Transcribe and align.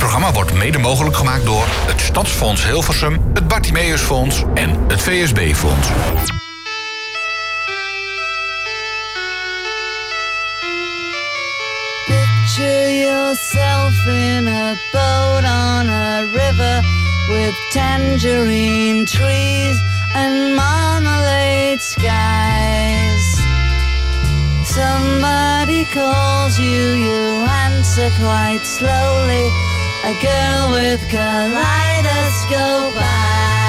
programma 0.00 0.32
wordt 0.32 0.52
mede 0.52 0.78
mogelijk 0.78 1.16
gemaakt 1.16 1.44
door 1.44 1.66
het 1.86 2.00
Stadsfonds 2.00 2.64
Hilversum, 2.64 3.20
het 3.34 3.48
Bartimeusfonds 3.48 4.42
en 4.54 4.84
het 4.88 5.00
VSB-fonds. 5.02 5.88
Picture 12.06 12.98
yourself 12.98 14.06
in 14.06 14.48
a 14.48 14.74
boat 14.92 15.44
on 15.44 15.88
a 15.88 16.20
river 16.32 16.80
with 17.28 17.54
tangerine 17.70 19.04
trees 19.04 19.82
and 20.14 20.54
marmalade 20.54 21.80
skies. 21.80 23.38
Somebody 24.64 25.84
calls 25.92 26.58
you, 26.58 26.94
you 26.94 27.46
answer 27.48 28.10
quite 28.18 28.64
slowly. 28.64 29.69
A 30.02 30.14
girl 30.14 30.72
with 30.72 31.06
kaleidoscope 31.10 32.96
eyes. 32.96 33.59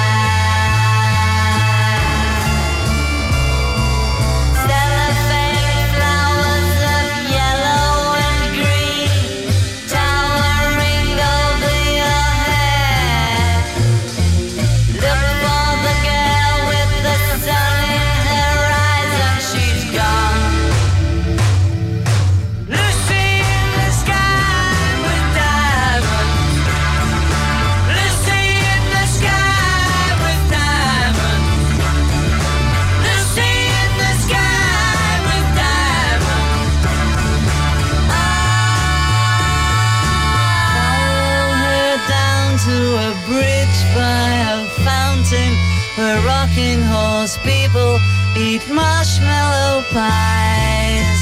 Eat 48.36 48.62
marshmallow 48.68 49.82
pies. 49.92 51.20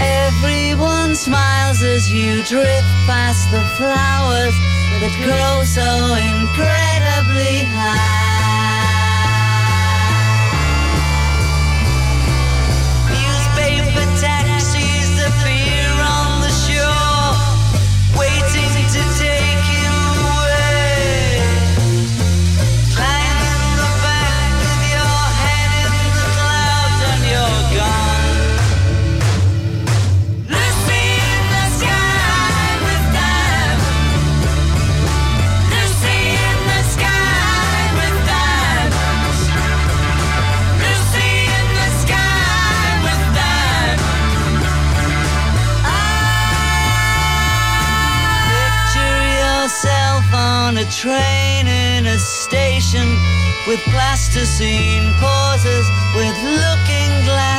Everyone 0.00 1.14
smiles 1.14 1.82
as 1.82 2.12
you 2.12 2.42
drift 2.44 2.86
past 3.06 3.50
the 3.50 3.62
flowers 3.76 4.54
that 5.00 5.14
grow 5.24 5.64
so 5.64 6.14
incredibly 6.14 7.64
high. 7.74 8.17
Train 51.08 51.66
in 51.66 52.04
a 52.06 52.18
station 52.18 53.08
with 53.66 53.80
plasticine 53.94 55.06
pauses 55.16 55.86
with 56.14 56.36
looking 56.44 57.12
glass 57.24 57.57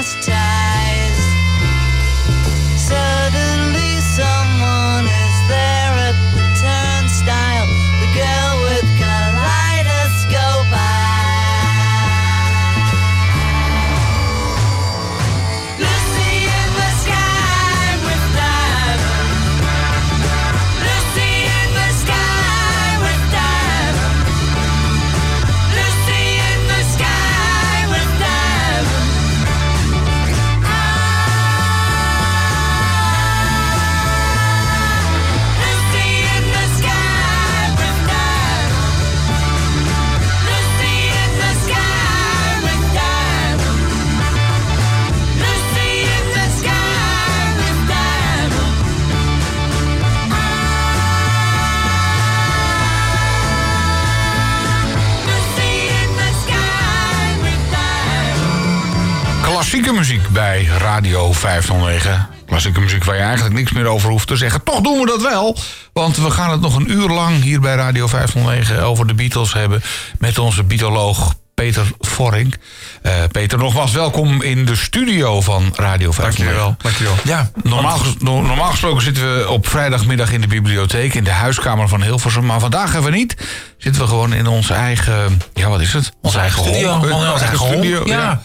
Klassieke 59.90 60.18
muziek 60.18 60.34
bij 60.34 60.68
Radio 60.78 61.34
509. 61.34 62.28
Klassieke 62.46 62.80
muziek 62.80 63.04
waar 63.04 63.16
je 63.16 63.22
eigenlijk 63.22 63.56
niks 63.56 63.72
meer 63.72 63.86
over 63.86 64.10
hoeft 64.10 64.28
te 64.28 64.36
zeggen. 64.36 64.64
Toch 64.64 64.82
doen 64.82 65.00
we 65.00 65.06
dat 65.06 65.22
wel. 65.22 65.58
Want 65.94 66.18
we 66.18 66.32
gaan 66.32 66.52
het 66.52 66.62
nog 66.62 66.76
een 66.76 66.92
uur 66.92 67.08
lang 67.10 67.42
hier 67.44 67.60
bij 67.60 67.76
Radio 67.76 68.08
509 68.08 68.84
over 68.84 69.08
de 69.08 69.14
Beatles 69.14 69.54
hebben. 69.54 69.82
Met 70.20 70.38
onze 70.38 70.64
Beatoloog 70.64 71.34
Peter 71.54 71.86
Vorink. 72.00 72.56
Eh, 73.02 73.14
Peter, 73.32 73.58
nogmaals 73.58 73.92
welkom 73.92 74.42
in 74.42 74.66
de 74.66 74.76
studio 74.76 75.42
van 75.42 75.74
Radio 75.76 76.12
509. 76.12 76.76
Dankjewel. 76.82 77.16
Ja, 77.24 77.52
normaal, 77.64 77.98
ges- 77.98 78.16
no- 78.20 78.42
normaal 78.42 78.70
gesproken 78.72 79.02
zitten 79.02 79.38
we 79.38 79.50
op 79.50 79.68
vrijdagmiddag 79.68 80.32
in 80.32 80.42
de 80.42 80.48
bibliotheek... 80.48 81.14
in 81.14 81.24
de 81.24 81.32
huiskamer 81.32 81.88
van 81.88 82.02
Hilversum. 82.04 82.46
Maar 82.46 82.60
vandaag 82.60 82.92
hebben 82.92 83.12
we 83.12 83.18
niet. 83.18 83.36
Zitten 83.78 84.02
we 84.02 84.08
gewoon 84.08 84.34
in 84.34 84.48
onze 84.48 84.74
eigen... 84.74 85.42
Ja, 85.54 85.70
wat 85.70 85.82
is 85.82 85.94
het? 85.94 86.12
Onze 86.22 86.40
eigen 86.40 86.64
studio. 86.64 86.98
hol. 86.98 87.26
Eigen 87.26 87.58
studio, 87.68 88.02
ja. 88.06 88.18
ja. 88.18 88.42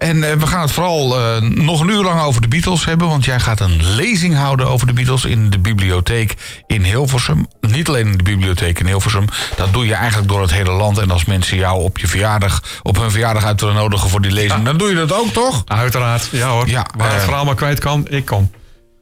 En 0.00 0.30
eh, 0.30 0.36
we 0.36 0.46
gaan 0.46 0.60
het 0.60 0.72
vooral 0.72 1.18
eh, 1.18 1.40
nog 1.42 1.80
een 1.80 1.88
uur 1.88 2.02
lang 2.02 2.20
over 2.20 2.40
de 2.40 2.48
Beatles 2.48 2.84
hebben. 2.84 3.08
Want 3.08 3.24
jij 3.24 3.40
gaat 3.40 3.60
een 3.60 3.94
lezing 3.94 4.36
houden 4.36 4.68
over 4.68 4.86
de 4.86 4.92
Beatles 4.92 5.24
in 5.24 5.50
de 5.50 5.58
bibliotheek 5.58 6.62
in 6.66 6.82
Hilversum. 6.82 7.46
Niet 7.60 7.88
alleen 7.88 8.06
in 8.06 8.16
de 8.16 8.22
bibliotheek 8.22 8.78
in 8.78 8.86
Hilversum. 8.86 9.24
Dat 9.56 9.72
doe 9.72 9.86
je 9.86 9.94
eigenlijk 9.94 10.28
door 10.28 10.40
het 10.40 10.52
hele 10.52 10.70
land. 10.70 10.98
En 10.98 11.10
als 11.10 11.24
mensen 11.24 11.56
jou 11.56 11.82
op 11.82 11.98
je 11.98 12.06
verjaardag, 12.06 12.62
op 12.82 12.96
hun 12.96 13.10
verjaardag 13.10 13.44
uit 13.44 13.60
willen 13.60 13.74
nodigen 13.74 14.10
voor 14.10 14.20
die 14.20 14.30
lezing, 14.30 14.64
dan 14.64 14.76
doe 14.76 14.88
je 14.88 14.94
dat 14.94 15.12
ook, 15.12 15.28
toch? 15.28 15.62
Uiteraard, 15.66 16.28
ja 16.32 16.48
hoor. 16.48 16.68
Ja, 16.68 16.86
Waar 16.96 17.08
het 17.10 17.18
eh, 17.18 17.24
verhaal 17.24 17.44
maar 17.44 17.54
kwijt 17.54 17.78
kan, 17.78 18.06
ik 18.08 18.24
kom. 18.24 18.50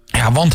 Ja, 0.05 0.33
want 0.33 0.55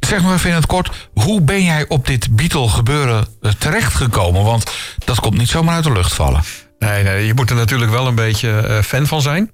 zeg 0.00 0.22
maar 0.22 0.34
even 0.34 0.50
in 0.50 0.56
het 0.56 0.66
kort, 0.66 1.08
hoe 1.12 1.40
ben 1.40 1.64
jij 1.64 1.84
op 1.88 2.06
dit 2.06 2.36
Beatle 2.36 2.68
gebeuren 2.68 3.26
terechtgekomen? 3.58 4.44
Want 4.44 4.70
dat 5.04 5.20
komt 5.20 5.38
niet 5.38 5.48
zomaar 5.48 5.74
uit 5.74 5.84
de 5.84 5.92
lucht 5.92 6.14
vallen. 6.14 6.42
Nee, 6.80 7.26
je 7.26 7.34
moet 7.34 7.50
er 7.50 7.56
natuurlijk 7.56 7.90
wel 7.90 8.06
een 8.06 8.14
beetje 8.14 8.50
eh, 8.50 8.82
fan 8.82 9.06
van 9.06 9.22
zijn. 9.22 9.50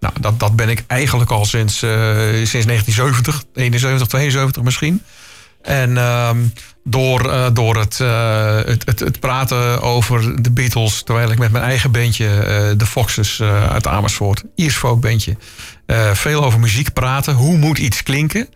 Nou, 0.00 0.14
dat, 0.20 0.40
dat 0.40 0.56
ben 0.56 0.68
ik 0.68 0.84
eigenlijk 0.86 1.30
al 1.30 1.44
sinds, 1.44 1.82
eh, 1.82 1.90
sinds 2.32 2.66
1970, 2.66 3.42
71, 3.54 4.06
72 4.08 4.62
misschien. 4.62 5.02
En 5.62 5.96
ehm, 5.96 6.38
door, 6.84 7.30
eh, 7.30 7.46
door 7.52 7.76
het, 7.76 7.98
het, 8.84 9.00
het, 9.00 9.20
praten 9.20 9.82
over 9.82 10.42
de 10.42 10.50
Beatles... 10.50 11.02
terwijl 11.02 11.30
ik 11.30 11.38
met 11.38 11.52
mijn 11.52 11.64
eigen 11.64 11.90
bandje, 11.90 12.28
de 12.76 12.86
Foxes 12.86 13.42
uit 13.42 13.86
Amersfoort... 13.86 14.42
Iers 14.54 14.76
folk 14.76 15.00
bandje, 15.00 15.36
veel 16.12 16.44
over 16.44 16.60
muziek 16.60 16.92
praten. 16.92 17.34
Hoe 17.34 17.56
moet 17.56 17.78
iets 17.78 18.02
klinken? 18.02 18.48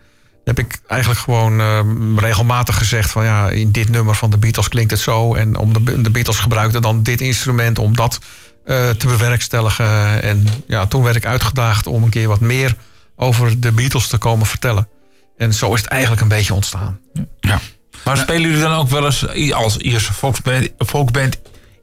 Heb 0.45 0.59
ik 0.59 0.79
eigenlijk 0.87 1.19
gewoon 1.19 1.59
eh, 1.59 1.79
regelmatig 2.15 2.77
gezegd 2.77 3.11
van 3.11 3.23
ja, 3.23 3.49
in 3.49 3.71
dit 3.71 3.89
nummer 3.89 4.15
van 4.15 4.29
de 4.29 4.37
Beatles 4.37 4.67
klinkt 4.67 4.91
het 4.91 4.99
zo. 4.99 5.33
En 5.33 5.57
om 5.57 5.73
de, 6.03 6.11
Beatles 6.11 6.39
gebruikten 6.39 6.81
dan 6.81 7.03
dit 7.03 7.21
instrument 7.21 7.79
om 7.79 7.95
dat 7.95 8.19
eh, 8.65 8.89
te 8.89 9.07
bewerkstelligen. 9.07 10.21
En 10.21 10.47
ja, 10.67 10.85
toen 10.85 11.03
werd 11.03 11.15
ik 11.15 11.25
uitgedaagd 11.25 11.87
om 11.87 12.03
een 12.03 12.09
keer 12.09 12.27
wat 12.27 12.39
meer 12.39 12.75
over 13.15 13.59
de 13.59 13.71
Beatles 13.71 14.07
te 14.07 14.17
komen 14.17 14.45
vertellen. 14.45 14.87
En 15.37 15.53
zo 15.53 15.73
is 15.73 15.81
het 15.81 15.89
eigenlijk 15.89 16.21
een 16.21 16.27
beetje 16.27 16.53
ontstaan. 16.53 16.99
Ja. 17.39 17.59
Maar 18.03 18.17
spelen 18.17 18.41
jullie 18.41 18.63
dan 18.63 18.73
ook 18.73 18.89
wel 18.89 19.05
eens 19.05 19.53
als 19.53 19.77
Ierse 19.77 20.13
folkband 20.85 21.39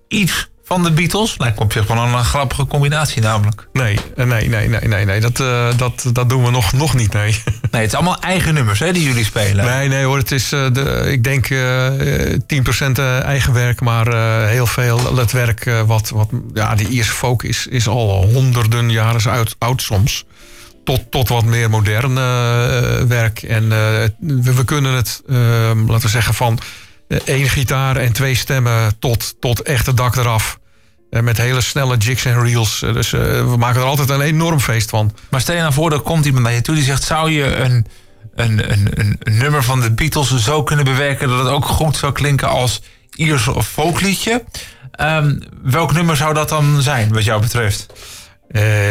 iets 0.09 0.51
van 0.73 0.83
de 0.83 0.91
Beatles? 0.93 1.35
Lijkt 1.39 1.59
me 1.59 1.65
op 1.65 1.73
zich 1.73 1.87
wel 1.87 1.97
een 1.97 2.25
grappige 2.25 2.67
combinatie 2.67 3.23
namelijk. 3.23 3.69
Nee, 3.73 3.99
eh, 4.17 4.27
nee, 4.27 4.49
nee, 4.49 4.69
nee, 4.69 4.89
nee, 4.89 5.05
nee. 5.05 5.21
Dat, 5.21 5.41
eh, 5.41 5.69
dat, 5.77 6.11
dat 6.13 6.29
doen 6.29 6.45
we 6.45 6.51
nog, 6.51 6.73
nog 6.73 6.95
niet, 6.95 7.13
nee. 7.13 7.43
Nee, 7.71 7.83
het 7.83 7.91
zijn 7.91 8.03
allemaal 8.03 8.23
eigen 8.23 8.55
nummers 8.55 8.79
hè, 8.79 8.93
die 8.93 9.03
jullie 9.03 9.25
spelen. 9.25 9.65
Nee, 9.65 9.89
nee 9.89 10.05
hoor. 10.05 10.17
Het 10.17 10.33
is, 10.33 10.53
eh, 10.53 10.67
de, 10.73 11.09
ik 11.11 11.25
denk 11.25 11.51
eh, 11.51 12.33
eh, 12.33 12.41
10% 12.47 12.99
eigen 13.23 13.53
werk, 13.53 13.81
maar 13.81 14.07
eh, 14.07 14.49
heel 14.49 14.67
veel 14.67 15.17
het 15.17 15.33
werk 15.33 15.67
eh, 15.67 15.81
wat, 15.81 16.11
wat 16.11 16.29
ja, 16.55 16.75
die 16.75 16.89
Ierse 16.89 17.13
folk 17.13 17.43
is, 17.43 17.67
is 17.67 17.89
al 17.89 18.27
honderden 18.33 18.91
jaren 18.91 19.31
oud, 19.31 19.57
oud 19.59 19.83
soms. 19.83 20.25
Tot, 20.85 21.11
tot 21.11 21.29
wat 21.29 21.45
meer 21.45 21.71
modern 21.71 22.19
eh, 22.19 23.03
werk. 23.09 23.43
En 23.43 23.63
eh, 23.63 24.09
we, 24.19 24.55
we 24.55 24.65
kunnen 24.65 24.93
het, 24.93 25.23
eh, 25.29 25.37
laten 25.87 26.03
we 26.03 26.09
zeggen, 26.09 26.35
van 26.35 26.59
eh, 27.09 27.19
één 27.25 27.49
gitaar 27.49 27.97
en 27.97 28.13
twee 28.13 28.35
stemmen 28.35 28.99
tot, 28.99 29.35
tot 29.41 29.63
echt 29.63 29.87
het 29.87 29.97
dak 29.97 30.17
eraf. 30.17 30.59
Eh, 31.13 31.23
met 31.23 31.37
hele 31.37 31.61
snelle 31.61 31.97
jigs 31.97 32.25
en 32.25 32.43
reels. 32.43 32.83
Eh, 32.83 32.93
dus 32.93 33.13
eh, 33.13 33.21
we 33.21 33.57
maken 33.59 33.81
er 33.81 33.87
altijd 33.87 34.09
een 34.09 34.21
enorm 34.21 34.61
feest 34.61 34.91
van. 34.91 35.15
Maar 35.29 35.41
stel 35.41 35.55
je 35.55 35.61
nou 35.61 35.73
voor, 35.73 35.93
er 35.93 36.01
komt 36.01 36.25
iemand 36.25 36.45
naar 36.45 36.53
je 36.53 36.61
toe 36.61 36.75
die 36.75 36.85
zegt... 36.85 37.03
zou 37.03 37.31
je 37.31 37.57
een, 37.57 37.87
een, 38.35 38.71
een, 38.73 38.89
een, 38.91 39.39
nummer 39.39 39.63
van 39.63 39.81
de 39.81 39.91
Beatles 39.91 40.37
zo 40.37 40.63
kunnen 40.63 40.85
bewerken... 40.85 41.29
dat 41.29 41.39
het 41.39 41.49
ook 41.49 41.65
goed 41.65 41.97
zou 41.97 42.13
klinken 42.13 42.49
als 42.49 42.83
Iers 43.15 43.49
of 43.49 43.69
folkliedje? 43.69 44.45
Ehm, 44.91 45.39
welk 45.63 45.93
nummer 45.93 46.17
zou 46.17 46.35
dat 46.35 46.49
dan 46.49 46.83
zijn, 46.83 47.13
wat 47.13 47.25
jou 47.25 47.41
betreft? 47.41 47.87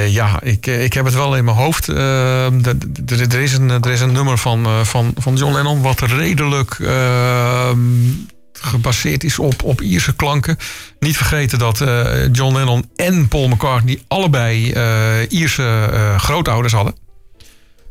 Ja, 0.08 0.40
ik, 0.42 0.66
ik 0.68 0.94
heb 0.94 1.06
het 1.06 1.14
wel 1.14 1.36
in 1.36 1.46
mijn 1.46 1.58
hoofd. 1.58 1.84
D- 1.84 3.12
er, 3.12 3.42
is 3.42 3.54
een, 3.54 3.70
er 3.70 3.92
is 3.92 4.02
een 4.02 4.12
nummer 4.12 4.38
van, 4.38 4.86
van, 4.86 5.14
van 5.18 5.36
John 5.36 5.54
Lennon 5.54 5.82
wat 5.82 6.00
redelijk 6.00 6.80
eh, 6.80 7.72
gebaseerd 8.62 9.24
is 9.24 9.40
op, 9.40 9.64
op 9.64 9.82
Ierse 9.82 10.16
klanken. 10.16 10.58
Niet 11.00 11.18
vergeten 11.18 11.60
dat 11.60 11.82
eh, 11.82 12.34
John 12.34 12.56
Lennon 12.56 12.90
en 12.96 13.28
Paul 13.28 13.48
McCartney 13.48 14.04
allebei 14.08 14.72
eh, 14.72 15.32
Ierse 15.32 15.90
eh, 15.92 16.20
grootouders 16.20 16.74
hadden. 16.74 16.96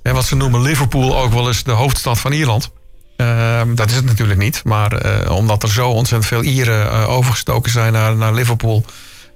En 0.02 0.14
wat 0.14 0.24
ze 0.24 0.36
noemen 0.36 0.62
Liverpool 0.62 1.18
ook 1.18 1.32
wel 1.32 1.48
eens 1.48 1.62
de 1.62 1.70
hoofdstad 1.70 2.18
van 2.20 2.32
Ierland. 2.32 2.70
Eh, 3.16 3.62
dat 3.74 3.90
is 3.90 3.96
het 3.96 4.04
natuurlijk 4.04 4.38
niet. 4.38 4.64
Maar 4.64 5.28
omdat 5.30 5.62
er 5.62 5.70
zo 5.70 5.88
ontzettend 5.88 6.30
veel 6.30 6.42
Ieren 6.42 7.08
overgestoken 7.08 7.70
zijn 7.70 7.92
naar, 7.92 8.16
naar 8.16 8.34
Liverpool 8.34 8.84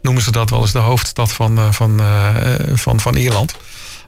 noemen 0.02 0.22
ze 0.22 0.30
dat 0.30 0.50
wel 0.50 0.60
eens 0.60 0.72
de 0.72 0.78
hoofdstad 0.78 1.32
van, 1.32 1.74
van, 1.74 2.00
van, 2.74 3.00
van 3.00 3.14
Ierland. 3.14 3.56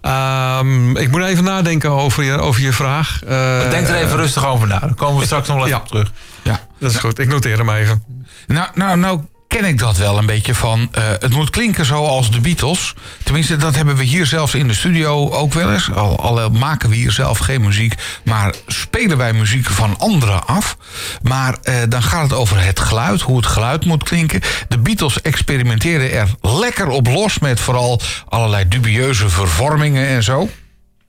Ehm, 0.06 0.96
ik 0.96 1.10
moet 1.10 1.22
even 1.22 1.44
nadenken 1.44 1.90
over 1.90 2.22
je, 2.22 2.38
over 2.38 2.62
je 2.62 2.72
vraag. 2.72 3.22
Eh, 3.22 3.70
Denk 3.70 3.88
er 3.88 3.94
even 3.94 4.16
rustig 4.16 4.46
over 4.46 4.68
na. 4.68 4.78
Dan 4.78 4.94
komen 4.94 5.18
we 5.18 5.24
straks 5.24 5.48
nog 5.48 5.56
wel 5.56 5.66
even 5.66 5.78
ja. 5.78 5.82
op 5.82 5.88
terug. 5.88 6.12
Ja. 6.42 6.60
Dat 6.78 6.90
is 6.90 6.96
goed, 6.96 7.18
ik 7.18 7.28
noteer 7.28 7.58
hem 7.58 7.70
even. 7.70 8.02
Nou, 8.46 8.68
nou, 8.74 8.98
nou 8.98 9.20
ken 9.48 9.64
ik 9.64 9.78
dat 9.78 9.96
wel 9.96 10.18
een 10.18 10.26
beetje 10.26 10.54
van... 10.54 10.88
eh, 10.92 11.02
het 11.18 11.32
moet 11.32 11.50
klinken 11.50 11.84
zoals 11.84 12.30
de 12.30 12.40
Beatles. 12.40 12.94
Tenminste, 13.22 13.56
dat 13.56 13.74
hebben 13.74 13.96
we 13.96 14.04
hier 14.04 14.26
zelfs 14.26 14.54
in 14.54 14.68
de 14.68 14.74
studio 14.74 15.30
ook 15.30 15.52
wel 15.52 15.72
eens. 15.72 15.92
Al, 15.92 16.20
al 16.20 16.50
maken 16.50 16.88
we 16.88 16.96
hier 16.96 17.12
zelf 17.12 17.38
geen 17.38 17.60
muziek... 17.60 17.94
maar 18.24 18.54
spelen 18.66 19.16
wij 19.16 19.32
muziek 19.32 19.66
van 19.66 19.98
anderen 19.98 20.46
af. 20.46 20.76
Maar 21.22 21.56
eh, 21.62 21.74
dan 21.88 22.02
gaat 22.02 22.22
het 22.22 22.32
over 22.32 22.64
het 22.64 22.80
geluid, 22.80 23.20
hoe 23.20 23.36
het 23.36 23.46
geluid 23.46 23.84
moet 23.84 24.02
klinken. 24.02 24.40
De 24.68 24.78
Beatles 24.78 25.20
experimenteren 25.20 26.12
er 26.12 26.28
lekker 26.40 26.88
op 26.88 27.06
los... 27.06 27.38
met 27.38 27.60
vooral 27.60 28.00
allerlei 28.28 28.68
dubieuze 28.68 29.28
vervormingen 29.28 30.06
en 30.06 30.22
zo. 30.22 30.48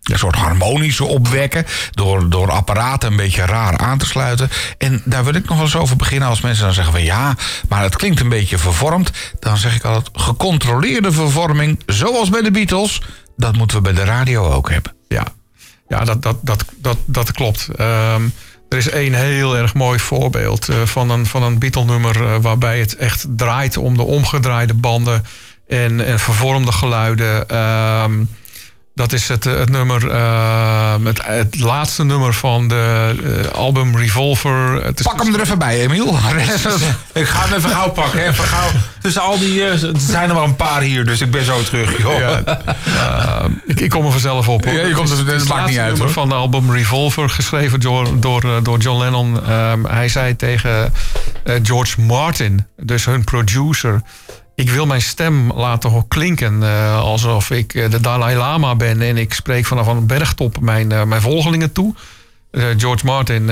Een 0.07 0.19
soort 0.19 0.35
harmonische 0.35 1.05
opwekken. 1.05 1.65
Door, 1.91 2.29
door 2.29 2.51
apparaten 2.51 3.11
een 3.11 3.17
beetje 3.17 3.45
raar 3.45 3.77
aan 3.77 3.97
te 3.97 4.05
sluiten. 4.05 4.49
En 4.77 5.01
daar 5.05 5.23
wil 5.23 5.33
ik 5.33 5.45
nog 5.45 5.55
wel 5.55 5.65
eens 5.65 5.75
over 5.75 5.95
beginnen. 5.95 6.27
Als 6.27 6.41
mensen 6.41 6.63
dan 6.65 6.73
zeggen 6.73 6.93
van 6.93 7.03
ja, 7.03 7.35
maar 7.69 7.81
het 7.81 7.95
klinkt 7.95 8.19
een 8.19 8.29
beetje 8.29 8.57
vervormd. 8.57 9.11
Dan 9.39 9.57
zeg 9.57 9.75
ik 9.75 9.83
altijd 9.83 10.09
gecontroleerde 10.13 11.11
vervorming. 11.11 11.79
Zoals 11.85 12.29
bij 12.29 12.41
de 12.41 12.51
Beatles. 12.51 13.01
Dat 13.37 13.55
moeten 13.55 13.77
we 13.77 13.83
bij 13.83 13.93
de 13.93 14.03
radio 14.03 14.51
ook 14.51 14.69
hebben. 14.69 14.95
Ja, 15.07 15.23
ja 15.87 16.03
dat, 16.03 16.21
dat, 16.21 16.37
dat, 16.41 16.65
dat, 16.75 16.97
dat 17.05 17.31
klopt. 17.31 17.67
Ehm, 17.75 18.23
er 18.69 18.77
is 18.77 18.89
één 18.89 19.13
heel 19.13 19.57
erg 19.57 19.73
mooi 19.73 19.99
voorbeeld 19.99 20.69
eh, 20.69 20.81
van 20.83 21.09
een, 21.09 21.25
van 21.25 21.43
een 21.43 21.59
Beatle-nummer... 21.59 22.23
eh, 22.23 22.35
waarbij 22.41 22.79
het 22.79 22.95
echt 22.95 23.25
draait 23.29 23.77
om 23.77 23.97
de 23.97 24.03
omgedraaide 24.03 24.73
banden 24.73 25.23
en, 25.67 26.05
en 26.05 26.19
vervormde 26.19 26.71
geluiden. 26.71 27.49
Ehm, 27.49 28.23
dat 28.97 29.13
is 29.13 29.27
het, 29.27 29.43
het 29.43 29.69
nummer, 29.69 30.09
ehm, 30.11 31.05
het, 31.05 31.25
het 31.25 31.59
laatste 31.59 32.03
nummer 32.03 32.33
van 32.33 32.67
de 32.67 33.13
eh, 33.45 33.51
album 33.51 33.97
Revolver. 33.97 34.83
Het 34.83 34.99
is 34.99 35.05
Pak 35.05 35.23
hem 35.23 35.33
er 35.33 35.41
even 35.41 35.57
bij, 35.59 35.79
Emiel. 35.79 36.07
Ik 37.13 37.27
ga 37.27 37.45
hem 37.47 37.57
even 37.57 37.69
gauw 37.69 37.89
pakken. 37.89 38.27
Even 38.27 38.43
gauw. 38.43 38.69
Tussen 39.01 39.21
al 39.21 39.39
die... 39.39 39.63
eh, 39.63 39.83
er 39.83 39.91
zijn 39.97 40.29
er 40.29 40.35
maar 40.35 40.43
een 40.43 40.55
paar 40.55 40.81
hier, 40.81 41.05
dus 41.05 41.21
ik 41.21 41.31
ben 41.31 41.45
zo 41.45 41.63
terug. 41.63 41.97
Joh. 42.01 42.19
Ja, 42.19 42.41
ik, 43.67 43.79
ik 43.79 43.89
kom 43.89 44.05
er 44.05 44.11
vanzelf 44.11 44.47
op. 44.49 44.65
hoor. 44.65 44.73
Ja, 44.73 44.85
je 44.85 44.93
komt 44.93 45.09
er- 45.09 45.17
Het 45.17 45.27
het 45.27 45.47
maakt 45.47 45.69
niet 45.69 45.77
uit, 45.77 45.87
nummer 45.87 46.05
hoor. 46.05 46.13
Van 46.13 46.29
de 46.29 46.35
album 46.35 46.71
Revolver, 46.71 47.29
geschreven 47.29 47.79
door, 47.79 48.19
door, 48.19 48.63
door 48.63 48.77
John 48.77 48.99
Lennon. 48.99 49.45
Ehm, 49.47 49.83
hij 49.85 50.09
zei 50.09 50.35
tegen 50.35 50.93
George 51.63 52.01
Martin, 52.01 52.65
dus 52.81 53.05
hun 53.05 53.23
producer... 53.23 54.01
Ik 54.57 54.69
wil 54.69 54.85
mijn 54.85 55.01
stem 55.01 55.51
laten 55.51 56.07
klinken 56.07 56.63
eh, 56.63 56.99
alsof 56.99 57.51
ik 57.51 57.73
eh, 57.73 57.89
de 57.89 58.01
Dalai 58.01 58.35
Lama 58.35 58.75
ben... 58.75 59.01
en 59.01 59.17
ik 59.17 59.33
spreek 59.33 59.65
vanaf 59.65 59.87
een 59.87 60.05
bergtop 60.05 60.59
mijn, 60.59 60.91
eh, 60.91 61.03
mijn 61.03 61.21
volgelingen 61.21 61.71
toe. 61.71 61.93
George 62.51 63.05
Martin 63.05 63.51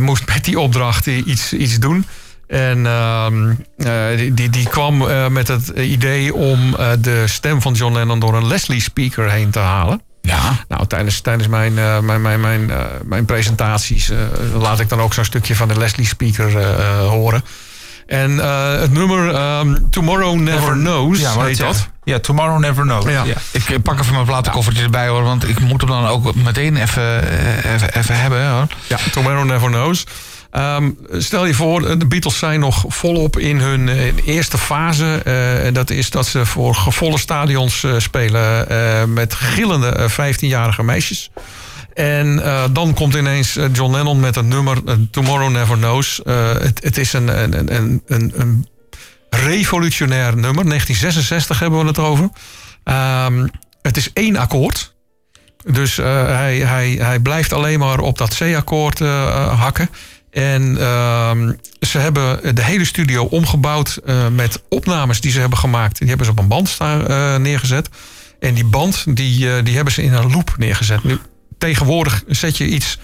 moest 0.00 0.26
met 0.26 0.44
die 0.44 0.60
opdracht 0.60 1.06
iets, 1.06 1.52
iets 1.52 1.78
doen... 1.78 2.06
En 2.46 2.86
ehm, 2.86 3.50
eh, 3.76 4.16
die, 4.16 4.34
die, 4.34 4.50
die 4.50 4.68
kwam 4.68 4.98
met 5.32 5.48
het 5.48 5.68
idee 5.68 6.34
om 6.34 6.76
de 7.00 7.22
stem 7.26 7.62
van 7.62 7.72
John 7.72 7.94
Lennon 7.94 8.18
door 8.18 8.34
een 8.34 8.46
Leslie 8.46 8.80
speaker 8.80 9.30
heen 9.30 9.50
te 9.50 9.58
halen. 9.58 10.02
Ja, 10.22 10.64
Nou, 10.68 10.86
tijdens, 10.86 11.20
tijdens 11.20 11.48
mijn, 11.48 11.74
mijn, 12.04 12.22
mijn, 12.22 12.40
mijn, 12.40 12.70
mijn 13.04 13.24
presentaties 13.24 14.10
laat 14.54 14.80
ik 14.80 14.88
dan 14.88 15.00
ook 15.00 15.14
zo'n 15.14 15.24
stukje 15.24 15.56
van 15.56 15.68
de 15.68 15.78
Leslie 15.78 16.06
speaker 16.06 16.64
horen. 16.98 17.44
En 18.06 18.40
eh, 18.40 18.80
het 18.80 18.92
nummer 18.92 19.34
ehm, 19.34 19.76
Tomorrow 19.90 20.34
Never 20.34 20.72
Knows 20.72 21.20
Ja, 21.20 21.40
heet 21.40 21.58
dat. 21.58 21.88
Ja, 22.04 22.18
Tomorrow 22.18 22.58
Never 22.58 22.82
Knows. 22.82 23.04
Ja. 23.04 23.24
Ja. 23.24 23.34
ik 23.50 23.70
eh, 23.70 23.76
pak 23.82 24.00
even 24.00 24.12
mijn 24.12 24.26
platenkoffertje 24.26 24.82
erbij 24.82 25.08
hoor. 25.08 25.22
Want 25.22 25.48
ik 25.48 25.60
moet 25.60 25.80
hem 25.80 25.90
dan 25.90 26.06
ook 26.06 26.34
meteen 26.34 26.76
even, 26.76 27.28
eh, 27.30 27.74
even, 27.74 27.94
even 27.94 28.20
hebben 28.20 28.48
hoor. 28.50 28.66
Ja, 28.86 28.98
Tomorrow 29.12 29.44
Never 29.44 29.68
Knows. 29.68 30.06
Ehm, 30.50 30.90
stel 31.12 31.46
je 31.46 31.54
voor, 31.54 31.98
de 31.98 32.06
Beatles 32.06 32.38
zijn 32.38 32.60
nog 32.60 32.84
volop 32.88 33.38
in 33.38 33.58
hun 33.60 33.88
eerste 34.24 34.58
fase. 34.58 35.14
En 35.64 35.74
dat 35.74 35.90
is 35.90 36.10
dat 36.10 36.26
ze 36.26 36.46
voor 36.46 36.74
volle 36.88 37.18
stadions 37.18 37.86
spelen 37.98 38.66
met 39.12 39.34
gillende 39.34 39.88
eh, 39.88 40.10
15-jarige 40.10 40.82
meisjes. 40.82 41.30
En 41.96 42.44
eh, 42.44 42.64
dan 42.70 42.94
komt 42.94 43.14
ineens 43.14 43.56
eh, 43.56 43.64
John 43.72 43.92
Lennon 43.92 44.20
met 44.20 44.36
een 44.36 44.48
nummer, 44.48 44.78
eh, 44.86 44.94
Tomorrow 45.10 45.50
Never 45.50 45.76
Knows. 45.76 46.20
Het, 46.24 46.84
het 46.84 46.98
is 46.98 47.12
een, 47.12 47.42
een, 47.42 47.74
een, 47.76 48.02
een, 48.06 48.32
een 48.36 48.66
revolutionair 49.30 50.32
nummer. 50.32 50.64
1966 50.64 51.58
hebben 51.58 51.80
we 51.80 51.86
het 51.86 51.98
over. 51.98 52.28
Ehm, 52.84 53.46
het 53.82 53.96
is 53.96 54.12
één 54.12 54.36
akkoord. 54.36 54.94
Dus 55.72 55.96
hij, 55.96 56.58
hij, 56.58 56.90
hij 56.90 57.18
blijft 57.20 57.52
alleen 57.52 57.78
maar 57.78 57.98
op 57.98 58.18
dat 58.18 58.36
C-akkoord 58.36 58.98
hakken. 58.98 59.90
En 60.30 60.76
ehm, 60.80 61.52
ze 61.80 61.98
hebben 61.98 62.54
de 62.54 62.62
hele 62.62 62.84
studio 62.84 63.24
omgebouwd 63.24 64.00
met 64.32 64.62
opnames 64.68 65.20
die 65.20 65.30
ze 65.30 65.40
hebben 65.40 65.58
gemaakt. 65.58 65.98
Die 65.98 66.08
hebben 66.08 66.26
ze 66.26 66.32
op 66.32 66.38
een 66.38 66.48
band 66.48 66.78
neergezet. 67.38 67.88
En 68.40 68.54
die 68.54 68.64
band 68.64 69.04
die, 69.16 69.62
die 69.62 69.74
hebben 69.74 69.92
ze 69.92 70.02
in 70.02 70.12
een 70.12 70.32
loop 70.32 70.54
neergezet. 70.58 71.04
Nu, 71.04 71.18
tegenwoordig 71.66 72.22
zet 72.26 72.56
je 72.56 72.66
iets 72.66 72.98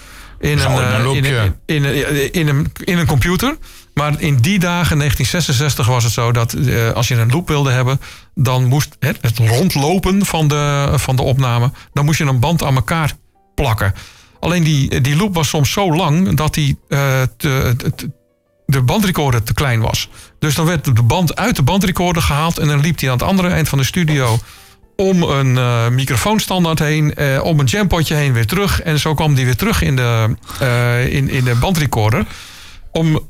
in 2.82 2.98
een, 2.98 3.06
computer. 3.06 3.56
Maar 3.94 4.20
in 4.20 4.36
die 4.36 4.58
dagen, 4.58 4.98
1966, 4.98 5.86
was 5.86 6.04
het 6.04 6.12
zo 6.12 6.32
dat 6.32 6.52
eh, 6.52 6.90
als 6.90 7.08
je 7.08 7.14
een 7.14 7.30
loop 7.30 7.48
wilde 7.48 7.70
hebben, 7.70 8.00
dan 8.34 8.64
moest 8.64 8.96
het, 8.98 9.18
het 9.20 9.38
rondlopen 9.38 10.26
van 10.26 10.48
de, 10.48 10.92
van 10.94 11.16
de 11.16 11.22
opname, 11.22 11.70
dan 11.92 12.04
moest 12.04 12.18
je 12.18 12.24
een 12.24 12.40
band 12.40 12.62
aan 12.62 12.74
elkaar 12.74 13.12
plakken. 13.54 13.94
Alleen 14.40 14.62
die, 14.62 15.00
die 15.00 15.16
loop 15.16 15.34
was 15.34 15.48
soms 15.48 15.72
zo 15.72 15.94
lang 15.94 16.36
dat 16.36 16.54
die, 16.54 16.78
eh, 16.88 17.22
te, 17.36 17.74
te- 17.96 18.10
de 18.66 18.82
bandrecorder 18.82 19.42
te 19.42 19.54
klein 19.54 19.80
was. 19.80 20.08
Dus 20.38 20.54
dan 20.54 20.66
werd 20.66 20.84
de 20.84 21.02
band 21.02 21.36
uit 21.36 21.56
de 21.56 21.62
bandrecorder 21.62 22.22
gehaald 22.22 22.58
en 22.58 22.68
dan 22.68 22.80
liep 22.80 22.98
die 22.98 23.10
aan 23.10 23.18
het 23.18 23.26
andere 23.26 23.48
eind 23.48 23.68
van 23.68 23.78
de 23.78 23.84
studio 23.84 24.38
om 25.02 25.22
een 25.22 25.58
eh, 25.58 25.88
microfoonstandaard 25.88 26.78
heen, 26.78 27.14
eh, 27.14 27.44
om 27.44 27.60
een 27.60 27.66
jampotje 27.66 28.14
heen 28.14 28.32
weer 28.32 28.46
terug. 28.46 28.82
En 28.82 28.98
zo 28.98 29.14
kwam 29.14 29.34
die 29.34 29.44
weer 29.44 29.56
terug 29.56 29.82
in 29.82 29.96
de, 29.96 30.36
eh, 30.60 31.14
in, 31.14 31.30
in 31.30 31.44
de 31.44 31.54
bandrecorder. 31.54 32.26
Om, 32.92 33.20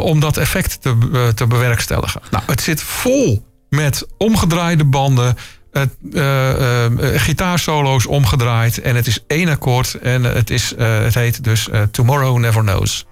om 0.00 0.20
dat 0.20 0.36
effect 0.36 0.82
te, 0.82 1.32
te 1.34 1.46
bewerkstelligen. 1.46 2.20
Nou, 2.30 2.44
het 2.46 2.60
zit 2.60 2.82
vol 2.82 3.46
met 3.68 4.06
omgedraaide 4.18 4.84
banden, 4.84 5.36
gitaarsolo's 7.14 8.06
omgedraaid. 8.06 8.80
En 8.80 8.96
het 8.96 9.06
is 9.06 9.18
één 9.26 9.48
akkoord. 9.48 9.94
En 9.94 10.22
het, 10.22 10.50
is, 10.50 10.74
het 10.76 11.14
heet 11.14 11.44
dus 11.44 11.68
Tomorrow 11.90 12.38
Never 12.38 12.62
Knows. 12.62 13.06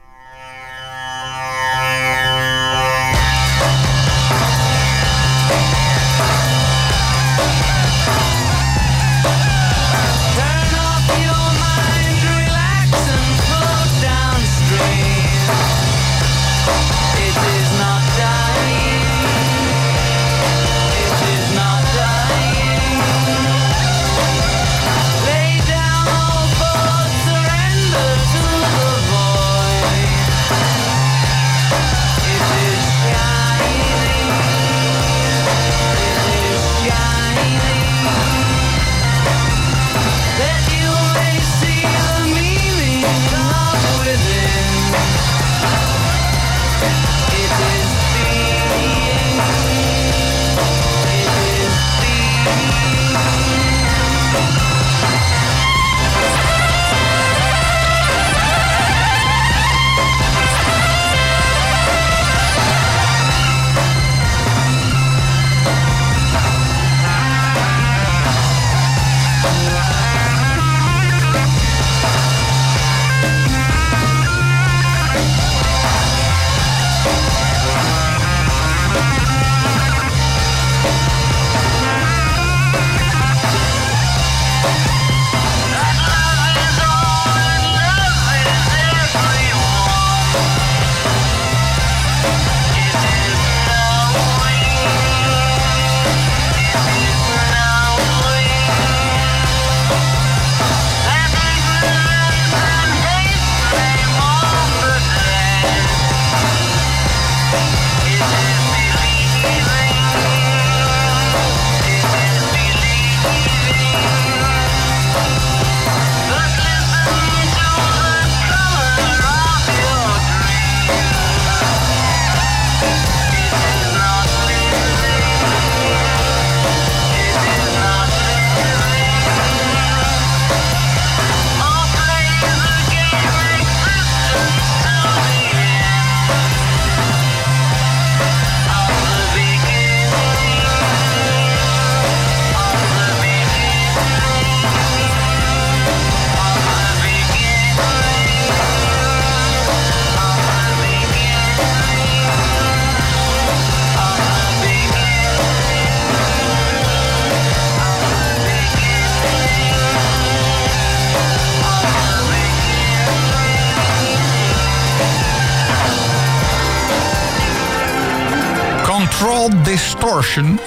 Distortion. 170.21 170.61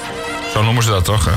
Zo 0.54 0.64
noemen 0.64 0.84
ze 0.84 0.90
dat 0.90 1.06
toch, 1.06 1.26
hè? 1.26 1.32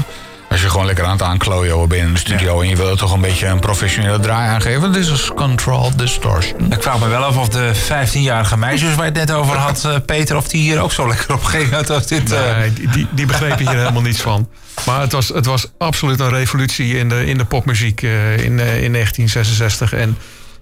Als 0.50 0.62
je 0.62 0.70
gewoon 0.70 0.86
lekker 0.86 1.04
aan 1.04 1.10
het 1.10 1.22
aanklooien 1.22 1.88
bent 1.88 2.02
in 2.06 2.12
de 2.12 2.18
studio... 2.18 2.60
en 2.60 2.68
je 2.68 2.76
wil 2.76 2.88
er 2.90 2.96
toch 2.96 3.12
een 3.12 3.20
beetje 3.20 3.46
een 3.46 3.58
professionele 3.58 4.20
draai 4.20 4.48
aangeven... 4.48 4.92
dit 4.92 5.02
is 5.02 5.08
dus 5.08 5.30
Control 5.34 5.96
Distortion. 5.96 6.72
Ik 6.72 6.82
vraag 6.82 6.98
me 6.98 7.08
wel 7.08 7.24
af 7.24 7.36
of 7.36 7.48
de 7.48 7.72
15-jarige 7.74 8.56
meisjes 8.58 8.94
waar 8.94 9.04
je 9.04 9.18
het 9.18 9.28
net 9.28 9.36
over 9.36 9.56
had, 9.56 9.84
eh, 9.84 9.94
Peter, 10.06 10.36
of 10.36 10.48
die 10.48 10.60
hier 10.60 10.80
ook 10.80 10.92
zo 10.92 11.08
lekker 11.08 11.34
op 11.34 11.44
gingen 11.44 11.86
als 11.88 12.06
dit. 12.06 12.32
eh, 12.32 12.56
Nee, 12.58 12.72
die, 12.72 12.88
die, 12.88 13.06
die 13.10 13.26
begrepen 13.26 13.68
hier 13.68 13.78
helemaal 13.78 14.02
niets 14.02 14.20
van. 14.20 14.48
Maar 14.86 15.00
het 15.00 15.12
was, 15.12 15.28
het 15.28 15.46
was 15.46 15.66
absoluut 15.78 16.20
een 16.20 16.30
revolutie 16.30 16.98
in 16.98 17.08
de, 17.08 17.26
in 17.26 17.38
de 17.38 17.44
popmuziek 17.44 18.02
eh, 18.02 18.32
in, 18.32 18.60
eh, 18.60 18.82
in 18.82 18.92
1966. 18.92 19.92
En 19.92 20.18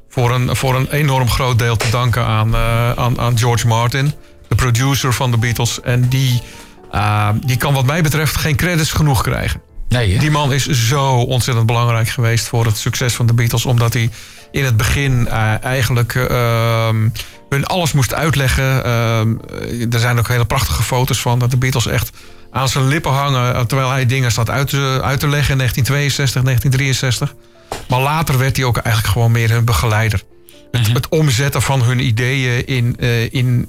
voor 0.08 0.30
een, 0.34 0.56
voor 0.56 0.75
een 0.75 0.90
enorm 0.90 1.30
groot 1.30 1.58
deel 1.58 1.76
te 1.76 1.90
danken 1.90 2.25
aan, 2.25 2.54
eh, 2.54 2.92
aan, 2.92 3.20
aan 3.20 3.38
George 3.38 3.66
Martin, 3.66 4.12
de 4.49 4.54
producer 4.54 5.12
van 5.14 5.30
de 5.30 5.37
Beatles. 5.38 5.80
En 5.80 6.08
die, 6.08 6.42
die 7.46 7.56
kan 7.56 7.74
wat 7.74 7.86
mij 7.86 8.02
betreft 8.02 8.36
geen 8.36 8.56
credits 8.56 8.92
genoeg 8.92 9.22
krijgen. 9.22 9.60
Nee? 9.88 10.18
Die 10.18 10.30
man 10.30 10.52
is 10.52 10.66
zo 10.68 11.10
ontzettend 11.10 11.66
belangrijk 11.66 12.08
geweest 12.08 12.48
voor 12.48 12.66
het 12.66 12.76
succes 12.76 13.14
van 13.14 13.26
de 13.26 13.34
Beatles. 13.34 13.66
Omdat 13.66 13.92
hij 13.92 14.10
in 14.50 14.64
het 14.64 14.76
begin 14.76 15.28
eh, 15.28 15.64
eigenlijk 15.64 16.14
eh, 16.14 16.24
ehm, 16.86 17.08
hun 17.48 17.64
alles 17.66 17.92
moest 17.92 18.14
uitleggen. 18.14 18.84
Ehm, 18.84 19.34
eh, 19.62 19.92
er 19.92 19.98
zijn 20.00 20.18
ook 20.18 20.28
hele 20.28 20.44
prachtige 20.44 20.82
foto's 20.82 21.20
van 21.20 21.38
dat 21.38 21.50
de 21.50 21.56
Beatles 21.56 21.86
echt 21.86 22.10
aan 22.50 22.68
zijn 22.68 22.88
lippen 22.88 23.12
hangen. 23.12 23.54
eh, 23.54 23.60
Terwijl 23.60 23.90
hij 23.90 24.06
dingen 24.06 24.30
staat 24.30 24.50
uit 24.50 24.68
te, 24.68 25.00
uit 25.02 25.20
te 25.20 25.28
leggen 25.28 25.50
in 25.52 25.58
1962, 25.58 26.42
1963. 26.42 27.34
Maar 27.88 28.00
later 28.00 28.38
werd 28.38 28.56
hij 28.56 28.64
ook 28.64 28.76
eigenlijk 28.76 29.14
gewoon 29.14 29.30
meer 29.32 29.50
hun 29.50 29.64
begeleider. 29.64 30.22
Het, 30.70 30.92
het 30.92 31.08
omzetten 31.08 31.62
van 31.62 31.82
hun 31.82 32.00
ideeën 32.00 32.66
in, 32.66 32.96
in 33.30 33.68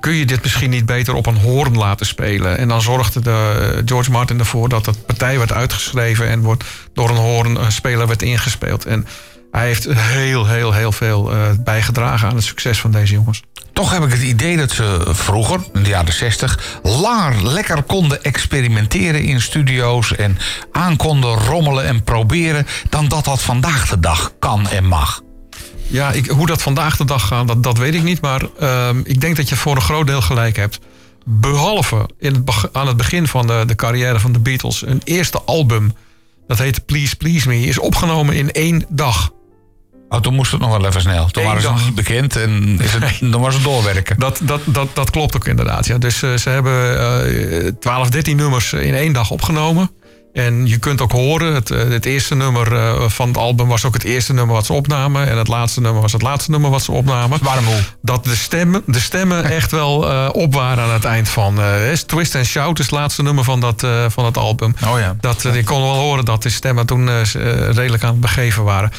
kun 0.00 0.14
je 0.14 0.26
dit 0.26 0.42
misschien 0.42 0.70
niet 0.70 0.86
beter 0.86 1.14
op 1.14 1.26
een 1.26 1.38
hoorn 1.38 1.76
laten 1.76 2.06
spelen? 2.06 2.58
En 2.58 2.68
dan 2.68 2.82
zorgde 2.82 3.20
de, 3.20 3.70
eh, 3.74 3.82
George 3.84 4.10
Martin 4.10 4.38
ervoor 4.38 4.68
dat 4.68 4.86
het 4.86 5.06
partij 5.06 5.38
werd 5.38 5.52
uitgeschreven 5.52 6.28
en 6.28 6.40
wordt 6.40 6.64
door 6.94 7.10
een 7.10 7.16
hoornspeler 7.16 8.06
werd 8.06 8.22
ingespeeld. 8.22 8.84
En 8.86 9.06
hij 9.50 9.66
heeft 9.66 9.84
heel, 9.94 10.46
heel, 10.46 10.72
heel 10.72 10.92
veel 10.92 11.32
eh, 11.32 11.38
bijgedragen 11.64 12.28
aan 12.28 12.34
het 12.34 12.44
succes 12.44 12.80
van 12.80 12.90
deze 12.90 13.14
jongens. 13.14 13.42
Toch 13.72 13.92
heb 13.92 14.02
ik 14.02 14.12
het 14.12 14.22
idee 14.22 14.56
dat 14.56 14.70
ze 14.70 15.06
vroeger, 15.08 15.60
in 15.72 15.82
de 15.82 15.88
jaren 15.88 16.12
60, 16.12 16.78
langer 16.82 17.46
lekker 17.46 17.82
konden 17.82 18.22
experimenteren 18.22 19.22
in 19.22 19.40
studio's 19.40 20.16
en 20.16 20.38
aan 20.72 20.96
konden 20.96 21.34
rommelen 21.34 21.84
en 21.84 22.02
proberen 22.02 22.66
dan 22.88 23.08
dat 23.08 23.24
dat 23.24 23.42
vandaag 23.42 23.88
de 23.88 24.00
dag 24.00 24.32
kan 24.38 24.68
en 24.68 24.84
mag. 24.84 25.22
Ja, 25.90 26.12
ik, 26.12 26.26
hoe 26.26 26.46
dat 26.46 26.62
vandaag 26.62 26.96
de 26.96 27.04
dag 27.04 27.26
gaat, 27.26 27.48
dat, 27.48 27.62
dat 27.62 27.78
weet 27.78 27.94
ik 27.94 28.02
niet. 28.02 28.20
Maar 28.20 28.42
ehm, 28.58 29.00
ik 29.04 29.20
denk 29.20 29.36
dat 29.36 29.48
je 29.48 29.56
voor 29.56 29.76
een 29.76 29.82
groot 29.82 30.06
deel 30.06 30.22
gelijk 30.22 30.56
hebt. 30.56 30.78
Behalve 31.24 32.08
in 32.18 32.34
het, 32.34 32.68
aan 32.72 32.86
het 32.86 32.96
begin 32.96 33.26
van 33.26 33.46
de, 33.46 33.62
de 33.66 33.74
carrière 33.74 34.20
van 34.20 34.32
de 34.32 34.38
Beatles. 34.38 34.86
Een 34.86 35.00
eerste 35.04 35.42
album, 35.42 35.94
dat 36.46 36.58
heet 36.58 36.86
Please 36.86 37.16
Please 37.16 37.48
Me, 37.48 37.60
is 37.60 37.78
opgenomen 37.78 38.34
in 38.34 38.52
één 38.52 38.84
dag. 38.88 39.30
Oh, 40.08 40.20
toen 40.20 40.34
moest 40.34 40.50
het 40.52 40.60
nog 40.60 40.70
wel 40.70 40.86
even 40.86 41.00
snel. 41.00 41.26
Toen 41.26 41.42
Eén 41.42 41.48
waren 41.48 41.62
ze 41.62 41.68
dag. 41.68 41.76
nog 41.76 41.86
niet 41.86 41.94
bekend 41.94 42.36
en 42.36 42.78
is 42.80 42.92
het, 42.92 43.32
dan 43.32 43.40
was 43.40 43.54
het 43.54 43.62
doorwerken. 43.62 44.18
Dat, 44.18 44.40
dat, 44.42 44.60
dat, 44.64 44.88
dat 44.94 45.10
klopt 45.10 45.36
ook 45.36 45.46
inderdaad. 45.46 45.86
Ja. 45.86 45.98
Dus 45.98 46.22
eh, 46.22 46.34
ze 46.34 46.48
hebben 46.50 46.98
eh 47.64 47.72
12, 47.80 48.10
13 48.10 48.36
nummers 48.36 48.72
in 48.72 48.94
één 48.94 49.12
dag 49.12 49.30
opgenomen. 49.30 49.90
En 50.32 50.66
je 50.66 50.78
kunt 50.78 51.00
ook 51.00 51.12
horen, 51.12 51.54
het, 51.54 51.70
eh, 51.70 51.88
het 51.88 52.04
eerste 52.04 52.34
nummer 52.34 52.76
eh, 52.76 53.08
van 53.08 53.28
het 53.28 53.36
album 53.36 53.68
was 53.68 53.84
ook 53.84 53.94
het 53.94 54.04
eerste 54.04 54.32
nummer 54.32 54.54
wat 54.54 54.66
ze 54.66 54.72
opnamen. 54.72 55.28
En 55.28 55.38
het 55.38 55.48
laatste 55.48 55.80
nummer 55.80 56.02
was 56.02 56.12
het 56.12 56.22
laatste 56.22 56.50
nummer 56.50 56.70
wat 56.70 56.82
ze 56.82 56.92
opnamen. 56.92 57.38
Waarom 57.42 57.64
moe? 57.64 57.80
Dat 58.02 58.24
de 58.24 58.36
stemmen, 58.36 58.82
de 58.86 59.00
stemmen 59.00 59.44
echt 59.58 59.70
wel 59.70 60.10
eh, 60.10 60.28
op 60.32 60.54
waren 60.54 60.84
aan 60.84 60.92
het 60.92 61.04
eind 61.04 61.28
van. 61.28 61.60
is 61.62 62.02
Twist 62.02 62.34
and 62.34 62.46
Shout 62.46 62.78
is 62.78 62.84
het 62.84 62.94
laatste 62.94 63.22
nummer 63.22 63.44
van 63.44 63.60
dat, 63.60 63.86
van 64.08 64.24
het 64.24 64.38
album. 64.38 64.74
Oh 64.86 64.98
ja. 64.98 65.16
Dat, 65.20 65.44
ik 65.44 65.64
kon 65.64 65.82
wel 65.82 65.94
horen 65.94 66.24
dat 66.24 66.42
de 66.42 66.50
stemmen 66.50 66.86
toen 66.86 67.08
redelijk 67.70 68.02
aan 68.02 68.10
het 68.10 68.20
begeven 68.20 68.64
waren. 68.64 68.92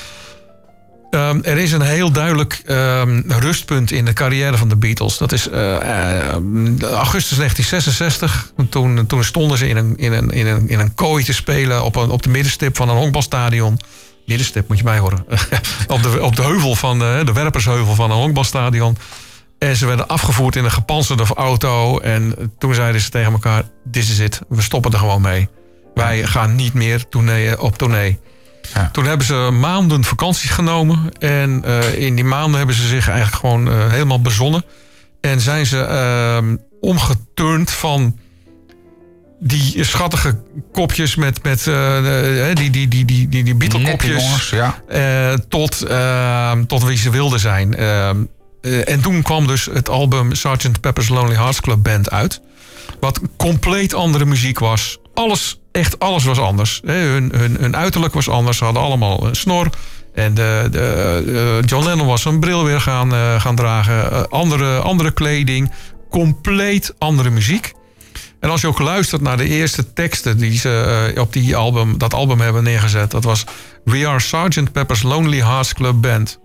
Ehm, 1.11 1.39
er 1.43 1.57
is 1.57 1.71
een 1.71 1.81
heel 1.81 2.11
duidelijk 2.11 2.61
ehm, 2.65 3.21
rustpunt 3.27 3.91
in 3.91 4.05
de 4.05 4.13
carrière 4.13 4.57
van 4.57 4.69
de 4.69 4.75
Beatles. 4.75 5.17
Dat 5.17 5.31
is 5.31 5.49
eh, 5.49 5.75
eh, 5.75 6.33
augustus 6.81 7.37
1966. 7.37 8.51
Toen, 8.69 9.05
toen 9.07 9.23
stonden 9.23 9.57
ze 9.57 9.67
in 9.67 9.77
een, 9.77 9.97
in, 9.97 10.13
een, 10.13 10.29
in, 10.29 10.47
een, 10.47 10.69
in 10.69 10.79
een 10.79 10.95
kooi 10.95 11.23
te 11.23 11.33
spelen 11.33 11.83
op, 11.83 11.97
op 11.97 12.23
de 12.23 12.29
middenstip 12.29 12.75
van 12.75 12.89
een 12.89 12.95
honkbalstadion. 12.95 13.79
Middenstip 14.25 14.67
moet 14.67 14.77
je 14.77 14.83
mij 14.83 14.99
horen. 14.99 15.25
op, 15.87 16.03
de, 16.03 16.21
op 16.21 16.35
de 16.35 16.43
heuvel 16.43 16.75
van 16.75 17.01
eh, 17.01 17.25
de 17.25 17.33
werpersheuvel 17.33 17.95
van 17.95 18.11
een 18.11 18.17
honkbalstadion. 18.17 18.97
En 19.59 19.75
ze 19.75 19.85
werden 19.85 20.07
afgevoerd 20.07 20.55
in 20.55 20.63
een 20.63 20.71
gepantserde 20.71 21.25
auto. 21.35 21.99
En 21.99 22.35
toen 22.57 22.73
zeiden 22.73 23.01
ze 23.01 23.09
tegen 23.09 23.31
elkaar: 23.31 23.63
Dit 23.83 24.03
is 24.03 24.19
het, 24.19 24.41
we 24.49 24.61
stoppen 24.61 24.91
er 24.91 24.99
gewoon 24.99 25.21
mee. 25.21 25.49
Wij 25.93 26.27
gaan 26.27 26.55
niet 26.55 26.73
meer 26.73 27.05
op 27.57 27.77
tournee. 27.77 28.19
Ja. 28.73 28.89
Toen 28.91 29.05
hebben 29.05 29.25
ze 29.25 29.49
maanden 29.59 30.03
vakanties 30.03 30.49
genomen. 30.49 31.11
En 31.19 31.61
eh, 31.65 31.99
in 31.99 32.15
die 32.15 32.23
maanden 32.23 32.57
hebben 32.57 32.75
ze 32.75 32.87
zich 32.87 33.07
eigenlijk 33.07 33.37
gewoon 33.37 33.67
eh, 33.67 33.89
helemaal 33.89 34.21
bezonnen. 34.21 34.63
En 35.21 35.41
zijn 35.41 35.65
ze 35.65 35.79
ehm, 35.83 36.55
omgeturnd 36.81 37.71
van 37.71 38.19
die 39.39 39.83
schattige 39.83 40.39
kopjes 40.71 41.15
met, 41.15 41.43
met 41.43 41.67
eh, 41.67 42.45
die, 42.53 42.69
die, 42.69 42.87
die, 42.87 43.05
die, 43.05 43.29
die, 43.29 43.43
die 43.43 43.55
Beatle-kopjes. 43.55 44.49
ja. 44.49 45.37
tot, 45.47 45.81
ehm, 45.81 46.65
tot 46.65 46.83
wie 46.83 46.97
ze 46.97 47.09
wilden 47.09 47.39
zijn. 47.39 47.75
Ehm, 47.75 48.17
eh, 48.61 48.89
en 48.89 49.01
toen 49.01 49.21
kwam 49.21 49.47
dus 49.47 49.65
het 49.65 49.89
album 49.89 50.35
Sgt. 50.35 50.81
Pepper's 50.81 51.09
Lonely 51.09 51.35
Hearts 51.35 51.61
Club 51.61 51.83
Band 51.83 52.11
uit. 52.11 52.41
Wat 52.99 53.19
compleet 53.37 53.93
andere 53.93 54.25
muziek 54.25 54.59
was. 54.59 54.99
Alles, 55.13 55.59
echt 55.71 55.99
alles 55.99 56.23
was 56.23 56.39
anders. 56.39 56.81
Hun, 56.85 57.31
hun, 57.35 57.75
uiterlijk 57.75 58.13
was 58.13 58.29
anders. 58.29 58.57
Ze 58.57 58.63
hadden 58.63 58.83
allemaal 58.83 59.25
een 59.27 59.35
snor. 59.35 59.69
En 60.13 60.33
de, 60.33 60.67
de, 60.71 61.61
John 61.65 61.85
Lennon 61.85 62.07
was 62.07 62.25
een 62.25 62.39
bril 62.39 62.63
weer 62.63 62.81
gaan, 62.81 63.13
eh, 63.13 63.41
gaan 63.41 63.55
dragen. 63.55 64.11
Eh, 64.11 64.23
andere, 64.29 64.79
andere 64.79 65.11
kleding. 65.11 65.71
Compleet 66.09 66.93
andere 66.97 67.29
muziek. 67.29 67.73
En 68.39 68.49
als 68.49 68.61
je 68.61 68.67
ook 68.67 68.79
luistert 68.79 69.21
naar 69.21 69.37
de 69.37 69.47
eerste 69.47 69.93
teksten 69.93 70.37
die 70.37 70.57
ze 70.57 71.09
eh, 71.15 71.21
op 71.21 71.33
die 71.33 71.55
album, 71.55 71.97
dat 71.97 72.13
album 72.13 72.41
hebben 72.41 72.63
neergezet, 72.63 73.11
dat 73.11 73.23
was 73.23 73.45
We 73.83 74.07
are 74.07 74.19
Sgt. 74.19 74.71
Pepper's 74.71 75.01
Lonely 75.01 75.41
Hearts 75.41 75.73
Club 75.73 76.01
Band. 76.01 76.39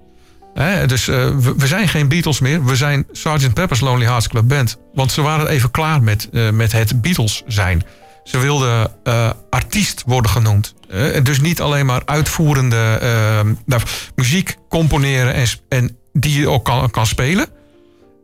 Dus 0.87 1.05
we, 1.05 1.55
zijn 1.57 1.89
geen 1.89 2.09
Beatles 2.09 2.41
meer, 2.41 2.65
we 2.65 2.77
zijn 2.77 3.07
Sgt. 3.13 3.55
Pepper's 3.55 3.81
Lonely 3.81 4.07
Hearts 4.07 4.29
Club 4.29 4.49
Band. 4.49 4.79
Want 4.95 5.13
ze 5.13 5.23
waren 5.23 5.49
even 5.49 5.71
klaar 5.71 6.03
met, 6.03 6.29
met 6.53 6.73
het 6.73 7.03
Beatles 7.03 7.43
zijn. 7.47 7.83
Ze 8.27 8.39
wilden 8.39 8.91
eh, 9.05 9.31
artiest 9.51 10.03
worden 10.07 10.31
genoemd. 10.31 10.75
Eh, 10.91 11.25
dus 11.25 11.41
niet 11.41 11.61
alleen 11.61 11.87
maar 11.87 12.03
uitvoerende 12.05 12.99
eh, 13.01 13.51
nou, 13.67 13.83
muziek 14.15 14.57
componeren 14.69 15.35
en, 15.35 15.47
en 15.69 15.97
die 16.13 16.41
je 16.41 16.49
ook 16.49 16.65
kan, 16.65 16.91
kan 16.91 17.07
spelen. 17.07 17.47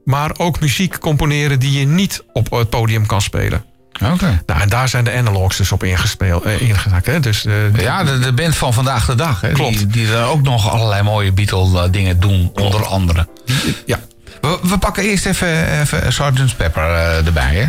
Maar 0.04 0.30
ook 0.38 0.60
muziek 0.60 0.98
componeren 0.98 1.58
die 1.58 1.78
je 1.78 1.86
niet 1.86 2.22
op 2.32 2.50
het 2.50 2.70
podium 2.70 3.06
kan 3.06 3.22
spelen. 3.22 3.64
Oké. 4.12 4.42
Nou, 4.46 4.60
en 4.60 4.68
daar 4.68 4.88
zijn 4.88 5.04
de 5.04 5.12
analogs 5.12 5.56
dus 5.56 5.72
op 5.72 5.84
ingespeeld, 5.84 6.44
eh, 6.44 6.60
ingezakt. 6.60 7.06
Hè? 7.06 7.20
Dus, 7.20 7.46
Ja, 7.76 8.04
de, 8.04 8.18
de 8.18 8.32
band 8.32 8.56
van 8.56 8.72
vandaag 8.72 9.06
de 9.06 9.14
dag. 9.14 9.40
Hè, 9.40 9.52
Klopt. 9.52 9.78
Die, 9.78 9.86
die 9.86 10.12
er 10.12 10.24
ook 10.24 10.42
nog 10.42 10.70
allerlei 10.70 11.02
mooie 11.02 11.32
Beatle-dingen 11.32 12.20
doen, 12.20 12.50
onder 12.54 12.86
andere. 12.86 13.28
ja. 13.86 13.98
We, 14.40 14.58
we 14.62 14.78
pakken 14.78 15.02
eerst 15.02 15.26
even, 15.26 15.80
even 15.80 16.12
Sgt. 16.12 16.56
Pepper 16.56 16.84
erbij, 17.26 17.54
hè? 17.54 17.66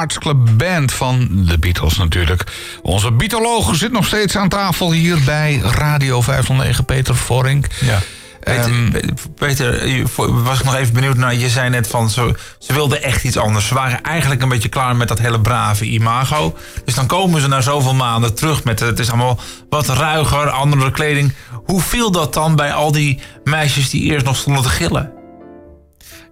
Hearts 0.00 0.18
Club 0.18 0.36
Band 0.56 0.92
van 0.92 1.28
de 1.30 1.58
Beatles 1.58 1.96
natuurlijk. 1.96 2.44
Onze 2.82 3.12
Beatoloog 3.12 3.76
zit 3.76 3.92
nog 3.92 4.06
steeds 4.06 4.36
aan 4.36 4.48
tafel 4.48 4.92
hier 4.92 5.18
bij 5.24 5.60
Radio 5.64 6.20
509, 6.20 6.84
Peter 6.84 7.16
Vorink. 7.16 7.66
Ja. 7.80 7.98
Ehm, 8.40 8.90
Peter, 9.34 9.82
voor- 10.08 10.42
was 10.42 10.58
ik 10.58 10.64
nog 10.64 10.74
even 10.74 10.92
benieuwd 10.94 11.16
naar. 11.16 11.34
Je 11.34 11.48
zei 11.48 11.70
net 11.70 11.86
van 11.86 12.10
ze, 12.10 12.34
ze 12.58 12.72
wilden 12.72 13.02
echt 13.02 13.24
iets 13.24 13.36
anders. 13.36 13.66
Ze 13.66 13.74
waren 13.74 14.02
eigenlijk 14.02 14.42
een 14.42 14.48
beetje 14.48 14.68
klaar 14.68 14.96
met 14.96 15.08
dat 15.08 15.18
hele 15.18 15.40
brave 15.40 15.84
imago. 15.84 16.56
Dus 16.84 16.94
dan 16.94 17.06
komen 17.06 17.40
ze 17.40 17.48
na 17.48 17.60
zoveel 17.60 17.94
maanden 17.94 18.34
terug 18.34 18.64
met 18.64 18.80
het 18.80 18.98
is 18.98 19.08
allemaal 19.08 19.38
wat 19.68 19.88
ruiger, 19.88 20.50
andere 20.50 20.90
kleding. 20.90 21.32
Hoe 21.64 21.80
viel 21.80 22.10
dat 22.10 22.34
dan 22.34 22.56
bij 22.56 22.72
al 22.72 22.92
die 22.92 23.18
meisjes 23.44 23.90
die 23.90 24.02
eerst 24.02 24.24
nog 24.26 24.36
stonden 24.36 24.62
te 24.62 24.68
gillen? 24.68 25.12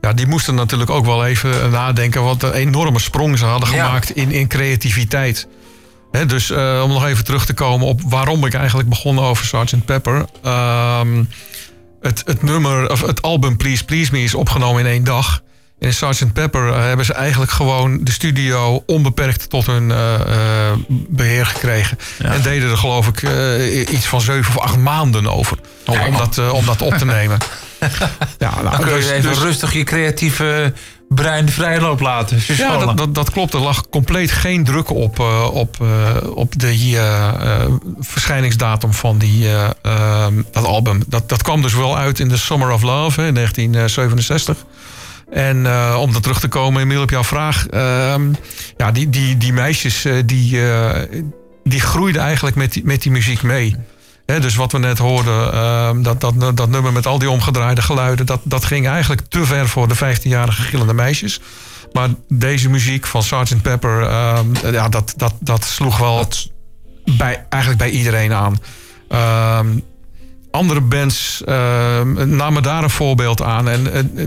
Ja, 0.01 0.13
die 0.13 0.27
moesten 0.27 0.55
natuurlijk 0.55 0.91
ook 0.91 1.05
wel 1.05 1.27
even 1.27 1.71
nadenken 1.71 2.23
wat 2.23 2.43
een 2.43 2.53
enorme 2.53 2.99
sprong 2.99 3.39
ze 3.39 3.45
hadden 3.45 3.71
Ja. 3.71 3.85
gemaakt 3.87 4.11
in, 4.11 4.31
in 4.33 4.49
creativiteit. 4.49 5.47
Dus 6.27 6.51
eh, 6.51 6.81
om 6.85 6.91
nog 6.91 7.05
even 7.07 7.25
terug 7.25 7.47
te 7.47 7.55
komen 7.55 7.87
op 7.87 8.01
waarom 8.05 8.45
ik 8.47 8.55
eigenlijk 8.55 8.89
begon 8.89 9.19
over 9.21 9.45
Sgt. 9.47 9.85
Pepper. 9.85 10.25
Ehm, 10.43 11.25
het, 12.01 12.23
het 12.25 12.43
nummer, 12.43 12.91
of 12.91 13.01
het 13.01 13.23
album 13.23 13.57
Please 13.57 13.85
Please 13.85 14.13
Me 14.13 14.23
is 14.23 14.35
opgenomen 14.35 14.81
in 14.81 14.87
één 14.91 15.05
dag. 15.05 15.43
En 15.79 15.87
in 15.87 15.93
Sgt. 15.95 16.33
Pepper 16.33 16.73
eh, 16.73 16.85
hebben 16.85 17.07
ze 17.07 17.13
eigenlijk 17.13 17.51
gewoon 17.51 18.05
de 18.05 18.11
studio 18.13 18.83
onbeperkt 18.87 19.51
tot 19.51 19.67
hun 19.67 19.91
eh, 19.91 20.15
eh, 20.15 20.77
beheer 21.09 21.47
gekregen. 21.47 21.99
En 22.19 22.43
deden 22.43 22.71
er 22.71 22.77
geloof 22.77 23.09
ik 23.09 23.23
eh, 23.23 23.89
iets 23.93 24.07
van 24.07 24.21
zeven 24.21 24.57
of 24.57 24.63
acht 24.63 24.77
maanden 24.79 25.27
over. 25.33 25.59
Om, 25.87 26.01
om, 26.01 26.17
dat, 26.17 26.39
eh, 26.39 26.53
om 26.53 26.65
dat 26.67 26.83
op 26.83 26.95
te 26.95 27.05
nemen. 27.05 27.39
ja, 28.39 28.63
nou, 28.63 28.71
Dan 28.71 28.81
kun 28.81 28.89
je 28.89 28.95
dus- 28.95 29.11
even 29.11 29.31
dus- 29.31 29.39
rustig 29.39 29.73
je 29.73 29.85
creatieve 29.85 30.73
brein 31.09 31.47
de 31.47 31.53
vrijloop 31.53 32.01
laten. 32.01 32.39
ja, 32.47 32.77
dat, 32.77 32.97
dat, 32.97 33.15
dat 33.15 33.31
klopt. 33.31 33.55
Er 33.55 33.61
lag 33.61 33.89
compleet 33.89 34.31
geen 34.31 34.65
druk 34.65 34.91
op, 34.91 35.21
eh, 35.21 35.49
op, 35.53 35.77
eh, 35.81 36.17
op 36.35 36.59
de 36.61 36.97
eh, 36.97 37.65
verschijningsdatum 37.99 38.93
van 38.93 39.19
die, 39.19 39.49
eh, 39.49 39.71
ehm, 39.83 40.43
dat 40.53 40.65
album. 40.65 41.03
Dat, 41.07 41.29
dat 41.29 41.43
kwam 41.43 41.63
dus 41.63 41.75
wel 41.75 41.97
uit 41.97 42.21
in 42.21 42.29
The 42.29 42.39
Summer 42.39 42.73
of 42.73 42.83
Love 42.83 43.27
in 43.27 43.35
1967. 43.35 44.57
En 45.31 45.57
om 45.97 46.13
dan 46.13 46.23
terug 46.23 46.41
te 46.41 46.49
komen, 46.49 46.83
Emiel, 46.83 47.03
op 47.03 47.11
jouw 47.11 47.25
vraag. 47.25 47.67
ehm, 47.67 48.33
ja, 48.77 48.93
die, 48.93 49.11
die, 49.11 49.37
die 49.37 49.53
meisjes 49.53 50.07
die, 50.25 50.61
die 51.65 51.81
groeiden 51.81 52.23
eigenlijk 52.23 52.57
met 52.57 52.73
die, 52.73 52.85
met 52.85 53.03
die 53.03 53.13
muziek 53.13 53.43
mee. 53.43 53.77
Dus 54.37 54.55
wat 54.55 54.73
we 54.73 54.79
net 54.79 54.99
hoorden, 54.99 55.53
ehm, 55.53 56.03
dat, 56.03 56.21
dat, 56.21 56.57
dat 56.57 56.69
nummer 56.69 56.93
met 56.93 57.07
al 57.07 57.19
die 57.19 57.31
omgedraaide 57.31 57.83
geluiden... 57.83 58.27
Dat, 58.27 58.41
dat 58.43 58.65
ging 58.65 58.89
eigenlijk 58.89 59.23
te 59.29 59.45
ver 59.45 59.69
voor 59.69 59.89
de 59.89 59.97
15-jarige 59.97 60.63
gillende 60.63 60.95
meisjes. 60.95 61.41
Maar 61.93 62.09
deze 62.29 62.69
muziek 62.69 63.07
van 63.07 63.23
Sgt. 63.23 63.63
Pepper, 63.63 64.03
ehm, 64.03 64.73
ja, 64.73 64.89
dat, 64.89 65.15
dat, 65.17 65.35
dat 65.41 65.65
sloeg 65.65 65.99
wel 65.99 66.29
bij, 67.17 67.47
eigenlijk 67.49 67.83
bij 67.83 67.91
iedereen 67.91 68.33
aan. 68.33 68.61
Ehm, 69.09 69.67
andere 70.51 70.81
bands 70.81 71.43
namen 72.25 72.63
daar 72.63 72.83
een 72.83 72.91
voorbeeld 72.91 73.43
aan. 73.43 73.69
En 73.69 73.83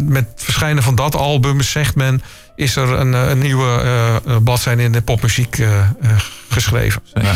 met 0.07 0.27
het 0.29 0.43
verschijnen 0.43 0.83
van 0.83 0.95
dat 0.95 1.15
album, 1.15 1.61
zegt 1.61 1.95
men, 1.95 2.21
is 2.61 2.75
er 2.75 2.89
een, 2.91 3.13
eh, 3.13 3.29
een 3.29 3.39
nieuwe 3.39 3.65
eh, 3.81 4.15
eh, 4.15 4.21
bladzijde 4.43 4.83
in 4.83 4.91
de 4.91 5.01
popmuziek 5.01 5.57
eh, 5.59 5.79
eh, 5.79 5.87
geschreven. 6.49 7.01
Ja. 7.13 7.35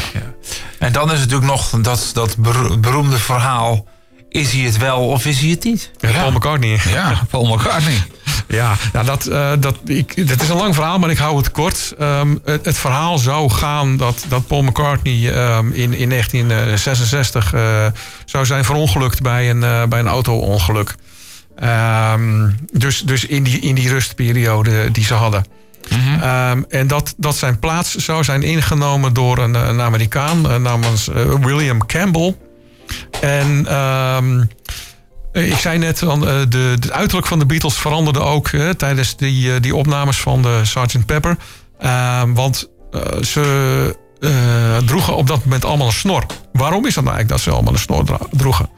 En 0.79 0.91
dan 0.91 1.11
is 1.11 1.19
het 1.19 1.29
natuurlijk 1.29 1.51
nog 1.51 1.69
dat, 1.81 2.11
dat 2.13 2.37
ber- 2.37 2.79
beroemde 2.79 3.17
verhaal. 3.17 3.85
Is 4.29 4.51
hij 4.51 4.61
het 4.61 4.77
wel 4.77 5.07
of 5.07 5.25
is 5.25 5.39
hij 5.39 5.49
het 5.49 5.63
niet? 5.63 5.91
Ja. 5.99 6.11
Paul 6.11 6.31
McCartney. 6.31 6.79
Ja, 6.89 7.21
Paul 7.29 7.45
McCartney. 7.55 8.03
Ja, 8.47 8.75
nou 8.93 9.05
dat, 9.05 9.25
eh, 9.25 9.51
dat, 9.59 9.75
ik, 9.85 10.27
dat 10.27 10.41
is 10.41 10.49
een 10.49 10.55
lang 10.55 10.75
verhaal, 10.75 10.99
maar 10.99 11.09
ik 11.09 11.17
hou 11.17 11.37
het 11.37 11.51
kort. 11.51 11.93
Ehm, 11.99 12.35
het, 12.45 12.65
het 12.65 12.77
verhaal 12.77 13.17
zou 13.17 13.49
gaan 13.51 13.97
dat, 13.97 14.25
dat 14.27 14.47
Paul 14.47 14.61
McCartney 14.63 15.33
ehm, 15.33 15.71
in, 15.71 15.93
in 15.93 16.09
1966 16.09 17.53
eh, 17.53 17.85
zou 18.25 18.45
zijn 18.45 18.65
verongelukt 18.65 19.21
bij 19.21 19.49
een, 19.49 19.63
eh, 19.63 19.83
bij 19.85 19.99
een 19.99 20.07
auto-ongeluk. 20.07 20.95
Ehm, 21.55 22.49
dus 22.73 23.01
dus 23.01 23.25
in, 23.25 23.43
die, 23.43 23.59
in 23.59 23.75
die 23.75 23.89
rustperiode 23.89 24.91
die 24.91 25.05
ze 25.05 25.13
hadden. 25.13 25.45
Ehm, 26.21 26.61
en 26.69 26.87
dat, 26.87 27.13
dat 27.17 27.35
zijn 27.35 27.59
plaats 27.59 27.95
zou 27.95 28.23
zijn 28.23 28.43
ingenomen 28.43 29.13
door 29.13 29.37
een, 29.37 29.53
een 29.53 29.81
Amerikaan 29.81 30.49
eh, 30.49 30.55
namens 30.55 31.09
eh, 31.09 31.33
William 31.33 31.85
Campbell. 31.85 32.35
En 33.21 33.67
ehm, 33.67 34.43
eh, 35.31 35.51
ik 35.51 35.57
zei 35.57 35.77
net, 35.77 36.01
eh, 36.01 36.19
de, 36.49 36.77
de 36.79 36.91
uiterlijk 36.91 37.27
van 37.27 37.39
de 37.39 37.45
Beatles 37.45 37.73
veranderde 37.73 38.19
ook 38.19 38.49
tijdens 38.77 39.15
die, 39.15 39.59
die 39.59 39.75
opnames 39.75 40.17
van 40.17 40.41
de 40.41 40.59
Sgt. 40.63 41.05
Pepper. 41.05 41.37
Want 42.33 42.69
ze 43.21 43.95
droegen 44.85 45.15
op 45.15 45.27
dat 45.27 45.43
moment 45.43 45.65
allemaal 45.65 45.87
een 45.87 45.93
snor. 45.93 46.25
Waarom 46.53 46.85
is 46.85 46.93
dat 46.93 47.03
nou 47.03 47.15
eigenlijk 47.15 47.29
dat 47.29 47.39
ze 47.39 47.51
allemaal 47.51 47.73
een 47.73 47.79
snor 47.79 48.19
droegen? 48.31 48.69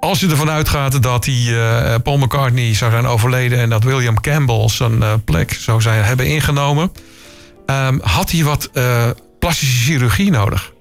Als 0.00 0.20
je 0.20 0.28
ervan 0.28 0.50
uitgaat 0.50 1.02
dat 1.02 1.24
die 1.24 1.60
eh, 1.60 1.94
Paul 2.02 2.18
McCartney 2.18 2.74
zou 2.74 2.90
zijn 2.90 3.06
overleden... 3.06 3.58
en 3.58 3.68
dat 3.68 3.84
William 3.84 4.20
Campbell 4.20 4.68
zijn 4.68 5.02
eh, 5.02 5.12
plek 5.24 5.52
zou 5.52 5.80
zijn 5.80 6.04
hebben 6.04 6.26
ingenomen... 6.26 6.92
ehm, 7.66 7.98
had 8.02 8.30
hij 8.30 8.44
wat 8.44 8.70
eh, 8.72 9.10
plastische 9.38 9.84
chirurgie 9.84 10.30
nodig. 10.30 10.72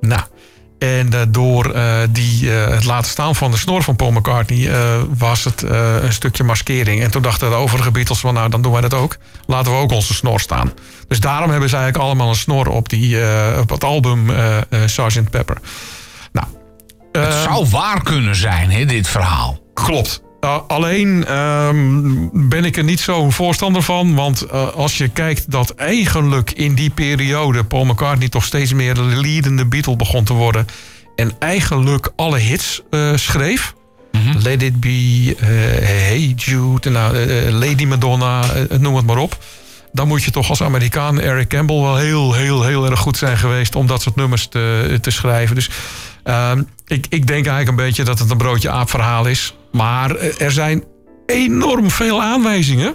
Nou, 0.00 0.22
en 0.78 1.10
door 1.28 1.74
die, 2.10 2.48
het 2.50 2.84
laten 2.84 3.10
staan 3.10 3.34
van 3.34 3.50
de 3.50 3.56
snor 3.56 3.82
van 3.82 3.96
Paul 3.96 4.10
McCartney... 4.10 4.70
was 5.18 5.44
het 5.44 5.62
een 6.02 6.12
stukje 6.12 6.44
maskering. 6.44 7.02
En 7.02 7.10
toen 7.10 7.22
dachten 7.22 7.50
de 7.50 7.54
overige 7.56 7.90
Beatles 7.90 8.22
nou, 8.22 8.48
dan 8.48 8.62
doen 8.62 8.72
wij 8.72 8.80
dat 8.80 8.94
ook. 8.94 9.16
Laten 9.46 9.72
we 9.72 9.78
ook 9.78 9.92
onze 9.92 10.14
snor 10.14 10.40
staan. 10.40 10.72
Dus 11.08 11.20
daarom 11.20 11.50
hebben 11.50 11.68
ze 11.68 11.76
eigenlijk 11.76 12.04
allemaal 12.04 12.28
een 12.28 12.34
snor 12.34 12.68
op, 12.68 12.88
die, 12.88 13.18
op 13.60 13.70
het 13.70 13.84
album 13.84 14.30
Sgt. 14.86 15.30
Pepper. 15.30 15.56
Het 17.18 17.34
eh, 17.34 17.42
zou 17.42 17.66
waar 17.68 18.02
kunnen 18.02 18.36
zijn, 18.36 18.70
hè, 18.70 18.84
dit 18.84 19.08
verhaal. 19.08 19.58
Klopt. 19.74 20.22
Uh, 20.44 20.58
alleen 20.66 21.26
ehm, 21.26 22.28
ben 22.32 22.64
ik 22.64 22.76
er 22.76 22.84
niet 22.84 23.00
zo'n 23.00 23.32
voorstander 23.32 23.82
van. 23.82 24.14
Want 24.14 24.42
eh, 24.42 24.68
als 24.68 24.98
je 24.98 25.08
kijkt 25.08 25.50
dat 25.50 25.70
eigenlijk 25.70 26.50
in 26.50 26.74
die 26.74 26.90
periode 26.90 27.64
Paul 27.64 27.84
McCartney 27.84 28.28
toch 28.28 28.44
steeds 28.44 28.72
meer 28.72 28.94
de 28.94 29.02
leadende 29.02 29.66
Beatle 29.66 29.96
begon 29.96 30.24
te 30.24 30.32
worden. 30.32 30.66
En 31.16 31.32
eigenlijk 31.38 32.12
alle 32.16 32.38
hits 32.38 32.82
eh, 32.90 33.10
schreef. 33.14 33.74
Let 34.42 34.62
It 34.62 34.80
Be, 34.80 35.36
eh, 35.40 35.46
Hey 35.86 36.32
Jude, 36.36 36.90
nou, 36.90 37.16
Lady 37.50 37.84
Madonna, 37.84 38.44
noem 38.78 38.96
het 38.96 39.06
maar 39.06 39.18
op. 39.18 39.38
Dan 39.92 40.08
moet 40.08 40.22
je 40.22 40.30
toch 40.30 40.48
als 40.48 40.62
Amerikaan 40.62 41.20
Eric 41.20 41.48
Campbell 41.48 41.80
wel 41.80 41.96
heel, 41.96 42.34
heel, 42.34 42.64
heel 42.64 42.90
erg 42.90 43.00
goed 43.00 43.16
zijn 43.16 43.36
geweest 43.36 43.74
om 43.74 43.86
dat 43.86 44.02
soort 44.02 44.16
nummers 44.16 44.46
te, 44.46 44.98
te 45.00 45.10
schrijven. 45.10 45.54
Dus 45.54 45.70
ehm, 46.22 46.62
ik, 46.86 47.06
ik 47.08 47.26
denk 47.26 47.46
eigenlijk 47.46 47.68
een 47.68 47.84
beetje 47.86 48.04
dat 48.04 48.18
het 48.18 48.30
een 48.30 48.36
broodje 48.36 48.70
aap 48.70 48.90
verhaal 48.90 49.26
is. 49.26 49.54
Maar 49.72 50.14
eh, 50.16 50.40
er 50.40 50.52
zijn 50.52 50.84
enorm 51.26 51.90
veel 51.90 52.22
aanwijzingen. 52.22 52.94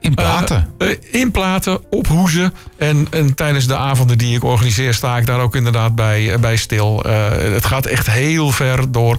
In 0.00 0.14
platen. 0.14 0.74
Eh, 0.78 0.90
eh, 0.90 0.96
in 1.10 1.30
platen, 1.30 1.80
op 1.90 2.06
hoezen. 2.06 2.54
En, 2.76 3.06
en 3.10 3.34
tijdens 3.34 3.66
de 3.66 3.76
avonden 3.76 4.18
die 4.18 4.36
ik 4.36 4.44
organiseer, 4.44 4.94
sta 4.94 5.16
ik 5.18 5.26
daar 5.26 5.40
ook 5.40 5.56
inderdaad 5.56 5.94
bij, 5.94 6.32
eh, 6.32 6.38
bij 6.38 6.56
stil. 6.56 7.04
Eh, 7.04 7.28
het 7.30 7.64
gaat 7.64 7.86
echt 7.86 8.10
heel 8.10 8.50
ver 8.50 8.92
door. 8.92 9.16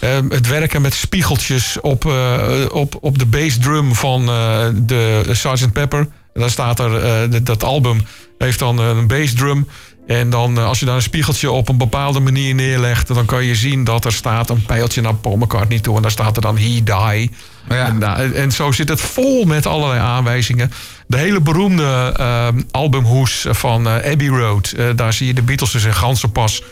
eh, 0.00 0.18
het 0.28 0.46
werken 0.46 0.82
met 0.82 0.94
spiegeltjes 0.94 1.80
op, 1.80 2.04
eh, 2.06 2.64
op, 2.72 2.96
op 3.00 3.18
de 3.18 3.26
bassdrum 3.26 3.94
van 3.94 4.28
eh, 4.28 4.66
de 4.74 5.22
Sgt. 5.30 5.72
Pepper. 5.72 5.98
En 6.34 6.40
dan 6.40 6.50
staat 6.50 6.78
er, 6.78 6.96
eh, 7.04 7.30
dat- 7.30 7.46
dat 7.46 7.64
album 7.64 8.00
heeft 8.38 8.58
dan 8.58 8.78
een 8.78 9.06
bassdrum. 9.06 9.68
En 10.10 10.30
dan, 10.30 10.58
eh, 10.58 10.66
als 10.66 10.80
je 10.80 10.86
daar 10.86 10.94
een 10.94 11.02
spiegeltje 11.02 11.50
op 11.50 11.68
een 11.68 11.76
bepaalde 11.76 12.20
manier 12.20 12.54
neerlegt... 12.54 13.14
dan 13.14 13.24
kan 13.24 13.44
je 13.44 13.54
zien 13.54 13.84
dat 13.84 14.04
er 14.04 14.12
staat 14.12 14.50
een 14.50 14.62
pijltje 14.62 15.00
naar 15.00 15.14
Paul 15.14 15.36
McCartney 15.36 15.80
toe. 15.80 15.96
En 15.96 16.02
daar 16.02 16.10
staat 16.10 16.36
er 16.36 16.42
dan 16.42 16.58
He 16.58 16.82
Die. 16.82 17.30
Ja. 17.68 17.86
En, 17.86 18.34
en 18.34 18.52
zo 18.52 18.72
zit 18.72 18.88
het 18.88 19.00
vol 19.00 19.44
met 19.44 19.66
allerlei 19.66 20.00
aanwijzingen. 20.00 20.72
De 21.06 21.16
hele 21.16 21.40
beroemde 21.40 22.14
eh, 22.16 22.48
albumhoes 22.70 23.46
van 23.48 23.86
eh, 23.86 24.10
Abbey 24.10 24.28
Road. 24.28 24.74
daar 24.96 25.12
zie 25.12 25.26
je 25.26 25.34
de 25.34 25.42
Beatles 25.42 25.70
dus 25.70 25.84
in 25.84 25.94
Gansenpas 25.94 26.62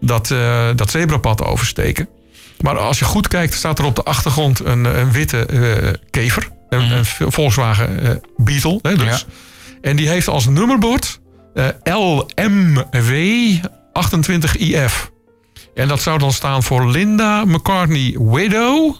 dat, 0.00 0.34
dat 0.76 0.90
zebrapad 0.90 1.44
oversteken. 1.44 2.08
Maar 2.60 2.78
als 2.78 2.98
je 2.98 3.04
goed 3.04 3.28
kijkt, 3.28 3.54
staat 3.54 3.78
er 3.78 3.84
op 3.84 3.96
de 3.96 4.02
achtergrond 4.02 4.64
een, 4.64 4.84
een 4.84 5.12
witte 5.12 5.46
kever. 6.10 6.48
Een, 6.68 6.90
een 6.90 7.32
Volkswagen 7.32 8.20
Beetle. 8.36 8.78
Hè, 8.82 8.96
dus. 8.96 9.26
En 9.80 9.96
die 9.96 10.08
heeft 10.08 10.28
als 10.28 10.46
nummerbord 10.46 11.20
eh, 11.54 11.66
LMW 11.84 13.12
28IF. 13.92 15.10
En 15.74 15.88
dat 15.88 16.00
zou 16.00 16.18
dan 16.18 16.32
staan 16.32 16.62
voor 16.62 16.90
Linda 16.90 17.44
McCartney 17.44 18.16
Widow. 18.18 18.94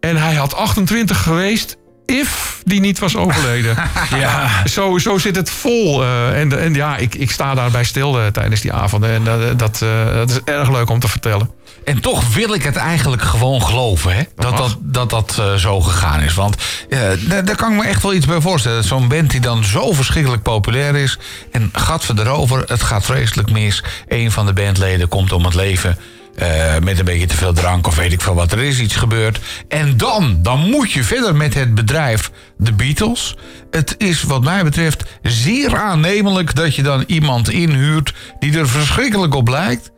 En 0.00 0.16
hij 0.16 0.34
had 0.34 0.54
28 0.54 1.22
geweest 1.22 1.76
if 2.08 2.60
die 2.64 2.80
niet 2.80 2.98
was 2.98 3.16
overleden. 3.16 3.76
ja. 4.20 4.66
Zo, 4.66 4.98
zo 4.98 5.18
zit 5.18 5.36
het 5.36 5.50
vol. 5.50 6.02
eh, 6.02 6.40
en, 6.40 6.58
en 6.58 6.74
ja, 6.74 6.96
ik, 6.96 7.14
ik 7.14 7.30
sta 7.30 7.54
daarbij 7.54 7.84
stil 7.84 8.20
eh, 8.20 8.26
tijdens 8.26 8.60
die 8.60 8.72
avonden. 8.72 9.10
En 9.10 9.24
dat, 9.24 9.58
dat, 9.58 9.82
eh, 9.82 10.14
dat 10.14 10.30
is 10.30 10.40
erg 10.44 10.70
leuk 10.70 10.90
om 10.90 11.00
te 11.00 11.08
vertellen. 11.08 11.50
En 11.84 12.00
toch 12.00 12.34
wil 12.34 12.54
ik 12.54 12.62
het 12.62 12.76
eigenlijk 12.76 13.22
gewoon 13.22 13.62
geloven, 13.62 14.16
hè? 14.16 14.22
Dat 14.36 14.56
dat, 14.56 14.76
dat, 14.80 15.10
dat 15.10 15.36
eh, 15.38 15.54
zo 15.54 15.80
gegaan 15.80 16.20
is. 16.20 16.34
Want 16.34 16.56
eh, 16.88 17.00
daar, 17.44 17.56
kan 17.56 17.72
ik 17.72 17.78
me 17.78 17.84
echt 17.84 18.02
wel 18.02 18.14
iets 18.14 18.26
bij 18.26 18.40
voorstellen. 18.40 18.84
Zo'n 18.84 19.08
band 19.08 19.30
die 19.30 19.40
dan 19.40 19.64
zo 19.64 19.92
verschrikkelijk 19.92 20.42
populair 20.42 20.96
is. 20.96 21.18
En 21.52 21.70
gat 21.72 22.12
erover, 22.16 22.62
het 22.66 22.82
gaat 22.82 23.04
vreselijk 23.04 23.50
mis. 23.50 23.84
Een 24.08 24.30
van 24.30 24.46
de 24.46 24.52
bandleden 24.52 25.08
komt 25.08 25.32
om 25.32 25.44
het 25.44 25.54
leven. 25.54 25.98
Eh, 26.38 26.78
met 26.82 26.98
een 26.98 27.04
beetje 27.04 27.26
te 27.26 27.36
veel 27.36 27.52
drank 27.52 27.86
of 27.86 27.96
weet 27.96 28.12
ik 28.12 28.20
veel 28.20 28.34
wat. 28.34 28.52
Er 28.52 28.62
is 28.62 28.80
iets 28.80 28.96
gebeurd. 28.96 29.40
En 29.68 29.96
dan, 29.96 30.38
dan 30.42 30.60
moet 30.60 30.92
je 30.92 31.04
verder 31.04 31.36
met 31.36 31.54
het 31.54 31.74
bedrijf 31.74 32.30
de 32.56 32.72
Beatles. 32.72 33.36
Het 33.70 33.94
is 33.98 34.22
wat 34.22 34.44
mij 34.44 34.64
betreft 34.64 35.04
zeer 35.22 35.76
aannemelijk 35.76 36.54
dat 36.54 36.74
je 36.74 36.82
dan 36.82 37.04
iemand 37.06 37.50
inhuurt 37.50 38.14
die 38.38 38.58
er 38.58 38.68
verschrikkelijk 38.68 39.34
op 39.34 39.48
lijkt. 39.48 39.90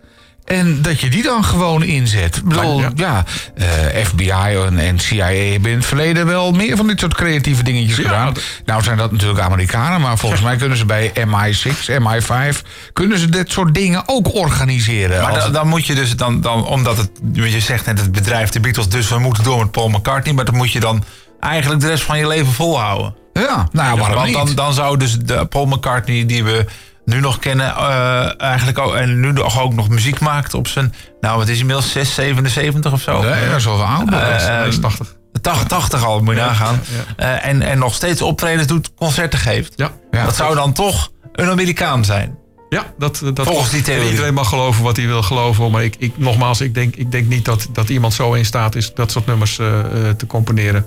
En 0.50 0.82
dat 0.82 1.00
je 1.00 1.10
die 1.10 1.22
dan 1.22 1.44
gewoon 1.44 1.82
inzet. 1.82 2.36
Ik 2.36 2.44
bedoel, 2.44 2.80
Ja. 2.80 2.90
ja, 2.94 3.24
eh, 3.54 4.04
FBI 4.04 4.30
en, 4.66 4.78
en 4.78 4.98
CIA 4.98 5.24
hebben 5.26 5.70
in 5.70 5.76
het 5.76 5.86
verleden 5.86 6.26
wel 6.26 6.52
meer 6.52 6.76
van 6.76 6.86
dit 6.86 7.00
soort 7.00 7.14
creatieve 7.14 7.62
dingetjes 7.62 7.96
Ja, 7.96 8.02
gedaan. 8.02 8.34
Nou 8.64 8.82
zijn 8.82 8.96
dat 8.96 9.12
natuurlijk 9.12 9.40
Amerikanen, 9.40 10.00
maar 10.00 10.18
volgens 10.18 10.40
mij 10.40 10.56
kunnen 10.56 10.78
ze 10.78 10.84
bij 10.84 11.12
MI6, 11.14 11.90
MI5, 11.90 12.62
kunnen 12.92 13.18
ze 13.18 13.28
dit 13.28 13.52
soort 13.52 13.74
dingen 13.74 14.02
ook 14.06 14.34
organiseren. 14.34 15.22
Maar 15.22 15.40
dan, 15.40 15.52
dan 15.52 15.68
moet 15.68 15.86
je 15.86 15.94
dus, 15.94 16.16
dan, 16.16 16.40
dan, 16.40 16.66
omdat 16.66 16.96
het, 16.96 17.10
je 17.32 17.60
zegt 17.60 17.86
net 17.86 17.98
het 18.00 18.12
bedrijf 18.12 18.50
de 18.50 18.60
Beatles, 18.60 18.88
dus 18.88 19.08
we 19.08 19.18
moeten 19.18 19.44
door 19.44 19.58
met 19.58 19.70
Paul 19.70 19.88
McCartney. 19.88 20.34
Maar 20.34 20.44
dan 20.44 20.56
moet 20.56 20.72
je 20.72 20.80
dan 20.80 21.04
eigenlijk 21.40 21.80
de 21.80 21.88
rest 21.88 22.02
van 22.02 22.18
je 22.18 22.26
leven 22.26 22.52
volhouden. 22.52 23.14
Ja, 23.32 23.68
nou 23.72 23.98
waarom 23.98 24.14
Want 24.16 24.26
niet? 24.26 24.36
dan, 24.36 24.54
dan 24.54 24.72
zou 24.74 24.96
dus 24.96 25.18
de 25.18 25.46
Paul 25.46 25.66
McCartney 25.66 26.26
die 26.26 26.44
we 26.44 26.66
nu 27.10 27.20
nog 27.20 27.38
kennen, 27.38 27.76
eh, 27.76 28.40
eigenlijk 28.40 28.78
ook, 28.78 28.94
en 28.94 29.20
nu 29.20 29.32
nog 29.32 29.60
ook 29.60 29.74
nog 29.74 29.88
muziek 29.88 30.20
maakt 30.20 30.54
op 30.54 30.68
zijn, 30.68 30.94
nou 31.20 31.38
wat 31.38 31.48
is 31.48 31.58
inmiddels 31.58 31.92
6, 31.92 32.14
77 32.14 32.92
of 32.92 33.00
zo? 33.00 33.22
Nee, 33.22 33.48
dat 33.48 33.56
is 33.56 33.64
wel 33.64 33.76
zo 33.76 33.82
oud. 33.82 34.10
Eh, 34.10 34.66
is 34.66 34.80
80. 34.80 35.16
80, 35.40 35.66
80 35.68 36.04
al, 36.04 36.20
moet 36.20 36.34
je 36.34 36.40
nagaan. 36.40 36.80
Eh, 37.16 37.46
en, 37.46 37.62
en 37.62 37.78
nog 37.78 37.94
steeds 37.94 38.22
optredens 38.22 38.66
doet, 38.66 38.94
concerten 38.94 39.38
geeft. 39.38 39.72
Ja. 39.76 39.90
Ja. 40.10 40.24
dat 40.24 40.36
zou 40.36 40.54
dan 40.54 40.72
toch 40.72 41.10
een 41.32 41.48
Amerikaan 41.48 42.04
zijn. 42.04 42.38
Ja, 42.70 42.92
dat, 42.98 43.20
dat 43.34 43.46
Volgens 43.46 43.70
die 43.70 43.82
theorie. 43.82 44.04
En 44.04 44.10
Iedereen 44.10 44.34
mag 44.34 44.48
geloven 44.48 44.84
wat 44.84 44.96
hij 44.96 45.06
wil 45.06 45.22
geloven. 45.22 45.70
Maar 45.70 45.84
ik, 45.84 45.94
ik, 45.98 46.12
nogmaals, 46.18 46.60
ik 46.60 46.74
denk, 46.74 46.96
ik 46.96 47.12
denk 47.12 47.28
niet 47.28 47.44
dat, 47.44 47.68
dat 47.72 47.88
iemand 47.88 48.14
zo 48.14 48.32
in 48.32 48.44
staat 48.44 48.74
is 48.74 48.94
dat 48.94 49.10
soort 49.10 49.26
nummers 49.26 49.58
eh, 49.58 49.78
eh, 49.78 50.14
te 50.16 50.26
componeren. 50.26 50.86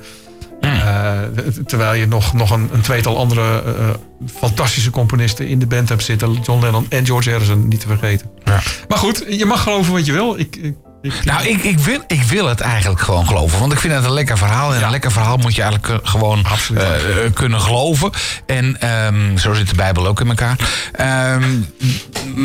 Eh, 0.64 1.20
terwijl 1.66 1.94
je 1.94 2.06
nog, 2.08 2.34
nog 2.34 2.52
een, 2.52 2.70
een 2.74 2.82
tweetal 2.82 3.18
andere 3.18 3.62
eh, 3.64 3.90
fantastische 4.36 4.90
componisten 4.90 5.48
in 5.48 5.60
de 5.60 5.68
band 5.68 5.90
hebt 5.90 6.04
zitten. 6.04 6.34
John 6.44 6.62
Lennon 6.62 6.86
en 6.90 7.06
George 7.06 7.30
Harrison, 7.32 7.68
niet 7.68 7.80
te 7.80 7.88
vergeten. 7.88 8.30
Ja. 8.44 8.60
Maar 8.88 8.98
goed, 8.98 9.26
je 9.30 9.46
mag 9.46 9.64
geloven 9.64 9.94
wat 9.94 10.06
je 10.06 10.12
wil. 10.12 10.40
Ik, 10.40 10.56
ik- 10.56 10.76
Nou, 11.24 11.48
ik, 11.48 11.64
ik, 11.64 11.80
wil, 11.80 12.00
ik 12.08 12.24
wil 12.24 12.48
het 12.48 12.60
eigenlijk 12.60 13.02
gewoon 13.02 13.28
geloven. 13.28 13.60
Want 13.60 13.72
ik 13.72 13.80
vind 13.80 13.94
het 13.94 14.04
een 14.04 14.14
lekker 14.14 14.38
verhaal. 14.38 14.76
En 14.76 14.84
een 14.84 14.90
lekker 14.90 15.12
verhaal 15.12 15.38
moet 15.38 15.56
je 15.56 15.62
eigenlijk 15.62 16.04
eh, 16.04 16.10
gewoon 16.10 16.46
eh, 16.76 17.26
eh, 17.26 17.34
kunnen 17.34 17.62
geloven. 17.62 18.12
En 18.46 18.82
ehm, 18.82 19.38
zo 19.38 19.54
zit 19.54 19.70
de 19.70 19.76
Bijbel 19.76 20.08
ook 20.08 20.20
in 20.20 20.28
elkaar. 20.28 20.58
Ehm, 20.92 21.62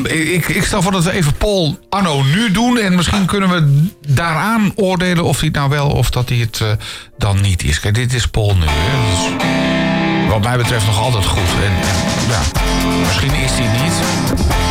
ik, 0.04 0.48
ik 0.48 0.64
stel 0.64 0.82
voor 0.82 0.92
dat 0.92 1.04
we 1.04 1.12
even 1.12 1.34
Paul 1.34 1.78
anno 1.88 2.22
nu 2.22 2.50
doen. 2.50 2.78
En 2.78 2.94
misschien 2.94 3.26
kunnen 3.26 3.48
we 3.48 3.88
daaraan 4.08 4.72
oordelen 4.74 5.24
of 5.24 5.38
hij 5.38 5.48
het 5.48 5.56
nou 5.56 5.70
wel 5.70 5.88
of 5.90 6.10
dat 6.10 6.28
hij 6.28 6.38
het 6.38 6.62
dan 7.18 7.40
niet 7.40 7.64
is. 7.64 7.80
Kijk, 7.80 7.94
dit 7.94 8.12
is 8.12 8.26
Paul 8.26 8.56
nu. 8.56 8.66
Hè. 8.66 9.10
Dus 9.10 9.97
wat 10.28 10.42
mij 10.42 10.56
betreft 10.56 10.86
nog 10.86 10.98
altijd 10.98 11.26
goed. 11.26 11.50
En, 11.64 11.72
ja, 12.28 12.40
misschien 13.06 13.34
is 13.34 13.50
het 13.54 13.82
niet. 13.82 13.92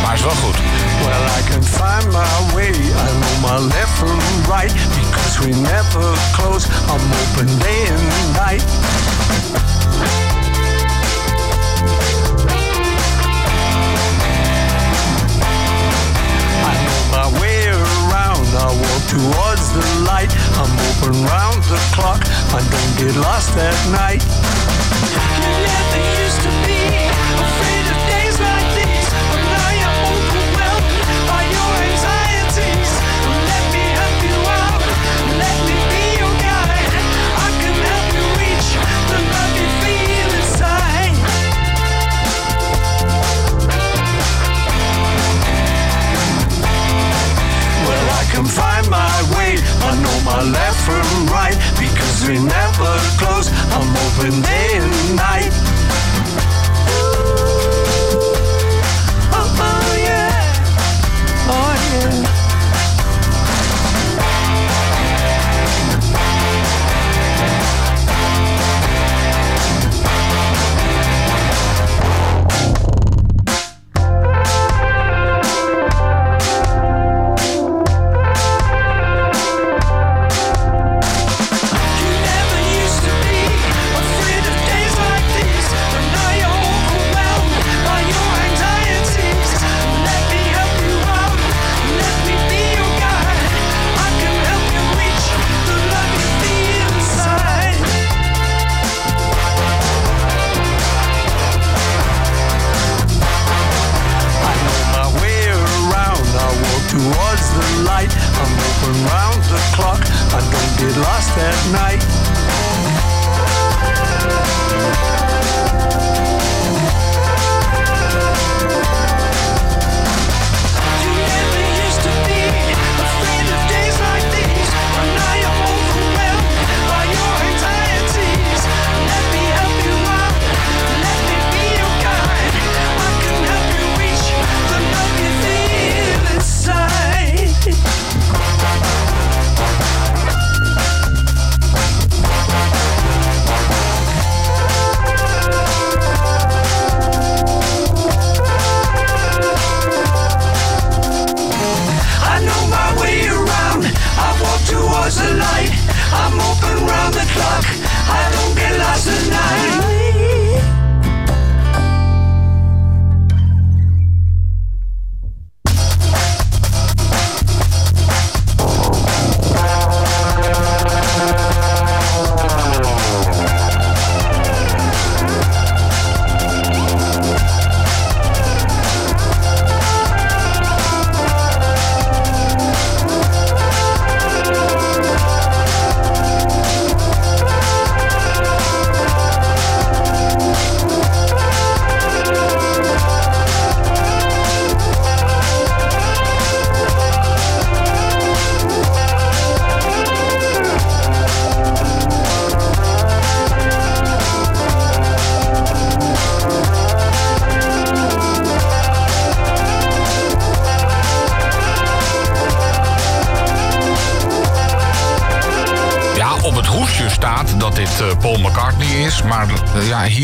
Maar 0.02 0.14
is 0.14 0.20
wel 0.20 0.30
goed. 0.30 0.56
Well, 1.04 1.24
I 1.38 1.50
can 1.50 1.64
find 1.64 2.12
my 2.12 2.54
way. 2.54 2.70
I 2.70 3.08
know 3.20 3.50
my 3.50 3.58
left 3.66 3.94
from 3.98 4.18
right 4.50 4.72
because 5.00 5.38
we 5.38 5.50
never 5.54 6.04
close. 6.32 6.66
I'm 6.88 7.00
open 7.22 7.58
day 7.58 7.88
and 7.88 8.32
night. 8.46 8.64
I 16.70 16.74
know 16.84 17.00
my 17.16 17.40
way 17.40 17.66
around. 17.68 18.46
I 18.54 18.70
walk 18.82 19.02
towards 19.08 19.72
the 19.72 19.86
light. 20.10 20.32
I'm 20.60 20.72
open 20.88 21.24
round 21.24 21.62
the 21.64 21.78
clock. 21.94 22.22
I 22.54 22.60
don't 22.72 22.92
get 22.98 23.16
lost 23.16 23.56
at 23.56 23.76
night. 23.90 24.37
We 52.28 52.34
never 52.34 52.92
close. 53.16 53.48
I'm 53.72 53.88
open 54.04 54.57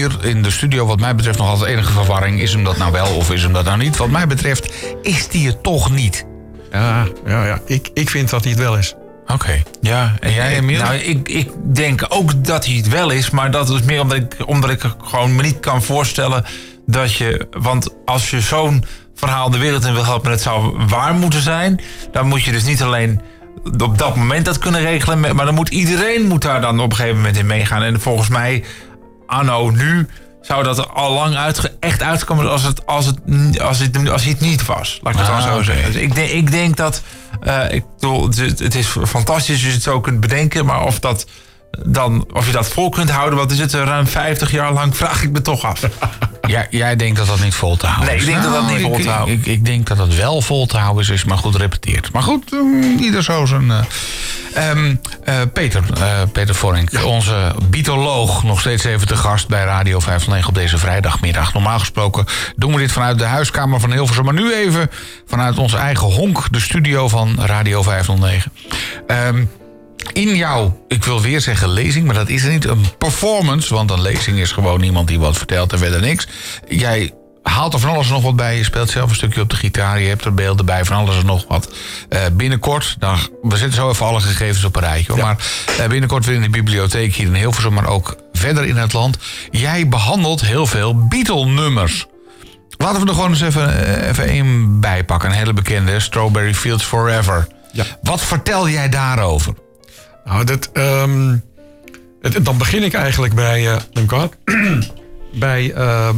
hier 0.05 0.25
in 0.25 0.43
de 0.43 0.51
studio, 0.51 0.87
wat 0.87 1.01
mij 1.01 1.15
betreft, 1.15 1.39
nog 1.39 1.49
altijd 1.49 1.71
enige 1.71 1.93
verwarring. 1.93 2.41
Is 2.41 2.53
hem 2.53 2.65
dat 2.65 2.77
nou 2.77 2.93
wel 2.93 3.07
of 3.17 3.31
is 3.31 3.43
hem 3.43 3.53
dat 3.53 3.65
nou 3.65 3.79
niet? 3.79 3.97
Wat 3.97 4.11
mij 4.11 4.27
betreft 4.27 4.73
is 5.03 5.29
die 5.29 5.47
het 5.47 5.63
toch 5.63 5.91
niet. 5.91 6.27
Ja, 6.73 7.07
ja, 7.27 7.47
ja. 7.47 7.61
Ik, 7.67 7.91
ik 7.95 8.11
vind 8.11 8.31
dat 8.31 8.43
hij 8.43 8.53
het 8.53 8.61
wel 8.61 8.79
is. 8.79 8.95
Oké. 9.27 9.63
Ja, 9.81 10.15
en 10.21 10.33
jij, 10.33 10.57
Emiel? 10.57 10.83
Nou, 10.83 10.95
ik, 10.95 11.29
ik 11.29 11.51
denk 11.75 12.07
ook 12.09 12.45
dat 12.45 12.67
hij 12.67 12.75
het 12.75 12.89
wel 12.89 13.11
is, 13.11 13.31
maar 13.31 13.51
dat 13.51 13.71
is 13.71 13.83
meer 13.83 14.01
omdat 14.01 14.17
ik, 14.17 14.37
omdat 14.47 14.71
ik 14.71 14.83
gewoon 15.05 15.35
me 15.35 15.43
niet 15.43 15.61
kan 15.61 15.83
voorstellen 15.83 16.45
dat 16.87 17.15
je. 17.15 17.49
Want 17.51 17.89
als 18.05 18.31
je 18.31 18.41
zo'n 18.41 18.85
verhaal 19.15 19.51
de 19.51 19.59
wereld 19.59 19.85
in 19.85 19.93
wil 19.93 20.05
helpen 20.05 20.27
en 20.27 20.33
het 20.33 20.43
zou 20.43 20.77
waar 20.89 21.15
moeten 21.15 21.41
zijn, 21.43 21.81
dan 22.13 22.27
moet 22.27 22.43
je 22.43 22.53
dus 22.53 22.65
niet 22.65 22.83
alleen 22.83 23.21
op 23.79 23.99
dat 23.99 24.17
moment 24.17 24.45
dat 24.45 24.59
kunnen 24.59 24.81
regelen, 24.81 25.21
maar 25.37 25.45
dan 25.45 25.55
moet 25.55 25.69
iedereen 25.69 26.27
moet 26.27 26.43
daar 26.43 26.61
dan 26.61 26.81
op 26.81 26.91
een 26.91 26.97
gegeven 26.97 27.17
moment 27.17 27.37
in 27.37 27.47
meegaan. 27.47 27.83
En 27.83 28.01
volgens 28.01 28.29
mij, 28.29 28.65
anno 29.27 29.71
nu, 29.71 30.09
zou 30.43 30.63
dat 30.63 30.79
er 30.79 30.87
al 30.87 31.13
lang 31.13 31.37
uitge, 31.37 31.77
echt 31.81 32.03
uitkomen 32.03 32.51
als 32.51 32.63
het, 32.63 32.87
als, 32.87 33.07
het, 33.07 33.19
als, 33.61 33.79
het, 33.79 34.09
als 34.09 34.23
hij 34.23 34.31
het 34.33 34.41
niet 34.41 34.67
was. 34.67 35.01
Laat 35.03 35.15
ik 35.15 35.21
het 35.21 35.29
Ah, 35.29 35.45
dan 35.45 35.55
zo 35.55 35.63
zeggen. 35.63 35.93
Dus 35.93 36.03
ik, 36.03 36.15
denk, 36.15 36.31
ik 36.31 36.51
denk 36.51 36.77
dat. 36.77 37.03
ik 37.71 37.85
bedoel, 37.95 38.29
het, 38.29 38.59
het 38.59 38.75
is 38.75 38.87
fantastisch 39.07 39.55
als 39.55 39.65
je 39.65 39.71
het 39.71 39.83
zo 39.83 40.01
kunt 40.01 40.21
bedenken, 40.21 40.65
maar 40.67 40.83
of 40.83 40.99
dat. 41.01 41.27
Dan, 41.83 42.27
of 42.33 42.47
je 42.47 42.53
dat 42.53 42.69
vol 42.69 42.89
kunt 42.89 43.11
houden, 43.11 43.39
wat 43.39 43.51
is 43.51 43.59
het, 43.59 43.73
ruim 43.73 44.07
50 44.07 44.51
jaar 44.51 44.73
lang, 44.73 44.97
vraag 45.03 45.23
ik 45.23 45.31
me 45.31 45.43
toch 45.43 45.65
af. 45.65 45.81
Ja, 46.47 46.67
jij 46.71 46.97
denkt 46.97 47.17
dat 47.19 47.27
dat 47.27 47.41
niet 47.43 47.55
vol 47.55 47.77
te 47.77 47.87
houden 47.87 48.07
Nee, 48.07 48.17
is. 48.17 48.23
ik 48.23 48.29
denk 48.31 48.43
dat 48.43 48.53
dat 48.53 48.67
niet 48.67 48.77
ik- 48.79 48.83
vol 48.87 48.99
te 48.99 49.09
houden. 49.11 49.35
Ik, 49.35 49.47
ik 49.47 49.65
denk 49.65 49.87
dat 49.87 49.99
het 49.99 50.17
wel 50.17 50.41
vol 50.41 50.67
te 50.67 50.77
houden 50.77 51.03
is, 51.03 51.09
is 51.11 51.25
maar 51.25 51.39
goed 51.39 51.55
repeteerd. 51.57 52.13
Maar 52.13 52.23
goed, 52.23 52.51
mm, 52.51 52.99
ieder 52.99 53.23
zo 53.23 53.45
zijn... 53.47 53.71
eh. 53.71 53.79
Ehm, 54.55 54.95
eh, 55.25 55.35
Peter, 55.53 55.83
eh, 56.01 56.07
Peter 56.33 56.55
Vorink, 56.55 56.91
onze 57.05 57.53
bietoloog, 57.69 58.43
nog 58.43 58.61
steeds 58.61 58.85
even 58.85 59.07
te 59.07 59.17
gast 59.17 59.49
bij 59.49 59.65
Radio 59.65 59.99
509 60.01 60.49
op 60.49 60.55
deze 60.55 60.79
vrijdagmiddag. 60.79 61.53
Normaal 61.53 61.79
gesproken 61.79 62.25
doen 62.57 62.73
we 62.73 62.79
dit 62.79 62.93
vanuit 62.93 63.19
de 63.19 63.25
huiskamer 63.25 63.81
van 63.81 63.93
Hilversum, 63.93 64.25
maar 64.25 64.35
nu 64.35 64.55
even 64.55 64.91
vanuit 65.27 65.59
onze 65.59 65.77
eigen 65.77 66.07
honk, 66.07 66.43
de 66.51 66.61
studio 66.61 67.09
van 67.09 67.37
Radio 67.41 67.83
509. 67.83 68.53
Ehm, 69.07 69.45
in 70.13 70.37
jouw, 70.37 70.85
ik 70.89 71.05
wil 71.05 71.21
weer 71.21 71.41
zeggen 71.41 71.69
lezing, 71.69 72.07
maar 72.07 72.15
dat 72.15 72.29
is 72.29 72.45
er 72.45 72.51
niet, 72.51 72.65
een 72.65 72.85
performance. 72.99 73.75
Want 73.75 73.91
een 73.91 74.03
lezing 74.03 74.39
is 74.39 74.53
gewoon 74.53 74.83
iemand 74.83 75.09
die 75.09 75.19
wat 75.19 75.37
vertelt 75.37 75.73
en 75.73 75.79
verder 75.79 76.01
niks. 76.01 76.27
Jij 76.69 77.13
haalt 77.43 77.73
er 77.75 77.81
van 77.81 77.91
alles 77.91 78.07
en 78.07 78.13
nog 78.13 78.23
wat 78.23 78.37
bij. 78.37 78.57
Je 78.57 78.65
speelt 78.65 78.91
zelf 78.91 79.11
een 79.11 79.17
stukje 79.17 79.41
op 79.41 79.51
de 79.51 79.57
gitaar. 79.57 80.01
Je 80.01 80.09
hebt 80.09 80.25
er 80.25 80.35
beelden 80.35 80.67
bij, 80.67 80.85
van 80.85 80.97
alles 80.97 81.17
en 81.17 81.27
nog 81.27 81.45
wat. 81.49 81.73
Eh, 82.09 82.21
binnenkort, 82.33 82.97
dan, 82.99 83.19
we 83.43 83.57
zetten 83.57 83.77
zo 83.77 83.91
even 83.91 84.07
alle 84.07 84.21
gegevens 84.21 84.65
op 84.65 84.77
een 84.77 84.83
rijtje. 84.83 85.13
Hoor. 85.13 85.23
Maar 85.23 85.37
eh, 85.79 85.87
binnenkort 85.87 86.25
weer 86.25 86.35
in 86.35 86.43
de 86.43 86.49
bibliotheek 86.49 87.15
hier 87.15 87.27
in 87.27 87.35
Hilversum, 87.35 87.73
maar 87.73 87.87
ook 87.87 88.17
verder 88.33 88.65
in 88.65 88.77
het 88.77 88.93
land. 88.93 89.19
Jij 89.51 89.89
behandelt 89.89 90.41
heel 90.41 90.67
veel 90.67 91.07
Beatle-nummers. 91.09 92.07
Laten 92.77 93.01
we 93.01 93.09
er 93.09 93.15
gewoon 93.15 93.31
eens 93.31 93.41
even, 93.41 93.87
eh, 93.87 94.09
even 94.09 94.27
één 94.27 94.81
bij 94.81 95.05
pakken. 95.05 95.31
Een 95.31 95.37
hele 95.37 95.53
bekende, 95.53 96.01
Strawberry 96.01 96.55
Fields 96.55 96.85
Forever. 96.85 97.47
Ja. 97.73 97.85
Wat 98.03 98.21
vertel 98.21 98.69
jij 98.69 98.89
daarover? 98.89 99.55
Nou, 100.25 100.45
dat, 100.45 100.71
ehm, 100.73 101.37
dan 102.43 102.59
begin 102.59 102.83
ik 102.83 102.95
eigenlijk 102.95 103.35
bij, 103.35 103.81
dank 103.93 104.13
u 104.13 104.17
wel. 104.17 104.31
bij 105.47 105.73
ehm, 105.73 106.17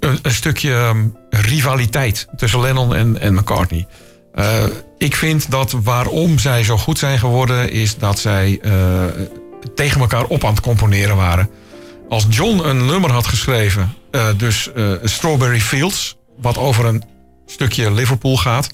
een, 0.00 0.18
stukje 0.24 0.74
ehm, 0.74 1.06
rivaliteit 1.30 2.26
tussen 2.36 2.60
Lennon 2.60 2.94
en, 2.94 3.20
en 3.20 3.34
McCartney. 3.34 3.86
Eh, 4.34 4.64
ik 4.98 5.16
vind 5.16 5.50
dat 5.50 5.76
waarom 5.82 6.38
zij 6.38 6.64
zo 6.64 6.76
goed 6.76 6.98
zijn 6.98 7.18
geworden, 7.18 7.70
is 7.70 7.96
dat 7.96 8.18
zij 8.18 8.58
eh, 8.62 9.04
tegen 9.74 10.00
elkaar 10.00 10.24
op 10.24 10.44
aan 10.44 10.54
het 10.54 10.62
componeren 10.62 11.16
waren. 11.16 11.50
Als 12.08 12.26
John 12.28 12.58
een 12.58 12.86
nummer 12.86 13.12
had 13.12 13.26
geschreven, 13.26 13.94
dus 14.36 14.70
Strawberry 15.02 15.60
Fields, 15.60 16.16
wat 16.40 16.58
over 16.58 16.84
een 16.84 17.02
stukje 17.46 17.92
Liverpool 17.92 18.36
gaat, 18.36 18.68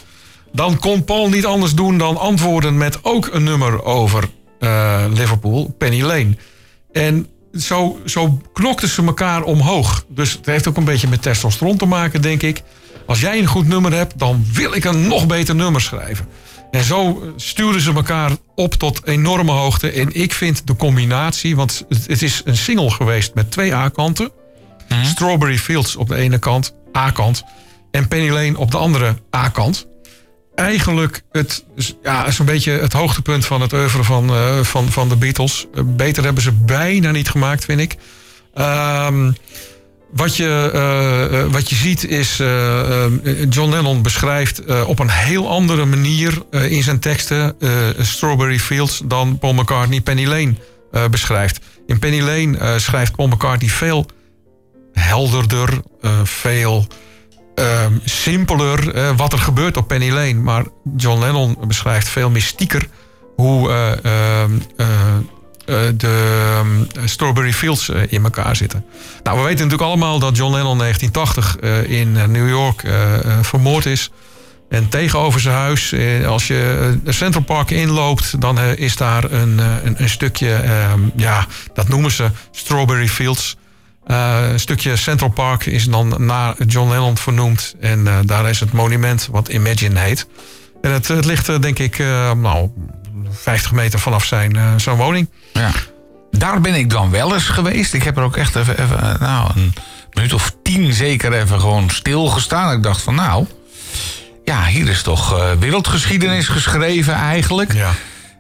dan 0.53 0.79
kon 0.79 1.05
Paul 1.05 1.29
niet 1.29 1.47
anders 1.47 1.75
doen 1.75 1.99
dan 1.99 2.17
antwoorden 2.17 2.77
met 2.77 3.05
ook 3.05 3.29
een 3.33 3.45
nummer 3.45 3.85
over 3.85 4.29
eh, 4.59 5.05
Liverpool, 5.09 5.75
Penny 5.79 6.03
Lane. 6.03 6.37
En 6.93 7.27
zo, 7.59 8.01
zo 8.05 8.41
knokten 8.53 8.89
ze 8.89 9.05
elkaar 9.05 9.43
omhoog. 9.43 10.05
Dus 10.09 10.33
het 10.33 10.47
heeft 10.47 10.69
ook 10.69 10.77
een 10.77 10.85
beetje 10.85 11.09
met 11.09 11.23
testosteron 11.23 11.77
te 11.77 11.87
maken, 11.87 12.23
denk 12.23 12.43
ik. 12.43 12.63
Als 13.07 13.21
jij 13.21 13.39
een 13.39 13.47
goed 13.47 13.69
nummer 13.69 13.93
hebt, 13.93 14.19
dan 14.19 14.45
wil 14.53 14.75
ik 14.75 14.85
een 14.85 15.09
nog 15.09 15.27
beter 15.27 15.55
nummer 15.55 15.81
schrijven. 15.81 16.27
En 16.71 16.85
zo 16.85 17.23
sturen 17.37 17.81
ze 17.81 17.93
elkaar 17.93 18.31
op 18.55 18.75
tot 18.75 19.07
enorme 19.07 19.53
hoogte. 19.53 19.91
En 19.91 20.15
ik 20.15 20.33
vind 20.33 20.67
de 20.67 20.77
combinatie, 20.77 21.57
want 21.57 21.85
het 21.89 22.07
het 22.07 22.23
is 22.23 22.43
een 22.45 22.57
single 22.57 22.91
geweest 22.91 23.35
met 23.35 23.51
twee 23.51 23.75
A-kanten. 23.75 24.31
Strawberry 25.03 25.59
Fields 25.59 25.97
op 25.97 26.09
de 26.09 26.17
ene 26.17 26.39
kant, 26.39 26.75
A-kant. 26.97 27.45
En 27.91 28.09
Penny 28.09 28.31
Lane 28.31 28.59
op 28.59 28.71
de 28.71 28.77
andere 28.77 29.17
A-kant. 29.37 29.87
Eigenlijk 30.61 31.23
het, 31.33 31.65
ja, 32.03 32.27
is 32.27 32.39
een 32.39 32.47
beetje 32.47 32.73
het 32.73 32.93
hoogtepunt 32.93 33.47
van 33.47 33.61
het 33.61 33.73
oeuvre 33.73 34.05
van, 34.05 34.31
eh, 34.31 34.61
van, 34.61 34.89
van 34.89 35.09
de 35.09 35.17
Beatles. 35.17 35.67
Eh, 35.75 35.83
Beter 35.87 36.25
hebben 36.25 36.43
ze 36.43 36.53
bijna 36.53 37.11
niet 37.11 37.29
gemaakt, 37.29 37.65
vind 37.65 37.81
ik. 37.81 37.97
Ehm, 38.55 39.33
wat, 40.13 40.37
je, 40.37 40.71
eh, 40.73 41.53
wat 41.53 41.71
je 41.71 41.75
ziet 41.75 42.05
is, 42.05 42.37
John 43.49 43.71
Lennon 43.71 44.03
beschrijft 44.03 44.85
op 44.85 44.99
een 44.99 45.11
heel 45.11 45.49
andere 45.49 45.85
manier 45.85 46.43
in 46.51 46.83
zijn 46.83 46.99
teksten 46.99 47.57
Strawberry 47.99 48.59
Fields 48.59 49.03
dan 49.05 49.39
Paul 49.39 49.55
McCartney 49.55 50.01
Penny 50.01 50.27
Lane 50.27 50.55
beschrijft. 51.11 51.61
In 51.87 51.99
Penny 51.99 52.21
Lane 52.21 52.79
schrijft 52.79 53.17
Paul 53.17 53.29
McCartney 53.29 53.71
veel 53.71 54.07
helderder, 54.93 55.81
veel 56.25 56.87
ehm, 57.55 57.93
simpeler 58.05 58.95
eh, 58.95 59.17
wat 59.17 59.33
er 59.33 59.39
gebeurt 59.39 59.77
op 59.77 59.89
Penny 59.89 60.11
Lane. 60.11 60.35
Maar 60.35 60.65
John 60.97 61.21
Lennon 61.21 61.57
beschrijft 61.67 62.09
veel 62.09 62.31
mystieker 62.31 62.89
hoe 63.41 63.71
eh, 63.71 63.93
ehm, 64.05 64.53
eh, 64.77 65.77
de 65.97 66.53
ehm, 66.57 67.07
Strawberry 67.07 67.53
Fields 67.53 67.89
in 68.09 68.25
elkaar 68.25 68.57
zitten. 68.57 68.85
Nou, 69.23 69.37
we 69.37 69.43
weten 69.43 69.65
natuurlijk 69.65 69.89
allemaal 69.89 70.19
dat 70.19 70.37
John 70.37 70.55
Lennon 70.55 70.79
1980 70.79 71.57
eh, 71.57 72.01
in 72.01 72.13
New 72.13 72.49
York 72.49 72.83
vermoord 73.43 73.87
is. 73.87 74.11
En 74.69 74.89
tegenover 74.89 75.41
zijn 75.41 75.55
huis, 75.55 75.95
als 76.27 76.47
je 76.47 76.99
Central 77.07 77.43
Park 77.43 77.71
inloopt, 77.71 78.41
dan 78.41 78.59
is 78.59 78.97
daar 78.97 79.33
een, 79.33 79.61
een, 79.83 80.09
stukje, 80.09 80.63
ja, 81.17 81.47
dat 81.75 81.89
noemen 81.89 82.11
ze 82.11 82.31
Strawberry 82.51 83.09
Fields. 83.09 83.57
Eh, 84.11 84.51
een 84.53 84.61
stukje 84.61 84.97
Central 84.97 85.31
Park 85.31 85.67
is 85.67 85.85
dan 85.85 86.15
naar 86.19 86.55
John 86.67 86.91
Lennon 86.91 87.19
vernoemd. 87.19 87.75
En 87.81 88.07
eh, 88.07 88.19
daar 88.25 88.49
is 88.49 88.61
het 88.61 88.73
monument 88.73 89.29
wat 89.31 89.49
Imagine 89.49 90.01
heet. 90.01 90.27
En 90.83 90.91
het, 90.93 91.09
het 91.09 91.25
ligt, 91.25 91.49
eh, 91.49 91.61
denk 91.61 91.79
ik, 91.79 91.99
nou, 92.37 92.71
50 93.31 93.73
meter 93.73 93.99
vanaf 93.99 94.25
zijn, 94.25 94.81
zijn 94.81 94.97
woning. 94.97 95.31
Ja. 95.53 95.71
Daar 96.31 96.61
ben 96.61 96.75
ik 96.75 96.91
dan 96.91 97.11
wel 97.11 97.35
eens 97.35 97.49
geweest. 97.49 97.95
Ik 97.95 98.03
heb 98.03 98.17
er 98.17 98.23
ook 98.23 98.37
echt 98.37 98.57
even, 98.57 98.81
even 98.81 99.17
nou, 99.21 99.51
een 99.55 99.73
minuut 100.13 100.33
of 100.33 100.55
tien 100.63 100.93
zeker 100.93 101.33
even 101.33 101.61
gewoon 101.61 101.91
stilgestaan. 101.91 102.77
Ik 102.77 102.83
dacht 102.83 103.03
van 103.03 103.15
nou, 103.15 103.47
ja, 104.45 104.65
hier 104.65 104.89
is 104.89 105.03
toch 105.03 105.55
wereldgeschiedenis 105.59 106.49
geschreven 106.49 107.15
eigenlijk. 107.15 107.73
Ja, 107.73 107.91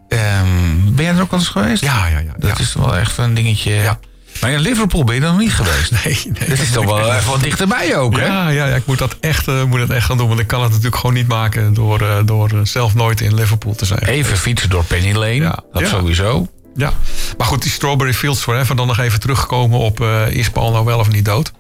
Ehm, 0.09 0.94
ben 0.94 1.04
jij 1.04 1.14
er 1.14 1.20
ook 1.22 1.30
wel 1.30 1.40
eens 1.40 1.48
geweest? 1.48 1.83
ja, 1.83 2.06
ja. 2.06 2.18
ja, 2.18 2.33
Dat 2.38 2.59
ja. 2.59 2.64
is 2.64 2.74
wel 2.74 2.96
echt 2.96 3.18
een 3.18 3.35
dingetje. 3.35 3.72
Ja. 3.72 3.98
Maar 4.40 4.51
in 4.51 4.61
Liverpool 4.61 5.05
ben 5.05 5.14
je 5.14 5.21
dan 5.21 5.31
nog 5.31 5.40
niet 5.40 5.53
geweest. 5.53 5.90
Nee, 6.05 6.21
nee. 6.25 6.49
Dat 6.49 6.59
is 6.59 6.71
toch 6.71 6.85
wel 6.85 7.12
even 7.14 7.31
wat 7.31 7.43
dichterbij 7.43 7.97
ook, 7.97 8.16
hè? 8.16 8.27
Ja, 8.27 8.49
ja, 8.49 8.66
ja, 8.66 8.75
ik 8.75 8.87
moet 8.87 8.99
dat, 8.99 9.16
echt, 9.21 9.49
eh, 9.49 9.64
moet 9.64 9.79
dat 9.79 9.90
echt 9.90 10.07
gaan 10.07 10.16
doen. 10.16 10.29
Want 10.29 10.40
ik 10.40 10.47
kan 10.47 10.61
het 10.61 10.69
natuurlijk 10.71 10.97
gewoon 10.97 11.14
niet 11.14 11.29
maken 11.29 11.75
door, 11.75 12.01
eh, 12.01 12.16
door 12.25 12.51
eh, 12.51 12.59
zelf 12.62 12.95
nooit 12.95 13.21
in 13.21 13.35
Liverpool 13.35 13.75
te 13.75 13.85
zijn. 13.85 14.01
Even 14.03 14.37
fietsen 14.37 14.71
door 14.71 14.85
Penny 14.85 15.12
Lane, 15.12 15.35
Ja. 15.35 15.59
dat 15.73 15.83
Ja. 15.83 15.88
sowieso. 15.88 16.49
Ja, 16.75 16.93
maar 17.38 17.47
goed, 17.47 17.62
die 17.62 17.71
Strawberry 17.71 18.12
Fields 18.14 18.40
Forever, 18.40 18.77
dan 18.77 18.87
nog 18.87 18.99
even 18.99 19.21
teruggekomen 19.21 19.79
op 19.79 20.01
is 20.29 20.51
Paul 20.51 20.71
nou 20.73 20.85
wel 20.85 20.99
of 20.99 21.11
niet 21.11 21.25
dood? 21.25 21.53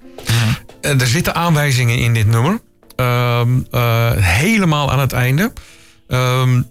Eh, 0.80 1.00
er 1.00 1.06
zitten 1.06 1.34
aanwijzingen 1.34 1.98
in 1.98 2.14
dit 2.14 2.26
nummer. 2.26 2.60
Ehm, 2.96 3.48
eh, 3.70 4.10
helemaal 4.16 4.90
aan 4.92 4.98
het 5.00 5.12
einde. 5.12 5.52
Ehm, 6.08 6.62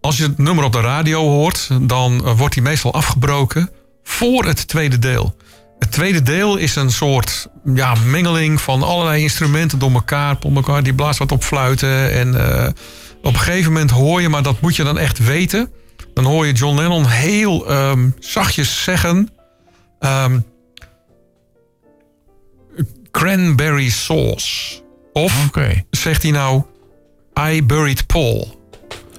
als 0.00 0.16
je 0.16 0.22
het 0.22 0.38
nummer 0.38 0.64
op 0.64 0.72
de 0.72 0.80
radio 0.80 1.20
hoort, 1.20 1.68
dan 1.80 2.34
wordt 2.36 2.54
die 2.54 2.62
meestal 2.62 2.92
afgebroken 2.94 3.70
voor 4.04 4.44
het 4.44 4.68
tweede 4.68 4.98
deel. 4.98 5.36
Het 5.78 5.92
tweede 5.92 6.22
deel 6.22 6.56
is 6.56 6.76
een 6.76 6.90
soort 6.90 7.48
ja, 7.74 7.94
mengeling 7.94 8.60
van 8.60 8.82
allerlei 8.82 9.22
instrumenten 9.22 9.78
door 9.78 9.92
elkaar. 9.92 10.36
Paul 10.36 10.54
elkaar 10.54 10.82
die 10.82 10.94
blaast 10.94 11.18
wat 11.18 11.32
op 11.32 11.44
fluiten. 11.44 12.12
En 12.12 12.34
eh, 12.34 12.68
op 13.22 13.32
een 13.34 13.40
gegeven 13.40 13.72
moment 13.72 13.90
hoor 13.90 14.20
je, 14.20 14.28
maar 14.28 14.42
dat 14.42 14.60
moet 14.60 14.76
je 14.76 14.84
dan 14.84 14.98
echt 14.98 15.18
weten. 15.18 15.72
Dan 16.14 16.24
hoor 16.24 16.46
je 16.46 16.52
John 16.52 16.76
Lennon 16.76 17.06
heel 17.06 17.68
ehm, 17.68 18.10
zachtjes 18.18 18.82
zeggen. 18.82 19.30
ehm, 20.00 20.38
cranberry 23.10 23.90
sauce. 23.90 24.82
Of 25.12 25.48
zegt 25.90 26.22
hij 26.22 26.30
nou 26.30 26.62
I 27.48 27.62
buried 27.64 28.06
Paul. 28.06 28.60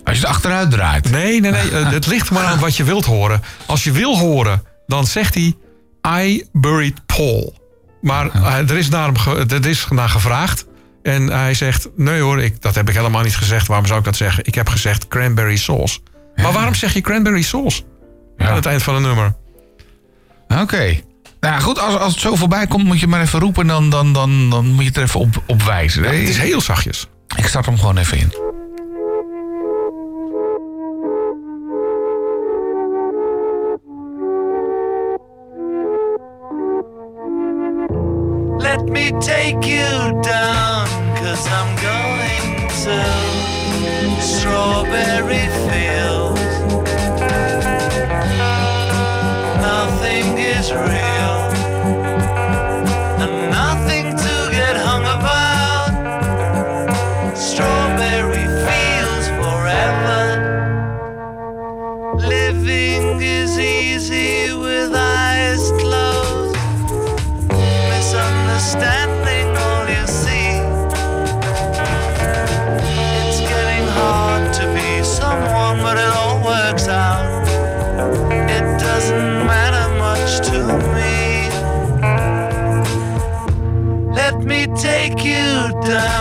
Als 0.04 0.18
je 0.18 0.24
het 0.24 0.34
achteruit 0.34 0.72
draait. 0.72 1.12
Nee, 1.12 1.42
nee, 1.42 1.52
nee. 1.52 1.72
eh, 1.72 1.92
het 1.92 2.08
ligt 2.08 2.32
maar 2.32 2.46
aan 2.46 2.60
wat 2.60 2.76
je 2.76 2.84
wilt 2.84 3.06
horen. 3.06 3.42
Als 3.66 3.84
je 3.84 3.92
wil 3.92 4.18
horen, 4.18 4.64
dan 4.88 5.06
zegt 5.08 5.34
hij 5.34 5.54
I 6.08 6.44
buried 6.54 7.06
Paul. 7.06 7.58
Maar 8.02 8.30
eh, 8.34 8.70
er, 8.70 8.78
is 8.78 8.90
naar 8.90 9.06
hem 9.06 9.18
ge- 9.18 9.46
er 9.50 9.66
is 9.68 9.86
naar 9.90 10.10
gevraagd. 10.10 10.66
En 11.04 11.28
hij 11.28 11.54
zegt, 11.54 11.88
nee 11.96 12.22
hoor, 12.22 12.42
ik, 12.42 12.62
dat 12.62 12.76
heb 12.76 12.90
ik 12.90 12.96
helemaal 12.96 13.24
niet 13.24 13.36
gezegd. 13.36 13.68
Waarom 13.68 13.86
zou 13.86 14.00
ik 14.00 14.06
dat 14.06 14.16
zeggen? 14.16 14.46
Ik 14.46 14.56
heb 14.56 14.70
gezegd 14.70 15.08
cranberry 15.08 15.56
sauce. 15.58 16.00
Maar 16.36 16.52
waarom 16.54 16.74
zeg 16.76 16.94
je 16.94 17.02
cranberry 17.02 17.42
sauce? 17.42 17.84
Ja. 18.38 18.48
Aan 18.50 18.56
het 18.56 18.66
eind 18.66 18.84
van 18.84 18.96
een 18.96 19.02
nummer. 19.02 19.36
Oké. 20.62 21.00
Nou 21.40 21.62
goed, 21.62 21.80
als, 21.80 21.98
als 21.98 22.12
het 22.12 22.22
zo 22.22 22.36
voorbij 22.36 22.68
komt, 22.68 22.84
moet 22.84 23.00
je 23.00 23.08
maar 23.08 23.22
even 23.22 23.40
roepen. 23.40 23.68
Dan, 23.68 23.90
dan, 23.90 24.14
dan, 24.14 24.50
dan 24.50 24.66
moet 24.68 24.82
je 24.82 24.88
het 24.88 24.98
er 24.98 25.04
even 25.04 25.20
op, 25.20 25.44
op 25.48 25.62
wijzen. 25.64 26.04
Het 26.04 26.14
is 26.30 26.38
heel 26.38 26.62
zachtjes. 26.62 27.08
Ik 27.38 27.46
start 27.48 27.66
hem 27.66 27.78
gewoon 27.78 27.98
even 27.98 28.18
in. 28.18 28.34
Let 38.70 38.86
me 38.88 39.10
take 39.20 39.66
you 39.66 39.90
down, 40.22 40.86
cause 41.18 41.44
I'm 41.58 41.72
going 41.90 42.70
to 42.84 44.22
Strawberry 44.22 45.48
Fields. 45.66 46.40
Nothing 49.70 50.38
is 50.38 50.72
real, 50.72 51.19
down, 85.90 86.19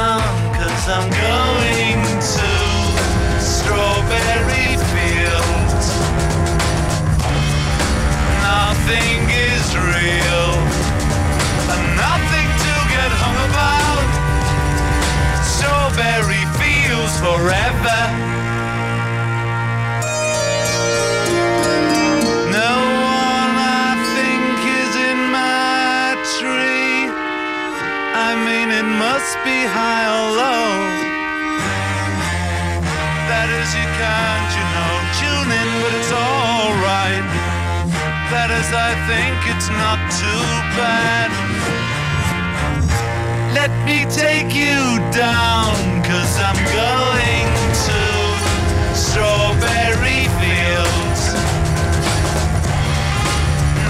must 29.19 29.39
be 29.45 29.61
high 29.67 30.07
or 30.15 30.29
low. 30.39 30.79
That 33.27 33.51
is, 33.51 33.69
you 33.75 33.89
can't, 33.99 34.51
you 34.55 34.67
know, 34.75 34.95
tune 35.19 35.51
in, 35.59 35.71
but 35.83 35.93
it's 35.99 36.13
alright. 36.15 37.27
That 38.31 38.55
is, 38.55 38.71
I 38.71 38.95
think 39.11 39.35
it's 39.51 39.71
not 39.75 39.99
too 40.23 40.47
bad. 40.79 41.35
Let 43.59 43.75
me 43.83 44.07
take 44.07 44.55
you 44.55 45.03
down, 45.11 45.75
cause 46.07 46.35
I'm 46.39 46.63
going 46.79 47.51
to 47.91 48.01
Strawberry 48.95 50.31
Fields. 50.39 51.23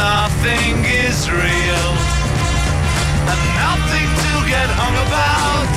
Nothing 0.00 0.88
is 0.88 1.28
real, 1.28 1.90
and 3.28 3.40
nothing 3.60 4.17
get 4.48 4.70
hung 4.80 4.96
about. 5.04 5.68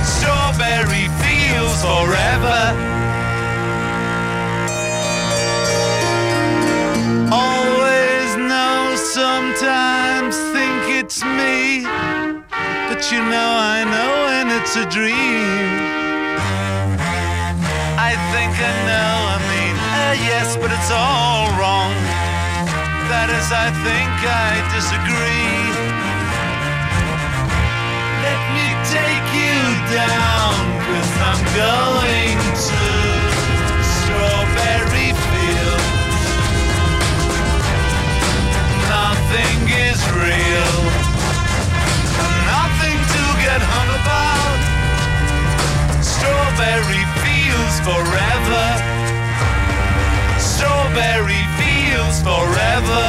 Strawberry 0.00 1.06
Fields 1.20 1.80
forever. 1.84 2.60
Always 7.28 8.30
know, 8.36 8.96
sometimes 8.96 10.34
think 10.56 10.80
it's 11.00 11.20
me. 11.22 11.84
But 12.88 13.00
you 13.12 13.20
know, 13.20 13.50
I 13.76 13.84
know 13.84 14.10
when 14.28 14.46
it's 14.56 14.74
a 14.76 14.86
dream. 14.88 15.68
I 18.08 18.12
think 18.32 18.52
I 18.56 18.72
know, 18.88 19.12
I 19.34 19.38
mean, 19.52 19.76
uh, 19.76 20.14
yes, 20.28 20.56
but 20.56 20.70
it's 20.72 20.90
all 20.90 21.52
wrong. 21.60 21.92
That 23.12 23.28
is, 23.28 23.48
I 23.52 23.68
think 23.84 24.12
I 24.24 24.52
disagree. 24.72 25.71
Down, 29.92 30.54
cause 30.88 31.12
I'm 31.20 31.42
going 31.52 32.38
to 32.64 32.80
Strawberry 33.84 35.12
Fields. 35.12 36.20
Nothing 38.88 39.58
is 39.68 40.00
real, 40.16 40.76
nothing 42.48 42.98
to 43.14 43.22
get 43.44 43.60
hung 43.60 43.90
about. 44.00 44.60
Strawberry 46.00 47.04
fields 47.20 47.76
forever. 47.84 48.66
Strawberry 50.40 51.44
fields 51.60 52.18
forever. 52.24 53.04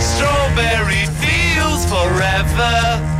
Strawberry 0.00 1.04
fields 1.20 1.84
forever. 1.84 3.15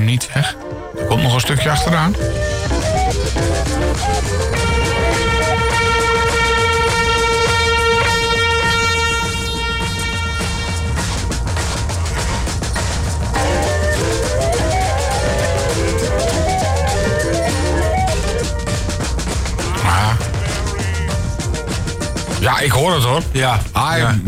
Niet 0.00 0.32
weg. 0.32 0.56
Er 0.98 1.04
komt 1.06 1.22
nog 1.22 1.34
een 1.34 1.40
stukje 1.40 1.70
achteraan. 1.70 2.14
Ja, 22.48 22.58
ik 22.60 22.70
hoor 22.70 22.94
het 22.94 23.02
hoor. 23.04 23.22
Ja. 23.32 23.60
Ja. 23.74 24.18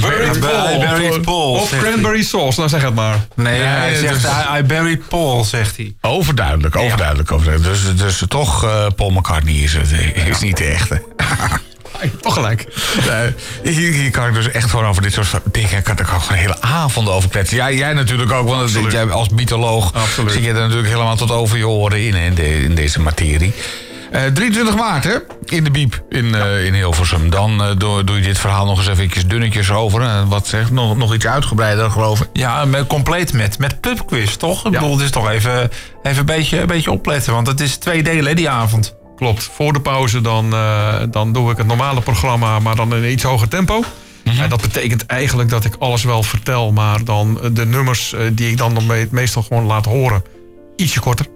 Buried 0.00 0.36
I 0.36 0.40
buried 0.78 1.22
Paul. 1.22 1.52
Of 1.52 1.70
cranberry 1.78 2.22
sauce, 2.22 2.58
nou 2.58 2.70
zeg 2.70 2.82
het 2.82 2.94
maar. 2.94 3.16
Nee, 3.34 3.60
hij 3.60 3.94
zegt 3.94 4.22
dus- 4.22 4.30
I, 4.54 4.58
I 4.58 4.62
buried 4.62 5.08
Paul, 5.08 5.44
zegt 5.44 5.76
hij. 5.76 5.94
Overduidelijk, 6.00 6.76
overduidelijk. 6.76 7.32
overduidelijk. 7.32 7.74
Dus, 7.82 7.96
dus 7.96 8.22
toch, 8.28 8.64
eh, 8.64 8.86
Paul 8.96 9.10
McCartney 9.10 9.54
is 9.54 9.72
het. 9.72 9.92
eh, 9.92 10.26
Is 10.26 10.40
niet 10.40 10.56
de 10.56 10.64
echte. 10.64 11.02
Toch 12.20 12.34
gelijk. 12.34 12.66
Nee, 13.08 13.74
hier, 13.74 13.92
hier 13.92 14.10
kan 14.10 14.26
ik 14.28 14.34
dus 14.34 14.50
echt 14.50 14.70
gewoon 14.70 14.86
over 14.86 15.02
dit 15.02 15.12
soort 15.12 15.28
dingen... 15.52 15.82
kan 15.82 15.98
ik 15.98 16.12
ook 16.12 16.20
gewoon 16.22 16.38
hele 16.38 16.60
avonden 16.62 17.14
over 17.14 17.28
kletsen. 17.30 17.56
Ja, 17.56 17.70
jij 17.70 17.92
natuurlijk 17.92 18.32
ook, 18.32 18.48
want 18.48 18.62
Absoluut. 18.62 18.92
jij 18.92 19.10
als 19.10 19.28
mytholoog... 19.28 19.92
Absoluut. 19.94 20.32
zit 20.32 20.42
je 20.42 20.48
er 20.48 20.54
natuurlijk 20.54 20.88
helemaal 20.88 21.16
tot 21.16 21.30
over 21.30 21.56
je 21.58 21.68
oren 21.68 22.06
in, 22.06 22.14
hè, 22.14 22.24
in, 22.26 22.34
de- 22.34 22.62
in 22.62 22.74
deze 22.74 23.00
materie. 23.00 23.52
Eh, 24.10 24.24
23 24.24 24.76
maart, 24.76 25.04
hè? 25.04 25.14
In 25.44 25.64
de 25.64 25.70
Biep 25.70 26.02
in, 26.08 26.34
eh, 26.34 26.64
in 26.64 26.74
Hilversum. 26.74 27.30
Dan 27.30 27.62
eh, 27.62 27.70
doe, 27.78 28.04
doe 28.04 28.16
je 28.16 28.22
dit 28.22 28.38
verhaal 28.38 28.66
nog 28.66 28.78
eens 28.78 28.98
even 28.98 29.28
dunnetjes 29.28 29.70
over. 29.70 30.02
eh, 30.02 30.28
wat 30.28 30.46
zegt, 30.46 30.70
nog, 30.70 30.96
nog 30.96 31.14
iets 31.14 31.26
uitgebreider, 31.26 31.90
geloof 31.90 32.20
ik. 32.20 32.28
Ja, 32.32 32.64
met, 32.64 32.86
compleet 32.86 33.32
met, 33.32 33.58
met 33.58 33.80
pubquiz, 33.80 34.36
toch? 34.36 34.64
Ik 34.66 34.72
bedoel, 34.72 34.92
het 34.92 35.00
is 35.00 35.10
toch 35.10 35.28
even, 35.28 35.70
even 36.02 36.18
een, 36.18 36.26
beetje, 36.26 36.60
een 36.60 36.66
beetje 36.66 36.90
opletten. 36.90 37.32
Want 37.32 37.46
het 37.46 37.60
is 37.60 37.76
twee 37.76 38.02
delen, 38.02 38.26
hè, 38.26 38.34
die 38.34 38.48
avond. 38.50 38.96
Klopt. 39.16 39.42
Voor 39.54 39.72
de 39.72 39.80
pauze 39.80 40.20
dan, 40.20 40.52
eh, 40.52 40.94
dan 41.10 41.32
doe 41.32 41.50
ik 41.50 41.56
het 41.56 41.66
normale 41.66 42.00
programma, 42.00 42.58
maar 42.58 42.76
dan 42.76 42.94
in 42.94 43.02
een 43.02 43.10
iets 43.12 43.22
hoger 43.22 43.48
tempo. 43.48 43.82
En 44.24 44.48
dat 44.48 44.60
betekent 44.60 45.06
eigenlijk 45.06 45.48
dat 45.50 45.64
ik 45.64 45.74
alles 45.78 46.02
wel 46.04 46.22
vertel, 46.22 46.72
maar 46.72 47.04
dan 47.04 47.40
de 47.52 47.66
nummers 47.66 48.12
eh, 48.12 48.20
die 48.32 48.50
ik 48.50 48.56
dan 48.56 48.78
meestal 49.10 49.42
gewoon 49.42 49.64
laat 49.64 49.84
horen, 49.84 50.22
ietsje 50.76 51.00
korter. 51.00 51.26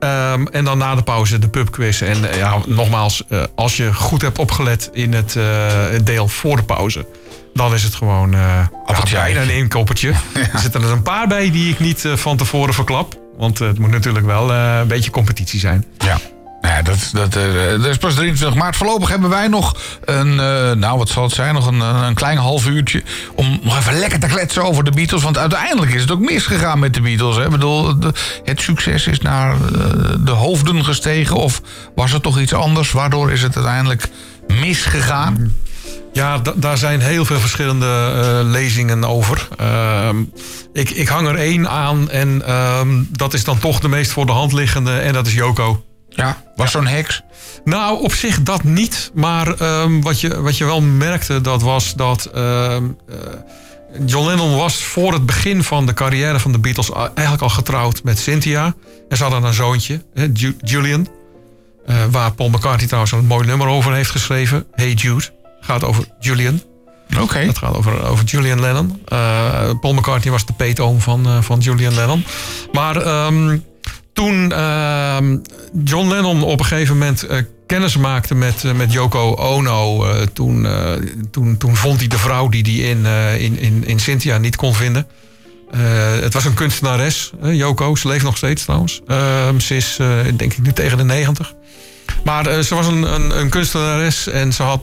Ehm, 0.00 0.46
en 0.46 0.64
dan 0.64 0.78
na 0.78 0.94
de 0.94 1.02
pauze 1.02 1.38
de 1.38 1.48
pubquiz. 1.48 2.02
En 2.02 2.30
eh, 2.30 2.38
ja, 2.38 2.58
nogmaals, 2.66 3.24
eh, 3.28 3.42
als 3.54 3.76
je 3.76 3.94
goed 3.94 4.22
hebt 4.22 4.38
opgelet 4.38 4.90
in 4.92 5.12
het, 5.12 5.36
eh, 5.36 5.44
het 5.90 6.06
deel 6.06 6.28
voor 6.28 6.56
de 6.56 6.62
pauze, 6.62 7.06
dan 7.54 7.74
is 7.74 7.82
het 7.82 7.94
gewoon 7.94 8.30
ja, 8.30 8.70
bijna 9.10 9.42
een 9.42 9.50
inkoppertje. 9.50 10.08
Er 10.52 10.58
zitten 10.58 10.82
er 10.82 10.90
een 10.90 11.02
paar 11.02 11.28
bij 11.28 11.50
die 11.50 11.70
ik 11.70 11.78
niet 11.78 12.04
van 12.14 12.36
tevoren 12.36 12.74
verklap. 12.74 13.18
Want 13.36 13.58
het 13.58 13.78
moet 13.78 13.90
natuurlijk 13.90 14.26
wel 14.26 14.52
een 14.52 14.86
beetje 14.86 15.10
competitie 15.10 15.60
zijn. 15.60 15.84
Ja. 15.98 16.18
Ja, 16.60 16.82
dat, 16.82 17.36
eh, 17.36 17.70
dat 17.70 17.86
is 17.86 17.96
pas 17.96 18.14
23 18.14 18.58
maart. 18.58 18.76
Voorlopig 18.76 19.08
hebben 19.08 19.30
wij 19.30 19.48
nog 19.48 19.76
een, 20.04 20.30
eh, 20.40 20.72
nou 20.72 20.98
wat 20.98 21.08
zal 21.08 21.22
het 21.22 21.32
zijn, 21.32 21.54
nog 21.54 21.66
een, 21.66 21.80
een 21.80 22.14
klein 22.14 22.36
half 22.38 22.66
uurtje... 22.66 23.02
om 23.34 23.58
nog 23.62 23.78
even 23.78 23.98
lekker 23.98 24.20
te 24.20 24.26
kletsen 24.26 24.64
over 24.64 24.84
de 24.84 24.90
Beatles. 24.90 25.22
Want 25.22 25.38
uiteindelijk 25.38 25.92
is 25.92 26.00
het 26.00 26.10
ook 26.10 26.20
misgegaan 26.20 26.78
met 26.78 26.94
de 26.94 27.00
Beatles. 27.00 27.36
Hè? 27.36 27.44
Ik 27.44 27.50
bedoel, 27.50 27.94
het 28.44 28.60
succes 28.60 29.06
is 29.06 29.20
naar 29.20 29.52
eh, 29.52 29.60
de 30.18 30.30
hoofden 30.30 30.84
gestegen. 30.84 31.36
Of 31.36 31.62
was 31.94 32.12
het 32.12 32.22
toch 32.22 32.38
iets 32.38 32.52
anders? 32.54 32.92
Waardoor 32.92 33.32
is 33.32 33.42
het 33.42 33.56
uiteindelijk 33.56 34.08
misgegaan? 34.46 35.54
Ja, 36.12 36.38
da- 36.38 36.52
daar 36.56 36.78
zijn 36.78 37.00
heel 37.00 37.24
veel 37.24 37.38
verschillende 37.40 37.86
eh, 37.86 38.50
lezingen 38.50 39.04
over. 39.04 39.48
Ehm, 39.56 40.16
ik, 40.72 40.90
ik 40.90 41.08
hang 41.08 41.28
er 41.28 41.36
één 41.36 41.68
aan 41.68 42.10
en 42.10 42.42
ehm, 42.46 43.02
dat 43.10 43.34
is 43.34 43.44
dan 43.44 43.58
toch 43.58 43.80
de 43.80 43.88
meest 43.88 44.10
voor 44.10 44.26
de 44.26 44.32
hand 44.32 44.52
liggende 44.52 44.98
en 44.98 45.12
dat 45.12 45.26
is 45.26 45.34
Yoko. 45.34 45.82
Ja, 46.18 46.36
was 46.56 46.70
zo'n 46.70 46.86
heks? 46.86 47.22
Nou, 47.64 48.02
op 48.02 48.12
zich 48.12 48.42
dat 48.42 48.62
niet. 48.64 49.10
Maar 49.14 49.54
ehm, 49.54 50.00
wat, 50.00 50.20
je, 50.20 50.40
wat 50.40 50.56
je 50.58 50.64
wel 50.64 50.80
merkte, 50.80 51.40
dat 51.40 51.62
was 51.62 51.94
dat 51.94 52.24
ehm, 52.34 52.84
eh, 53.08 53.16
John 54.06 54.26
Lennon 54.26 54.56
was 54.56 54.82
voor 54.84 55.12
het 55.12 55.26
begin 55.26 55.62
van 55.64 55.86
de 55.86 55.92
carrière 55.94 56.38
van 56.40 56.52
de 56.52 56.58
Beatles 56.58 56.90
eigenlijk 56.92 57.42
al 57.42 57.48
getrouwd 57.48 58.02
met 58.02 58.18
Cynthia. 58.18 58.74
En 59.08 59.16
ze 59.16 59.22
hadden 59.22 59.42
een 59.44 59.54
zoontje, 59.54 60.02
hè, 60.14 60.26
Julian. 60.62 61.08
eh, 61.86 61.96
waar 62.10 62.32
Paul 62.32 62.48
McCartney 62.48 62.86
trouwens 62.86 63.12
een 63.12 63.26
mooi 63.26 63.46
nummer 63.46 63.66
over 63.66 63.94
heeft 63.94 64.10
geschreven. 64.10 64.66
Hey 64.72 64.92
Jude. 64.92 65.24
Gaat 65.60 65.84
over 65.84 66.04
Julian. 66.20 66.62
Oké. 67.20 67.44
Dat 67.46 67.58
gaat 67.58 67.76
over, 67.76 68.06
over 68.06 68.24
Julian 68.24 68.60
Lennon. 68.60 69.02
Eh, 69.08 69.70
Paul 69.80 69.94
McCartney 69.94 70.32
was 70.32 70.46
de 70.46 70.52
peetoom 70.52 71.00
van, 71.00 71.42
van 71.44 71.58
Julian 71.58 71.94
Lennon. 71.94 72.24
Maar 72.72 72.96
ehm, 72.96 73.58
toen 74.18 74.52
ehm, 74.52 75.36
John 75.84 76.08
Lennon 76.08 76.42
op 76.42 76.58
een 76.58 76.66
gegeven 76.66 76.98
moment 76.98 77.22
eh, 77.22 77.38
kennis 77.68 77.96
maakte 77.96 78.34
met, 78.34 78.64
eh, 78.64 78.72
met 78.72 78.92
Yoko 78.92 79.34
Ono... 79.34 80.04
eh, 80.04 80.22
toen, 80.32 80.66
toen, 81.30 81.56
toen 81.56 81.76
vond 81.76 81.98
hij 81.98 82.08
de 82.08 82.18
vrouw 82.18 82.48
die 82.48 82.62
hij 82.62 82.90
in, 82.90 83.06
eh, 83.06 83.40
in, 83.40 83.58
in, 83.58 83.86
in 83.86 84.00
Cynthia 84.00 84.38
niet 84.38 84.56
kon 84.56 84.74
vinden. 84.74 85.06
Het 86.20 86.34
was 86.34 86.44
een 86.44 86.54
kunstenares, 86.54 87.32
Yoko. 87.42 87.94
Ze 87.94 88.08
leeft 88.08 88.24
nog 88.24 88.36
steeds 88.36 88.64
trouwens. 88.64 89.00
Ehm, 89.06 89.58
ze 89.58 89.76
is, 89.76 89.96
denk 90.36 90.52
ik, 90.52 90.58
nu 90.58 90.72
tegen 90.72 90.98
de 90.98 91.04
90. 91.04 91.54
Maar 92.24 92.62
ze 92.62 92.74
was 92.74 92.86
een, 92.86 93.14
een, 93.14 93.38
een 93.38 93.48
kunstenares 93.48 94.28
en 94.28 94.52
ze 94.52 94.62
had 94.62 94.80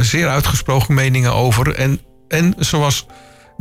zeer 0.00 0.28
uitgesproken 0.28 0.94
meningen 0.94 1.34
over. 1.34 1.74
En, 1.74 2.00
en 2.28 2.54
ze 2.58 2.76
was 2.76 3.06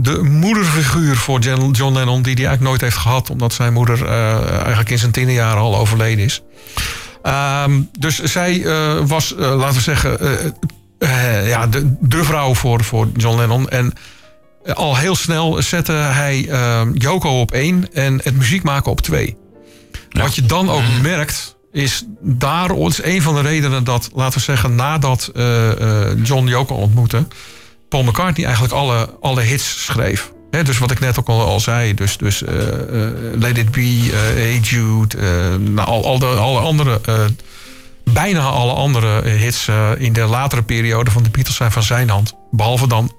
de 0.01 0.23
moederfiguur 0.23 1.15
voor 1.15 1.39
John 1.39 1.93
Lennon, 1.93 2.21
die 2.21 2.33
hij 2.33 2.45
eigenlijk 2.45 2.61
nooit 2.61 2.81
heeft 2.81 2.97
gehad, 2.97 3.29
omdat 3.29 3.53
zijn 3.53 3.73
moeder 3.73 4.05
eh, 4.05 4.51
eigenlijk 4.51 4.89
in 4.89 4.97
zijn 4.97 5.11
tienerjaren 5.11 5.61
al 5.61 5.77
overleden 5.77 6.25
is. 6.25 6.41
Ehm, 7.21 7.81
dus 7.99 8.23
zij 8.23 8.63
eh, 8.63 9.07
was, 9.07 9.35
eh, 9.35 9.55
laten 9.55 9.75
we 9.75 9.81
zeggen, 9.81 10.17
ja, 11.45 11.67
de, 11.67 11.95
de 11.99 12.23
vrouw 12.23 12.55
voor, 12.55 12.83
voor 12.83 13.07
John 13.15 13.37
Lennon. 13.37 13.69
En 13.69 13.93
al 14.73 14.97
heel 14.97 15.15
snel 15.15 15.61
zette 15.61 15.91
hij 15.91 16.47
eh, 16.49 16.81
Yoko 16.93 17.39
op 17.39 17.51
één 17.51 17.93
en 17.93 18.19
het 18.23 18.37
muziek 18.37 18.63
maken 18.63 18.91
op 18.91 19.01
twee. 19.01 19.37
Wat 20.09 20.35
je 20.35 20.41
dan 20.41 20.69
ook 20.69 20.83
merkt, 21.01 21.55
is 21.71 22.03
daar 22.21 22.75
is 22.75 23.03
een 23.03 23.21
van 23.21 23.35
de 23.35 23.41
redenen 23.41 23.83
dat, 23.83 24.09
laten 24.13 24.37
we 24.37 24.43
zeggen, 24.43 24.75
nadat 24.75 25.31
John 26.23 26.47
Yoko 26.47 26.75
ontmoette, 26.75 27.27
Paul 27.89 28.03
McCartney 28.03 28.45
eigenlijk 28.45 28.73
alle, 28.73 29.15
alle 29.19 29.41
hits 29.41 29.85
schreef. 29.85 30.31
Dus 30.49 30.77
wat 30.77 30.91
ik 30.91 30.99
net 30.99 31.19
ook 31.19 31.27
al, 31.27 31.41
al 31.41 31.59
zei, 31.59 31.93
dus, 31.93 32.17
dus 32.17 32.43
eh, 32.43 32.67
eh, 32.67 33.13
Let 33.33 33.57
It 33.57 33.71
Be, 33.71 34.09
Hey 34.13 34.57
Jude, 34.57 35.17
eh, 35.17 35.55
nou, 35.55 35.87
al, 35.87 36.05
al 36.05 36.19
de, 36.19 36.25
alle 36.25 36.59
andere, 36.59 37.01
bijna 38.03 38.41
alle 38.41 38.73
andere 38.73 39.27
hits 39.27 39.67
in 39.97 40.13
de 40.13 40.25
latere 40.25 40.63
periode 40.63 41.11
van 41.11 41.23
de 41.23 41.29
Beatles 41.29 41.55
zijn 41.55 41.71
van 41.71 41.83
zijn 41.83 42.09
hand. 42.09 42.33
Behalve 42.51 42.87
dan 42.87 43.13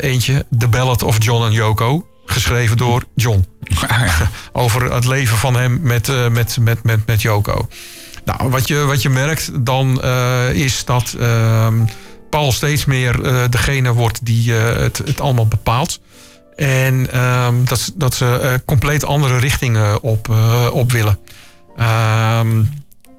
eentje, 0.00 0.46
The 0.58 0.68
Ballad 0.68 1.02
of 1.02 1.24
John 1.24 1.42
and 1.42 1.54
Yoko, 1.54 2.06
geschreven 2.26 2.76
door 2.76 3.04
John 3.14 3.46
over 4.52 4.92
het 4.92 5.04
leven 5.04 5.36
van 5.36 5.56
hem 5.56 5.80
met, 5.82 6.30
met, 6.30 6.56
met, 6.60 6.82
met, 6.82 7.06
met 7.06 7.22
Yoko. 7.22 7.68
Nou, 8.24 8.50
wat 8.50 8.68
je, 8.68 8.84
wat 8.84 9.02
je 9.02 9.08
merkt 9.08 9.64
dan 9.64 10.02
is 10.52 10.84
dat 10.84 11.14
ehm, 11.20 11.82
Paul 12.30 12.52
steeds 12.52 12.84
meer 12.84 13.24
eh, 13.24 13.44
degene 13.50 13.92
wordt 13.92 14.18
die 14.26 14.56
eh, 14.58 14.76
het, 14.82 14.98
het 14.98 15.20
allemaal 15.20 15.46
bepaalt. 15.46 16.00
En 16.56 17.12
ehm, 17.12 17.64
dat, 17.64 17.80
ze- 17.80 17.92
dat 17.94 18.14
ze 18.14 18.38
eh, 18.38 18.54
compleet 18.66 19.04
andere 19.04 19.36
richtingen 19.38 20.02
op, 20.02 20.34
op 20.72 20.92
willen. 20.92 21.18
Ehm, 21.76 22.62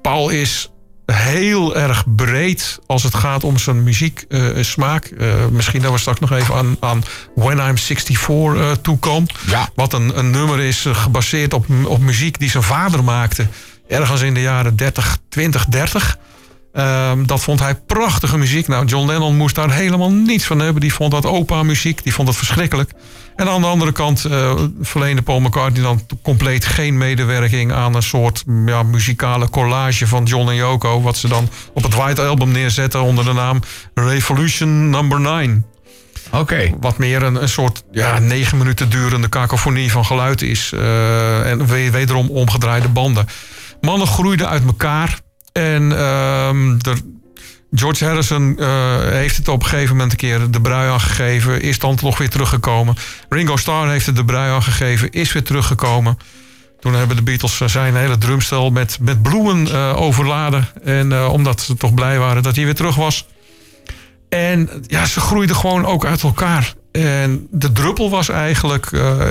Paul 0.02 0.28
is 0.28 0.70
heel 1.06 1.76
erg 1.76 2.04
breed 2.16 2.78
als 2.86 3.02
het 3.02 3.14
gaat 3.14 3.44
om 3.44 3.58
zijn 3.58 3.82
muzieksmaak. 3.82 5.04
Eh 5.04 5.46
misschien 5.50 5.82
dat 5.82 5.92
we 5.92 5.98
straks 5.98 6.20
nog 6.20 6.32
even 6.32 6.54
aan, 6.54 6.76
aan 6.80 7.02
When 7.34 7.58
I'm 7.58 7.78
64 7.78 8.56
eh 8.56 8.70
toekomen. 8.82 9.28
Ja. 9.46 9.68
Wat 9.74 9.92
een, 9.92 10.18
een 10.18 10.30
nummer 10.30 10.60
is 10.60 10.86
gebaseerd 10.92 11.54
op, 11.54 11.66
op 11.84 11.98
muziek 12.00 12.38
die 12.38 12.50
zijn 12.50 12.62
vader 12.62 13.04
maakte. 13.04 13.46
Ergens 13.88 14.20
in 14.20 14.34
de 14.34 14.40
jaren 14.42 14.76
30, 14.76 15.18
20, 15.28 15.66
30. 15.66 16.18
Ehm, 16.72 17.24
dat 17.26 17.40
vond 17.42 17.60
hij 17.60 17.74
prachtige 17.74 18.38
muziek. 18.38 18.68
Nou, 18.68 18.84
John 18.84 19.06
Lennon 19.06 19.36
moest 19.36 19.54
daar 19.54 19.72
helemaal 19.72 20.10
niets 20.12 20.44
van 20.44 20.58
hebben. 20.58 20.80
Die 20.80 20.94
vond 20.94 21.10
dat 21.10 21.26
opa-muziek, 21.26 22.02
die 22.02 22.14
vond 22.14 22.26
dat 22.28 22.36
verschrikkelijk. 22.36 22.90
En 23.36 23.48
aan 23.48 23.60
de 23.60 23.66
andere 23.66 23.92
kant 23.92 24.24
eh, 24.24 24.54
verleende 24.80 25.22
Paul 25.22 25.40
McCartney 25.40 25.82
dan 25.82 26.00
compleet 26.22 26.64
geen 26.64 26.98
medewerking 26.98 27.72
aan 27.72 27.94
een 27.94 28.02
soort 28.02 28.42
ja, 28.66 28.82
muzikale 28.82 29.48
collage 29.50 30.06
van 30.06 30.24
John 30.24 30.48
en 30.48 30.54
Yoko. 30.54 31.02
Wat 31.02 31.16
ze 31.16 31.28
dan 31.28 31.48
op 31.74 31.82
het 31.82 31.94
White 31.94 32.22
Album 32.22 32.50
neerzetten 32.52 33.02
onder 33.02 33.24
de 33.24 33.32
naam 33.32 33.60
Revolution 33.94 34.90
Number 34.90 35.20
9. 35.20 35.66
Oké. 36.32 36.70
Wat 36.80 36.98
meer 36.98 37.22
een, 37.22 37.42
een 37.42 37.48
soort 37.48 37.82
ja, 37.90 38.18
negen 38.18 38.58
minuten 38.58 38.90
durende 38.90 39.28
kakofonie 39.28 39.90
van 39.92 40.04
geluid 40.04 40.42
is. 40.42 40.72
eh, 40.74 41.50
en 41.50 41.66
we- 41.66 41.90
wederom 41.90 42.30
omgedraaide 42.30 42.88
banden. 42.88 43.26
Mannen 43.80 44.06
groeiden 44.06 44.48
uit 44.48 44.64
elkaar. 44.64 45.18
En 45.52 45.98
ehm, 45.98 46.76
George 47.74 48.04
Harrison 48.04 48.58
eh, 48.58 48.98
heeft 49.00 49.36
het 49.36 49.48
op 49.48 49.62
een 49.62 49.68
gegeven 49.68 49.96
moment 49.96 50.12
een 50.12 50.18
keer 50.18 50.50
de 50.50 50.60
brui 50.60 50.90
aangegeven. 50.90 51.62
Is 51.62 51.78
dan 51.78 51.96
toch 51.96 52.18
weer 52.18 52.30
teruggekomen. 52.30 52.94
Ringo 53.28 53.56
Starr 53.56 53.90
heeft 53.90 54.06
het 54.06 54.16
de 54.16 54.24
brui 54.24 54.50
aangegeven. 54.50 55.10
Is 55.10 55.32
weer 55.32 55.42
teruggekomen. 55.42 56.18
Toen 56.80 56.94
hebben 56.94 57.16
de 57.16 57.22
Beatles 57.22 57.56
zijn 57.56 57.96
hele 57.96 58.18
drumstel 58.18 58.70
met, 58.70 58.98
met 59.00 59.22
bloemen 59.22 59.66
eh, 59.66 59.96
overladen. 59.96 60.68
En 60.84 61.12
eh, 61.12 61.32
omdat 61.32 61.60
ze 61.60 61.76
toch 61.76 61.94
blij 61.94 62.18
waren 62.18 62.42
dat 62.42 62.56
hij 62.56 62.64
weer 62.64 62.74
terug 62.74 62.94
was. 62.94 63.26
En 64.28 64.70
ja, 64.86 65.06
ze 65.06 65.20
groeiden 65.20 65.56
gewoon 65.56 65.86
ook 65.86 66.04
uit 66.04 66.22
elkaar. 66.22 66.74
En 66.92 67.46
de 67.50 67.72
druppel 67.72 68.10
was 68.10 68.28
eigenlijk 68.28 68.90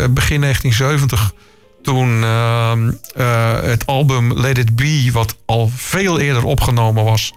begin 0.09 0.41
1970 0.41 1.33
toen 1.81 2.23
ehm, 2.23 2.91
eh, 3.15 3.61
het 3.61 3.85
album 3.85 4.33
Let 4.33 4.57
It 4.57 4.75
Be, 4.75 5.09
wat 5.11 5.35
al 5.45 5.71
veel 5.75 6.19
eerder 6.19 6.43
opgenomen 6.43 7.03
was, 7.03 7.33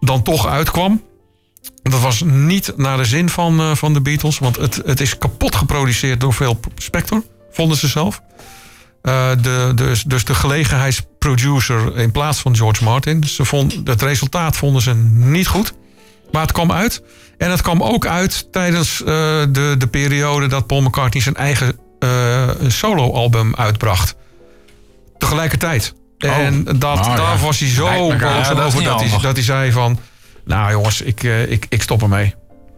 dan 0.00 0.22
toch 0.22 0.46
uitkwam. 0.46 1.02
Dat 1.82 2.00
was 2.00 2.22
niet 2.24 2.72
naar 2.76 2.96
de 2.96 3.04
zin 3.04 3.28
van, 3.28 3.60
eh, 3.60 3.74
van 3.74 3.92
de 3.92 4.00
Beatles, 4.00 4.38
want 4.38 4.56
het, 4.56 4.82
het 4.84 5.00
is 5.00 5.18
kapot 5.18 5.56
geproduceerd 5.56 6.20
door 6.20 6.32
Phil 6.32 6.60
Spector, 6.76 7.22
vonden 7.50 7.76
ze 7.76 7.88
zelf. 7.88 8.22
Eh, 9.02 9.30
de, 9.40 9.72
dus, 9.74 10.02
dus 10.02 10.24
de 10.24 10.34
gelegenheidsproducer 10.34 11.98
in 11.98 12.12
plaats 12.12 12.38
van 12.38 12.56
George 12.56 12.84
Martin. 12.84 13.24
Ze 13.24 13.44
vond, 13.44 13.80
het 13.84 14.02
resultaat 14.02 14.56
vonden 14.56 14.82
ze 14.82 14.94
niet 14.94 15.46
goed. 15.46 15.72
Maar 16.32 16.42
het 16.42 16.52
kwam 16.52 16.72
uit. 16.72 17.02
En 17.38 17.50
het 17.50 17.62
kwam 17.62 17.82
ook 17.82 18.06
uit 18.06 18.52
tijdens 18.52 18.98
de, 18.98 19.74
de 19.78 19.86
periode 19.90 20.46
dat 20.46 20.66
Paul 20.66 20.80
McCartney 20.80 21.22
zijn 21.22 21.36
eigen 21.36 21.78
eh, 22.02 22.48
solo-album 22.68 23.54
uitbracht. 23.56 24.14
Tegelijkertijd. 25.18 25.94
En 26.18 26.64
dat, 26.64 26.78
Nou 26.78 27.10
ja. 27.10 27.16
daar 27.16 27.38
was 27.38 27.58
hij 27.58 27.68
zo 27.68 27.84
boos 27.84 28.20
ja, 28.20 28.54
dat 28.54 28.58
is 28.58 28.64
over 28.64 28.82
dat 28.82 29.00
hij, 29.00 29.18
dat 29.22 29.36
hij 29.36 29.44
zei 29.44 29.72
van... 29.72 29.98
Nou 30.44 30.70
jongens, 30.70 31.00
ik, 31.00 31.22
eh, 31.24 31.50
ik, 31.50 31.66
ik 31.68 31.82
stop 31.82 32.02
ermee. 32.02 32.34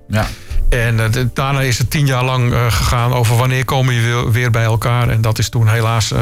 Ja. 0.08 0.26
En 0.68 1.00
eh, 1.00 1.24
daarna 1.34 1.60
is 1.60 1.78
het 1.78 1.90
tien 1.90 2.06
jaar 2.06 2.24
lang 2.24 2.54
gegaan 2.54 3.12
over 3.12 3.36
wanneer 3.36 3.64
komen 3.64 3.94
je 3.94 4.30
weer- 4.30 4.50
bij 4.50 4.64
elkaar. 4.64 5.08
En 5.08 5.20
dat 5.20 5.38
is 5.38 5.48
toen 5.48 5.68
helaas 5.68 6.12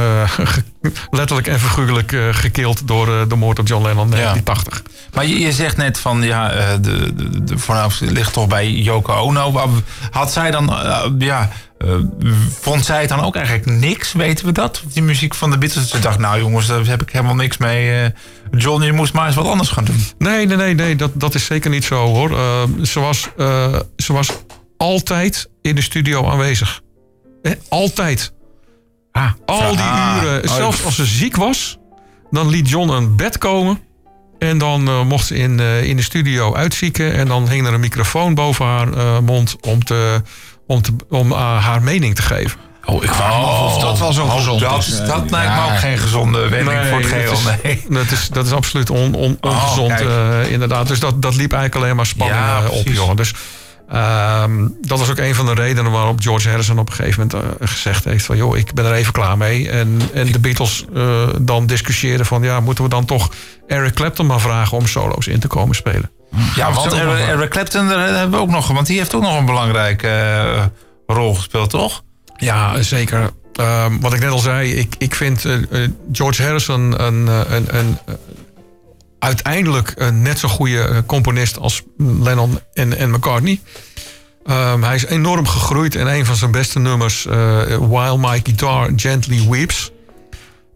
letterlijk 1.11 1.47
en 1.47 1.61
figuurlijk 1.61 2.17
gekild 2.31 2.87
door 2.89 3.29
de 3.29 3.37
moord 3.37 3.59
op 3.59 3.67
John 3.69 3.83
Lennon 3.85 4.05
in 4.05 4.11
1980. 4.11 4.83
Maar 5.15 5.27
je, 5.27 5.39
je 5.41 5.53
zegt 5.53 5.77
net 5.77 5.99
van 5.99 6.23
ja, 6.23 6.51
eh, 6.51 6.73
de, 6.81 7.15
de, 7.15 7.45
de 7.45 7.59
voornaamste 7.59 8.13
ligt 8.13 8.33
toch 8.33 8.47
bij 8.47 8.71
Yoko 8.71 9.15
Ono. 9.15 9.71
Had 10.11 10.33
zij 10.33 10.51
dan, 10.51 10.73
eh, 10.73 11.05
ja, 11.19 11.49
eh, 11.79 11.89
vond 12.61 12.85
zij 12.85 13.01
het 13.01 13.09
dan 13.09 13.21
ook 13.21 13.37
eigenlijk 13.37 13.67
niks? 13.67 14.13
Weten 14.13 14.47
we 14.47 14.53
dat? 14.53 14.83
Die 14.93 15.03
muziek 15.03 15.35
van 15.35 15.51
de 15.51 15.59
Beatles. 15.59 15.91
Ze 15.91 15.99
dacht, 15.99 16.19
nou 16.19 16.39
jongens, 16.39 16.67
daar 16.67 16.87
heb 16.87 17.03
ik 17.03 17.11
helemaal 17.11 17.35
niks 17.35 17.57
mee. 17.57 18.03
Eh, 18.03 18.11
John, 18.51 18.83
je 18.83 18.93
moest 18.93 19.13
maar 19.13 19.27
eens 19.27 19.37
wat 19.37 19.47
anders 19.47 19.69
gaan 19.69 19.85
doen. 19.85 20.05
Nee, 20.19 20.47
nee, 20.47 20.57
nee, 20.57 20.75
nee 20.75 20.97
dat, 20.97 21.11
dat 21.15 21.35
is 21.35 21.45
zeker 21.45 21.71
niet 21.71 21.85
zo 21.85 22.07
hoor. 22.07 22.29
Ze, 22.83 23.01
was, 23.01 23.29
ze 23.97 24.13
was 24.13 24.31
altijd 24.77 25.49
in 25.63 25.75
de 25.75 25.83
studio 25.83 26.29
aanwezig. 26.29 26.81
Altijd. 27.69 28.33
Ah, 29.13 29.31
Al 29.45 29.71
die 29.71 29.81
ah, 29.81 30.19
uren. 30.23 30.43
oh, 30.43 30.55
Zelfs 30.55 30.85
als 30.85 30.95
ze 30.95 31.05
ziek 31.05 31.37
was, 31.37 31.79
dan 32.31 32.49
liet 32.49 32.69
John 32.69 32.91
een 32.91 33.17
bed 33.17 33.39
komen. 33.39 33.79
En 34.49 34.59
dan 34.59 34.89
eh, 34.89 35.03
mocht 35.03 35.27
ze 35.27 35.35
in, 35.37 35.61
eh, 35.61 35.83
in 35.85 35.97
de 35.97 36.03
studio 36.03 36.55
uitzieken. 36.55 37.15
En 37.15 37.27
dan 37.29 37.49
hing 37.49 37.67
er 37.67 37.73
een 37.75 37.81
microfoon 37.81 38.35
boven 38.35 38.67
haar 38.67 38.93
eh, 38.93 39.19
mond 39.19 39.57
om, 39.61 39.85
te, 39.85 40.23
om, 40.67 40.83
te, 40.83 40.93
om 41.09 41.33
haar 41.33 41.83
mening 41.83 42.15
te 42.15 42.23
geven. 42.23 42.61
Oh, 42.85 43.05
ik 43.05 43.13
vraag 43.15 43.39
me 43.39 43.45
af 43.47 43.61
of 43.77 43.83
dat 43.83 43.99
wel 43.99 44.13
zo 44.13 44.23
Oh, 44.23 44.35
gezond 44.35 44.61
dat, 44.61 44.79
is. 44.79 44.97
dat 44.97 45.31
lijkt 45.31 45.33
me 45.33 45.57
ja. 45.57 45.65
ook 45.73 45.79
geen 45.79 45.99
gezonde 45.99 46.49
wending 46.49 46.87
voor 46.87 46.99
het 47.01 47.03
dat 47.03 47.11
geheel. 47.11 47.33
is, 47.33 47.45
Nee. 47.63 47.85
dat, 47.89 48.11
is, 48.11 48.29
dat 48.29 48.47
is 48.47 48.53
absoluut 48.53 48.91
on, 48.91 49.15
on- 49.15 49.37
ongezond, 49.41 49.89
kijk. 49.95 50.09
eh, 50.09 50.51
inderdaad. 50.53 50.89
Dus 50.89 51.01
dat, 51.01 51.23
dat 51.23 51.35
liep 51.37 51.53
eigenlijk 51.53 51.85
alleen 51.85 51.97
maar 51.97 52.07
spanning 52.07 52.39
Ja, 52.41 52.67
op, 52.69 52.87
jongen. 52.87 53.17
Dus 53.17 53.33
ehm, 53.93 54.69
dat 54.81 54.99
was 54.99 55.11
ook 55.11 55.19
een 55.19 55.35
van 55.35 55.47
de 55.47 55.55
redenen 55.55 55.93
waarop 55.93 56.21
George 56.21 56.49
Harrison 56.49 56.79
op 56.79 56.89
een 56.89 56.95
gegeven 56.95 57.27
moment 57.31 57.61
eh, 57.61 57.69
gezegd 57.69 58.05
heeft 58.05 58.25
van... 58.25 58.37
joh, 58.37 58.57
ik 58.57 58.75
ben 58.75 58.85
er 58.85 58.93
even 58.93 59.13
klaar 59.13 59.37
mee. 59.37 59.71
En, 59.71 60.01
en 60.15 60.33
de 60.33 60.39
Beatles 60.39 60.85
eh, 60.95 61.29
dan 61.41 61.67
discussieerden 61.67 62.27
van... 62.27 62.43
ja, 62.43 62.61
moeten 62.61 62.85
we 62.85 62.91
dan 62.91 63.05
toch 63.05 63.31
Eric 63.67 63.95
Clapton 63.95 64.27
maar 64.27 64.41
vragen 64.41 64.77
om 64.79 64.87
solo's 64.87 65.27
in 65.27 65.41
te 65.41 65.49
komen 65.49 65.75
spelen? 65.75 66.11
Ja, 66.55 66.73
want 66.73 66.93
Eric, 66.93 67.51
Clapton 67.51 67.89
daar 67.89 68.09
hebben 68.09 68.31
we 68.31 68.45
ook 68.45 68.51
nog, 68.51 68.69
want 68.69 68.87
die 68.87 68.99
heeft 68.99 69.15
ook 69.15 69.23
nog 69.23 69.39
een 69.39 69.47
belangrijke 69.47 70.09
eh, 70.09 70.65
rol 71.07 71.35
gespeeld, 71.35 71.71
toch? 71.71 72.03
Ja, 72.37 72.83
zeker. 72.83 73.31
Ehm, 73.53 73.99
wat 74.01 74.13
ik 74.13 74.21
net 74.21 74.31
al 74.31 74.39
zei, 74.39 74.73
ik, 74.73 74.95
ik 74.99 75.15
vind 75.15 75.45
eh, 75.45 75.55
eh, 75.55 75.91
George 76.13 76.43
Harrison 76.43 77.03
een, 77.03 77.29
eh, 77.29 77.41
een, 77.49 77.77
een, 77.77 77.99
eh, 78.07 78.15
uiteindelijk 79.23 79.93
een 79.97 80.23
net 80.23 80.39
zo 80.39 80.49
goede 80.49 80.83
eh, 80.83 80.99
componist 81.07 81.59
als 81.59 81.83
Lennon 81.97 82.59
en, 82.73 82.97
en 82.99 83.11
McCartney. 83.11 83.61
Ehm, 84.47 84.83
hij 84.83 84.95
is 84.95 85.07
enorm 85.07 85.47
gegroeid 85.47 85.95
en 85.95 86.07
een 86.07 86.27
van 86.27 86.37
zijn 86.37 86.51
beste 86.51 86.79
nummers, 86.79 87.27
eh, 87.27 87.35
While 87.65 88.19
My 88.19 88.41
Guitar 88.43 88.91
Gently 88.97 89.49
Weeps. 89.49 89.93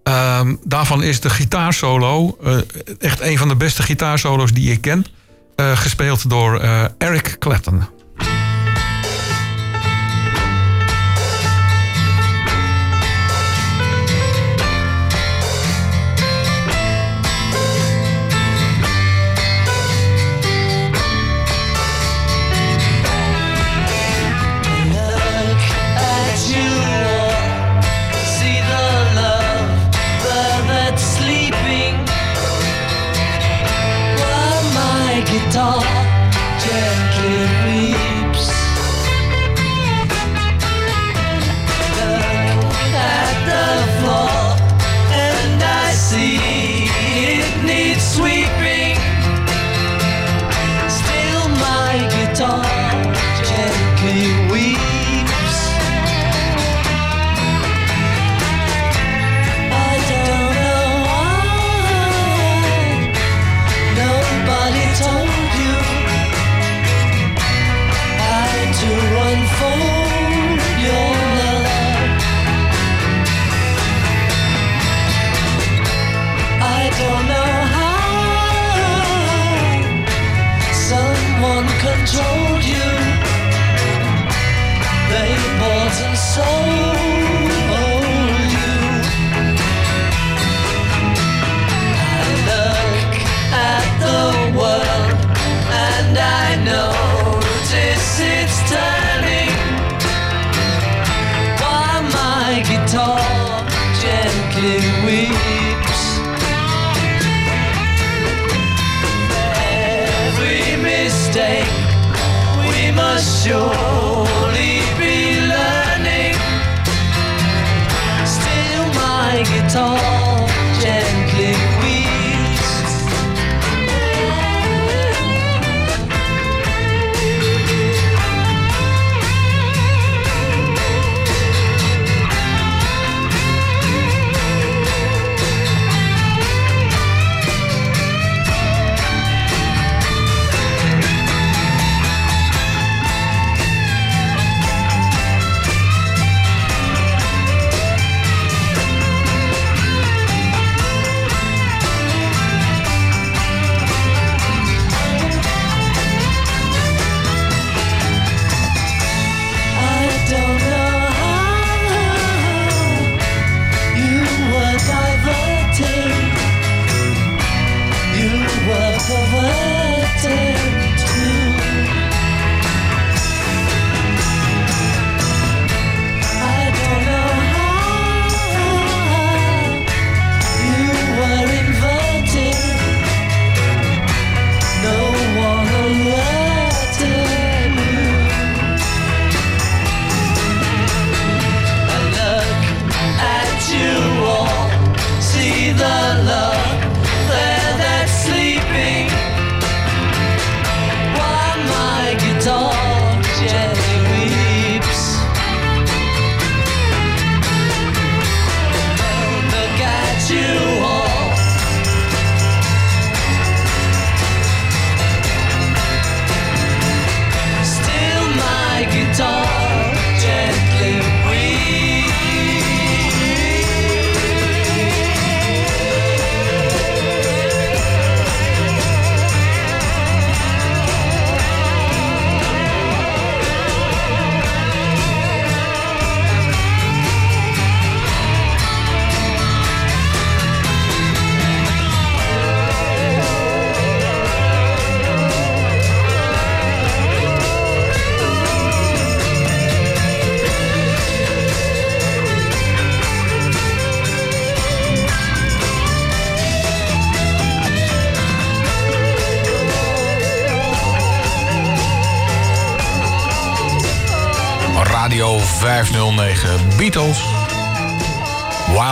Ehm, 0.02 0.54
daarvan 0.64 1.02
is 1.02 1.20
de 1.20 1.30
gitaarsolo, 1.30 2.36
eh, 2.42 2.56
echt 2.98 3.20
een 3.20 3.38
van 3.38 3.48
de 3.48 3.56
beste 3.56 3.82
gitaarsolo's 3.82 4.52
die 4.52 4.72
ik 4.72 4.80
ken, 4.80 5.06
eh, 5.56 5.76
gespeeld 5.76 6.30
door 6.30 6.60
eh, 6.60 6.84
Eric 6.98 7.36
Clapton. 7.38 7.95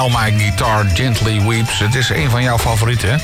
While 0.05 0.31
My 0.31 0.39
Guitar 0.39 0.85
Gently 0.95 1.41
Weeps. 1.43 1.79
Het 1.79 1.95
is 1.95 2.09
een 2.09 2.31
van 2.31 2.43
jouw 2.43 2.59
favorieten, 2.59 3.09
hè? 3.09 3.17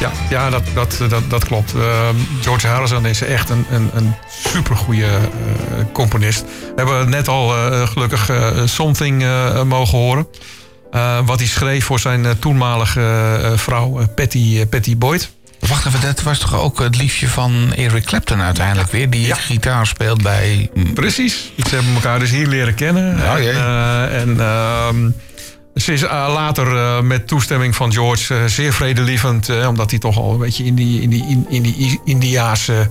Ja, 0.00 0.10
ja 0.30 0.50
dat, 0.50 0.62
dat, 0.74 0.98
dat, 1.08 1.30
dat 1.30 1.44
klopt. 1.44 1.74
Ehm, 1.74 2.14
George 2.42 2.66
Harrison 2.66 3.06
is 3.06 3.22
echt 3.22 3.50
een, 3.50 3.66
een, 3.70 3.90
een 3.94 4.14
supergoeie 4.44 5.04
eh, 5.06 5.12
componist. 5.92 6.40
We 6.40 6.72
hebben 6.76 7.10
net 7.10 7.28
al 7.28 7.56
eh, 7.56 7.86
gelukkig 7.88 8.28
eh, 8.28 8.50
Something 8.64 9.22
eh, 9.22 9.62
mogen 9.62 9.98
horen. 9.98 10.26
Eh, 10.90 11.18
wat 11.24 11.38
hij 11.38 11.48
schreef 11.48 11.84
voor 11.84 12.00
zijn 12.00 12.24
eh, 12.24 12.30
toenmalige 12.38 13.00
eh, 13.42 13.58
vrouw 13.58 14.00
eh, 14.00 14.06
Patty, 14.14 14.58
eh, 14.60 14.68
Patty 14.68 14.96
Boyd. 14.96 15.30
Wacht 15.68 15.86
even, 15.86 16.00
dat 16.00 16.22
was 16.22 16.38
toch 16.38 16.60
ook 16.60 16.78
het 16.80 16.96
liefje 16.96 17.28
van 17.28 17.72
Eric 17.76 18.04
Clapton 18.04 18.40
uiteindelijk 18.42 18.90
weer? 18.90 19.10
Die 19.10 19.34
gitaar 19.34 19.86
speelt 19.86 20.22
bij... 20.22 20.70
Precies. 20.94 21.52
Ze 21.68 21.74
hebben 21.74 21.94
elkaar 21.94 22.18
dus 22.18 22.30
hier 22.30 22.46
leren 22.46 22.74
kennen. 22.74 23.16
Ja, 23.16 23.36
en 23.36 23.42
jee. 23.42 23.52
eh, 23.52 24.20
en 24.20 24.40
ehm, 24.40 25.10
ze 25.82 25.92
is 25.92 26.02
eh, 26.02 26.10
later 26.34 26.76
eh, 26.76 27.00
met 27.00 27.26
toestemming 27.26 27.76
van 27.76 27.92
George 27.92 28.34
eh, 28.34 28.44
zeer 28.44 28.72
vredelievend, 28.72 29.66
omdat 29.66 29.90
hij 29.90 29.98
toch 29.98 30.16
al 30.16 30.32
een 30.32 30.38
beetje 30.38 30.64
in 30.64 30.74
die, 30.74 31.00
in 31.00 31.10
die, 31.10 31.26
in, 31.28 31.46
in 31.48 31.62
die 31.62 32.00
Indiaanse 32.04 32.90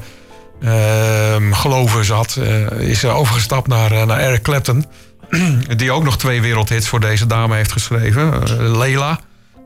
ehm, 0.62 1.52
geloven 1.52 2.06
zat, 2.06 2.40
is 2.80 3.06
overgestapt 3.06 3.68
naar, 3.68 4.06
naar 4.06 4.20
Eric 4.20 4.42
Clapton. 4.42 4.86
die 5.78 5.92
ook 5.92 6.04
nog 6.04 6.18
twee 6.18 6.42
wereldhits 6.42 6.88
voor 6.88 7.00
deze 7.00 7.26
dame 7.26 7.56
heeft 7.56 7.72
geschreven. 7.72 8.44
Leila 8.78 9.20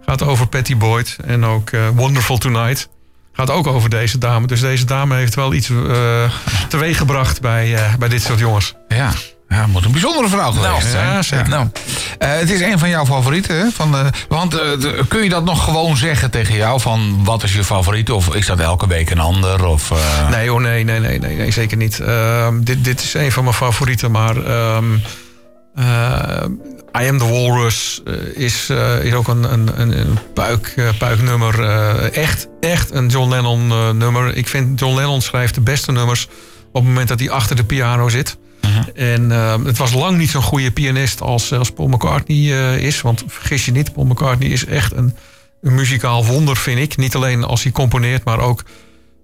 gaat 0.06 0.24
over 0.24 0.48
Patty 0.48 0.78
Boyd 0.78 1.18
en 1.26 1.46
ook 1.46 1.70
Wonderful 1.96 2.38
Tonight 2.38 2.90
gaat 3.34 3.50
ook 3.50 3.68
over 3.68 3.90
deze 3.90 4.18
dame. 4.18 4.48
Dus 4.48 4.62
deze 4.62 4.86
dame 4.86 5.16
heeft 5.16 5.36
wel 5.36 5.54
iets 5.54 5.72
teweeggebracht 6.70 7.42
bij, 7.42 7.96
bij 8.00 8.10
dit 8.10 8.22
soort 8.22 8.40
jongens. 8.40 8.74
Ja, 8.88 9.12
ja 9.50 9.62
het 9.62 9.72
moet 9.72 9.86
een 9.86 9.92
bijzondere 9.92 10.28
vrouw 10.30 10.52
geweest 10.52 10.94
Nou, 10.94 11.24
zijn. 11.24 11.44
ja. 11.44 11.48
Nou, 11.50 11.70
eh, 12.18 12.30
het 12.30 12.50
is 12.50 12.62
een 12.62 12.80
van 12.80 12.90
jouw 12.90 13.06
favorieten. 13.06 13.56
Hè? 13.56 13.70
Van, 13.70 13.96
eh, 13.96 14.06
want 14.28 14.54
eh, 14.60 14.70
kun 15.08 15.24
je 15.24 15.30
dat 15.30 15.44
nog 15.44 15.64
gewoon 15.64 15.98
zeggen 15.98 16.32
tegen 16.32 16.56
jou? 16.56 16.80
Van 16.82 17.24
wat 17.24 17.44
is 17.44 17.54
je 17.54 17.64
favoriet? 17.64 18.12
Of 18.12 18.36
is 18.36 18.46
dat 18.46 18.60
elke 18.60 18.88
week 18.88 19.10
een 19.10 19.20
ander? 19.20 19.66
Of, 19.66 19.92
Nee, 20.30 20.54
oh 20.54 20.62
nee, 20.62 20.84
nee, 20.84 21.00
nee, 21.00 21.20
nee, 21.20 21.36
nee 21.38 21.52
zeker 21.52 21.78
niet. 21.78 22.00
Ehm, 22.00 22.64
dit, 22.64 22.84
dit 22.84 23.02
is 23.02 23.14
een 23.14 23.32
van 23.32 23.44
mijn 23.44 23.56
favorieten, 23.56 24.12
maar 24.12 24.46
ehm, 24.46 24.86
eh, 25.76 27.02
I 27.02 27.08
Am 27.10 27.18
The 27.18 27.30
Walrus 27.30 28.02
is, 28.34 28.70
is 29.02 29.14
ook 29.14 29.28
een, 29.28 29.54
een, 29.54 29.82
een, 30.00 30.18
puik, 30.34 30.74
puiknummer. 30.98 31.64
Echt, 32.12 32.48
echt 32.60 32.94
een 32.94 33.08
John 33.08 33.30
Lennon 33.30 33.68
nummer. 33.98 34.36
Ik 34.36 34.48
vind 34.48 34.80
John 34.80 34.96
Lennon 34.96 35.22
schrijft 35.22 35.54
de 35.56 35.62
beste 35.62 35.92
nummers 35.92 36.28
op 36.72 36.74
het 36.74 36.84
moment 36.84 37.08
dat 37.08 37.20
hij 37.20 37.30
achter 37.30 37.56
de 37.56 37.64
piano 37.64 38.10
zit. 38.10 38.38
En 38.96 39.32
ehm, 39.32 39.66
het 39.66 39.78
was 39.78 39.94
lang 39.94 40.18
niet 40.18 40.30
zo'n 40.30 40.42
goede 40.42 40.72
pianist 40.72 41.22
als, 41.22 41.54
als 41.54 41.72
Paul 41.72 41.88
McCartney 41.88 42.38
eh, 42.38 42.78
is. 42.78 43.02
Want 43.02 43.24
vergis 43.28 43.66
je 43.66 43.72
niet, 43.72 43.94
Paul 43.94 44.06
McCartney 44.06 44.50
is 44.50 44.66
echt 44.66 44.92
een, 44.92 45.16
een 45.62 45.76
muzikaal 45.76 46.26
wonder, 46.26 46.58
vind 46.58 46.80
ik. 46.80 46.98
Niet 46.98 47.16
alleen 47.16 47.44
als 47.44 47.64
hij 47.64 47.72
componeert, 47.72 48.24
maar 48.24 48.40
ook 48.40 48.64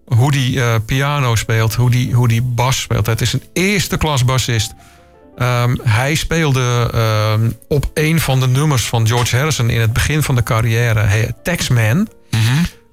hoe 0.06 0.32
die 0.32 0.62
eh, 0.62 0.76
piano 0.86 1.36
speelt, 1.36 1.74
hoe 1.76 1.90
die, 1.90 2.14
hoe 2.14 2.28
die 2.28 2.42
bas 2.42 2.82
speelt. 2.82 3.06
Het 3.06 3.22
is 3.22 3.34
een 3.34 3.44
eerste 3.54 3.98
klas 3.98 4.26
bassist. 4.26 4.74
Ehm, 5.38 5.76
hij 5.84 6.16
speelde 6.16 6.90
ehm, 6.94 7.50
op 7.68 7.92
een 7.94 8.20
van 8.20 8.40
de 8.40 8.48
nummers 8.48 8.86
van 8.86 9.08
George 9.08 9.36
Harrison 9.36 9.70
in 9.70 9.82
het 9.82 9.94
begin 9.94 10.24
van 10.24 10.36
de 10.36 10.44
carrière, 10.44 11.00
hey, 11.00 11.34
Taxman. 11.44 12.08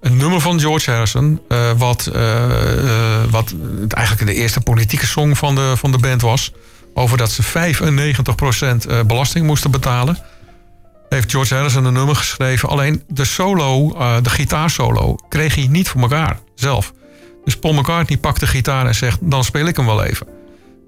Een 0.01 0.17
nummer 0.17 0.41
van 0.41 0.61
George 0.61 0.91
Harrison, 0.91 1.41
eh, 1.49 1.71
wat, 1.77 2.07
eh, 2.07 3.21
eh, 3.21 3.31
wat 3.31 3.55
eigenlijk 3.89 4.31
de 4.31 4.35
eerste 4.41 4.61
politieke 4.61 5.07
song 5.07 5.35
van 5.35 5.55
de, 5.55 5.73
van 5.77 5.93
de 5.93 5.99
band 5.99 6.23
was. 6.23 6.53
Over 6.95 7.19
dat 7.19 7.31
ze 7.31 7.43
95% 7.43 8.87
eh, 8.87 9.01
belasting 9.03 9.47
moesten 9.47 9.71
betalen. 9.71 10.19
Heeft 11.09 11.31
George 11.31 11.55
Harrison 11.55 11.85
een 11.85 11.93
nummer 11.93 12.17
geschreven. 12.17 12.69
Alleen 12.69 13.03
de 13.09 13.25
solo, 13.25 13.97
de 14.23 14.31
gitaarsolo, 14.31 15.17
kreeg 15.29 15.55
hij 15.55 15.67
niet 15.67 15.89
voor 15.89 16.01
elkaar 16.01 16.39
zelf. 16.55 16.93
Dus 17.45 17.57
Paul 17.57 17.75
McCartney 17.75 18.19
pakt 18.19 18.41
de 18.41 18.47
gitaar 18.47 18.87
en 18.87 18.95
zegt: 18.95 19.19
Dan 19.21 19.45
speel 19.45 19.67
ik 19.67 19.77
hem 19.77 19.87
wel 19.87 20.05
even. 20.05 20.27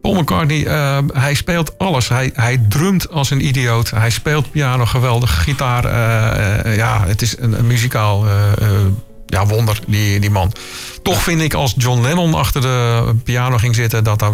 Paul 0.00 0.14
McCartney, 0.14 0.66
eh, 0.66 0.98
hij 1.12 1.34
speelt 1.34 1.78
alles. 1.78 2.08
Hij, 2.08 2.30
hij 2.34 2.64
drumt 2.68 3.10
als 3.10 3.30
een 3.30 3.46
idioot. 3.46 3.90
Hij 3.90 4.10
speelt 4.10 4.50
piano 4.50 4.86
geweldig. 4.86 5.42
Gitaar, 5.42 5.84
eh, 5.84 6.58
eh, 6.58 6.76
ja, 6.76 7.04
het 7.06 7.22
is 7.22 7.38
een, 7.38 7.58
een 7.58 7.66
muzikaal 7.66 8.24
ja, 9.26 9.46
wonder, 9.46 9.80
die, 9.86 10.20
die 10.20 10.30
man. 10.30 10.52
Toch 11.02 11.22
vind 11.22 11.40
ik 11.40 11.54
als 11.54 11.74
John 11.76 12.00
Lennon 12.00 12.34
achter 12.34 12.60
de 12.60 13.14
piano 13.24 13.56
ging 13.56 13.74
zitten... 13.74 14.04
dat 14.04 14.18
daar 14.18 14.32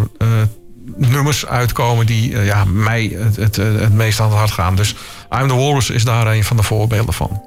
nummers 0.95 1.45
uitkomen 1.45 2.05
die 2.05 2.43
ja, 2.43 2.65
mij 2.65 3.17
het, 3.17 3.35
het, 3.35 3.55
het 3.55 3.93
meest 3.93 4.19
aan 4.19 4.29
het 4.29 4.37
hart 4.37 4.51
gaan. 4.51 4.75
Dus 4.75 4.95
I'm 5.31 5.47
the 5.47 5.55
Walrus 5.55 5.89
is 5.89 6.03
daar 6.03 6.27
een 6.27 6.43
van 6.43 6.57
de 6.57 6.63
voorbeelden 6.63 7.13
van. 7.13 7.41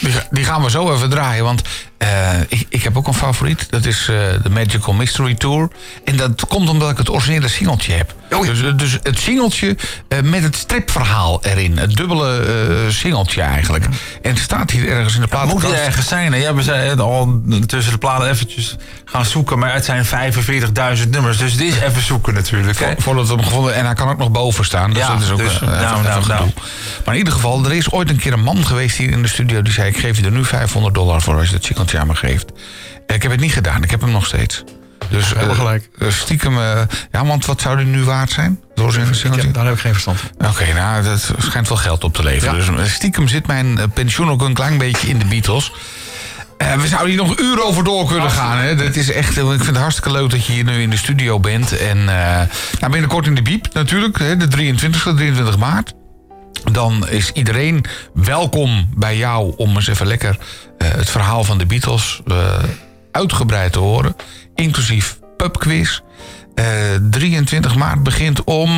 Die, 0.00 0.12
die 0.30 0.44
gaan 0.44 0.62
we 0.62 0.70
zo 0.70 0.94
even 0.94 1.10
draaien, 1.10 1.44
want 1.44 1.62
eh, 1.98 2.40
ik, 2.48 2.66
ik 2.68 2.82
heb 2.82 2.96
ook 2.96 3.06
een 3.06 3.14
favoriet. 3.14 3.66
Dat 3.70 3.84
is 3.84 4.00
eh, 4.00 4.16
de 4.42 4.50
Magical 4.50 4.94
Mystery 4.94 5.34
Tour. 5.34 5.68
En 6.04 6.16
dat 6.16 6.46
komt 6.48 6.68
omdat 6.68 6.90
ik 6.90 6.98
het 6.98 7.10
originele 7.10 7.48
singeltje 7.48 7.92
heb. 7.92 8.14
Dus, 8.28 8.62
dus 8.76 8.98
het 9.02 9.18
singeltje 9.18 9.76
eh, 10.08 10.20
met 10.20 10.42
het 10.42 10.56
stripverhaal 10.56 11.44
erin. 11.44 11.78
Het 11.78 11.96
dubbele 11.96 12.38
eh, 12.40 12.92
singeltje 12.92 13.42
eigenlijk. 13.42 13.84
En 14.22 14.30
het 14.30 14.38
staat 14.38 14.70
hier 14.70 14.88
ergens 14.88 15.14
in 15.14 15.20
de 15.20 15.26
Moet 15.30 15.30
platenkast. 15.30 15.72
er 15.72 15.80
ergens 15.84 16.08
zijn. 16.08 16.32
hè? 16.32 16.38
Ja, 16.38 16.54
we 16.54 16.62
zijn 16.62 17.00
al 17.00 17.40
tussen 17.66 17.92
de 17.92 17.98
platen 17.98 18.28
eventjes 18.30 18.76
gaan 19.04 19.24
zoeken. 19.24 19.58
Maar 19.58 19.72
het 19.74 19.84
zijn 19.84 20.04
45.000 20.04 21.08
nummers. 21.10 21.38
Dus 21.38 21.52
het 21.52 21.60
is 21.60 21.78
even 21.78 22.02
zoeken 22.02 22.34
natuurlijk. 22.34 22.78
Hè? 22.78 22.86
Vo- 22.94 23.00
Voordat 23.02 23.28
we 23.28 23.34
hem 23.34 23.44
gevonden 23.44 23.74
En 23.74 23.84
hij 23.84 23.94
kan 23.94 24.08
ook 24.08 24.18
nog 24.18 24.30
boven 24.30 24.64
staan. 24.64 24.90
Dus 24.90 24.98
Ja, 24.98 25.12
dat 25.12 25.22
is 25.22 25.30
ook 25.30 25.38
dus, 25.38 25.46
eh, 25.48 25.54
even- 25.54 25.66
nou, 25.68 25.98
even 25.98 26.10
nou, 26.10 26.26
nou. 26.26 26.50
Maar 27.04 27.16
in 27.16 27.24
ieder 27.26 27.40
geval, 27.40 27.64
er 27.64 27.72
is 27.72 27.90
ooit 27.90 28.10
een 28.10 28.16
keer 28.16 28.32
een 28.32 28.42
man 28.42 28.66
geweest 28.66 28.96
hier 28.96 29.10
in 29.10 29.22
de 29.22 29.28
studio. 29.28 29.62
Die 29.62 29.72
zei, 29.72 29.88
ik 29.88 29.96
geef 29.98 30.18
je 30.18 30.24
er 30.24 30.30
nu 30.32 30.44
500 30.44 30.94
dollar 30.94 31.22
voor 31.22 31.38
als 31.38 31.48
je 31.48 31.54
het 31.54 31.64
singeltje 31.64 31.98
aan 31.98 32.06
me 32.06 32.14
geeft. 32.14 32.52
Ik 33.06 33.22
heb 33.22 33.30
het 33.30 33.40
niet 33.40 33.52
gedaan. 33.52 33.82
Ik 33.82 33.90
heb 33.90 34.00
hem 34.00 34.10
nog 34.10 34.26
steeds. 34.26 34.64
Dus 35.10 35.28
Helemaal 35.28 35.50
eh, 35.50 35.56
gelijk. 35.56 35.88
eh, 35.98 36.08
stiekem... 36.08 36.58
eh, 36.58 36.80
ja, 37.12 37.24
want 37.26 37.46
wat 37.46 37.60
zou 37.60 37.76
die 37.76 37.86
nu 37.86 38.04
waard 38.04 38.30
zijn? 38.30 38.60
Door 38.74 38.92
zijn 38.92 39.06
heb, 39.06 39.54
daar 39.54 39.64
heb 39.64 39.74
ik 39.74 39.80
geen 39.80 39.92
verstand 39.92 40.18
van. 40.20 40.48
Oké, 40.48 40.72
nou, 40.74 41.02
dat 41.02 41.30
schijnt 41.38 41.68
wel 41.68 41.76
geld 41.76 42.04
op 42.04 42.14
te 42.14 42.22
leveren. 42.22 42.64
Ja. 42.64 42.76
Dus 42.76 42.92
stiekem 42.92 43.28
zit 43.28 43.46
mijn 43.46 43.78
pensioen 43.94 44.30
ook 44.30 44.42
een 44.42 44.54
klein 44.54 44.78
beetje 44.78 45.08
in 45.08 45.18
de 45.18 45.24
Beatles. 45.24 45.72
We 46.58 46.86
zouden 46.86 47.08
hier 47.08 47.16
nog 47.16 47.38
uren 47.38 47.64
over 47.64 47.84
door 47.84 48.06
kunnen 48.06 48.30
gaan. 48.30 48.58
Hè? 48.58 48.74
Dat 48.76 48.96
is 48.96 49.10
echt, 49.10 49.36
ik 49.36 49.44
vind 49.44 49.66
het 49.66 49.76
hartstikke 49.76 50.10
leuk 50.10 50.30
dat 50.30 50.46
je 50.46 50.52
hier 50.52 50.64
nu 50.64 50.82
in 50.82 50.90
de 50.90 50.96
studio 50.96 51.40
bent. 51.40 51.78
En 51.78 52.04
nou, 52.04 52.90
binnenkort 52.90 53.26
in 53.26 53.34
de 53.34 53.42
Biep 53.42 53.66
natuurlijk, 53.72 54.18
hè, 54.18 54.36
de 54.36 54.46
23e, 54.46 55.14
23 55.14 55.56
maart. 55.56 55.92
Dan 56.72 57.08
is 57.08 57.32
iedereen 57.32 57.84
welkom 58.14 58.88
bij 58.96 59.16
jou 59.16 59.54
om 59.56 59.74
eens 59.74 59.86
even 59.86 60.06
lekker 60.06 60.38
eh, 60.78 60.88
het 60.90 61.10
verhaal 61.10 61.44
van 61.44 61.58
de 61.58 61.66
Beatles 61.66 62.20
eh, 62.26 62.58
uitgebreid 63.12 63.72
te 63.72 63.78
horen. 63.78 64.16
Inclusief 64.54 65.18
pubquiz. 65.36 66.00
Eh 66.54 66.64
23 67.10 67.74
maart 67.74 68.02
begint 68.02 68.44
om... 68.44 68.70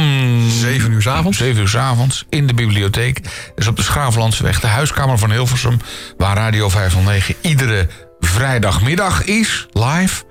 7 0.51 0.93
uur 0.93 1.03
's 1.03 1.07
avonds. 1.07 1.39
7 1.39 1.61
uur 1.61 1.69
's 1.69 1.75
avonds 1.75 2.25
in 2.29 2.47
de 2.47 2.55
bibliotheek. 2.55 3.23
Dat 3.23 3.33
is 3.57 3.67
op 3.67 3.77
de 3.77 3.83
Schraaflandseweg, 3.83 4.61
de 4.61 4.67
huiskamer 4.67 5.19
van 5.19 5.31
Hilversum... 5.31 5.81
waar 6.17 6.37
Radio 6.37 6.69
509 6.69 7.35
iedere 7.41 7.89
vrijdagmiddag 8.21 9.25
is, 9.25 9.67
live. 9.73 10.25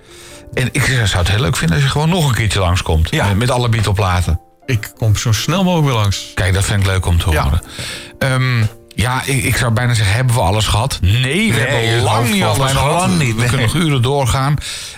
En 0.54 0.70
ik 0.72 0.84
zou 0.84 1.18
het 1.18 1.30
heel 1.30 1.42
leuk 1.42 1.58
vinden 1.58 1.76
als 1.76 1.86
je 1.86 1.92
gewoon 1.92 2.10
nog 2.10 2.28
een 2.28 2.36
keertje 2.36 2.60
langskomt. 2.60 3.10
Ja. 3.10 3.28
Met, 3.28 3.38
met 3.38 3.52
alle 3.52 3.70
Beatle-platen. 3.70 4.40
Ik 4.68 4.92
kom 4.98 5.16
zo 5.16 5.32
snel 5.32 5.64
mogelijk 5.64 5.88
weer 5.88 5.98
langs. 5.98 6.32
Kijk, 6.34 6.54
dat 6.54 6.66
vind 6.66 6.80
ik 6.80 6.86
leuk 6.88 7.06
om 7.06 7.18
te 7.20 7.30
Ja. 7.32 7.44
horen. 7.44 7.62
Ehm, 8.20 8.64
ja, 8.96 9.22
ik, 9.26 9.44
ik 9.44 9.58
zou 9.58 9.72
bijna 9.72 9.94
zeggen, 9.94 10.16
hebben 10.16 10.36
we 10.36 10.42
alles 10.42 10.68
gehad? 10.68 10.98
Nee, 11.02 11.54
we 11.54 11.60
hebben 11.60 12.02
lang 12.02 12.32
niet 12.32 12.44
alles 12.44 12.72
gehad. 12.72 13.00
lang 13.02 13.18
niet, 13.20 13.36
We 13.36 13.46
kunnen 13.46 13.62
nog 13.66 13.76
uren 13.76 14.02
doorgaan. 14.02 14.56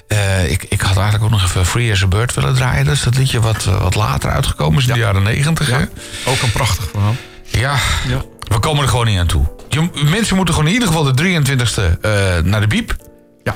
Eh, 0.07 0.51
ik, 0.51 0.65
ik 0.69 0.81
had 0.81 0.95
eigenlijk 0.97 1.23
ook 1.23 1.29
nog 1.39 1.43
even 1.43 1.65
Free 1.65 1.91
as 1.91 2.03
a 2.03 2.07
Bird 2.07 2.33
willen 2.33 2.55
draaien. 2.55 2.85
Dat 2.85 2.93
is 2.93 3.03
dat 3.03 3.15
liedje 3.17 3.39
wat, 3.39 3.65
eh, 3.65 3.81
wat 3.81 3.95
later 3.95 4.29
uitgekomen 4.29 4.79
is 4.79 4.87
in 4.87 4.93
de 4.93 4.99
jaren 4.99 5.23
negentig. 5.23 5.67
hè? 5.69 5.81
Ook 6.25 6.41
een 6.41 6.51
prachtig 6.51 6.87
verhaal. 6.91 7.15
Ja, 7.43 7.75
Ja. 8.07 8.21
we 8.47 8.59
komen 8.59 8.83
er 8.83 8.89
gewoon 8.89 9.05
niet 9.05 9.19
aan 9.19 9.27
toe. 9.27 9.45
Je, 9.69 9.89
mensen 10.09 10.35
moeten 10.35 10.53
gewoon 10.53 10.69
in 10.69 10.75
ieder 10.75 10.87
geval 10.89 11.03
de 11.03 11.13
23e 11.13 11.97
eh, 12.01 12.11
naar 12.43 12.61
de 12.61 12.67
Biep. 12.67 12.95
Ja. 13.43 13.55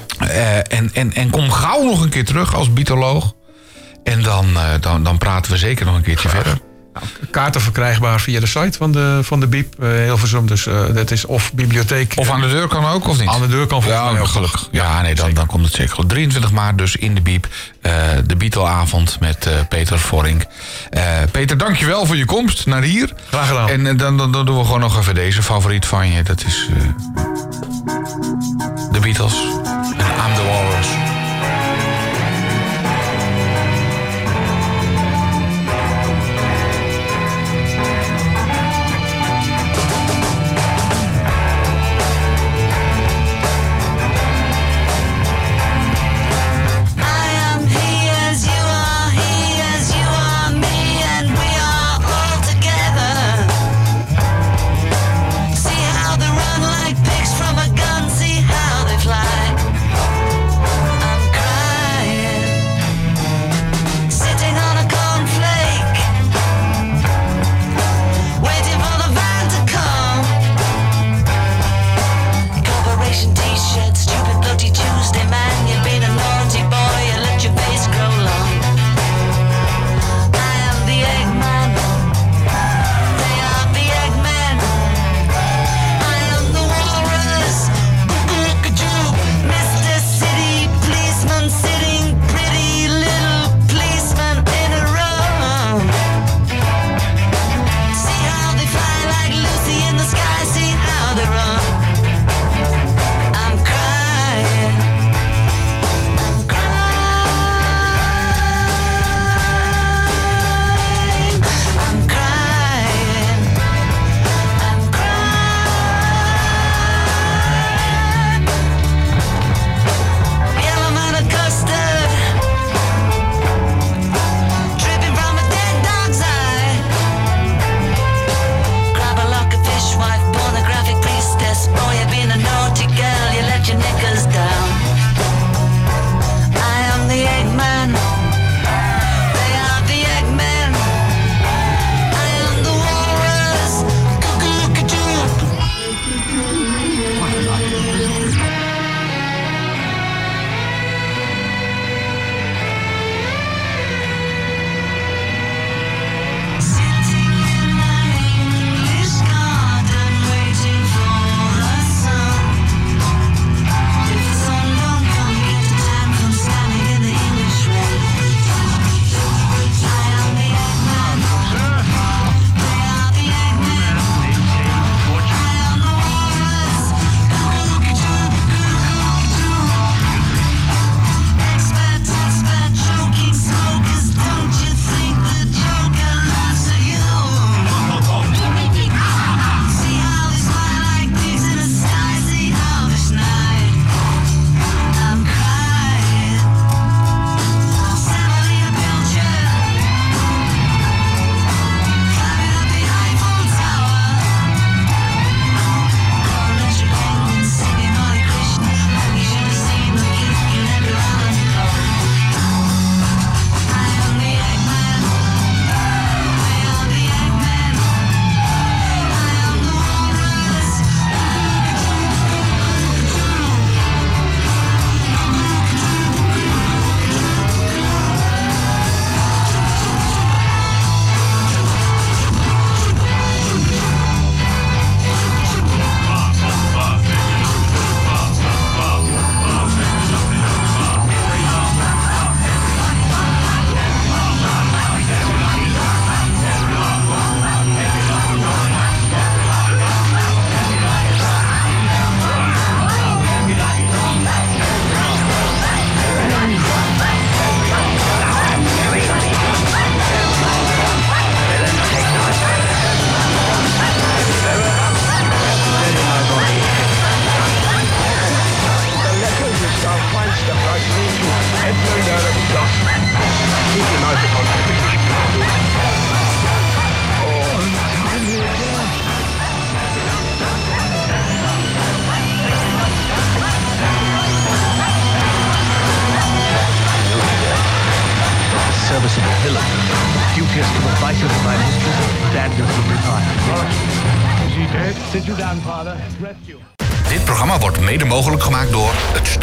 En, 0.68 0.89
en, 0.93 1.14
en 1.14 1.30
kom 1.30 1.51
gauw 1.51 1.84
nog 1.84 2.01
een 2.01 2.09
keer 2.09 2.26
terug 2.26 2.55
als 2.55 2.74
bietoloog. 2.74 3.34
En 4.04 4.22
dan, 4.24 4.45
eh, 4.56 4.64
dan, 4.80 5.04
dan 5.04 5.18
praten 5.18 5.51
we 5.51 5.58
zeker 5.58 5.86
nog 5.86 5.95
een 5.95 6.01
keertje 6.01 6.30
verder. 6.30 6.58
Kaarten 7.32 7.62
verkrijgbaar 7.62 8.20
via 8.22 8.39
de 8.39 8.45
site 8.45 8.78
van 8.78 8.91
de, 8.91 9.20
van 9.24 9.39
de 9.39 9.47
BIEB 9.47 9.74
eh, 9.84 9.89
Hilversum. 9.89 10.45
Dus 10.47 10.66
eh, 10.68 10.76
dat 10.93 11.12
is 11.12 11.26
of 11.26 11.54
bibliotheek. 11.54 12.14
Of 12.16 12.30
aan 12.30 12.41
de 12.41 12.47
deur 12.47 12.68
kan 12.68 12.86
ook, 12.86 13.08
of 13.08 13.20
niet? 13.20 13.28
Aan 13.30 13.41
de 13.41 13.47
deur 13.47 13.68
kan 13.68 13.82
volgens 13.82 14.04
Ja, 14.04 14.12
mij 14.12 14.22
ook. 14.22 14.28
gelukkig. 14.28 14.68
Ja, 14.72 15.01
nee, 15.01 15.16
dan, 15.16 15.34
dan 15.34 15.45
komt 15.45 15.66
het 15.66 15.74
zeker 15.74 15.95
goed. 15.95 16.10
23 16.10 16.51
maart 16.51 16.78
dus 16.78 16.95
in 16.95 17.16
de 17.16 17.22
Biep. 17.22 17.47
eh, 17.82 17.93
de 18.26 18.36
Beatleavond 18.36 19.20
met 19.20 19.45
eh, 19.45 19.54
Peter 19.70 19.99
Vorink. 19.99 20.45
Eh, 20.89 21.01
Peter, 21.32 21.58
dankjewel 21.58 22.06
voor 22.06 22.18
je 22.18 22.26
komst 22.26 22.66
naar 22.66 22.82
hier. 22.82 23.14
Graag 23.30 23.47
gedaan. 23.47 23.70
En 23.70 23.88
eh, 23.88 23.97
dan, 23.97 24.18
dan, 24.18 24.32
dan 24.32 24.45
doen 24.45 24.58
we 24.58 24.64
gewoon 24.66 24.80
nog 24.80 24.97
even 24.99 25.16
deze 25.16 25.43
favoriet 25.43 25.86
van 25.86 26.08
je. 26.12 26.24
Dat 26.24 26.43
is 26.45 26.68
eh, 26.70 26.89
de 28.91 28.99
Beatles 28.99 29.34
en 29.97 30.06
I'm 30.06 30.36
the 30.36 30.43
Walrus. 30.47 30.88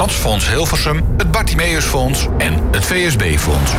Stadsfonds 0.01 0.49
Hilversum, 0.49 1.05
het 1.17 1.31
Bartimeusfonds 1.31 2.27
en 2.39 2.69
het 2.71 2.85
VSB-fonds. 2.85 3.73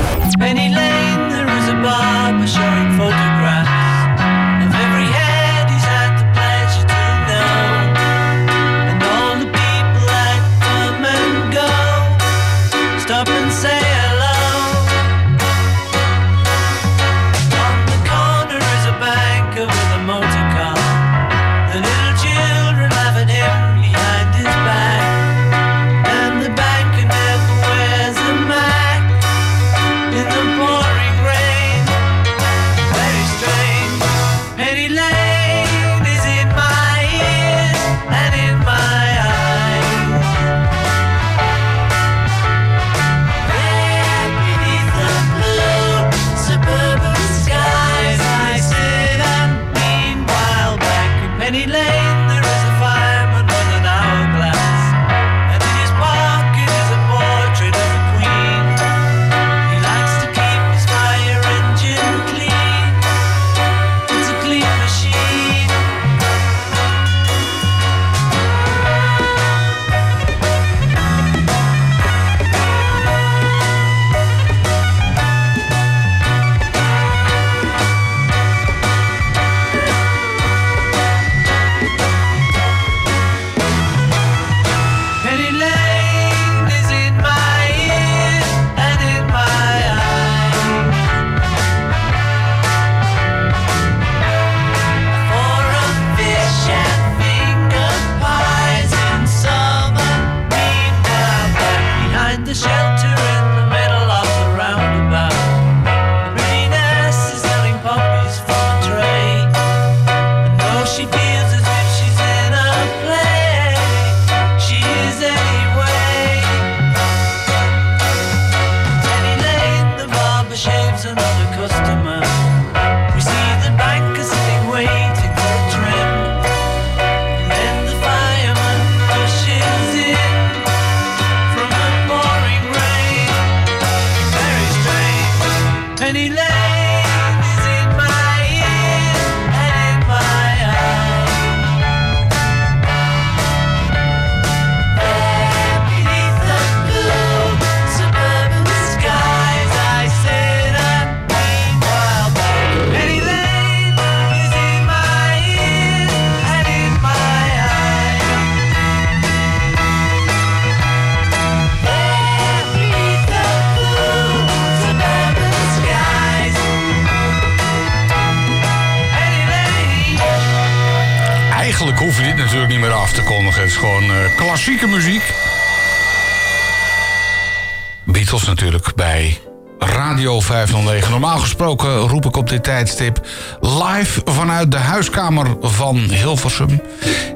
Tijdstip 182.86 183.27
live 183.61 184.21
vanuit 184.25 184.71
de 184.71 184.77
huiskamer 184.77 185.47
van 185.61 185.97
Hilversum. 185.97 186.82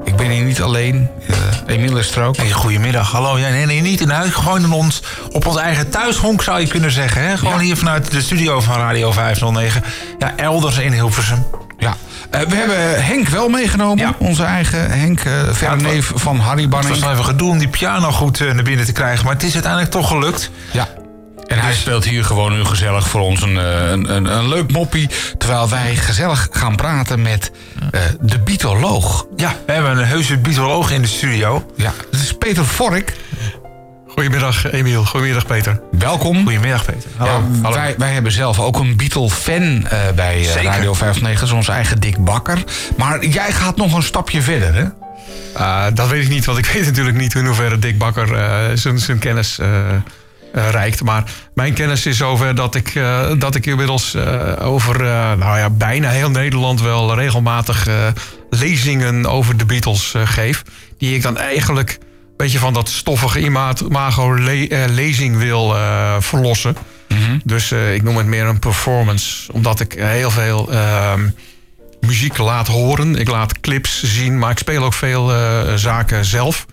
Ik 0.03 0.15
ben 0.15 0.29
hier 0.29 0.43
niet 0.43 0.61
alleen. 0.61 1.09
Uh, 1.29 1.35
Emiel 1.75 1.97
is 1.97 2.15
er 2.15 2.23
ook. 2.23 2.37
Hey, 2.37 2.51
goedemiddag, 2.51 3.11
hallo. 3.11 3.37
Ja, 3.39 3.49
nee, 3.49 3.65
nee, 3.65 3.81
niet 3.81 4.01
in 4.01 4.09
huis. 4.09 4.31
Gewoon 4.31 4.63
in 4.63 4.71
ons, 4.71 5.01
op 5.31 5.45
ons 5.45 5.57
eigen 5.57 5.89
thuishonk 5.89 6.43
zou 6.43 6.59
je 6.59 6.67
kunnen 6.67 6.91
zeggen. 6.91 7.21
Hè? 7.27 7.37
Gewoon 7.37 7.53
Ja. 7.53 7.59
hier 7.59 7.77
vanuit 7.77 8.11
de 8.11 8.21
studio 8.21 8.59
van 8.61 8.75
Radio 8.77 9.11
509. 9.11 9.83
Ja, 10.19 10.33
elders 10.37 10.77
in 10.77 10.91
Hilversum. 10.91 11.45
Ja. 11.77 11.95
Eh, 12.29 12.41
we 12.41 12.55
hebben 12.55 13.03
Henk 13.05 13.27
wel 13.27 13.49
meegenomen. 13.49 13.97
Ja. 13.97 14.13
Onze 14.17 14.43
eigen 14.43 14.91
Henk, 14.91 15.19
eh 15.19 15.31
verre 15.51 15.73
het 15.73 15.81
wa- 15.81 15.87
neef 15.89 16.11
van 16.15 16.39
Harry 16.39 16.61
Het 16.61 16.69
Banning. 16.69 16.93
was 16.93 17.03
nog 17.03 17.11
even 17.11 17.25
gedoe 17.25 17.49
om 17.49 17.57
die 17.57 17.67
piano 17.67 18.11
goed 18.11 18.41
eh, 18.41 18.51
naar 18.53 18.63
binnen 18.63 18.85
te 18.85 18.91
krijgen. 18.91 19.25
Maar 19.25 19.33
het 19.33 19.43
is 19.43 19.53
uiteindelijk 19.53 19.91
toch 19.91 20.07
gelukt. 20.07 20.49
Ja. 20.71 20.87
En 21.55 21.61
hij 21.61 21.73
speelt 21.73 22.03
hier 22.05 22.25
gewoon 22.25 22.53
nu 22.53 22.65
gezellig 22.65 23.07
voor 23.07 23.21
ons 23.21 23.41
een, 23.41 23.57
eh, 23.57 23.89
een, 23.89 24.15
een, 24.15 24.25
een 24.25 24.47
leuk 24.47 24.71
moppie. 24.71 25.09
Terwijl 25.37 25.69
wij 25.69 25.95
gezellig 25.95 26.47
gaan 26.51 26.75
praten 26.75 27.21
met 27.21 27.51
eh, 27.91 28.01
de 28.21 28.39
Beatoloog. 28.39 29.25
Ja, 29.35 29.55
we 29.65 29.71
hebben 29.71 29.97
een 29.97 30.05
heuse 30.05 30.37
bioloog 30.37 30.91
in 30.91 31.01
de 31.01 31.07
studio. 31.07 31.71
Ja, 31.75 31.93
het 32.11 32.19
is 32.19 32.33
Peter 32.33 32.65
Vork. 32.65 33.13
Goedemiddag 34.07 34.71
Emiel, 34.71 35.05
goedemiddag 35.05 35.45
Peter. 35.45 35.81
Welkom. 35.91 36.43
Goedemiddag, 36.43 36.85
Peter. 36.85 37.09
Hallo. 37.15 37.31
Ja, 37.31 37.61
Hallo. 37.61 37.75
wij, 37.75 37.95
wij 37.97 38.13
hebben 38.13 38.31
zelf 38.31 38.59
ook 38.59 38.79
een 38.79 38.97
Beatle-fan 38.97 39.87
eh, 39.87 39.99
bij. 40.15 40.43
Radio 40.43 40.95
59. 40.99 41.39
Dat 41.39 41.41
is 41.41 41.51
onze 41.51 41.71
eigen 41.71 41.99
Dick 41.99 42.17
Bakker. 42.23 42.63
Maar 42.97 43.25
jij 43.25 43.51
gaat 43.51 43.75
nog 43.75 43.93
een 43.93 44.03
stapje 44.03 44.41
verder, 44.41 44.73
hè? 44.73 44.85
Ah, 45.53 45.85
dat 45.93 46.09
weet 46.09 46.23
ik 46.23 46.29
niet, 46.29 46.45
want 46.45 46.57
ik 46.57 46.65
weet 46.65 46.85
natuurlijk 46.85 47.17
niet 47.17 47.35
in 47.35 47.45
hoeverre 47.45 47.79
Dick 47.79 47.97
Bakker 47.97 48.27
zijn, 48.77 48.99
zijn 48.99 49.19
kennis 49.19 49.59
reikt. 50.55 51.03
Maar 51.03 51.23
mijn 51.53 51.73
kennis 51.73 52.05
is 52.05 52.17
zover 52.17 52.55
dat 52.55 52.75
ik, 52.75 52.95
eh, 52.95 53.31
dat 53.37 53.55
ik 53.55 53.65
inmiddels 53.65 54.13
eh, 54.13 54.53
over 54.59 54.95
eh, 55.01 55.33
nou 55.33 55.57
ja, 55.57 55.69
bijna 55.69 56.09
heel 56.09 56.29
Nederland 56.31 56.81
wel 56.81 57.15
regelmatig 57.15 57.87
eh, 57.87 58.07
lezingen 58.49 59.25
over 59.25 59.57
de 59.57 59.65
Beatles 59.65 60.13
eh, 60.13 60.21
geef. 60.25 60.63
Die 60.97 61.15
ik 61.15 61.21
dan 61.21 61.37
eigenlijk 61.37 61.89
een 61.99 62.33
beetje 62.37 62.59
van 62.59 62.73
dat 62.73 62.89
stoffige 62.89 63.39
imago 63.39 64.33
le- 64.33 64.65
eh, 64.67 64.83
lezing 64.87 65.37
wil 65.37 65.75
eh, 65.75 66.15
verlossen. 66.19 66.75
Dus 67.43 67.71
eh, 67.71 67.93
ik 67.93 68.03
noem 68.03 68.17
het 68.17 68.25
meer 68.25 68.45
een 68.45 68.59
performance, 68.59 69.51
omdat 69.51 69.79
ik 69.79 69.93
heel 69.97 70.31
veel 70.31 70.71
ehm, 70.71 71.29
muziek 72.01 72.37
laat 72.37 72.67
horen. 72.67 73.15
Ik 73.15 73.27
laat 73.29 73.59
clips 73.59 74.03
zien, 74.03 74.39
maar 74.39 74.51
ik 74.51 74.57
speel 74.57 74.83
ook 74.83 74.93
veel 74.93 75.33
eh, 75.33 75.73
zaken 75.75 76.25
zelf. 76.25 76.65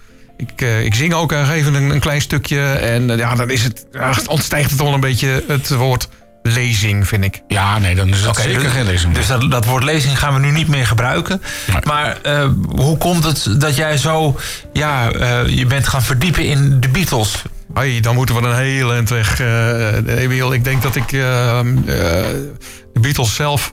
Ik, 0.43 0.63
eh, 0.63 0.85
ik 0.85 0.95
zing 0.95 1.15
ook 1.15 1.33
even 1.33 1.75
een, 1.75 1.91
een 1.91 2.01
klein 2.01 2.21
stukje. 2.21 2.61
En 2.73 3.11
eh, 3.11 3.19
ja, 3.19 3.35
dan 3.35 3.51
is 3.51 3.63
het, 3.63 3.87
ontstijgt 4.27 4.71
het 4.71 4.81
al 4.81 4.95
een 4.95 5.01
beetje 5.01 5.45
het 5.47 5.69
woord 5.69 6.09
lezing, 6.43 7.09
vind 7.09 7.25
ik. 7.25 7.43
Ja, 7.49 7.79
nee, 7.79 7.95
dan 7.95 8.09
is 8.09 8.23
dat 8.23 8.37
zeker 8.37 8.63
dus- 8.63 8.73
geen 8.73 8.85
lezing. 8.85 9.15
Dus 9.15 9.27
dat, 9.27 9.51
dat 9.51 9.65
woord 9.65 9.85
lezing 9.85 10.19
gaan 10.19 10.35
we 10.35 10.41
nu 10.41 10.51
niet 10.51 10.69
meer 10.69 10.87
gebruiken. 10.87 11.43
Nee. 11.67 11.77
Maar 11.85 12.19
eh, 12.23 12.49
hoe 12.69 12.97
komt 12.97 13.25
het 13.25 13.61
dat 13.61 13.77
jij 13.77 13.97
zo... 13.97 14.37
Ja, 14.73 15.13
eh, 15.13 15.49
je 15.49 15.67
bent 15.67 15.89
gaan 15.89 16.03
verdiepen 16.03 16.45
in 16.45 16.81
de 16.81 16.89
Beatles? 16.89 17.43
Hey, 17.75 18.01
dan 18.01 18.15
moeten 18.15 18.35
we 18.35 18.49
een 18.49 18.57
hele 18.57 18.93
eind 18.93 19.09
weg. 19.09 19.41
eh 19.41 20.23
Emiel, 20.23 20.53
ik 20.53 20.65
denk 20.65 20.83
dat 20.83 20.97
ik 20.97 21.09
de 21.09 23.01
Beatles 23.01 23.35
zelf 23.35 23.73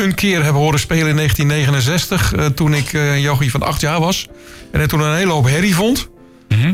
een 0.00 0.14
keer 0.14 0.44
heb 0.44 0.54
horen 0.54 0.78
spelen 0.78 1.08
in 1.08 1.16
1969. 1.16 2.32
eh, 2.32 2.46
toen 2.46 2.74
ik 2.74 2.92
eh, 2.92 3.12
een 3.12 3.20
jochie 3.20 3.50
van 3.50 3.62
acht 3.62 3.80
jaar 3.80 4.00
was. 4.00 4.26
En 4.72 4.88
toen 4.88 5.00
een 5.00 5.16
hele 5.16 5.32
hoop 5.32 5.46
herrie 5.46 5.74
vond. 5.74 6.10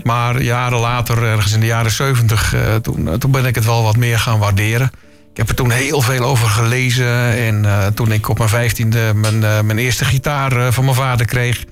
Maar 0.03 0.43
jaren 0.43 0.79
later, 0.79 1.23
ergens 1.23 1.53
in 1.53 1.61
de 1.61 1.67
jaren 1.67 1.91
70, 1.91 2.55
eh, 2.55 2.75
toen, 2.75 3.09
eh, 3.09 3.15
toen 3.15 3.31
ben 3.31 3.45
ik 3.45 3.55
het 3.55 3.65
wel 3.65 3.83
wat 3.83 3.97
meer 3.97 4.19
gaan 4.19 4.39
waarderen. 4.39 4.91
Ik 5.31 5.37
heb 5.37 5.49
er 5.49 5.55
toen 5.55 5.71
heel 5.71 6.01
veel 6.01 6.25
over 6.25 6.49
gelezen. 6.49 7.37
En 7.37 7.65
eh, 7.65 7.87
toen 7.87 8.13
ik 8.13 8.29
op 8.29 8.39
mijn 8.39 8.51
vijftiende 8.51 9.13
mijn, 9.15 9.39
mijn 9.39 9.79
eerste 9.79 10.05
gitaar 10.05 10.73
van 10.73 10.85
mijn 10.85 10.97
vader 10.97 11.27
kreeg... 11.27 11.65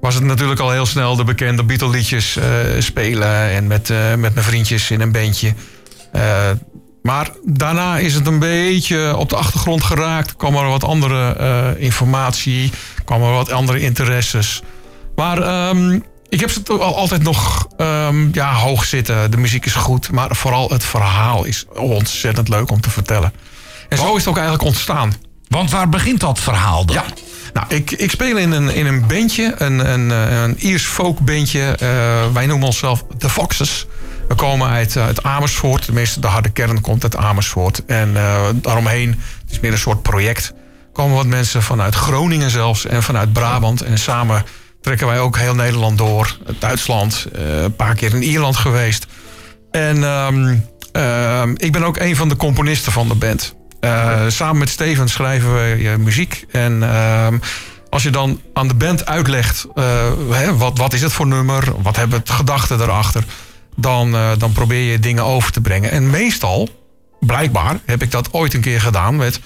was 0.00 0.14
het 0.14 0.24
natuurlijk 0.24 0.60
al 0.60 0.70
heel 0.70 0.86
snel 0.86 1.16
de 1.16 1.24
bekende 1.24 1.64
Beatle-liedjes 1.64 2.38
spelen. 2.78 3.50
En 3.50 3.66
met, 3.66 3.88
met 4.16 4.34
mijn 4.34 4.46
vriendjes 4.46 4.90
in 4.90 5.00
een 5.00 5.12
bandje. 5.12 5.54
Maar 7.02 7.30
daarna 7.44 7.98
is 7.98 8.14
het 8.14 8.26
een 8.26 8.38
beetje 8.38 9.16
op 9.16 9.28
de 9.28 9.36
achtergrond 9.36 9.82
geraakt. 9.82 10.36
kwam 10.36 10.56
er 10.56 10.68
wat 10.68 10.84
andere 10.84 11.76
informatie, 11.78 12.72
kwam 13.04 13.22
er 13.22 13.32
wat 13.32 13.50
andere 13.50 13.80
interesses. 13.80 14.62
Maar 15.16 15.42
ehm, 15.42 16.00
ik 16.28 16.40
heb 16.40 16.50
ze 16.50 16.62
toch 16.62 16.80
al 16.80 16.96
altijd 16.96 17.22
nog 17.22 17.68
ehm, 17.76 18.28
ja, 18.32 18.54
hoog 18.54 18.84
zitten. 18.84 19.30
De 19.30 19.36
muziek 19.36 19.66
is 19.66 19.74
goed, 19.74 20.12
maar 20.12 20.36
vooral 20.36 20.70
het 20.70 20.84
verhaal 20.84 21.44
is 21.44 21.64
ontzettend 21.74 22.48
leuk 22.48 22.70
om 22.70 22.80
te 22.80 22.90
vertellen. 22.90 23.32
En 23.88 23.98
zo 23.98 24.10
is 24.10 24.18
het 24.18 24.28
ook 24.28 24.36
eigenlijk 24.36 24.66
ontstaan. 24.66 25.14
Want 25.48 25.70
waar 25.70 25.88
begint 25.88 26.20
dat 26.20 26.38
verhaal 26.38 26.86
dan? 26.86 26.96
Ja. 26.96 27.04
Nou, 27.52 27.66
ik, 27.68 27.90
ik 27.90 28.10
speel 28.10 28.36
in 28.36 28.50
een, 28.50 28.68
in 28.74 28.86
een 28.86 29.06
bandje, 29.06 29.54
een, 29.58 29.92
een, 29.92 30.10
eh, 30.10 30.42
een 30.42 30.58
Iers 30.58 30.84
folk 30.84 31.18
bandje. 31.18 31.60
Eh, 31.60 32.32
wij 32.32 32.46
noemen 32.46 32.66
onszelf 32.66 33.04
The 33.18 33.30
Foxes. 33.30 33.86
We 34.28 34.34
komen 34.34 34.68
uit, 34.68 34.96
eh, 34.96 35.04
uit 35.04 35.22
Amersfoort. 35.22 35.84
Tenminste, 35.84 36.20
de 36.20 36.26
harde 36.26 36.50
kern 36.50 36.80
komt 36.80 37.02
uit 37.02 37.16
Amersfoort. 37.16 37.84
En 37.86 38.12
daaromheen, 38.54 39.08
het 39.42 39.50
is 39.50 39.60
meer 39.60 39.72
een 39.72 39.78
soort 39.78 40.02
project... 40.02 40.52
komen 40.92 41.16
wat 41.16 41.26
mensen 41.26 41.62
vanuit 41.62 41.94
Groningen 41.94 42.50
zelfs 42.50 42.86
en 42.86 43.02
vanuit 43.02 43.32
Brabant. 43.32 43.82
En 43.82 43.98
samen 43.98 44.44
trekken 44.86 45.06
wij 45.06 45.20
ook 45.20 45.36
heel 45.36 45.54
Nederland 45.54 45.98
door. 45.98 46.36
Duitsland, 46.58 47.26
eh, 47.32 47.62
een 47.62 47.76
paar 47.76 47.94
keer 47.94 48.14
in 48.14 48.22
Ierland 48.22 48.56
geweest. 48.56 49.06
En 49.70 50.04
ehm, 50.04 50.56
ehm, 50.92 51.54
ik 51.56 51.72
ben 51.72 51.84
ook 51.84 51.96
een 51.96 52.16
van 52.16 52.28
de 52.28 52.36
componisten 52.36 52.92
van 52.92 53.08
de 53.08 53.14
band. 53.14 53.54
Eh, 53.80 54.22
samen 54.28 54.58
met 54.58 54.68
Steven 54.68 55.08
schrijven 55.08 55.54
we 55.54 55.88
eh, 55.88 55.96
muziek. 55.96 56.44
En 56.50 56.82
ehm, 56.82 57.38
als 57.90 58.02
je 58.02 58.10
dan 58.10 58.40
aan 58.52 58.68
de 58.68 58.74
band 58.74 59.06
uitlegt... 59.06 59.66
hè, 60.30 60.56
wat, 60.56 60.78
wat 60.78 60.92
is 60.92 61.02
het 61.02 61.12
voor 61.12 61.26
nummer? 61.26 61.82
Wat 61.82 61.96
hebben 61.96 62.18
het 62.18 62.30
gedachten 62.30 62.80
erachter? 62.80 63.24
Dan, 63.76 64.16
dan 64.38 64.52
probeer 64.52 64.90
je 64.90 64.98
dingen 64.98 65.24
over 65.24 65.52
te 65.52 65.60
brengen. 65.60 65.90
En 65.90 66.10
meestal, 66.10 66.68
blijkbaar, 67.20 67.78
heb 67.86 68.02
ik 68.02 68.10
dat 68.10 68.32
ooit 68.32 68.54
een 68.54 68.60
keer 68.60 68.80
gedaan 68.80 69.16
met... 69.16 69.40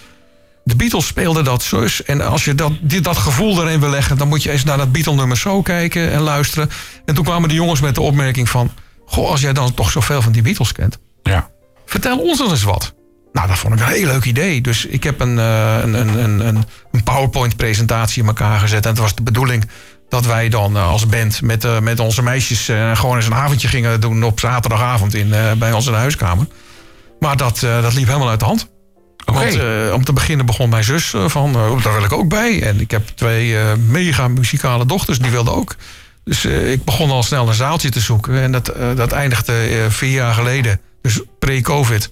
De 0.71 0.77
Beatles 0.77 1.07
speelden 1.07 1.45
dat 1.45 1.63
zus. 1.63 2.03
En 2.05 2.21
als 2.21 2.45
je 2.45 2.55
dat, 2.55 2.73
die, 2.81 3.01
dat 3.01 3.17
gevoel 3.17 3.63
erin 3.63 3.81
wil 3.81 3.91
leggen... 3.91 4.19
dan 4.19 4.29
moet 4.29 4.43
je 4.43 4.51
eens 4.51 4.65
naar 4.65 4.77
dat 4.77 4.93
Beatle-nummer 4.93 5.37
zo 5.37 5.63
kijken 5.63 6.11
en 6.13 6.21
luisteren. 6.21 6.71
En 7.05 7.15
toen 7.15 7.25
kwamen 7.25 7.49
de 7.49 7.55
jongens 7.55 7.81
met 7.81 7.95
de 7.95 8.01
opmerking 8.01 8.49
van... 8.49 8.71
Goh, 9.07 9.31
als 9.31 9.41
jij 9.41 9.53
dan 9.53 9.75
toch 9.75 9.91
zoveel 9.91 10.23
van 10.23 10.33
die 10.33 10.43
Beatles 10.43 10.73
kent... 10.73 10.99
Ja. 11.23 11.49
vertel 11.87 12.19
ons 12.19 12.39
dan 12.39 12.51
eens 12.51 12.63
wat. 12.63 12.95
Nou, 13.33 13.49
dat 13.49 13.59
vond 13.59 13.75
ik 13.75 13.81
een 13.81 13.87
heel 13.87 14.07
leuk 14.07 14.25
idee. 14.25 14.61
Dus 14.61 14.87
ik 14.87 15.03
heb 15.05 15.21
een, 15.21 15.39
eh, 15.39 15.79
een, 15.83 15.95
een, 15.95 16.19
een, 16.25 16.47
een- 16.47 16.65
PowerPoint-presentatie 17.05 18.23
in 18.23 18.29
elkaar 18.29 18.59
gezet. 18.61 18.85
En 18.85 18.91
het 18.91 18.99
was 18.99 19.15
de 19.15 19.23
bedoeling 19.23 19.69
dat 20.09 20.27
wij 20.27 20.49
dan 20.49 20.77
eh, 20.77 20.89
als 20.89 21.07
band 21.07 21.43
met, 21.43 21.65
eh, 21.65 21.79
met 21.81 22.01
onze 22.01 22.23
meisjes... 22.23 22.69
eh, 22.69 22.97
gewoon 22.97 23.17
eens 23.17 23.27
een 23.27 23.35
avondje 23.35 23.69
gingen 23.69 24.01
doen 24.01 24.23
op 24.25 24.41
zaterdagavond 24.41 25.15
in, 25.15 25.33
eh, 25.35 25.53
bij 25.53 25.71
de 25.71 25.91
huiskamer. 25.91 26.47
Maar 27.21 27.37
dat, 27.37 27.63
eh, 27.63 27.83
dat 27.83 27.95
liep 27.95 28.07
helemaal 28.07 28.29
uit 28.29 28.41
de 28.41 28.47
hand. 28.47 28.69
Want 29.41 29.87
eh, 29.89 29.93
om 29.95 30.05
te 30.05 30.13
beginnen 30.13 30.47
begon 30.47 30.69
mijn 30.69 30.85
zus 30.85 31.15
eh, 31.15 31.29
van, 31.29 31.55
eh, 31.55 31.83
daar 31.83 31.95
wil 31.95 32.05
ik 32.05 32.13
ook 32.13 32.29
bij. 32.29 32.63
En 32.63 32.81
ik 32.81 32.91
heb 32.91 33.09
twee 33.15 33.57
mega 33.89 34.29
muzikale 34.29 34.87
dochters, 34.87 35.19
die 35.19 35.31
wilden 35.31 35.55
ook. 35.55 35.75
Dus 36.25 36.45
ik 36.45 36.85
begon 36.85 37.11
al 37.11 37.23
snel 37.23 37.49
een 37.49 37.55
zaaltje 37.55 37.91
te 37.91 38.01
zoeken. 38.01 38.41
En 38.41 38.53
dat, 38.53 38.73
dat 38.97 39.13
eindigde 39.13 39.87
vier 39.89 40.11
jaar 40.13 40.35
geleden, 40.35 40.81
dus 41.03 41.21
pre-covid... 41.39 42.11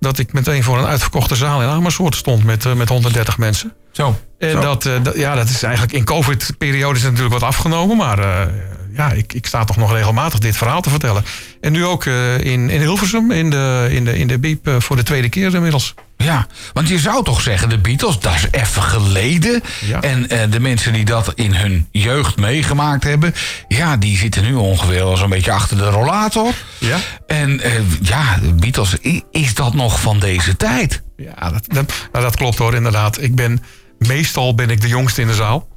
dat 0.00 0.18
ik 0.18 0.32
meteen 0.32 0.62
voor 0.62 0.78
een 0.78 0.86
uitverkochte 0.86 1.34
zaal 1.36 1.62
in 1.62 1.68
Amersfoort 1.68 2.14
stond 2.14 2.44
met, 2.44 2.74
met 2.74 2.88
130 2.88 3.38
mensen. 3.38 3.72
Zo. 3.92 4.20
En 4.38 4.60
dat, 4.60 4.82
dat- 4.82 5.16
ja, 5.16 5.34
dat 5.34 5.48
is 5.48 5.62
eigenlijk 5.62 5.92
in 5.94 6.04
covid-periode 6.04 6.98
is 6.98 7.04
natuurlijk 7.04 7.32
wat 7.32 7.42
afgenomen. 7.42 7.96
Maar 7.96 8.48
ja, 8.96 9.12
ik, 9.12 9.32
ik 9.32 9.46
sta 9.46 9.64
toch 9.64 9.76
nog 9.76 9.92
regelmatig 9.92 10.38
dit 10.38 10.56
verhaal 10.56 10.80
te 10.80 10.90
vertellen. 10.90 11.24
En 11.60 11.72
nu 11.72 11.84
ook 11.84 12.04
eh, 12.04 12.38
in, 12.38 12.70
in 12.70 12.80
Hilversum, 12.80 13.30
in 13.30 13.50
de, 13.50 13.88
in 13.90 14.04
de, 14.04 14.18
in 14.18 14.26
de 14.26 14.38
Biep, 14.38 14.66
eh, 14.66 14.74
voor 14.78 14.96
de 14.96 15.02
tweede 15.02 15.28
keer 15.28 15.54
inmiddels. 15.54 15.94
Ja, 16.16 16.46
want 16.72 16.88
je 16.88 16.98
zou 16.98 17.24
toch 17.24 17.40
zeggen, 17.40 17.68
de 17.68 17.78
Beatles, 17.78 18.18
dat 18.18 18.34
is 18.34 18.46
even 18.50 18.82
geleden. 18.82 19.62
Ja. 19.86 20.00
En 20.00 20.28
eh, 20.28 20.50
de 20.50 20.60
mensen 20.60 20.92
die 20.92 21.04
dat 21.04 21.32
in 21.34 21.54
hun 21.54 21.88
jeugd 21.90 22.36
meegemaakt 22.36 23.04
hebben... 23.04 23.34
ja, 23.68 23.96
die 23.96 24.16
zitten 24.16 24.42
nu 24.42 24.54
ongeveer 24.54 25.02
al 25.02 25.16
zo'n 25.16 25.30
beetje 25.30 25.52
achter 25.52 25.76
de 25.76 25.88
rollator. 25.88 26.54
Ja. 26.78 26.98
En 27.26 27.60
ja, 28.02 28.38
de 28.38 28.54
Beatles, 28.54 28.96
is 29.30 29.54
dat 29.54 29.74
nog 29.74 30.00
van 30.00 30.18
deze 30.18 30.56
tijd? 30.56 31.02
Ja, 31.16 31.50
dat, 31.50 31.64
dat, 31.66 31.92
nou, 32.12 32.24
dat 32.24 32.36
klopt 32.36 32.58
hoor, 32.58 32.74
inderdaad. 32.74 33.22
Ik 33.22 33.34
ben, 33.34 33.62
meestal 33.98 34.54
ben 34.54 34.70
ik 34.70 34.80
de 34.80 34.88
jongste 34.88 35.20
in 35.20 35.26
de 35.26 35.34
zaal. 35.34 35.68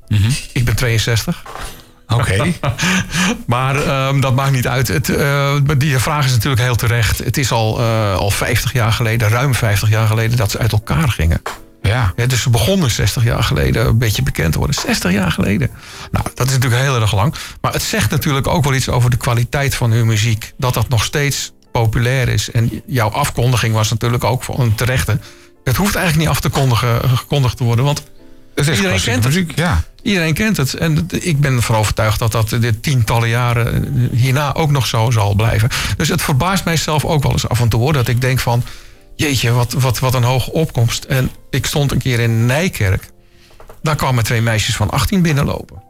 Ik 0.51 0.65
ben 0.65 0.75
62. 0.75 1.43
Oké. 2.07 2.45
Maar 3.45 3.75
ehm, 3.75 4.19
dat 4.19 4.35
maakt 4.35 4.51
niet 4.51 4.67
uit. 4.67 4.87
Het, 4.87 5.09
eh, 5.09 5.55
die 5.77 5.97
vraag 5.97 6.25
is 6.25 6.31
natuurlijk 6.31 6.61
heel 6.61 6.75
terecht. 6.75 7.17
Het 7.17 7.37
is 7.37 7.51
al, 7.51 7.79
eh, 7.79 8.15
al 8.15 8.29
50 8.29 8.73
jaar 8.73 8.91
geleden, 8.91 9.29
ruim 9.29 9.53
50 9.55 9.89
jaar 9.89 10.07
geleden, 10.07 10.37
dat 10.37 10.51
ze 10.51 10.57
uit 10.57 10.71
elkaar 10.71 11.09
gingen. 11.09 11.41
ja. 11.81 12.13
Ja, 12.15 12.25
dus 12.25 12.41
ze 12.41 12.49
begonnen 12.49 12.91
60 12.91 13.23
jaar 13.23 13.43
geleden 13.43 13.85
een 13.85 13.97
beetje 13.97 14.23
bekend 14.23 14.51
te 14.51 14.57
worden. 14.57 14.75
60 14.75 15.11
jaar 15.11 15.31
geleden. 15.31 15.69
Nou, 16.11 16.25
dat 16.33 16.47
is 16.47 16.53
natuurlijk 16.53 16.81
heel 16.81 17.01
erg 17.01 17.15
lang. 17.15 17.35
Maar 17.61 17.73
het 17.73 17.81
zegt 17.81 18.11
natuurlijk 18.11 18.47
ook 18.47 18.63
wel 18.63 18.73
iets 18.73 18.89
over 18.89 19.09
de 19.09 19.17
kwaliteit 19.17 19.75
van 19.75 19.91
hun 19.91 20.05
muziek. 20.05 20.53
Dat 20.57 20.73
dat 20.73 20.89
nog 20.89 21.03
steeds 21.03 21.53
populair 21.71 22.27
is. 22.27 22.51
En 22.51 22.81
jouw 22.85 23.09
afkondiging 23.09 23.73
was 23.73 23.89
natuurlijk 23.89 24.23
ook 24.23 24.43
voor 24.43 24.59
een 24.59 24.75
terechte. 24.75 25.19
Het 25.63 25.75
hoeft 25.75 25.95
eigenlijk 25.95 26.27
niet 26.27 26.35
af 26.37 26.41
te 26.41 26.49
kondigen, 26.49 27.09
gekondigd 27.09 27.57
te 27.57 27.63
worden. 27.63 27.85
Want 27.85 28.03
Het 28.55 28.67
is 28.67 28.77
Iedereen 28.77 29.01
kent 29.01 29.23
het. 29.23 29.33
muziek, 29.33 29.51
ja. 29.55 29.83
Iedereen 30.01 30.33
kent 30.33 30.57
het. 30.57 30.73
En 30.73 30.95
het- 30.95 31.25
ik 31.25 31.39
ben 31.39 31.55
ervan 31.55 31.75
overtuigd 31.75 32.19
dat 32.19 32.31
dat 32.31 32.49
de 32.49 32.79
tientallen 32.79 33.29
jaren 33.29 34.09
hierna 34.11 34.53
ook 34.53 34.71
nog 34.71 34.85
zo 34.87 35.11
zal 35.11 35.33
blijven. 35.35 35.69
Dus 35.97 36.07
het 36.09 36.21
verbaast 36.21 36.65
mijzelf 36.65 37.05
ook 37.05 37.23
wel 37.23 37.31
eens 37.31 37.47
af 37.47 37.59
en 37.59 37.69
toe 37.69 37.79
hoor. 37.79 37.93
Dat 37.93 38.07
ik 38.07 38.21
denk 38.21 38.39
van, 38.39 38.63
jeetje, 39.15 39.51
wat, 39.51 39.73
wat, 39.73 39.99
wat 39.99 40.13
een 40.13 40.23
hoge 40.23 40.51
opkomst. 40.51 41.03
En 41.03 41.29
ik 41.49 41.65
stond 41.65 41.91
een 41.91 41.97
keer 41.99 42.19
in 42.19 42.45
Nijkerk. 42.45 43.09
Daar 43.81 43.95
kwamen 43.95 44.23
twee 44.23 44.41
meisjes 44.41 44.75
van 44.75 44.89
18 44.89 45.21
binnenlopen. 45.21 45.83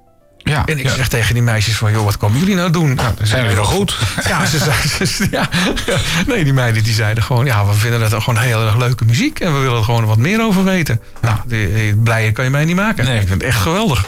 Ja. 0.46 0.66
En 0.66 0.78
ik 0.78 0.84
ja. 0.84 0.94
zeg 0.96 1.08
tegen 1.08 1.34
die 1.34 1.44
meisjes 1.44 1.76
van, 1.78 1.92
joh, 1.92 2.04
wat 2.04 2.18
komen 2.18 2.40
jullie 2.40 2.56
nou 2.56 2.70
doen? 2.72 2.94
Nou, 2.94 3.14
Zijn 3.22 3.56
wel 3.56 3.64
goed? 3.66 3.98
Ja, 4.28 4.46
ze 4.46 4.58
zeiden, 4.58 5.08
ze- 5.08 5.28
ja, 5.32 5.50
nee, 6.34 6.44
die 6.44 6.54
meiden 6.54 6.84
die 6.84 6.94
zeiden 6.94 7.24
gewoon, 7.24 7.46
ja, 7.46 7.66
we 7.66 7.74
vinden 7.74 8.02
het 8.02 8.14
gewoon 8.24 8.40
heel 8.40 8.66
erg 8.66 8.76
leuke 8.78 9.06
muziek. 9.06 9.40
En 9.40 9.54
we 9.54 9.60
willen 9.60 9.78
er 9.78 9.84
gewoon 9.84 10.06
wat 10.06 10.18
meer 10.18 10.42
over 10.42 10.64
weten. 10.64 11.02
Nou, 11.22 11.38
die, 11.46 11.74
die 11.74 11.96
blijer 11.96 12.32
kan 12.32 12.44
je 12.44 12.50
mij 12.52 12.66
niet 12.66 12.76
maken. 12.76 13.06
Nee. 13.06 13.20
Ik 13.20 13.28
vind 13.28 13.42
het 13.42 13.50
echt 13.50 13.60
geweldig. 13.62 14.06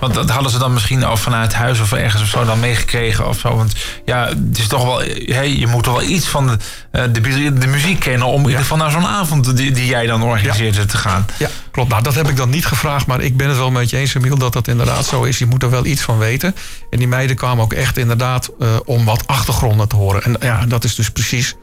Want 0.00 0.14
dat 0.14 0.30
hadden 0.30 0.50
ze 0.50 0.58
dan 0.58 0.72
misschien 0.72 1.04
al 1.04 1.16
vanuit 1.16 1.54
huis 1.54 1.80
of 1.80 1.92
ergens 1.92 2.22
of 2.22 2.28
zo 2.28 2.44
dan 2.44 2.60
meegekregen 2.60 3.28
of 3.28 3.38
zo. 3.38 3.56
Want 3.56 3.72
ja, 4.04 4.28
het 4.28 4.58
is 4.58 4.66
toch 4.66 4.84
wel, 4.84 4.98
hey, 5.24 5.56
je 5.56 5.66
moet 5.66 5.82
toch 5.82 5.94
wel 5.94 6.08
iets 6.08 6.26
van 6.26 6.46
de, 6.46 6.56
eh, 6.90 7.02
de, 7.12 7.52
de 7.52 7.66
muziek 7.66 8.00
kennen 8.00 8.26
om 8.26 8.40
in 8.40 8.46
ieder 8.46 8.60
geval 8.60 8.76
naar 8.76 8.90
zo'n 8.90 9.06
avond 9.06 9.56
die, 9.56 9.70
die 9.70 9.86
jij 9.86 10.06
dan 10.06 10.22
organiseert 10.22 10.88
te 10.88 10.96
gaan. 10.96 11.26
Ja, 11.38 11.48
klopt. 11.70 11.90
Nou, 11.90 12.02
dat 12.02 12.14
heb 12.14 12.28
ik 12.28 12.36
dan 12.36 12.50
niet 12.50 12.66
gevraagd, 12.66 13.06
maar 13.06 13.20
ik 13.20 13.36
ben 13.36 13.48
het 13.48 13.56
wel 13.56 13.70
met 13.70 13.90
je 13.90 13.96
eens, 13.96 14.14
Emiel, 14.14 14.38
dat 14.38 14.52
dat 14.52 14.68
inderdaad 14.68 15.06
zo 15.06 15.22
is. 15.22 15.38
Je 15.38 15.46
moet 15.46 15.62
er 15.62 15.70
wel 15.70 15.84
iets 15.84 16.02
van 16.02 16.18
weten. 16.18 16.54
En 16.90 16.98
die 16.98 17.08
meiden 17.08 17.36
kwamen 17.36 17.64
ook 17.64 17.72
echt 17.72 17.96
inderdaad 17.96 18.50
eh, 18.58 18.68
om 18.84 19.04
wat 19.04 19.26
achtergronden 19.26 19.88
te 19.88 19.96
horen. 19.96 20.22
En 20.22 20.36
ja, 20.40 20.66
dat 20.66 20.84
is 20.84 20.94
dus 20.94 21.10
precies 21.10 21.54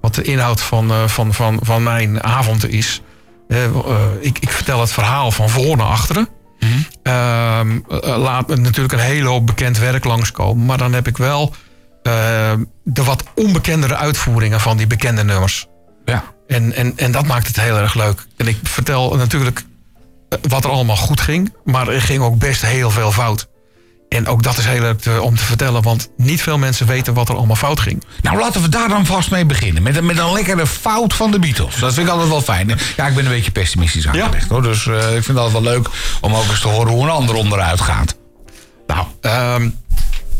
wat 0.00 0.14
de 0.14 0.22
inhoud 0.22 0.60
van, 0.60 0.90
eh, 0.90 1.08
van, 1.08 1.34
van, 1.34 1.58
van 1.62 1.82
mijn 1.82 2.22
avond 2.22 2.68
is. 2.68 3.00
Ik, 4.20 4.38
ik 4.38 4.50
vertel 4.50 4.80
het 4.80 4.92
verhaal 4.92 5.30
van 5.30 5.48
voor 5.48 5.76
naar 5.76 5.86
achteren. 5.86 6.28
Ehm, 7.02 7.78
eh, 7.88 8.16
laat 8.16 8.48
natuurlijk 8.48 8.94
een 8.94 8.98
hele 8.98 9.28
hoop 9.28 9.46
bekend 9.46 9.78
werk 9.78 10.04
langskomen. 10.04 10.66
Maar 10.66 10.78
dan 10.78 10.92
heb 10.92 11.06
ik 11.06 11.16
wel 11.16 11.54
eh, 12.02 12.52
de 12.84 13.04
wat 13.04 13.24
onbekendere 13.34 13.96
uitvoeringen 13.96 14.60
van 14.60 14.76
die 14.76 14.86
bekende 14.86 15.24
nummers. 15.24 15.66
Ja. 16.04 16.24
En, 16.46 16.72
en, 16.72 16.92
en 16.96 17.12
dat 17.12 17.26
maakt 17.26 17.46
het 17.46 17.60
heel 17.60 17.76
erg 17.76 17.94
leuk. 17.94 18.26
En 18.36 18.46
ik 18.46 18.58
vertel 18.62 19.16
natuurlijk 19.16 19.64
eh, 20.28 20.38
wat 20.48 20.64
er 20.64 20.70
allemaal 20.70 20.96
goed 20.96 21.20
ging. 21.20 21.54
Maar 21.64 21.88
er 21.88 22.02
ging 22.02 22.22
ook 22.22 22.38
best 22.38 22.62
heel 22.62 22.90
veel 22.90 23.12
fout. 23.12 23.48
En 24.14 24.26
ook 24.26 24.42
dat 24.42 24.58
is 24.58 24.64
heel 24.66 24.80
leuk 24.80 25.22
om 25.22 25.36
te 25.36 25.44
vertellen. 25.44 25.82
Want 25.82 26.08
niet 26.16 26.42
veel 26.42 26.58
mensen 26.58 26.86
weten 26.86 27.14
wat 27.14 27.28
er 27.28 27.36
allemaal 27.36 27.56
fout 27.56 27.80
ging. 27.80 28.02
Nou, 28.22 28.38
laten 28.38 28.62
we 28.62 28.68
daar 28.68 28.88
dan 28.88 29.06
vast 29.06 29.30
mee 29.30 29.44
beginnen. 29.46 29.82
Met, 29.82 29.96
een- 29.96 30.06
met 30.06 30.18
een 30.18 30.32
lekkere 30.32 30.66
fout 30.66 31.14
van 31.14 31.30
de 31.30 31.38
Beatles. 31.38 31.76
Dat 31.76 31.94
vind 31.94 32.06
ik 32.06 32.12
altijd 32.12 32.30
wel 32.30 32.42
fijn. 32.42 32.78
Ja, 32.96 33.06
ik 33.06 33.14
ben 33.14 33.24
een 33.24 33.30
beetje 33.30 33.50
pessimistisch 33.50 34.06
aangelegd. 34.08 34.48
Hoor. 34.48 34.62
Dus 34.62 34.86
eh, 34.86 34.94
ik 34.96 35.02
vind 35.24 35.26
het 35.26 35.36
altijd 35.36 35.52
wel 35.62 35.72
leuk 35.72 35.88
om 36.20 36.34
ook 36.34 36.48
eens 36.48 36.60
te 36.60 36.68
horen 36.68 36.92
hoe 36.92 37.02
een 37.02 37.10
ander 37.10 37.34
onderuit 37.34 37.80
gaat. 37.80 38.16
Nou, 38.86 39.06
ehm, 39.20 39.68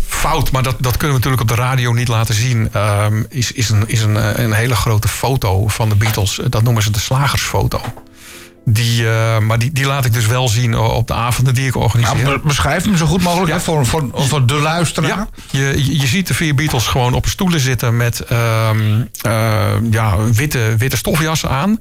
fout, 0.06 0.50
maar 0.50 0.62
dat, 0.62 0.76
dat 0.78 0.96
kunnen 0.96 1.08
we 1.16 1.22
natuurlijk 1.24 1.42
op 1.42 1.56
de 1.56 1.62
radio 1.62 1.92
niet 1.92 2.08
laten 2.08 2.34
zien. 2.34 2.68
ehm, 2.72 3.22
is, 3.28 3.52
is, 3.52 3.68
een, 3.68 3.84
is 3.88 4.02
een, 4.02 4.16
eh, 4.16 4.44
een 4.44 4.52
hele 4.52 4.76
grote 4.76 5.08
foto 5.08 5.68
van 5.68 5.88
de 5.88 5.94
Beatles. 5.94 6.40
Dat 6.48 6.62
noemen 6.62 6.82
ze 6.82 6.90
de 6.90 6.98
slagersfoto. 6.98 7.80
Die, 8.66 9.08
eh, 9.08 9.38
maar 9.38 9.58
die, 9.58 9.72
die 9.72 9.86
laat 9.86 10.04
ik 10.04 10.12
dus 10.12 10.26
wel 10.26 10.48
zien 10.48 10.78
op 10.78 11.06
de 11.06 11.14
avonden 11.14 11.54
die 11.54 11.66
ik 11.66 11.76
organiseer. 11.76 12.22
Nou, 12.24 12.38
be- 12.40 12.46
beschrijf 12.46 12.84
hem 12.84 12.96
zo 12.96 13.06
goed 13.06 13.22
mogelijk 13.22 13.52
hè, 13.52 13.60
voor, 13.60 13.86
voor, 13.86 14.08
voor 14.12 14.46
de 14.46 14.54
luisteraar. 14.54 15.08
Ja, 15.08 15.28
je, 15.50 15.60
je- 15.84 15.98
je 16.00 16.06
ziet 16.06 16.26
de 16.26 16.34
vier 16.34 16.54
Beatles 16.54 16.86
gewoon 16.86 17.14
op 17.14 17.26
stoelen 17.26 17.60
zitten 17.60 17.96
met 17.96 18.20
ehm, 18.20 19.02
eh, 19.20 19.72
ja, 19.90 20.16
witte, 20.32 20.74
witte 20.78 20.96
stofjassen 20.96 21.50
aan. 21.50 21.78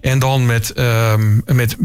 En 0.00 0.18
dan 0.18 0.46
met, 0.46 0.72
ehm, 0.72 1.40
met 1.44 1.76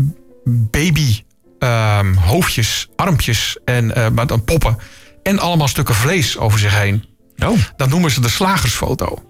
baby 0.45 1.23
ehm, 1.59 2.13
hoofdjes, 2.15 2.87
armpjes 2.95 3.57
en 3.65 3.95
eh, 3.95 4.09
maar 4.09 4.27
dan 4.27 4.43
poppen. 4.43 4.77
En 5.23 5.39
allemaal 5.39 5.67
stukken 5.67 5.95
vlees 5.95 6.37
over 6.37 6.59
zich 6.59 6.77
heen. 6.79 7.05
Oh. 7.45 7.57
Dat 7.77 7.89
noemen 7.89 8.11
ze 8.11 8.21
de 8.21 8.29
slagersfoto. 8.29 9.23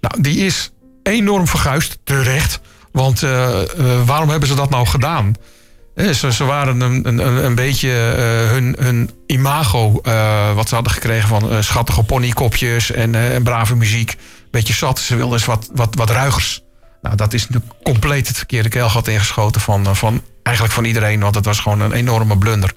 Nou, 0.00 0.22
die 0.22 0.36
is 0.46 0.70
enorm 1.02 1.46
verguisd, 1.48 1.98
terecht. 2.04 2.60
Want 2.92 3.22
eh, 3.22 3.62
eh, 3.62 3.68
waarom 4.04 4.28
hebben 4.28 4.48
ze 4.48 4.54
dat 4.54 4.70
nou 4.70 4.86
gedaan? 4.86 5.34
Ze, 5.96 6.32
ze 6.32 6.44
waren 6.44 6.80
een, 6.80 7.06
een, 7.08 7.26
een 7.26 7.44
een 7.44 7.54
beetje 7.54 7.90
eh, 7.90 8.50
hun, 8.50 8.76
hun 8.78 9.10
imago, 9.26 10.00
wat 10.54 10.68
ze 10.68 10.74
hadden 10.74 10.92
gekregen 10.92 11.28
van 11.28 11.64
schattige 11.64 12.02
ponykopjes 12.02 12.90
en, 12.90 13.42
brave 13.42 13.76
muziek. 13.76 14.16
Beetje 14.50 14.74
zat. 14.74 14.98
Ze 14.98 15.16
wilden 15.16 15.34
eens 15.34 15.46
wat, 15.46 15.68
wat, 15.74 15.94
wat 15.94 16.10
ruigers. 16.10 16.62
Nou, 17.02 17.16
dat 17.16 17.32
is 17.32 17.48
natuurlijk 17.48 17.82
compleet 17.82 18.28
het 18.28 18.36
verkeerde 18.36 18.68
keelgat 18.68 19.08
ingeschoten 19.08 19.60
van, 19.60 19.96
van 19.96 20.22
eigenlijk 20.42 20.74
van 20.74 20.84
iedereen, 20.84 21.20
want 21.20 21.34
het 21.34 21.44
was 21.44 21.60
gewoon 21.60 21.80
een 21.80 21.92
enorme 21.92 22.38
blunder. 22.38 22.72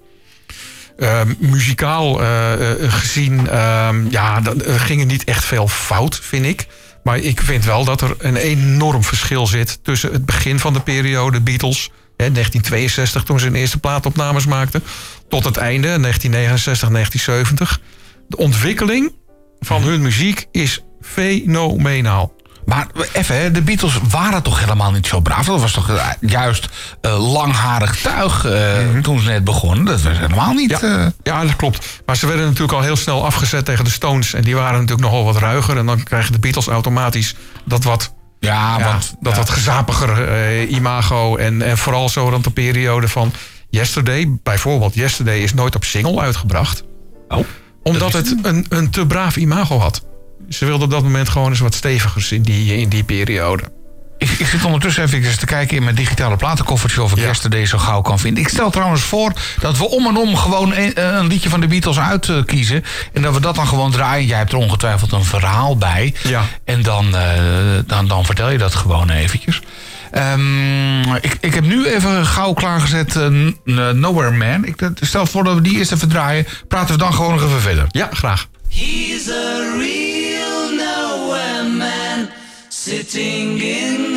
Ehm, 0.97 1.33
muzikaal 1.39 2.19
gezien 2.79 3.49
ehm, 3.49 4.09
ja, 4.09 4.41
ging 4.65 5.05
niet 5.05 5.23
echt 5.23 5.45
veel 5.45 5.67
fout, 5.67 6.19
vind 6.23 6.45
ik. 6.45 6.67
Maar 7.03 7.17
ik 7.17 7.41
vind 7.41 7.65
wel 7.65 7.85
dat 7.85 8.01
er 8.01 8.15
een 8.17 8.35
enorm 8.35 9.03
verschil 9.03 9.47
zit 9.47 9.79
tussen 9.83 10.11
het 10.11 10.25
begin 10.25 10.59
van 10.59 10.73
de 10.73 10.81
periode 10.81 11.41
Beatles, 11.41 11.89
hè, 12.17 12.31
1962 12.31 13.23
toen 13.23 13.39
ze 13.39 13.45
hun 13.45 13.55
eerste 13.55 13.79
plaatopnames 13.79 14.45
maakten, 14.45 14.83
tot 15.29 15.43
het 15.43 15.57
einde, 15.57 15.99
1969, 15.99 16.89
1970. 16.89 17.79
De 18.27 18.37
ontwikkeling 18.37 19.13
van 19.59 19.81
hun 19.81 20.01
muziek 20.01 20.47
is 20.51 20.83
fenomenaal. 21.01 22.33
Maar 22.65 22.87
even, 23.13 23.53
de 23.53 23.61
Beatles 23.61 23.99
waren 24.09 24.43
toch 24.43 24.59
helemaal 24.59 24.91
niet 24.91 25.07
zo 25.07 25.19
braaf? 25.19 25.45
Dat 25.45 25.61
was 25.61 25.71
toch 25.71 25.89
eh, 25.89 26.05
juist 26.19 26.67
eh, 27.01 27.31
langharig 27.33 27.95
tuig 27.95 28.45
eh, 28.45 28.99
toen 29.01 29.19
ze 29.19 29.29
net 29.29 29.43
begonnen? 29.43 29.85
Dat 29.85 30.01
was 30.01 30.17
helemaal 30.17 30.53
niet... 30.53 30.81
Mhm. 30.81 30.85
Ja, 30.85 31.11
ja, 31.23 31.43
dat 31.43 31.55
klopt. 31.55 32.01
Maar 32.05 32.17
ze 32.17 32.27
werden 32.27 32.45
natuurlijk 32.45 32.73
al 32.73 32.81
heel 32.81 32.95
snel 32.95 33.25
afgezet 33.25 33.65
tegen 33.65 33.83
de 33.83 33.91
Stones. 33.91 34.33
En 34.33 34.43
die 34.43 34.55
waren 34.55 34.79
natuurlijk 34.79 35.01
nogal 35.01 35.23
wat 35.23 35.37
ruiger. 35.37 35.77
En 35.77 35.85
dan 35.85 36.03
krijgen 36.03 36.31
de 36.31 36.39
Beatles 36.39 36.67
automatisch 36.67 37.35
dat 37.65 37.83
wat, 37.83 38.13
ja, 38.39 38.77
ja, 38.77 38.85
want... 38.85 39.15
dat 39.19 39.31
ja. 39.31 39.39
wat 39.39 39.49
gezapiger 39.49 40.67
imago. 40.67 41.35
En, 41.35 41.61
en 41.61 41.77
vooral 41.77 42.09
zo 42.09 42.29
rond 42.29 42.43
de 42.43 42.51
periode 42.51 43.07
van 43.07 43.33
Yesterday. 43.69 44.37
Bijvoorbeeld, 44.43 44.93
Yesterday 44.93 45.39
is 45.39 45.53
nooit 45.53 45.75
op 45.75 45.83
single 45.83 46.19
uitgebracht. 46.19 46.83
Oh, 47.27 47.45
Omdat 47.83 48.13
het 48.13 48.35
een, 48.41 48.65
een 48.69 48.89
te 48.89 49.05
braaf 49.05 49.35
imago 49.35 49.79
had. 49.79 50.09
Ze 50.53 50.65
wilden 50.65 50.85
op 50.85 50.91
dat 50.91 51.03
moment 51.03 51.29
gewoon 51.29 51.49
eens 51.49 51.59
wat 51.59 51.73
stevigers 51.73 52.31
in 52.31 52.41
die, 52.41 52.77
in 52.77 52.89
die 52.89 53.03
periode. 53.03 53.63
Ik, 54.17 54.29
ik 54.29 54.47
zit 54.47 54.65
ondertussen 54.65 55.03
even 55.03 55.37
te 55.37 55.45
kijken 55.45 55.77
in 55.77 55.83
mijn 55.83 55.95
digitale 55.95 56.35
platenkoffertje... 56.35 57.01
of 57.01 57.11
ik 57.11 57.17
Ja. 57.17 57.23
Yesterday 57.23 57.65
zo 57.65 57.77
gauw 57.77 58.01
kan 58.01 58.19
vinden. 58.19 58.43
Ik 58.43 58.49
stel 58.49 58.69
trouwens 58.69 59.01
voor 59.01 59.33
dat 59.59 59.77
we 59.77 59.89
om 59.89 60.07
en 60.07 60.17
om 60.17 60.35
gewoon 60.35 60.73
een, 60.75 60.95
eh, 60.95 61.13
een 61.13 61.27
liedje 61.27 61.49
van 61.49 61.59
de 61.59 61.67
Beatles 61.67 61.99
uitkiezen. 61.99 62.83
En 63.13 63.21
dat 63.21 63.33
we 63.33 63.39
dat 63.39 63.55
dan 63.55 63.67
gewoon 63.67 63.91
draaien. 63.91 64.27
Jij 64.27 64.37
hebt 64.37 64.51
er 64.51 64.57
ongetwijfeld 64.57 65.11
een 65.11 65.23
verhaal 65.23 65.77
bij. 65.77 66.13
Ja. 66.23 66.43
En 66.65 66.81
dan, 66.81 67.15
eh, 67.15 67.23
dan, 67.85 68.07
dan 68.07 68.25
vertel 68.25 68.49
je 68.49 68.57
dat 68.57 68.75
gewoon 68.75 69.09
eventjes. 69.09 69.61
Ehm, 70.11 71.15
ik, 71.15 71.37
ik 71.39 71.53
heb 71.53 71.63
nu 71.63 71.85
even 71.85 72.25
gauw 72.25 72.53
klaargezet 72.53 73.15
eh, 73.15 73.27
Nowhere 73.93 74.31
Man. 74.31 74.65
Ik 74.65 74.75
stel 74.99 75.25
voor 75.25 75.43
dat 75.43 75.55
we 75.55 75.61
die 75.61 75.77
eerst 75.77 75.91
even 75.91 76.09
draaien. 76.09 76.47
Praten 76.67 76.93
we 76.93 76.99
dan 76.99 77.13
gewoon 77.13 77.31
nog 77.33 77.43
even 77.43 77.61
verder. 77.61 77.85
Ja, 77.91 78.09
graag. 78.11 78.47
He's 78.69 79.27
a 79.27 79.77
real 79.77 80.30
sitting 82.83 83.59
in 83.59 84.10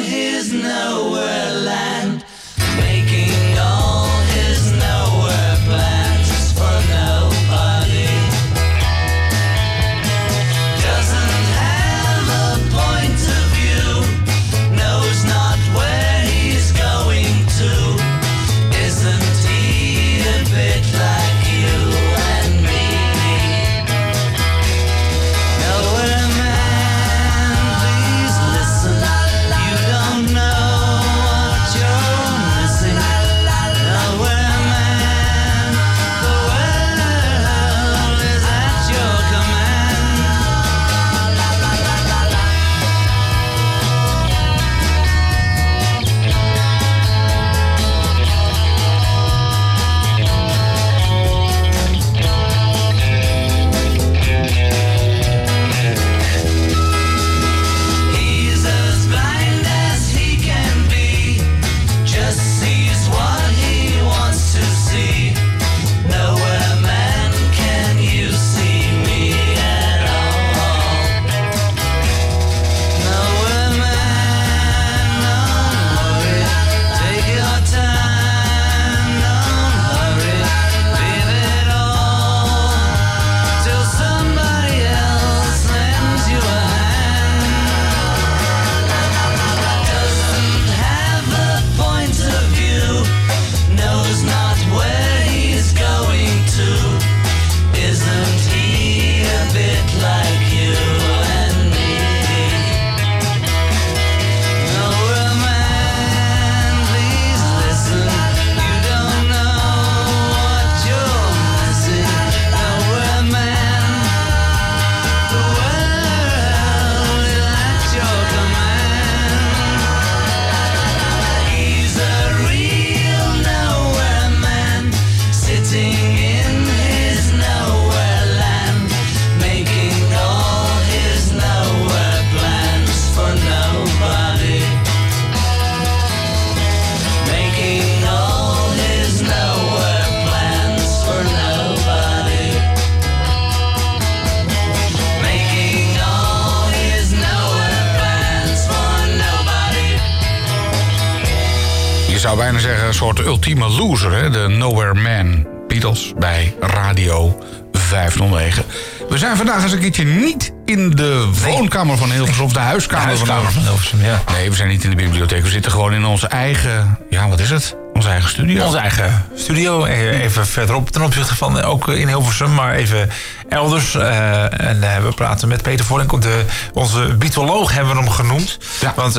zeggen 152.75 152.89
een 152.89 153.15
soort 153.15 153.27
ultieme 153.27 153.69
loser, 153.69 154.13
hè? 154.13 154.31
De 154.31 154.49
Nowhere 154.49 154.95
Man. 154.95 155.47
Beatles 155.69 156.13
bij 156.19 156.55
Radio 156.61 157.39
509. 157.73 158.65
We 159.09 159.19
zijn 159.19 159.37
vandaag 159.37 159.63
eens 159.63 159.73
een 159.73 159.79
keertje 159.79 160.05
niet 160.05 160.53
in 160.65 160.91
de 160.91 161.31
woonkamer 161.45 161.97
van 161.97 162.11
Hilversum... 162.11 162.45
of 162.45 162.53
de 162.53 162.59
huiskamer, 162.59 163.07
huiskamer 163.07 163.43
van 163.43 163.53
van 163.53 163.63
Hilversum, 163.63 164.01
ja. 164.03 164.23
Nee, 164.33 164.51
we 164.51 164.57
zijn 164.57 164.69
niet 164.69 164.85
in 164.85 164.91
de 164.91 164.97
bibliotheek. 164.97 165.43
We 165.43 165.49
zitten 165.49 165.71
gewoon 165.71 165.95
in 165.95 166.05
onze 166.05 166.27
eigen... 166.27 166.99
Ja, 167.11 167.29
wat 167.29 167.41
is 167.41 167.51
het? 167.51 167.77
Onze 167.95 168.09
eigen 168.09 168.31
studio. 168.31 168.65
Onze 168.65 168.79
eigen 168.79 169.25
studio, 169.35 169.85
eh, 169.85 170.23
even 170.23 170.47
verderop 170.47 170.91
ten 170.91 171.03
opzichte 171.03 171.37
van 171.37 171.59
eh, 171.59 171.71
ook 171.71 171.89
in 171.89 172.09
Hilversum, 172.09 172.55
maar 172.55 172.75
even 172.75 173.11
elders. 173.49 173.95
Eh, 173.95 174.61
en 174.61 174.81
we 174.81 175.13
praten 175.15 175.49
met 175.49 175.63
Peter 175.63 175.85
Voorlink, 175.85 176.23
de, 176.23 176.45
onze 176.73 177.15
Beatoloog 177.19 177.73
hebben 177.73 177.95
we 177.95 178.01
hem 178.01 178.11
genoemd. 178.11 178.59
Ja. 178.81 178.93
Want 178.97 179.13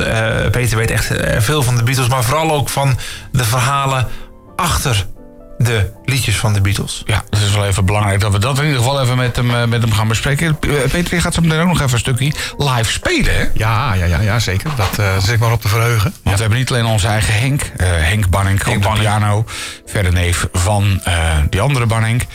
Peter 0.52 0.78
weet 0.78 0.92
echt 0.92 1.12
veel 1.38 1.64
van 1.64 1.76
de 1.76 1.84
Beatles, 1.84 2.08
maar 2.08 2.24
vooral 2.24 2.52
ook 2.52 2.70
van 2.70 2.98
de 3.32 3.44
verhalen 3.44 4.08
achter 4.56 5.06
de 5.58 5.92
liedjes 6.06 6.38
van 6.38 6.54
de 6.54 6.62
Beatles. 6.62 7.04
Ja, 7.06 7.24
het 7.30 7.40
is 7.42 7.52
wel 7.52 7.66
even 7.66 7.86
belangrijk 7.86 8.20
dat 8.20 8.32
we 8.32 8.40
dat 8.40 8.58
in 8.58 8.64
ieder 8.64 8.80
geval 8.80 9.02
even 9.02 9.18
met 9.18 9.36
hem, 9.36 9.56
eh, 9.56 9.66
met 9.66 9.82
hem 9.82 9.92
gaan 9.92 10.08
bespreken. 10.08 10.48
Eh, 10.60 10.70
Peter, 10.92 11.16
je 11.16 11.22
gaat 11.22 11.34
zo 11.34 11.42
meteen 11.42 11.60
ook 11.60 11.68
nog 11.68 11.82
even 11.82 11.94
een 11.94 12.00
stukje 12.00 12.34
live 12.58 12.92
spelen, 12.92 13.36
hè? 13.36 13.46
Ja, 13.54 13.94
ja, 13.94 14.06
ja, 14.06 14.20
ja 14.20 14.40
zeker. 14.40 14.70
Dat 14.76 15.00
eh 15.00 15.18
zit 15.18 15.34
ik 15.34 15.40
maar 15.40 15.52
op 15.52 15.62
te 15.62 15.68
verheugen. 15.68 16.14
Want 16.24 16.36
we 16.36 16.42
hebben 16.42 16.60
niet 16.60 16.70
alleen 16.70 16.86
onze 16.86 17.08
eigen 17.08 17.34
Henk, 17.34 17.62
eh, 17.62 17.88
Henk 17.90 18.30
Banning, 18.30 18.68
op 18.68 18.82
de 18.82 18.90
piano. 19.00 19.46
Verder 19.86 20.14
neef 20.14 20.48
van 20.54 21.02
eh, 21.04 21.14
die 21.50 21.62
andere 21.62 21.86
Banning. 21.86 22.28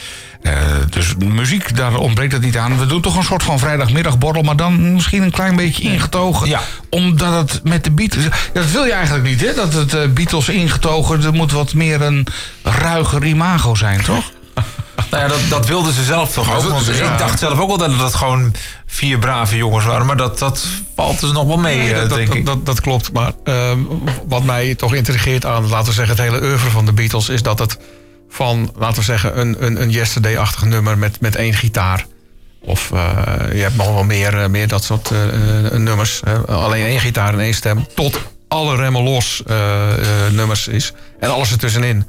Eh, 0.43 0.53
dus 0.91 1.15
muziek, 1.17 1.77
daar 1.77 1.97
ontbreekt 1.97 2.33
het 2.33 2.43
niet 2.43 2.57
aan. 2.57 2.79
We 2.79 2.87
doen 2.87 3.01
toch 3.01 3.17
een 3.17 3.25
soort 3.25 3.43
van 3.43 3.59
vrijdagmiddagborrel, 3.59 4.43
maar 4.43 4.57
dan 4.57 4.93
misschien 4.93 5.23
een 5.23 5.31
klein 5.31 5.57
beetje 5.57 5.83
ingetogen. 5.83 6.49
Ja. 6.49 6.61
Omdat 6.91 7.51
het 7.51 7.61
met 7.65 7.85
de 7.85 7.91
Beatles... 7.91 8.25
Dat 8.53 8.71
wil 8.71 8.85
je 8.85 8.93
eigenlijk 8.93 9.25
niet, 9.25 9.41
hè? 9.41 9.55
Dat 9.55 9.73
het 9.73 9.95
eh, 9.95 10.09
Beatles 10.09 10.49
ingetogen... 10.49 11.25
Er 11.25 11.33
moet 11.33 11.53
wat 11.53 11.75
meer 11.75 12.03
een 12.03 12.27
ruiger 12.63 13.25
imago 13.25 13.75
zijn, 13.75 14.03
toch? 14.03 14.31
Nou 15.11 15.23
ja, 15.23 15.29
dat, 15.29 15.41
dat 15.49 15.67
wilden 15.67 15.93
ze 15.93 16.05
zelf 16.05 16.33
toch 16.33 16.57
ook. 16.57 16.63
Want 16.63 16.87
ja. 16.87 17.13
ik 17.13 17.19
dacht 17.19 17.39
zelf 17.39 17.59
ook 17.59 17.69
wel 17.69 17.79
dat 17.79 17.99
het 17.99 18.15
gewoon 18.15 18.55
vier 18.87 19.19
brave 19.19 19.57
jongens 19.57 19.85
waren. 19.85 20.07
Maar 20.07 20.17
dat, 20.17 20.39
dat 20.39 20.67
valt 20.97 21.21
dus 21.21 21.33
nog 21.33 21.47
wel 21.47 21.57
mee, 21.57 21.79
Nee, 21.79 21.93
eh, 21.93 22.01
dat, 22.01 22.09
denk 22.09 22.27
dat, 22.29 22.37
ik. 22.37 22.47
dat, 22.47 22.67
dat 22.67 22.81
klopt. 22.81 23.13
Maar 23.13 23.33
ehm, 23.45 23.79
wat 24.29 24.45
mij 24.45 24.75
toch 24.75 24.95
intrigeert 24.95 25.47
aan, 25.47 25.69
laten 25.69 25.89
we 25.89 25.93
zeggen, 25.93 26.17
het 26.17 26.25
hele 26.25 26.43
oeuvre 26.43 26.71
van 26.71 26.85
de 26.85 26.93
Beatles... 26.93 27.29
is 27.29 27.43
dat 27.43 27.59
het 27.59 27.79
van, 28.31 28.73
laten 28.77 28.99
we 28.99 29.05
zeggen, 29.05 29.41
een, 29.41 29.65
een, 29.65 29.83
een 29.83 29.91
Yesterday-achtig 29.91 30.65
nummer 30.65 30.99
met, 30.99 31.21
met 31.21 31.37
één 31.37 31.55
gitaar... 31.55 32.07
of 32.61 32.93
eh, 32.93 33.23
je 33.53 33.61
hebt 33.61 33.77
nog 33.77 33.95
wel 33.95 34.05
meer, 34.05 34.43
eh, 34.43 34.49
meer 34.49 34.69
dat 34.69 34.85
soort 34.85 35.11
eh, 35.11 35.19
nummers. 35.79 36.23
alleen 36.47 36.85
één 36.87 37.01
gitaar 37.01 37.33
en 37.33 37.41
één 37.41 37.55
stem. 37.55 37.87
Tot 37.95 38.21
alle 38.49 38.77
remmen 38.77 39.03
los 39.03 39.43
nummers 40.31 40.69
is. 40.69 40.93
En 41.21 41.31
alles 41.31 41.51
ertussenin. 41.51 42.05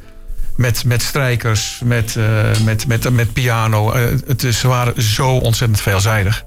Met, 0.55 0.85
met 0.85 1.01
strijkers, 1.01 1.81
met, 1.83 2.15
met, 2.63 2.87
met, 2.87 3.09
met 3.09 3.33
piano. 3.33 3.93
Het 4.25 4.43
is, 4.43 4.59
ze 4.59 4.67
waren 4.67 5.01
zo 5.01 5.29
ontzettend 5.37 5.81
veelzijdig. 5.81 6.43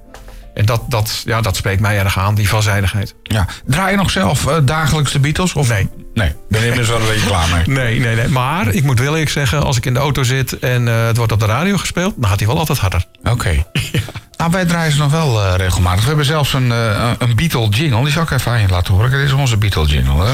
En 0.54 0.64
dat, 0.64 0.82
dat, 0.88 1.22
ja, 1.24 1.40
dat 1.40 1.56
spreekt 1.56 1.80
mij 1.80 1.98
erg 1.98 2.18
aan, 2.18 2.34
die 2.34 2.48
veelzijdigheid. 2.48 3.14
Ja. 3.22 3.46
Draai 3.66 3.90
je 3.90 3.96
nog 3.96 4.10
zelf 4.10 4.44
dagelijks 4.64 5.12
de 5.12 5.18
Beatles? 5.20 5.52
Of? 5.52 5.68
Nee. 5.68 5.88
Nee, 6.14 6.32
ben 6.48 6.60
je 6.60 6.66
inmiddels 6.66 6.88
wel 6.88 7.00
een 7.00 7.14
beetje 7.14 7.26
klaar 7.26 7.48
mee. 7.48 7.76
Nee, 7.76 8.00
nee, 8.00 8.16
nee. 8.16 8.28
Maar 8.28 8.68
ik 8.68 8.82
moet 8.82 8.98
wel 8.98 9.12
eerlijk 9.12 9.30
zeggen, 9.30 9.62
als 9.62 9.76
ik 9.76 9.86
in 9.86 9.94
de 9.94 10.00
auto 10.00 10.22
zit 10.22 10.58
en 10.58 10.88
eh, 10.88 11.06
het 11.06 11.16
wordt 11.16 11.32
op 11.32 11.40
de 11.40 11.46
radio 11.46 11.76
gespeeld, 11.76 12.14
dan 12.16 12.28
gaat 12.28 12.38
hij 12.38 12.48
wel 12.48 12.58
altijd 12.58 12.78
harder. 12.78 13.04
Oké. 13.24 13.64
Nou, 14.36 14.50
wij 14.56 14.64
draaien 14.64 14.92
ze 14.92 14.98
nog 14.98 15.10
wel 15.10 15.44
eh, 15.44 15.54
regelmatig. 15.56 16.00
We 16.00 16.06
hebben 16.06 16.24
zelfs 16.24 16.52
een, 16.52 16.72
eh, 16.72 17.10
een 17.18 17.36
Beatle 17.36 17.68
jingle. 17.68 18.02
Die 18.02 18.12
zal 18.12 18.22
ik 18.22 18.30
even 18.30 18.52
aan 18.52 18.60
je 18.60 18.68
laten 18.68 18.94
horen. 18.94 19.10
Dit 19.10 19.20
is 19.20 19.32
onze 19.32 19.56
Beatle 19.56 19.86
jingle. 19.86 20.24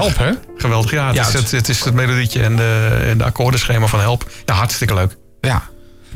Help, 0.00 0.18
hè? 0.18 0.30
Geweldig. 0.56 0.90
Ja, 0.90 1.06
het, 1.06 1.14
Ja, 1.14 1.26
is, 1.26 1.50
het- 1.52 1.68
is 1.68 1.84
het 1.84 1.94
melodietje 1.94 2.42
en 2.42 2.56
de, 2.56 2.98
en 3.08 3.18
de 3.18 3.24
akkoordenschema 3.24 3.86
van 3.86 4.00
Help. 4.00 4.30
Ja, 4.44 4.54
hartstikke 4.54 4.94
leuk. 4.94 5.16
Ja. 5.40 5.62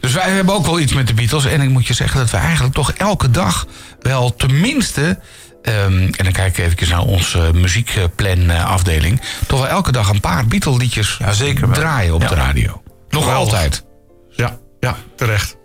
Dus 0.01 0.13
wij 0.13 0.31
hebben 0.31 0.55
ook 0.55 0.67
wel 0.67 0.81
iets 0.81 0.93
met 0.93 1.07
de 1.07 1.15
Beatles. 1.15 1.45
En 1.45 1.61
ik 1.61 1.69
moet 1.69 1.87
je 1.87 1.95
zeggen 1.95 2.19
dat 2.21 2.31
we 2.31 2.37
eigenlijk 2.37 2.75
toch 2.75 2.93
elke 2.93 3.31
dag 3.31 3.67
wel 4.01 4.35
tenminste... 4.35 5.19
ehm, 5.63 5.93
en 6.03 6.25
dan 6.25 6.33
kijk 6.33 6.59
ik 6.59 6.65
even 6.65 6.89
naar 6.89 7.03
onze 7.05 7.51
muziekplan-afdeling... 7.55 9.21
toch 9.47 9.61
wel 9.61 9.69
elke 9.69 9.93
dag 9.93 10.09
een 10.09 10.21
paar 10.21 10.47
Beatle-liedjes 10.47 11.19
Ja, 11.19 11.33
draaien 11.73 12.15
op 12.15 12.23
Ja. 12.23 12.29
de 12.29 12.35
radio. 12.35 12.83
Nog 13.09 13.23
Geweldig. 13.25 13.53
altijd. 13.55 13.85
Ja, 14.31 14.59
ja, 14.81 14.97
terecht. 15.17 15.57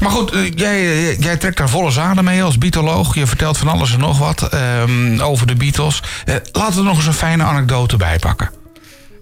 Maar 0.00 0.10
goed, 0.10 0.32
eh, 0.32 0.50
jij, 0.54 0.78
eh, 0.78 1.18
jij 1.18 1.36
trekt 1.36 1.56
daar 1.56 1.68
volle 1.68 1.90
zaden 1.90 2.24
mee 2.24 2.42
als 2.42 2.58
Beatoloog. 2.58 3.14
Je 3.14 3.26
vertelt 3.26 3.58
van 3.58 3.68
alles 3.68 3.92
en 3.92 3.98
nog 3.98 4.18
wat 4.18 4.42
ehm, 4.42 5.20
over 5.20 5.46
de 5.46 5.54
Beatles. 5.54 6.02
Eh, 6.24 6.34
laten 6.52 6.72
we 6.72 6.78
er 6.78 6.84
nog 6.84 6.96
eens 6.96 7.06
een 7.06 7.12
fijne 7.12 7.42
anekdote 7.42 7.96
bij 7.96 8.18
pakken. 8.18 8.50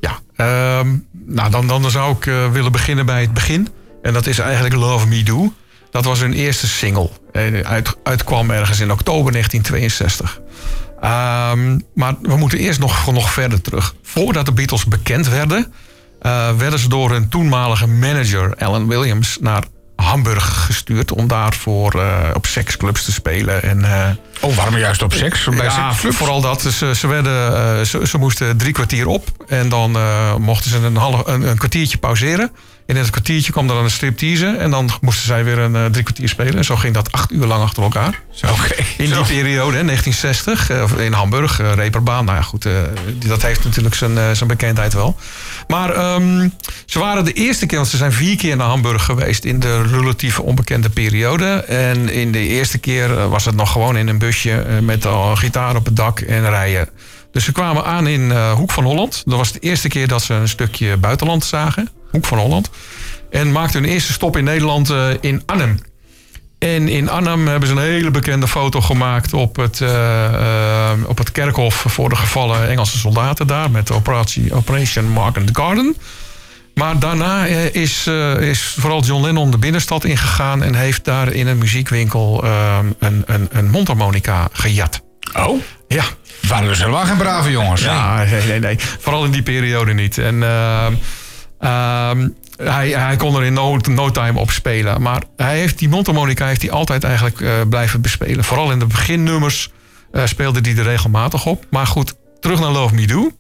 Ja, 0.01 0.19
ehm, 0.37 0.89
nou 1.27 1.51
dan, 1.51 1.67
dan 1.67 1.91
zou 1.91 2.17
ik 2.17 2.25
willen 2.53 2.73
beginnen 2.73 3.07
bij 3.07 3.21
het 3.21 3.35
begin. 3.35 3.69
En 4.03 4.13
dat 4.13 4.27
is 4.27 4.39
eigenlijk 4.39 4.75
Love 4.75 5.07
Me 5.07 5.23
Do. 5.23 5.53
Dat 5.91 6.05
was 6.05 6.21
hun 6.21 6.33
eerste 6.33 6.67
single. 6.67 7.11
Uit, 7.63 7.97
uitkwam 8.03 8.51
ergens 8.51 8.81
in 8.81 8.93
oktober 8.93 9.33
1962. 9.33 10.41
Ehm, 11.01 11.79
maar 11.95 12.15
we 12.23 12.37
moeten 12.37 12.59
eerst 12.59 12.81
nog, 12.81 13.13
nog 13.13 13.33
verder 13.33 13.61
terug. 13.61 13.95
Voordat 14.03 14.47
de 14.47 14.53
Beatles 14.53 14.85
bekend 14.85 15.29
werden... 15.29 15.73
werden 16.57 16.79
ze 16.79 16.89
door 16.89 17.11
hun 17.11 17.29
toenmalige 17.29 17.87
manager 17.87 18.55
Alan 18.57 18.89
Williams 18.89 19.39
naar 19.41 19.63
Hamburg 20.03 20.65
gestuurd... 20.67 21.13
om 21.13 21.27
daar 21.27 21.55
voor, 21.55 22.01
eh, 22.01 22.31
op 22.35 22.47
seksclubs 22.47 23.05
te 23.05 23.13
spelen. 23.13 23.63
En, 23.63 23.85
eh, 23.85 24.11
Oh, 24.41 24.57
waarom 24.57 24.77
juist 24.77 25.03
op 25.03 25.13
seks? 25.13 25.45
Bij 25.45 25.65
ja, 25.65 25.89
seksclubs? 25.91 26.17
vooral 26.17 26.41
dat. 26.41 26.61
Ze, 26.61 26.95
ze, 26.95 27.07
werden, 27.07 27.57
eh, 27.57 27.85
ze, 27.85 28.07
ze 28.07 28.19
moesten 28.19 28.57
drie 28.57 28.73
kwartier 28.73 29.07
op. 29.07 29.29
En 29.49 29.69
dan 29.69 29.97
mochten 30.41 30.71
ze 30.71 30.77
een, 30.77 30.97
half, 30.97 31.27
een, 31.27 31.43
een 31.49 31.59
kwartiertje 31.59 31.99
pauzeren. 31.99 32.53
En 32.89 32.95
in 32.95 33.01
het 33.01 33.11
kwartiertje 33.11 33.53
kwam 33.53 33.69
er 33.69 33.75
dan 33.75 33.85
een 33.85 33.91
striptease. 33.91 34.47
En 34.47 34.71
dan 34.71 34.91
moesten 35.01 35.27
zij 35.27 35.45
weer 35.45 35.59
een 35.59 35.77
eh, 35.77 35.85
drie 35.85 36.03
kwartier 36.03 36.29
spelen. 36.29 36.57
En 36.57 36.65
zo 36.65 36.77
ging 36.77 36.95
dat 36.95 37.13
acht 37.13 37.33
uur 37.33 37.47
lang 37.47 37.63
achter 37.63 37.83
elkaar. 37.83 38.23
Oké. 38.43 38.75
In 38.99 39.13
die 39.13 39.25
periode, 39.25 39.77
hè, 39.77 39.85
1960, 39.85 40.71
eh, 40.71 41.05
in 41.05 41.13
Hamburg, 41.13 41.61
eh, 41.61 41.73
Reeperbaan. 41.75 42.25
Nou 42.25 42.37
ja, 42.37 42.43
goed, 42.43 42.69
dat 43.27 43.43
heeft 43.43 43.65
natuurlijk 43.65 43.95
zijn, 43.95 44.37
zijn 44.37 44.49
bekendheid 44.49 44.93
wel. 44.93 45.17
Maar 45.67 45.91
ehm, 45.91 46.49
ze 46.87 46.99
waren 46.99 47.25
de 47.25 47.33
eerste 47.33 47.67
keer, 47.67 47.79
want 47.79 47.91
ze 47.91 47.97
zijn 47.97 48.13
vier 48.13 48.37
keer 48.37 48.57
naar 48.57 48.67
Hamburg 48.67 49.05
geweest... 49.05 49.45
in 49.45 49.61
de 49.61 49.83
relatieve 49.83 50.43
onbekende 50.43 50.89
periode. 50.89 51.47
En 51.65 52.09
in 52.09 52.33
de 52.33 52.47
eerste 52.47 52.79
keer 52.79 53.29
was 53.29 53.45
het 53.45 53.55
nog 53.55 53.73
gewoon 53.73 53.97
in 53.97 54.09
een 54.09 54.19
busje... 54.19 54.67
met 54.83 55.07
al 55.07 55.37
gitaar 55.37 55.77
op 55.77 55.85
het 55.85 55.97
dak 55.97 56.21
en 56.21 56.49
rijden. 56.49 56.89
Dus 57.33 57.45
ze 57.45 57.53
kwamen 57.53 57.85
aan 57.85 58.07
in 58.07 58.51
Hoek 58.51 58.71
van 58.71 58.85
Holland. 58.85 59.23
Dat 59.25 59.39
was 59.39 59.53
de 59.53 59.59
eerste 59.59 59.89
keer 59.89 60.09
dat 60.09 60.23
ze 60.23 60.35
een 60.35 60.49
stukje 60.49 60.97
buitenland 60.97 61.45
zagen. 61.45 61.89
Hoek 62.11 62.27
van 62.27 62.39
Holland. 62.39 62.71
En 63.31 63.53
maakten 63.53 63.83
hun 63.83 63.93
eerste 63.93 64.13
stop 64.13 64.37
in 64.37 64.45
Nederland 64.45 64.91
eh, 64.91 65.09
in 65.21 65.43
Arnhem. 65.47 65.79
En 66.59 66.89
in 66.89 67.09
Arnhem 67.09 67.49
hebben 67.49 67.69
ze 67.69 67.75
een 67.75 67.83
hele 67.83 68.11
bekende 68.11 68.49
foto 68.49 68.81
gemaakt 68.81 69.33
op 69.33 69.57
het, 69.57 69.81
eh, 69.81 70.93
op 71.07 71.19
het 71.19 71.33
kerkhof 71.33 71.85
voor 71.89 72.09
de 72.09 72.17
gevallen 72.17 72.69
Engelse 72.69 72.99
soldaten 72.99 73.47
daar 73.47 73.71
met 73.71 73.91
operatie 73.91 74.55
Operation 74.55 75.09
Mark 75.09 75.37
and 75.37 75.51
Garden. 75.53 75.97
Maar 76.75 76.99
daarna 76.99 77.47
is, 77.73 78.07
is 78.41 78.75
vooral 78.79 79.03
John 79.03 79.25
Lennon 79.25 79.51
de 79.51 79.59
binnenstad 79.59 80.05
ingegaan 80.05 80.63
en 80.63 80.75
heeft 80.75 81.05
daar 81.05 81.33
in 81.33 81.47
een 81.47 81.59
muziekwinkel 81.59 82.45
een, 82.99 83.23
een, 83.27 83.49
een 83.51 83.71
mondharmonica 83.71 84.49
gejat. 84.53 85.01
Oh? 85.37 85.63
Ja, 85.89 86.05
Waren 86.49 86.69
dus 86.69 86.79
helemaal 86.79 87.05
geen 87.05 87.17
brave 87.17 87.51
jongens. 87.51 87.81
ja, 87.81 88.25
nee, 88.25 88.43
nee, 88.47 88.59
nee. 88.59 88.77
Vooral 88.99 89.25
in 89.25 89.31
die 89.31 89.43
periode 89.43 89.95
niet. 89.95 90.19
En 90.19 90.43
ehm, 91.59 92.29
hij, 92.57 92.89
hij 92.91 93.17
kon 93.17 93.37
er 93.37 93.45
in 93.45 93.53
no, 93.53 93.77
no 93.77 94.11
time 94.11 94.39
op 94.39 94.51
spelen. 94.51 95.03
Maar 95.03 95.23
hij 95.37 95.59
heeft 95.59 95.79
die 95.79 95.89
mondharmonica 95.89 96.47
heeft 96.47 96.63
hij 96.63 96.71
altijd 96.71 97.05
eigenlijk 97.05 97.41
eh, 97.41 97.51
blijven 97.69 98.01
bespelen. 98.01 98.45
Vooral 98.45 98.71
in 98.73 98.79
de 98.79 98.87
beginnummers 98.87 99.71
eh, 100.13 100.23
speelde 100.27 100.61
hij 100.61 100.77
er 100.77 100.83
regelmatig 100.85 101.47
op. 101.47 101.65
Maar 101.71 101.87
goed, 101.87 102.15
terug 102.41 102.61
naar 102.61 102.71
Love 102.71 102.95
Me 102.95 103.07
Do. 103.07 103.31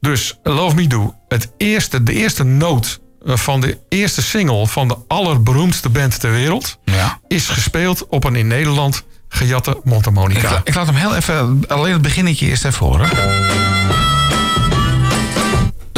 Dus 0.00 0.38
Love 0.42 0.74
Me 0.74 0.86
Do, 0.86 1.14
het 1.28 1.52
eerste, 1.56 2.02
de 2.02 2.12
eerste 2.12 2.44
noot 2.44 3.00
eh, 3.26 3.36
van 3.36 3.60
de 3.60 3.78
eerste 3.88 4.22
single 4.22 4.66
van 4.66 4.88
de 4.88 4.96
allerberoemdste 5.08 5.88
band 5.88 6.20
ter 6.20 6.30
wereld... 6.30 6.78
Ja. 6.84 7.18
is 7.28 7.48
gespeeld 7.48 8.06
op 8.08 8.24
een 8.24 8.36
in 8.36 8.46
Nederland 8.46 9.04
gejatte 9.28 9.70
Ik, 9.70 9.84
mondharmonica. 9.84 10.50
la- 10.50 10.60
ik 10.64 10.74
laat 10.74 10.86
hem 10.86 10.94
heel 10.94 11.14
even, 11.16 11.64
alleen 11.68 11.92
het 11.92 12.02
beginnetje 12.02 12.46
eerst 12.46 12.64
even 12.64 12.86
horen. 12.86 13.08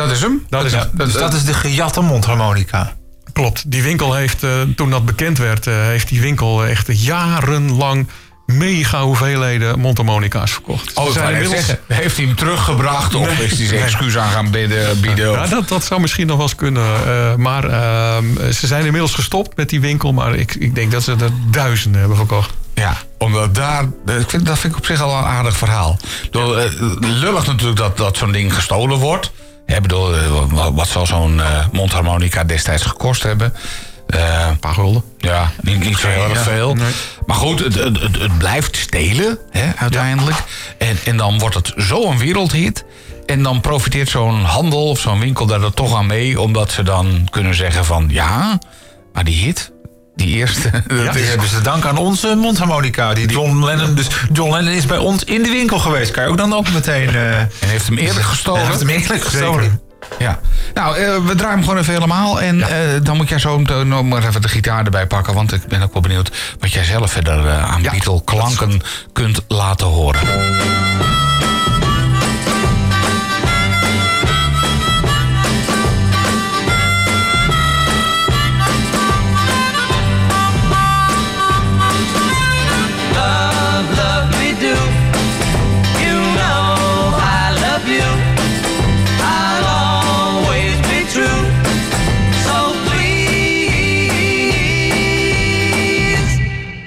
Dat 0.06 0.16
is 0.16 0.20
hem? 0.22 0.42
Dat 0.48 0.64
is 0.64 0.72
dus 1.12 1.12
dat 1.12 1.32
is 1.34 1.44
de 1.44 1.54
gejatte 1.54 2.00
mondharmonica. 2.00 2.94
Klopt. 3.32 3.70
Die 3.70 3.82
winkel 3.82 4.14
heeft, 4.14 4.42
eh, 4.42 4.50
toen 4.76 4.90
dat 4.90 5.04
bekend 5.04 5.38
werd, 5.38 5.66
eh, 5.66 5.74
heeft 5.74 6.08
die 6.08 6.20
winkel 6.20 6.64
echt 6.66 6.86
jarenlang 7.02 8.06
mega 8.46 9.02
hoeveelheden 9.02 9.78
mondharmonica's 9.78 10.52
verkocht. 10.52 10.92
Oh, 10.94 11.10
zijn 11.10 11.32
inmiddels- 11.32 11.66
zeggen, 11.66 11.78
heeft 11.88 12.16
hij 12.16 12.26
hem 12.26 12.34
teruggebracht 12.36 13.14
of 13.14 13.28
is 13.38 13.56
hij 13.58 13.66
zijn 13.66 13.82
excuus 13.82 14.16
aan 14.16 14.30
gaan 14.30 14.50
bieden? 14.50 15.00
bieden 15.00 15.30
Ja, 15.30 15.42
of- 15.42 15.48
dat, 15.48 15.68
dat 15.68 15.84
zou 15.84 16.00
misschien 16.00 16.26
nog 16.26 16.36
wel 16.36 16.46
eens 16.46 16.54
kunnen. 16.54 16.84
eh, 17.06 17.34
maar 17.34 17.64
ehm, 17.64 18.52
ze 18.52 18.66
zijn 18.66 18.84
inmiddels 18.84 19.14
gestopt 19.14 19.56
met 19.56 19.68
die 19.68 19.80
winkel. 19.80 20.12
Maar 20.12 20.34
ik, 20.34 20.54
ik 20.54 20.74
denk 20.74 20.90
dat 20.92 21.02
ze 21.02 21.12
er 21.12 21.30
duizenden 21.50 21.98
hebben 22.00 22.16
verkocht. 22.16 22.50
Ja, 22.74 22.96
omdat 23.18 23.54
daar. 23.54 23.82
Ik 24.18 24.30
vind, 24.30 24.46
dat 24.46 24.58
vind 24.58 24.72
ik 24.72 24.78
op 24.78 24.86
zich 24.86 25.00
al 25.00 25.18
een 25.18 25.24
aardig 25.24 25.56
verhaal. 25.56 25.98
Eh, 26.32 26.40
lullig 27.00 27.46
natuurlijk 27.46 27.78
dat, 27.78 27.96
dat 27.96 28.16
zo'n 28.16 28.32
ding 28.32 28.54
gestolen 28.54 28.98
wordt. 28.98 29.30
Ik 29.66 29.82
bedoel, 29.82 30.16
eh, 30.16 30.72
wat- 30.74 30.88
zal 30.88 31.06
zo'n 31.06 31.40
eh, 31.40 31.66
mondharmonica 31.72 32.44
destijds 32.44 32.82
gekost 32.82 33.22
hebben? 33.22 33.54
Eh, 34.06 34.46
Een 34.48 34.58
paar 34.58 34.74
gulden. 34.74 35.02
ja, 35.18 35.50
niet, 35.62 35.78
niet 35.84 35.96
zo 35.98 36.08
heel 36.08 36.28
erg 36.28 36.42
veel. 36.42 36.74
Nee. 36.74 36.92
Maar 37.26 37.36
goed, 37.36 37.58
het, 37.58 37.74
het, 37.74 38.00
het, 38.00 38.18
het 38.18 38.38
blijft 38.38 38.76
stelen 38.76 39.38
hè, 39.50 39.70
uiteindelijk. 39.76 40.36
En, 40.78 40.96
en 41.04 41.16
dan 41.16 41.38
wordt 41.38 41.54
het 41.54 41.72
zo 41.76 42.10
een 42.10 42.18
wereldhit. 42.18 42.84
En 43.26 43.42
dan 43.42 43.60
profiteert 43.60 44.08
zo'n 44.08 44.42
handel 44.44 44.88
of 44.88 44.98
zo'n 45.00 45.20
winkel 45.20 45.46
daar 45.46 45.62
er 45.62 45.74
toch 45.74 45.96
aan 45.96 46.06
mee. 46.06 46.40
Omdat 46.40 46.70
ze 46.72 46.82
dan 46.82 47.26
kunnen 47.30 47.54
zeggen 47.54 47.84
van... 47.84 48.06
Ja, 48.10 48.58
maar 49.12 49.24
die 49.24 49.44
hit, 49.44 49.72
die 50.16 50.36
eerste... 50.36 50.70
dat 50.86 51.12
Die 51.12 51.22
is- 51.22 51.28
hebben 51.28 51.48
ze 51.48 51.60
dank 51.60 51.84
aan 51.84 51.96
onze 51.96 52.34
mondharmonica. 52.34 53.14
Die 53.14 53.28
John 53.28 53.64
Lennon, 53.64 53.94
dus 53.94 54.06
John 54.32 54.52
Lennon 54.52 54.72
is 54.72 54.86
bij 54.86 54.98
ons 54.98 55.24
in 55.24 55.42
de 55.42 55.48
winkel 55.48 55.78
geweest. 55.78 56.10
Kan 56.10 56.24
je 56.24 56.28
ook 56.30 56.36
dan 56.36 56.54
ook 56.54 56.72
meteen... 56.72 57.08
eh 57.08 57.38
en 57.40 57.48
heeft 57.66 57.86
hem 57.86 57.96
eerlijk 57.98 58.26
gestolen. 58.26 58.60
Hij 58.60 58.68
heeft 58.70 58.80
hem 58.80 58.88
eerlijk 58.88 59.24
gestolen. 59.24 59.80
Ja. 60.18 60.38
Nou, 60.74 60.96
eh, 60.96 61.16
we 61.26 61.34
draaien 61.34 61.54
hem 61.54 61.62
gewoon 61.62 61.78
even 61.78 61.92
helemaal. 61.92 62.40
En 62.40 62.62
eh, 62.62 63.00
dan 63.02 63.16
moet 63.16 63.28
jij 63.28 63.38
zo 63.38 63.58
nog 63.84 64.02
maar 64.04 64.26
even 64.26 64.42
de 64.42 64.48
gitaar 64.48 64.84
erbij 64.84 65.06
pakken. 65.06 65.34
Want 65.34 65.52
ik 65.52 65.66
ben 65.66 65.82
ook 65.82 65.92
wel 65.92 66.02
benieuwd 66.02 66.30
wat 66.60 66.72
jij 66.72 66.84
zelf 66.84 67.12
verder 67.12 67.50
aan 67.50 67.82
Beatle 67.82 68.24
klanken 68.24 68.80
kunt 69.12 69.40
laten 69.48 69.86
horen. 69.86 70.20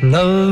Love 0.10 0.49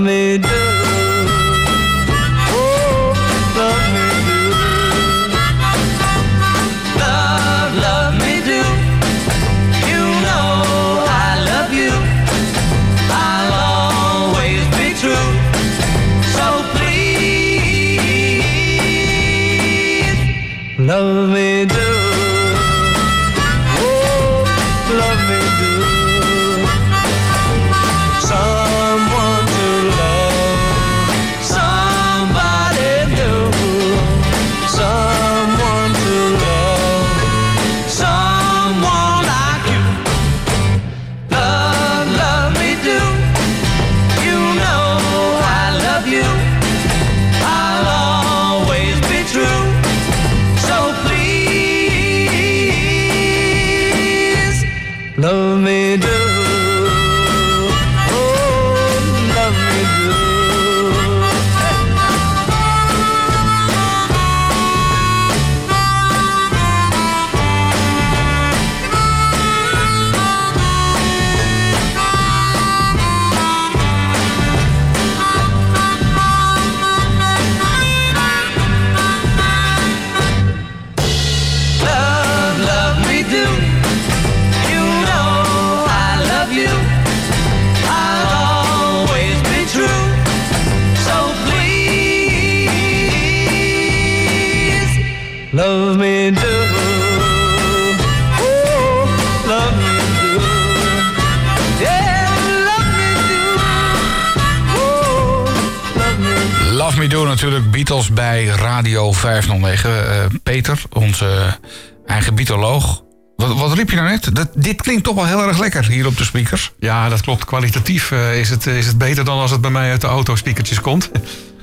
509. 109.27 110.09
Eh, 110.09 110.25
Peter, 110.43 110.81
onze 110.89 111.57
eigen 112.05 112.35
Beatoloog. 112.35 113.03
Wat, 113.35 113.53
wat 113.53 113.73
riep 113.73 113.89
je 113.89 113.95
nou 113.95 114.09
net? 114.09 114.35
Dat, 114.35 114.49
dit 114.53 114.81
klinkt 114.81 115.03
toch 115.03 115.15
wel 115.15 115.25
heel 115.25 115.47
erg 115.47 115.59
lekker 115.59 115.85
hier 115.85 116.05
op 116.05 116.17
de 116.17 116.23
speakers. 116.23 116.71
Ja, 116.79 117.09
dat 117.09 117.21
klopt. 117.21 117.45
Kwalitatief 117.45 118.11
eh, 118.11 118.39
is, 118.39 118.49
het, 118.49 118.65
is 118.65 118.87
het 118.87 118.97
beter 118.97 119.25
dan 119.25 119.39
als 119.39 119.51
het 119.51 119.61
bij 119.61 119.71
mij 119.71 119.91
uit 119.91 120.01
de 120.01 120.07
auto-speakertjes 120.07 120.81
komt. 120.81 121.11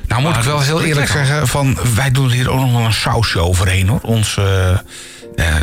Nou 0.07 0.23
moet 0.23 0.37
ik 0.37 0.43
wel 0.43 0.61
heel 0.61 0.83
eerlijk 0.83 1.09
zeggen, 1.09 1.49
van, 1.49 1.79
wij 1.95 2.11
doen 2.11 2.31
hier 2.31 2.51
ook 2.51 2.61
nog 2.61 2.73
wel 2.73 2.85
een 2.85 2.93
sausje 2.93 3.39
overheen 3.39 3.89
hoor. 3.89 4.01
Ons, 4.01 4.37
eh, 4.37 4.79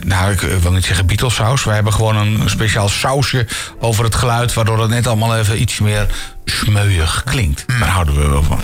nou 0.06 0.32
ik 0.32 0.40
wil 0.40 0.72
niet 0.72 0.86
zeggen 0.86 1.06
Beatles 1.06 1.36
saus. 1.36 1.64
Wij 1.64 1.76
hebben 1.76 1.94
gewoon 1.94 2.16
een 2.16 2.50
speciaal 2.50 2.90
sausje 2.90 3.48
over 3.80 4.04
het 4.04 4.16
geluid. 4.16 4.54
Waardoor 4.54 4.82
het 4.82 4.90
net 4.90 5.08
allemaal 5.08 5.38
even 5.38 5.62
iets 5.62 5.80
meer 5.80 6.08
smeuig 6.46 7.24
klinkt. 7.24 7.66
Daar 7.68 7.90
houden 7.90 8.16
we 8.16 8.30
wel 8.30 8.44
van. 8.44 8.60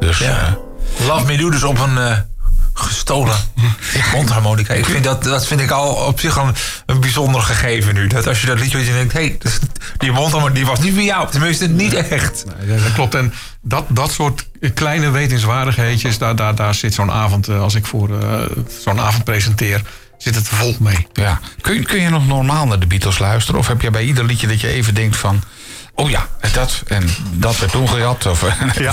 Dus 0.00 0.20
eh, 0.20 0.52
Love 1.06 1.26
Me 1.26 1.36
Do 1.36 1.50
dus 1.50 1.62
op 1.62 1.78
een 1.78 2.28
gestolen 2.80 3.36
mondharmonica. 4.14 4.74
Ik 4.74 4.84
vind 4.84 5.04
dat, 5.04 5.22
dat 5.22 5.46
vind 5.46 5.60
ik 5.60 5.70
al 5.70 5.94
op 5.94 6.20
zich 6.20 6.36
een, 6.36 6.54
een 6.86 7.00
bijzonder 7.00 7.42
gegeven 7.42 7.94
nu. 7.94 8.06
Dat 8.06 8.26
als 8.26 8.40
je 8.40 8.46
dat 8.46 8.60
liedje 8.60 8.76
hoort 8.76 8.88
en 8.88 8.94
denkt... 8.94 9.12
hé, 9.12 9.20
hey, 9.20 9.38
die 9.96 10.12
mondharmonica 10.12 10.58
die 10.58 10.66
was 10.66 10.80
niet 10.80 10.94
voor 10.94 11.02
jou. 11.02 11.30
Tenminste, 11.30 11.68
niet 11.68 11.94
echt. 11.94 12.44
Nee, 12.66 12.78
dat 12.78 12.92
klopt. 12.92 13.14
En 13.14 13.32
dat, 13.62 13.84
dat 13.88 14.12
soort 14.12 14.46
kleine 14.74 15.10
wetenswaardigheidjes, 15.10 16.18
daar, 16.18 16.36
daar, 16.36 16.54
daar 16.54 16.74
zit 16.74 16.94
zo'n 16.94 17.10
avond, 17.10 17.48
eh, 17.48 17.60
als 17.60 17.74
ik 17.74 17.86
voor 17.86 18.20
eh, 18.22 18.40
zo'n 18.82 19.00
avond 19.00 19.24
presenteer, 19.24 19.82
zit 20.18 20.34
het 20.34 20.48
vol 20.48 20.76
mee. 20.78 21.06
ja. 21.12 21.40
kun, 21.60 21.84
kun 21.84 22.00
je 22.00 22.08
nog 22.08 22.26
normaal 22.26 22.66
naar 22.66 22.80
de 22.80 22.86
Beatles 22.86 23.18
luisteren? 23.18 23.60
Of 23.60 23.66
heb 23.66 23.80
je 23.80 23.90
bij 23.90 24.04
ieder 24.04 24.24
liedje 24.24 24.46
dat 24.46 24.60
je 24.60 24.68
even 24.68 24.94
denkt 24.94 25.16
van... 25.16 25.42
Oh 26.00 26.10
ja, 26.10 26.28
dat 26.52 26.82
en 26.86 27.04
dat 27.32 27.58
werd 27.58 27.72
toen 27.72 27.88
gejat. 27.88 28.26
Of, 28.26 28.44
Ja. 28.78 28.92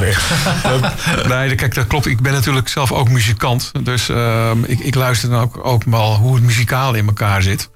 nee, 1.46 1.56
kijk, 1.56 1.76
dat 1.76 1.88
klopt. 1.88 2.06
Ik 2.06 2.22
ben 2.22 2.34
natuurlijk 2.34 2.68
zelf 2.68 2.92
ook 2.92 3.10
muzikant. 3.10 3.72
Dus 3.84 4.10
ehm, 4.10 4.64
ik, 4.64 4.80
ik 4.80 4.96
luister 4.96 5.30
dan 5.30 5.42
ook, 5.42 5.66
ook 5.66 5.84
wel 5.84 6.16
hoe 6.16 6.36
het 6.36 6.44
muzikaal 6.44 6.94
in 6.94 7.08
elkaar 7.08 7.42
zit. 7.42 7.70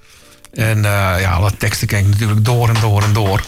En 0.53 0.77
eh, 0.77 1.21
ja, 1.21 1.31
alle 1.31 1.57
teksten 1.57 1.87
ken 1.87 1.99
ik 1.99 2.07
natuurlijk 2.07 2.45
door 2.45 2.69
en 2.69 2.81
door 2.81 3.03
en 3.03 3.13
door. 3.13 3.41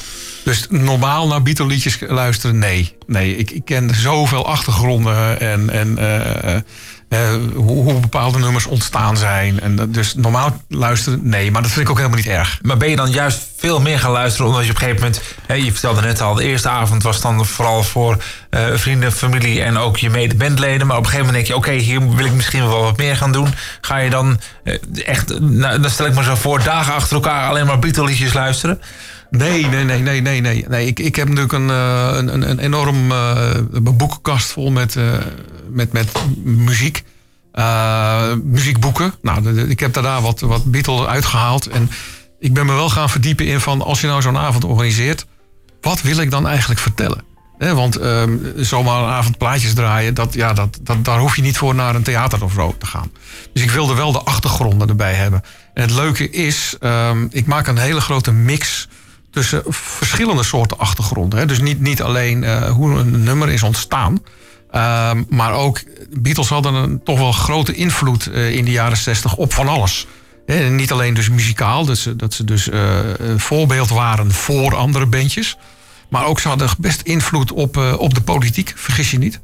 Dus 0.43 0.65
normaal 0.69 1.27
naar 1.27 1.41
Beatle 1.41 1.65
liedjes 1.65 1.97
luisteren, 2.07 2.57
nee. 2.57 2.97
Nee, 3.07 3.37
ik, 3.37 3.51
ik 3.51 3.65
ken 3.65 3.95
zoveel 3.95 4.47
achtergronden 4.47 5.39
en, 5.39 5.69
en 5.69 5.97
eh, 5.97 6.55
eh, 6.55 6.61
hoe, 7.55 7.83
hoe 7.83 7.99
bepaalde 7.99 8.39
nummers 8.39 8.65
ontstaan 8.65 9.17
zijn. 9.17 9.59
En 9.59 9.91
dus 9.91 10.15
normaal 10.15 10.61
luisteren, 10.67 11.19
nee. 11.23 11.51
Maar 11.51 11.61
dat 11.61 11.71
vind 11.71 11.85
ik 11.85 11.91
ook 11.91 11.97
helemaal 11.97 12.17
niet 12.17 12.27
erg. 12.27 12.59
Maar 12.61 12.77
ben 12.77 12.89
je 12.89 12.95
dan 12.95 13.11
juist 13.11 13.47
veel 13.57 13.79
meer 13.79 13.99
gaan 13.99 14.11
luisteren 14.11 14.47
omdat 14.47 14.63
je 14.63 14.69
op 14.69 14.75
een 14.75 14.81
gegeven 14.81 15.03
moment... 15.03 15.21
Hè, 15.47 15.53
je 15.53 15.71
vertelde 15.71 16.01
net 16.01 16.21
al, 16.21 16.33
de 16.33 16.43
eerste 16.43 16.69
avond 16.69 17.03
was 17.03 17.21
dan 17.21 17.45
vooral 17.45 17.83
voor 17.83 18.23
eh, 18.49 18.65
vrienden, 18.73 19.11
familie 19.11 19.63
en 19.63 19.77
ook 19.77 19.97
je 19.97 20.09
mede-bandleden. 20.09 20.87
Maar 20.87 20.97
op 20.97 21.03
een 21.03 21.09
gegeven 21.09 21.33
moment 21.33 21.47
denk 21.47 21.63
je, 21.63 21.71
oké, 21.71 21.81
hier 21.81 22.15
wil 22.15 22.25
ik 22.25 22.33
misschien 22.33 22.67
wel 22.67 22.81
wat 22.81 22.97
meer 22.97 23.17
gaan 23.17 23.31
doen. 23.31 23.53
Ga 23.81 23.97
je 23.97 24.09
dan 24.09 24.39
eh, 24.63 24.77
echt, 25.05 25.39
nou, 25.39 25.81
dan 25.81 25.89
stel 25.89 26.05
ik 26.05 26.15
me 26.15 26.23
zo 26.23 26.35
voor, 26.35 26.63
dagen 26.63 26.93
achter 26.93 27.15
elkaar 27.15 27.49
alleen 27.49 27.65
maar 27.65 27.79
Beatle-liedjes 27.79 28.33
luisteren? 28.33 28.81
Nee, 29.37 29.65
nee, 29.65 29.83
nee, 29.83 29.99
nee, 29.99 30.21
nee, 30.21 30.41
nee. 30.41 30.65
nee 30.67 30.87
ik, 30.87 30.99
ik 30.99 31.15
heb 31.15 31.27
natuurlijk 31.27 31.53
een, 31.53 31.69
eh, 31.69 32.09
een, 32.13 32.49
een, 32.49 32.59
enorm 32.59 33.11
eh, 33.11 33.51
boekenkast 33.81 34.51
vol 34.51 34.71
met, 34.71 34.95
eh, 34.95 35.03
met, 35.69 35.91
met 35.91 36.11
muziek. 36.43 37.03
Muziekboeken. 38.43 39.13
Nou, 39.21 39.59
ik 39.69 39.79
heb 39.79 39.93
daar 39.93 40.21
wat, 40.21 40.39
wat 40.39 40.65
Beatles 40.65 41.07
uitgehaald. 41.07 41.67
En 41.67 41.89
ik 42.39 42.53
ben 42.53 42.65
me 42.65 42.73
wel 42.73 42.89
gaan 42.89 43.09
verdiepen 43.09 43.45
in 43.45 43.59
van... 43.59 43.81
als 43.81 44.01
je 44.01 44.07
nou 44.07 44.21
zo'n 44.21 44.37
avond 44.37 44.63
organiseert... 44.63 45.25
wat 45.81 46.01
wil 46.01 46.17
ik 46.17 46.31
dan 46.31 46.47
eigenlijk 46.47 46.79
vertellen? 46.79 47.23
Want 47.57 47.95
ehm, 47.95 48.37
zomaar 48.55 49.03
een 49.03 49.09
avond 49.09 49.37
plaatjes 49.37 49.73
draaien, 49.73 50.13
dat, 50.13 50.33
ja, 50.33 50.53
dat, 50.53 50.79
dat, 50.81 51.05
daar 51.05 51.19
hoef 51.19 51.35
je 51.35 51.41
niet 51.41 51.57
voor 51.57 51.75
naar 51.75 51.95
een 51.95 52.03
theater 52.03 52.43
of 52.43 52.53
zo 52.53 52.75
te 52.77 52.85
gaan. 52.85 53.11
Dus 53.53 53.63
ik 53.63 53.71
wilde 53.71 53.93
wel 53.93 54.11
de 54.11 54.21
achtergronden 54.21 54.89
erbij 54.89 55.13
hebben. 55.13 55.41
En 55.73 55.81
het 55.81 55.91
leuke 55.91 56.29
is, 56.29 56.75
ehm, 56.79 57.27
ik 57.29 57.45
maak 57.45 57.67
een 57.67 57.77
hele 57.77 58.01
grote 58.01 58.31
mix 58.31 58.87
tussen 59.33 59.63
verschillende 59.69 60.43
soorten 60.43 60.77
achtergronden. 60.79 61.39
Hè. 61.39 61.45
Dus 61.45 61.59
niet, 61.59 61.79
niet 61.79 62.01
alleen 62.01 62.43
eh, 62.43 62.71
hoe 62.71 62.99
een 62.99 63.23
nummer 63.23 63.49
is 63.49 63.63
ontstaan. 63.63 64.23
ehm, 64.71 65.23
maar 65.29 65.53
ook, 65.53 65.81
Beatles 66.19 66.49
hadden 66.49 66.73
een 66.73 67.03
toch 67.03 67.19
wel 67.19 67.31
grote 67.31 67.73
invloed 67.73 68.27
eh, 68.27 68.55
in 68.55 68.65
de 68.65 68.71
jaren 68.71 68.97
60 68.97 69.35
op 69.35 69.53
van 69.53 69.67
alles. 69.67 70.07
Hè, 70.45 70.65
en 70.65 70.75
niet 70.75 70.91
alleen 70.91 71.13
dus 71.13 71.29
muzikaal, 71.29 71.85
dat 71.85 71.97
ze, 71.97 72.15
dat 72.15 72.33
ze 72.33 72.43
dus 72.43 72.69
eh, 72.69 72.99
een 73.17 73.39
voorbeeld 73.39 73.89
waren 73.89 74.31
voor 74.31 74.75
andere 74.75 75.05
bandjes. 75.05 75.57
Maar 76.09 76.25
ook 76.25 76.39
ze 76.39 76.47
hadden 76.47 76.69
best 76.77 77.01
invloed 77.01 77.51
op, 77.51 77.77
eh, 77.77 77.93
op 77.97 78.13
de 78.13 78.21
politiek, 78.21 78.73
vergis 78.75 79.11
je 79.11 79.17
niet. 79.17 79.39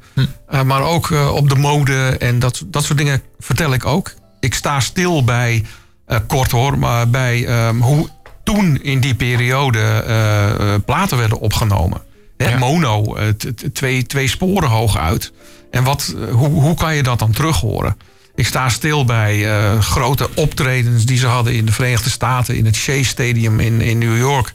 Eh, 0.48 0.62
maar 0.62 0.82
ook 0.82 1.10
eh, 1.10 1.34
op 1.34 1.48
de 1.48 1.54
mode 1.56 2.16
en 2.18 2.38
dat, 2.38 2.62
dat 2.66 2.84
soort 2.84 2.98
dingen 2.98 3.22
vertel 3.38 3.72
ik 3.72 3.86
ook. 3.86 4.12
Ik 4.40 4.54
sta 4.54 4.80
stil 4.80 5.24
bij, 5.24 5.64
eh, 6.06 6.18
kort 6.26 6.50
hoor, 6.50 6.78
maar 6.78 7.08
bij 7.10 7.46
ehm, 7.46 7.76
hoe 7.80 8.08
toen 8.54 8.82
in 8.82 9.00
die 9.00 9.14
periode 9.14 9.80
eh, 9.80 10.74
platen 10.84 11.18
werden 11.18 11.40
opgenomen. 11.40 12.00
Hè, 12.36 12.48
Ja. 12.48 12.58
Mono, 12.58 13.14
eh, 13.14 13.28
twee, 13.72 14.06
twee 14.06 14.28
sporen 14.28 14.68
hoog 14.68 14.98
uit. 14.98 15.32
En 15.70 15.84
wat, 15.84 16.14
hoe, 16.30 16.48
hoe 16.48 16.74
kan 16.74 16.96
je 16.96 17.02
dat 17.02 17.18
dan 17.18 17.32
terug 17.32 17.60
horen? 17.60 17.96
Ik 18.34 18.46
sta 18.46 18.68
stil 18.68 19.04
bij 19.04 19.46
grote 19.80 20.28
optredens 20.34 21.04
die 21.04 21.18
ze 21.18 21.26
hadden 21.26 21.54
in 21.54 21.66
de 21.66 21.72
Verenigde 21.72 22.10
Staten, 22.10 22.56
in 22.56 22.64
het 22.64 22.76
Shea 22.76 23.02
Stadium 23.02 23.60
in, 23.60 23.80
in 23.80 23.98
New 23.98 24.18
York. 24.18 24.54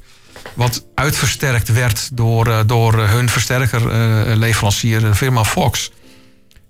Wat 0.53 0.85
uitversterkt 0.95 1.73
werd 1.73 2.09
door, 2.13 2.47
eh, 2.47 2.59
door 2.65 2.93
hun 2.93 3.30
versterkerleverancier, 3.30 4.99
de 4.99 5.15
firma 5.15 5.43
Fox. 5.43 5.91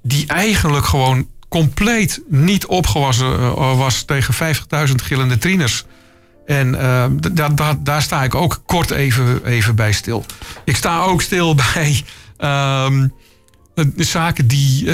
Die 0.03 0.27
eigenlijk 0.27 0.85
gewoon 0.85 1.27
compleet 1.49 2.21
niet 2.29 2.65
opgewassen 2.65 3.55
was 3.77 4.03
tegen 4.03 4.33
50.000 4.33 5.01
gillende 5.01 5.37
trainers. 5.37 5.85
En 6.45 6.79
eh, 6.79 7.05
d- 7.05 7.35
da- 7.37 7.49
da- 7.49 7.77
daar 7.79 8.01
sta 8.01 8.23
ik 8.23 8.35
ook 8.35 8.61
kort 8.65 8.91
even, 8.91 9.45
even 9.45 9.75
bij 9.75 9.91
stil. 9.91 10.25
Ik 10.65 10.75
sta 10.75 11.03
ook 11.03 11.21
stil 11.21 11.55
bij 11.73 12.03
ehm, 12.37 13.07
de 13.73 14.03
zaken 14.03 14.47
die 14.47 14.79
eh, 14.87 14.93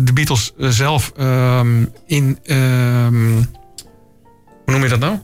de 0.00 0.12
Beatles 0.14 0.52
eh, 0.58 0.68
zelf 0.68 1.12
ehm, 1.16 1.84
in. 2.06 2.38
ehm, 2.44 3.32
hoe 4.64 4.78
noem 4.78 4.82
je 4.82 4.88
dat 4.88 4.98
nou? 4.98 5.18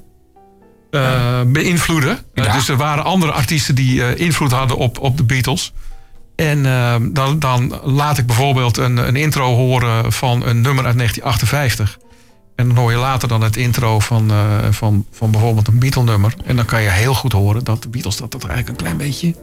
Eh, 0.90 1.40
beïnvloeden. 1.46 2.18
Ja. 2.34 2.52
dus 2.52 2.68
er 2.68 2.76
waren 2.76 3.04
andere 3.04 3.32
artiesten 3.32 3.74
die 3.74 4.16
invloed 4.16 4.52
hadden 4.52 4.76
op, 4.76 4.98
op 5.00 5.16
de 5.16 5.24
Beatles. 5.24 5.72
En 6.36 6.62
dan, 7.12 7.38
dan 7.38 7.80
laat 7.84 8.18
ik 8.18 8.26
bijvoorbeeld 8.26 8.76
een, 8.76 8.96
een 8.96 9.16
intro 9.16 9.54
horen 9.54 10.12
van 10.12 10.46
een 10.46 10.60
nummer 10.60 10.84
uit 10.84 10.96
1958. 10.96 11.98
En 12.56 12.66
dan 12.68 12.76
hoor 12.76 12.90
je 12.90 12.96
later 12.96 13.28
dan 13.28 13.40
het 13.42 13.56
intro 13.56 13.98
van, 14.00 14.30
eh, 14.30 14.36
van, 14.70 15.06
van 15.12 15.30
bijvoorbeeld 15.30 15.68
een 15.68 15.78
Beatle-nummer. 15.78 16.34
En 16.44 16.56
dan 16.56 16.64
kan 16.64 16.82
je 16.82 16.88
heel 16.88 17.14
goed 17.14 17.32
horen 17.32 17.64
dat 17.64 17.82
de 17.82 17.88
Beatles 17.88 18.16
dat, 18.16 18.30
dat 18.32 18.44
eigenlijk 18.44 18.68
een 18.70 18.84
klein 18.84 18.96
beetje 18.96 19.34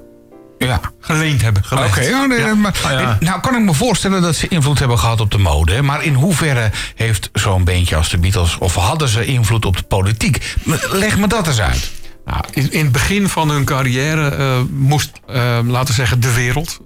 Ja. 0.58 0.80
geleend 1.00 1.42
hebben. 1.42 1.64
Oké, 1.72 2.26
nee, 2.28 2.54
maar, 2.54 2.80
Ah, 2.84 3.20
nou 3.20 3.40
kan 3.42 3.56
ik 3.56 3.62
me 3.62 3.74
voorstellen 3.74 4.22
dat 4.22 4.36
ze 4.36 4.48
invloed 4.48 4.80
hebben 4.80 5.00
gehad 5.00 5.22
op 5.22 5.32
de 5.32 5.38
mode. 5.38 5.82
Maar 5.82 6.04
in 6.04 6.14
hoeverre 6.14 6.72
heeft 6.96 7.30
zo'n 7.34 7.64
beentje 7.64 7.96
als 7.96 8.10
de 8.10 8.18
Beatles... 8.18 8.58
of 8.58 8.76
hadden 8.76 9.08
ze 9.08 9.26
invloed 9.26 9.66
op 9.66 9.78
de 9.78 9.84
politiek? 9.84 10.56
Leg 10.92 11.18
me 11.18 11.28
dat 11.28 11.48
eens 11.48 11.62
uit. 11.62 11.92
Nou, 12.26 12.44
in, 12.52 12.72
in 12.72 12.84
het 12.84 12.92
begin 12.92 13.30
van 13.30 13.50
hun 13.50 13.66
carrière 13.66 14.28
eh, 14.30 14.62
moest, 14.72 15.12
eh, 15.28 15.60
laten 15.66 15.88
we 15.88 15.94
zeggen, 15.94 16.20
de 16.20 16.34
wereld 16.34 16.80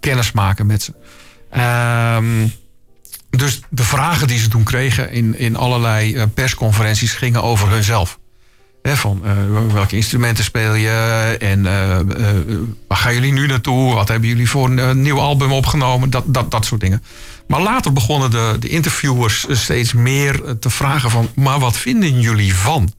kennis 0.00 0.32
maken 0.32 0.66
met 0.66 0.82
ze. 0.82 0.92
Ehm, 1.50 2.24
dus 3.38 3.60
de 3.68 3.82
vragen 3.82 4.26
die 4.26 4.38
ze 4.38 4.48
toen 4.48 4.62
kregen 4.62 5.10
in, 5.10 5.38
in 5.38 5.56
allerlei 5.56 6.14
eh, 6.14 6.24
persconferenties 6.34 7.12
gingen 7.12 7.42
over 7.42 7.70
hunzelf. 7.70 8.18
Van 8.82 9.20
eh, 9.24 9.72
welke 9.72 9.96
instrumenten 9.96 10.44
speel 10.44 10.74
je 10.74 11.36
en 11.38 11.66
eh, 11.66 11.98
waar 12.88 12.98
gaan 12.98 13.14
jullie 13.14 13.32
nu 13.32 13.46
naartoe? 13.46 13.94
Wat 13.94 14.08
hebben 14.08 14.28
jullie 14.28 14.50
voor 14.50 14.70
een 14.70 15.02
nieuw 15.02 15.18
album 15.20 15.52
opgenomen? 15.52 16.10
Dat, 16.10 16.24
dat, 16.26 16.50
dat 16.50 16.64
soort 16.64 16.80
dingen. 16.80 17.02
Maar 17.46 17.60
later 17.60 17.92
begonnen 17.92 18.30
de, 18.30 18.56
de 18.60 18.68
interviewers 18.68 19.46
steeds 19.50 19.92
meer 19.92 20.58
te 20.60 20.70
vragen 20.70 21.10
van... 21.10 21.28
maar 21.34 21.58
wat 21.58 21.76
vinden 21.76 22.20
jullie 22.20 22.54
van? 22.54 22.92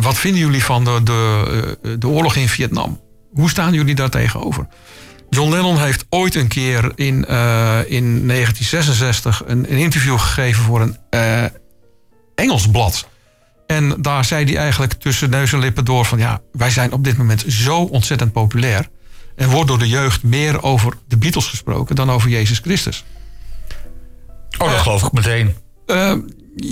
Wat 0.00 0.18
vinden 0.18 0.40
jullie 0.40 0.64
van 0.64 0.84
de, 0.84 1.00
de, 1.02 1.96
de 1.98 2.08
oorlog 2.08 2.36
in 2.36 2.48
Vietnam? 2.48 3.00
Hoe 3.32 3.50
staan 3.50 3.72
jullie 3.72 3.94
daar 3.94 4.10
tegenover? 4.10 4.66
John 5.34 5.50
Lennon 5.50 5.78
heeft 5.78 6.04
ooit 6.08 6.34
een 6.34 6.48
keer 6.48 6.92
in, 6.94 7.26
eh, 7.26 7.80
in 7.86 8.26
1966 8.26 9.42
een, 9.46 9.72
een 9.72 9.78
interview 9.78 10.18
gegeven 10.18 10.64
voor 10.64 10.80
een 10.80 10.96
eh, 11.10 11.44
Engels 12.34 12.70
blad. 12.70 13.08
En 13.66 14.02
daar 14.02 14.24
zei 14.24 14.44
hij 14.44 14.56
eigenlijk 14.56 14.92
tussen 14.92 15.30
neus 15.30 15.52
en 15.52 15.58
lippen 15.58 15.84
door 15.84 16.04
van... 16.04 16.18
ja, 16.18 16.40
wij 16.52 16.70
zijn 16.70 16.92
op 16.92 17.04
dit 17.04 17.16
moment 17.16 17.44
zo 17.48 17.78
ontzettend 17.78 18.32
populair... 18.32 18.88
en 19.36 19.48
wordt 19.48 19.68
door 19.68 19.78
de 19.78 19.88
jeugd 19.88 20.22
meer 20.22 20.62
over 20.62 20.92
de 21.08 21.16
Beatles 21.16 21.46
gesproken 21.46 21.96
dan 21.96 22.10
over 22.10 22.30
Jezus 22.30 22.58
Christus. 22.58 23.04
Oh, 24.58 24.70
dat 24.70 24.80
geloof 24.80 25.02
ik 25.02 25.12
meteen. 25.12 25.54
Eh, 25.86 26.14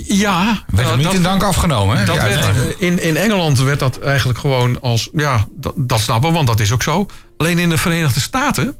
ja. 0.07 0.63
Werd 0.67 0.87
hem 0.87 0.97
niet 0.97 1.05
dat- 1.05 1.15
in 1.15 1.23
dank 1.23 1.43
afgenomen, 1.43 1.97
hè? 1.97 2.05
dat 2.05 2.15
werd, 2.15 2.45
in, 2.77 3.03
in 3.03 3.17
Engeland 3.17 3.59
werd 3.59 3.79
dat 3.79 3.99
eigenlijk 3.99 4.39
gewoon 4.39 4.81
als... 4.81 5.09
Ja, 5.13 5.47
dat, 5.55 5.73
dat 5.75 5.99
snappen 5.99 6.29
we, 6.29 6.35
want 6.35 6.47
dat 6.47 6.59
is 6.59 6.71
ook 6.71 6.83
zo. 6.83 7.05
Alleen 7.37 7.59
in 7.59 7.69
de 7.69 7.77
Verenigde 7.77 8.19
Staten 8.19 8.75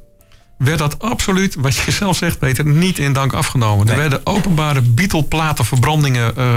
werd 0.58 0.78
dat 0.78 1.00
absoluut, 1.00 1.56
wat 1.56 1.76
je 1.76 1.92
zelf 2.02 2.18
zegt 2.18 2.40
Peter, 2.40 2.66
niet 2.66 3.00
in 3.00 3.14
dank 3.14 3.34
afgenomen. 3.34 3.90
Er 3.90 3.98
werden 3.98 4.22
openbare 4.24 4.82
Beatle-platenverbrandingen 4.82 6.36
eh, 6.36 6.56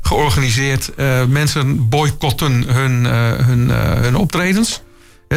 georganiseerd. 0.00 0.94
Eh, 0.94 1.24
mensen 1.24 1.88
boycotten 1.88 2.62
hun, 2.68 3.06
eh, 3.06 3.46
hun, 3.46 3.70
hun 4.02 4.16
optredens. 4.16 4.82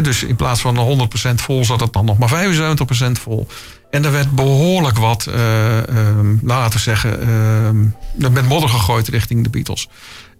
Dus 0.01 0.23
in 0.23 0.35
plaats 0.35 0.61
van 0.61 1.09
100% 1.31 1.35
vol 1.35 1.65
zat 1.65 1.79
het 1.79 1.93
dan 1.93 2.05
nog 2.05 2.17
maar 2.17 2.29
75% 2.29 3.19
vol. 3.21 3.47
En 3.89 4.05
er 4.05 4.11
werd 4.11 4.31
behoorlijk 4.31 4.97
wat, 4.97 5.25
eh, 5.25 5.87
ehm, 5.87 6.35
laten 6.41 6.73
we 6.73 6.79
zeggen, 6.79 7.21
ehm, 7.21 8.33
met 8.33 8.47
modder 8.47 8.69
gegooid 8.69 9.07
richting 9.07 9.43
de 9.43 9.49
Beatles. 9.49 9.87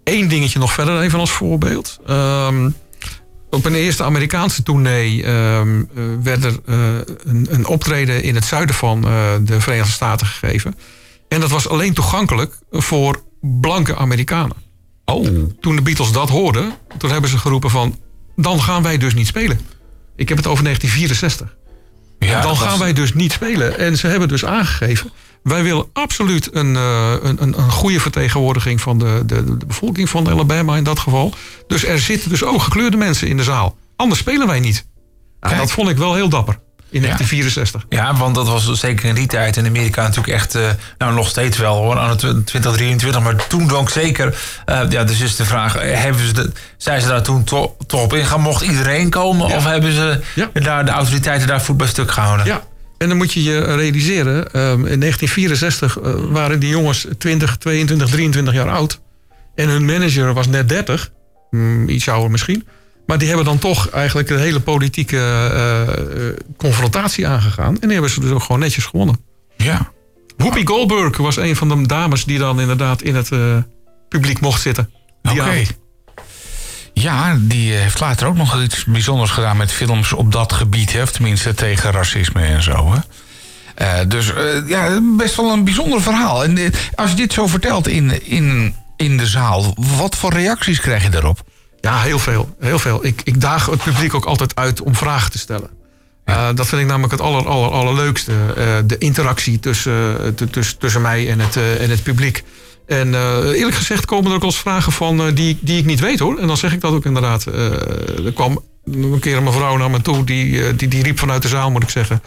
Eén 0.04 0.28
dingetje 0.28 0.58
nog 0.58 0.72
verder 0.72 1.00
even 1.00 1.18
als 1.18 1.30
voorbeeld. 1.30 1.98
Ehm, 2.06 2.70
op 3.50 3.64
een 3.64 3.74
eerste 3.74 4.04
Amerikaanse 4.04 4.62
tournee 4.62 5.24
ehm, 5.24 5.82
eh, 5.94 6.04
werd 6.22 6.44
er 6.44 6.58
eh, 6.66 6.76
een, 7.24 7.46
een 7.50 7.66
optreden 7.66 8.22
in 8.22 8.34
het 8.34 8.44
zuiden 8.44 8.74
van 8.74 9.00
de 9.44 9.60
Verenigde 9.60 9.92
Staten 9.92 10.26
gegeven. 10.26 10.74
En 11.28 11.40
dat 11.40 11.50
was 11.50 11.68
alleen 11.68 11.94
toegankelijk 11.94 12.58
voor 12.70 13.22
blanke 13.40 13.96
Amerikanen. 13.96 14.56
Oh, 15.04 15.26
Toen 15.60 15.76
de 15.76 15.82
Beatles 15.82 16.12
dat 16.12 16.28
hoorden, 16.28 16.72
toen 16.98 17.10
hebben 17.10 17.30
ze 17.30 17.38
geroepen 17.38 17.70
van... 17.70 17.98
dan 18.36 18.62
gaan 18.62 18.82
wij 18.82 18.98
dus 18.98 19.14
niet 19.14 19.26
spelen. 19.26 19.60
Ik 20.16 20.28
heb 20.28 20.36
het 20.36 20.46
over 20.46 20.64
1964. 20.64 21.56
Ja, 22.28 22.40
dan 22.40 22.56
gaan 22.56 22.68
was- 22.68 22.78
wij 22.78 22.92
dus 22.92 23.14
niet 23.14 23.32
spelen. 23.32 23.78
En 23.78 23.96
ze 23.96 24.06
hebben 24.06 24.28
dus 24.28 24.44
aangegeven... 24.44 25.10
wij 25.42 25.62
willen 25.62 25.86
absoluut 25.92 26.48
een, 26.54 26.76
eh, 26.76 27.12
een, 27.22 27.42
een, 27.42 27.58
een 27.58 27.70
goede 27.70 28.00
vertegenwoordiging... 28.00 28.80
van 28.80 28.98
de, 28.98 29.22
de, 29.26 29.44
de 29.58 29.66
bevolking 29.66 30.08
van 30.10 30.28
Alabama 30.28 30.76
in 30.76 30.84
dat 30.84 30.98
geval. 30.98 31.34
Dus 31.66 31.84
er 31.84 31.98
zitten 31.98 32.28
dus 32.28 32.44
ook 32.44 32.62
gekleurde 32.62 32.96
mensen 32.96 33.28
in 33.28 33.36
de 33.36 33.42
zaal. 33.42 33.76
Anders 33.96 34.20
spelen 34.20 34.46
wij 34.46 34.60
niet. 34.60 34.86
Kijk. 35.40 35.56
dat 35.56 35.70
vond 35.72 35.88
ik 35.88 35.96
wel 35.96 36.14
heel 36.14 36.28
dapper. 36.28 36.58
In 36.90 37.00
1964. 37.02 37.84
Ja, 37.88 38.16
want 38.16 38.34
dat 38.34 38.46
was 38.48 38.72
zeker 38.80 39.08
in 39.08 39.14
die 39.14 39.26
tijd 39.26 39.56
in 39.56 39.66
Amerika 39.66 40.02
natuurlijk 40.02 40.28
echt, 40.34 40.54
eh, 40.54 40.62
nou 40.98 41.14
nog 41.14 41.28
steeds 41.28 41.58
wel 41.58 41.76
hoor, 41.76 41.98
aan 41.98 42.08
het 42.10 42.18
2023, 42.18 43.22
maar 43.22 43.46
toen 43.48 43.70
ook 43.70 43.90
zeker. 43.90 44.38
Eh, 44.64 44.80
ja, 44.88 45.04
dus 45.04 45.20
is 45.20 45.36
de 45.36 45.44
vraag, 45.44 45.76
eh, 45.76 46.00
hebben 46.02 46.26
ze 46.26 46.32
de, 46.32 46.50
zijn 46.76 47.00
ze 47.00 47.08
daar 47.08 47.22
toen 47.22 47.44
to- 47.44 47.76
toch 47.86 48.02
op 48.02 48.12
ingegaan? 48.14 48.40
Mocht 48.40 48.62
iedereen 48.62 49.10
komen? 49.10 49.48
Ja. 49.48 49.56
Of 49.56 49.64
hebben 49.64 49.92
ze 49.92 50.20
Ja. 50.34 50.50
daar 50.52 50.84
de 50.84 50.90
autoriteiten 50.90 51.48
daar 51.48 51.62
voet 51.62 51.76
bij 51.76 51.86
stuk 51.86 52.10
gehouden? 52.10 52.46
Ja, 52.46 52.62
en 52.98 53.08
dan 53.08 53.16
moet 53.16 53.32
je 53.32 53.42
je 53.42 53.60
realiseren, 53.74 54.52
ehm, 54.52 54.86
in 54.86 54.98
1964 54.98 55.98
eh, 56.00 56.12
waren 56.30 56.58
die 56.60 56.68
jongens 56.70 57.06
20, 57.18 57.56
22, 57.56 58.08
23 58.08 58.54
jaar 58.54 58.70
oud. 58.70 59.00
En 59.54 59.68
hun 59.68 59.84
manager 59.84 60.32
was 60.34 60.46
net 60.46 60.68
30, 60.68 61.10
mm, 61.50 61.88
iets 61.88 62.08
ouder 62.08 62.30
misschien. 62.30 62.66
Maar 63.06 63.18
die 63.18 63.28
hebben 63.28 63.46
dan 63.46 63.58
toch 63.58 63.88
eigenlijk 63.88 64.28
de 64.28 64.38
hele 64.38 64.60
politieke 64.60 65.16
eh, 65.16 65.82
eh, 65.82 66.36
confrontatie 66.56 67.26
aangegaan. 67.26 67.74
En 67.74 67.80
die 67.80 67.92
hebben 67.92 68.10
ze 68.10 68.20
dus 68.20 68.30
ook 68.30 68.42
gewoon 68.42 68.60
netjes 68.60 68.84
gewonnen. 68.84 69.20
Ja. 69.56 69.90
Whoopi 70.36 70.66
Goldberg 70.66 71.16
was 71.16 71.36
een 71.36 71.56
van 71.56 71.68
de 71.68 71.86
dames 71.86 72.24
die 72.24 72.38
dan 72.38 72.60
inderdaad 72.60 73.02
in 73.02 73.14
het 73.14 73.32
eh, 73.32 73.56
publiek 74.08 74.40
mocht 74.40 74.60
zitten. 74.60 74.90
Oké. 75.22 75.62
Ja, 76.92 77.36
die 77.40 77.72
heeft 77.72 78.00
later 78.00 78.26
ook 78.26 78.36
nog 78.36 78.62
iets 78.62 78.84
bijzonders 78.84 79.30
gedaan 79.30 79.56
met 79.56 79.72
films 79.72 80.12
op 80.12 80.32
dat 80.32 80.52
gebied. 80.52 80.92
Hè? 80.92 81.02
Of 81.02 81.10
tenminste 81.10 81.54
tegen 81.54 81.90
racisme 81.90 82.42
en 82.42 82.62
zo. 82.62 82.92
Hè? 82.92 84.06
Dus 84.06 84.32
ja, 84.66 85.00
best 85.16 85.36
wel 85.36 85.52
een 85.52 85.64
bijzonder 85.64 86.02
verhaal. 86.02 86.44
En 86.44 86.72
als 86.94 87.10
je 87.10 87.16
dit 87.16 87.32
zo 87.32 87.46
vertelt 87.46 87.88
in, 87.88 88.26
in, 88.26 88.74
in 88.96 89.16
de 89.16 89.26
zaal, 89.26 89.74
wat 89.96 90.16
voor 90.16 90.32
reacties 90.32 90.80
krijg 90.80 91.02
je 91.02 91.08
daarop? 91.08 91.44
Ja, 91.80 92.00
heel 92.00 92.18
veel. 92.18 92.54
Heel 92.58 92.78
veel. 92.78 93.06
Ik, 93.06 93.20
ik 93.24 93.40
daag 93.40 93.66
het 93.66 93.82
publiek 93.82 94.14
ook 94.14 94.24
altijd 94.24 94.54
uit 94.56 94.80
om 94.80 94.94
vragen 94.94 95.30
te 95.30 95.38
stellen. 95.38 95.70
Eh, 96.24 96.48
dat 96.54 96.66
vind 96.66 96.80
ik 96.80 96.86
namelijk 96.86 97.12
het 97.12 97.20
aller, 97.20 97.46
aller, 97.46 97.70
allerleukste. 97.70 98.32
Eh, 98.56 98.76
de 98.84 98.98
interactie 98.98 99.60
tussen, 99.60 100.20
eh, 100.20 100.28
tu- 100.28 100.50
tussen, 100.50 100.78
tussen 100.78 101.00
mij 101.02 101.30
en 101.30 101.40
het, 101.40 101.56
en 101.56 101.90
het 101.90 102.02
publiek. 102.02 102.44
En 102.86 103.14
eerlijk 103.54 103.74
gezegd 103.76 104.04
komen 104.04 104.26
er 104.28 104.34
ook 104.34 104.40
wel 104.42 104.50
eens 104.50 104.58
vragen 104.60 104.92
van 104.92 105.34
die, 105.34 105.58
die 105.60 105.78
ik 105.78 105.84
niet 105.84 106.00
weet 106.00 106.18
hoor. 106.18 106.38
En 106.38 106.46
dan 106.46 106.56
zeg 106.56 106.72
ik 106.72 106.80
dat 106.80 106.92
ook 106.92 107.04
inderdaad. 107.04 107.44
Er 107.44 108.32
kwam 108.34 108.62
een 108.84 109.18
keer 109.20 109.36
een 109.36 109.42
mevrouw 109.42 109.76
naar 109.76 109.90
me 109.90 110.00
toe, 110.02 110.24
die, 110.24 110.76
die, 110.76 110.88
die 110.88 111.02
riep 111.02 111.18
vanuit 111.18 111.42
de 111.42 111.48
zaal, 111.48 111.70
moet 111.70 111.82
ik 111.82 111.88
zeggen. 111.88 112.22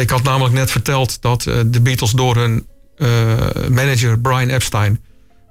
Ik 0.00 0.10
had 0.10 0.22
namelijk 0.22 0.54
net 0.54 0.70
verteld 0.70 1.22
dat 1.22 1.42
de 1.66 1.80
Beatles 1.82 2.10
door 2.10 2.36
hun 2.36 2.66
manager 3.70 4.18
Brian 4.18 4.48
Epstein 4.48 5.00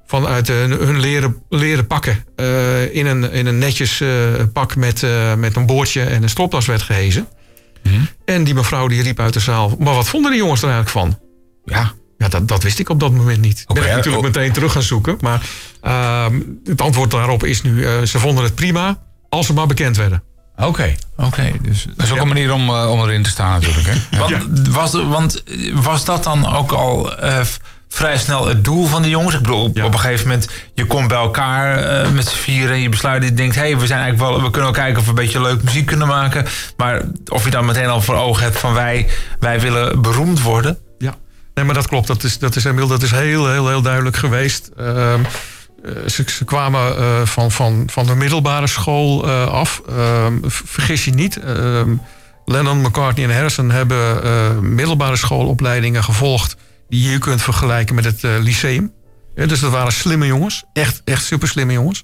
vanuit 0.08 0.48
hun, 0.48 0.72
hun 0.72 1.00
leren, 1.00 1.42
leren 1.50 1.88
pakken 1.88 2.26
eh, 2.36 2.96
in, 2.96 3.06
een, 3.06 3.32
in 3.32 3.46
een 3.46 3.58
netjes 3.58 4.02
eh, 4.02 4.10
pak 4.54 4.76
met, 4.76 5.04
eh, 5.04 5.34
met 5.34 5.56
een 5.56 5.66
boordje 5.66 6.04
en 6.04 6.24
een 6.24 6.30
stropdas 6.30 6.66
werd 6.66 6.82
gehezen. 6.82 7.28
En 8.26 8.44
die 8.44 8.54
mevrouw 8.54 8.88
die 8.88 9.02
riep 9.02 9.20
uit 9.20 9.34
de 9.34 9.40
zaal, 9.40 9.76
maar 9.80 9.94
wat 9.94 10.10
vonden 10.10 10.32
die 10.32 10.40
jongens 10.40 10.62
er 10.62 10.70
eigenlijk 10.70 10.98
van? 10.98 11.20
Ja. 11.66 11.94
Ja, 12.18 12.28
dat, 12.28 12.48
dat 12.48 12.64
wist 12.64 12.80
ik 12.80 12.90
op 12.90 13.00
dat 13.00 13.12
moment 13.12 13.42
niet. 13.42 13.60
Ik 13.60 13.68
ben 13.68 13.78
Oké, 13.78 13.88
ik 13.88 13.96
natuurlijk 13.96 14.26
oh. 14.26 14.34
meteen 14.34 14.52
terug 14.52 14.72
gaan 14.72 14.82
zoeken. 14.82 15.18
Maar 15.20 15.50
ehm, 15.82 16.42
het 16.64 16.82
antwoord 16.82 17.12
daarop 17.12 17.44
is 17.44 17.62
nu, 17.62 17.86
eh, 17.86 18.02
ze 18.02 18.20
vonden 18.20 18.44
het 18.44 18.56
prima 18.56 18.98
als 19.30 19.46
ze 19.46 19.54
maar 19.54 19.68
bekend 19.68 19.98
werden. 19.98 20.24
Oké, 20.56 20.96
oké. 21.18 21.52
Dus 21.62 21.88
dat 21.96 22.06
is 22.06 22.12
ook 22.12 22.20
een 22.20 22.28
manier 22.28 22.54
om, 22.54 22.70
eh, 22.70 22.92
om 22.92 23.00
erin 23.02 23.24
te 23.24 23.30
staan 23.30 23.52
natuurlijk. 23.52 23.88
Hè? 23.88 24.18
Ja. 24.18 24.30
Want, 24.30 24.68
was, 24.68 24.92
want 24.92 25.44
was 25.74 26.06
dat 26.06 26.24
dan 26.24 26.56
ook 26.56 26.72
al 26.72 27.18
eh, 27.18 27.42
vrij 27.90 28.18
snel 28.18 28.48
het 28.48 28.64
doel 28.64 28.86
van 28.86 29.02
de 29.02 29.10
jongens? 29.10 29.36
Ik 29.36 29.42
bedoel, 29.42 29.64
op, 29.64 29.76
Ja. 29.78 29.86
op 29.86 29.94
een 29.94 30.00
gegeven 30.00 30.28
moment, 30.28 30.50
je 30.74 30.86
komt 30.86 31.08
bij 31.08 31.18
elkaar 31.18 31.78
eh, 31.78 32.12
met 32.12 32.28
z'n 32.28 32.36
vieren 32.36 32.76
en 32.76 32.82
je 32.82 32.90
besluit, 32.90 33.24
je 33.24 33.34
denkt, 33.34 33.56
hé, 33.56 33.62
hey, 33.62 33.78
we 33.78 33.88
zijn 33.88 34.00
eigenlijk 34.00 34.30
wel, 34.32 34.42
we 34.44 34.50
kunnen 34.52 34.72
wel 34.72 34.82
kijken 34.82 34.98
of 35.00 35.04
we 35.04 35.10
een 35.10 35.16
beetje 35.16 35.42
leuk 35.42 35.64
muziek 35.64 35.86
kunnen 35.86 36.08
maken. 36.08 36.46
Maar 36.78 37.02
of 37.28 37.44
je 37.44 37.50
dan 37.50 37.66
meteen 37.66 37.88
al 37.88 38.02
voor 38.02 38.16
ogen 38.16 38.44
hebt 38.44 38.58
van 38.60 38.74
wij, 38.74 39.08
wij 39.40 39.60
willen 39.60 40.02
beroemd 40.02 40.42
worden. 40.42 40.78
Ja, 40.98 41.14
nee, 41.54 41.66
maar 41.66 41.76
dat 41.76 41.88
klopt. 41.88 42.08
Dat 42.08 42.24
is, 42.24 42.40
dat 42.40 42.56
is, 42.56 42.64
Emiel, 42.64 42.88
dat 42.88 43.02
is 43.02 43.12
heel, 43.12 43.52
heel, 43.52 43.68
heel 43.68 43.82
duidelijk 43.82 44.16
geweest. 44.16 44.70
Ehm, 44.78 45.20
eh, 45.84 45.92
ze, 46.08 46.24
ze 46.28 46.46
kwamen 46.46 46.98
eh, 46.98 47.22
van, 47.24 47.52
van, 47.52 47.84
van 47.92 48.06
de 48.06 48.16
middelbare 48.16 48.68
school 48.68 49.30
af. 49.32 49.82
Ehm, 49.90 50.34
vergis 50.48 51.06
je 51.06 51.12
niet. 51.12 51.40
ehm, 51.40 51.90
Lennon, 52.46 52.82
McCartney 52.82 53.26
en 53.26 53.34
Harrison 53.34 53.72
hebben 53.72 54.76
middelbare 54.76 55.16
schoolopleidingen 55.16 56.04
gevolgd... 56.04 56.56
die 56.90 57.10
je 57.10 57.18
kunt 57.18 57.42
vergelijken 57.42 57.96
met 57.96 58.06
het 58.06 58.24
eh, 58.24 58.32
lyceum. 58.40 58.92
Dus 59.36 59.60
dat 59.60 59.72
waren 59.72 59.92
slimme 59.92 60.26
jongens. 60.26 60.64
Echt, 60.74 61.02
echt 61.06 61.26
super 61.26 61.48
slimme 61.48 61.74
jongens. 61.74 62.04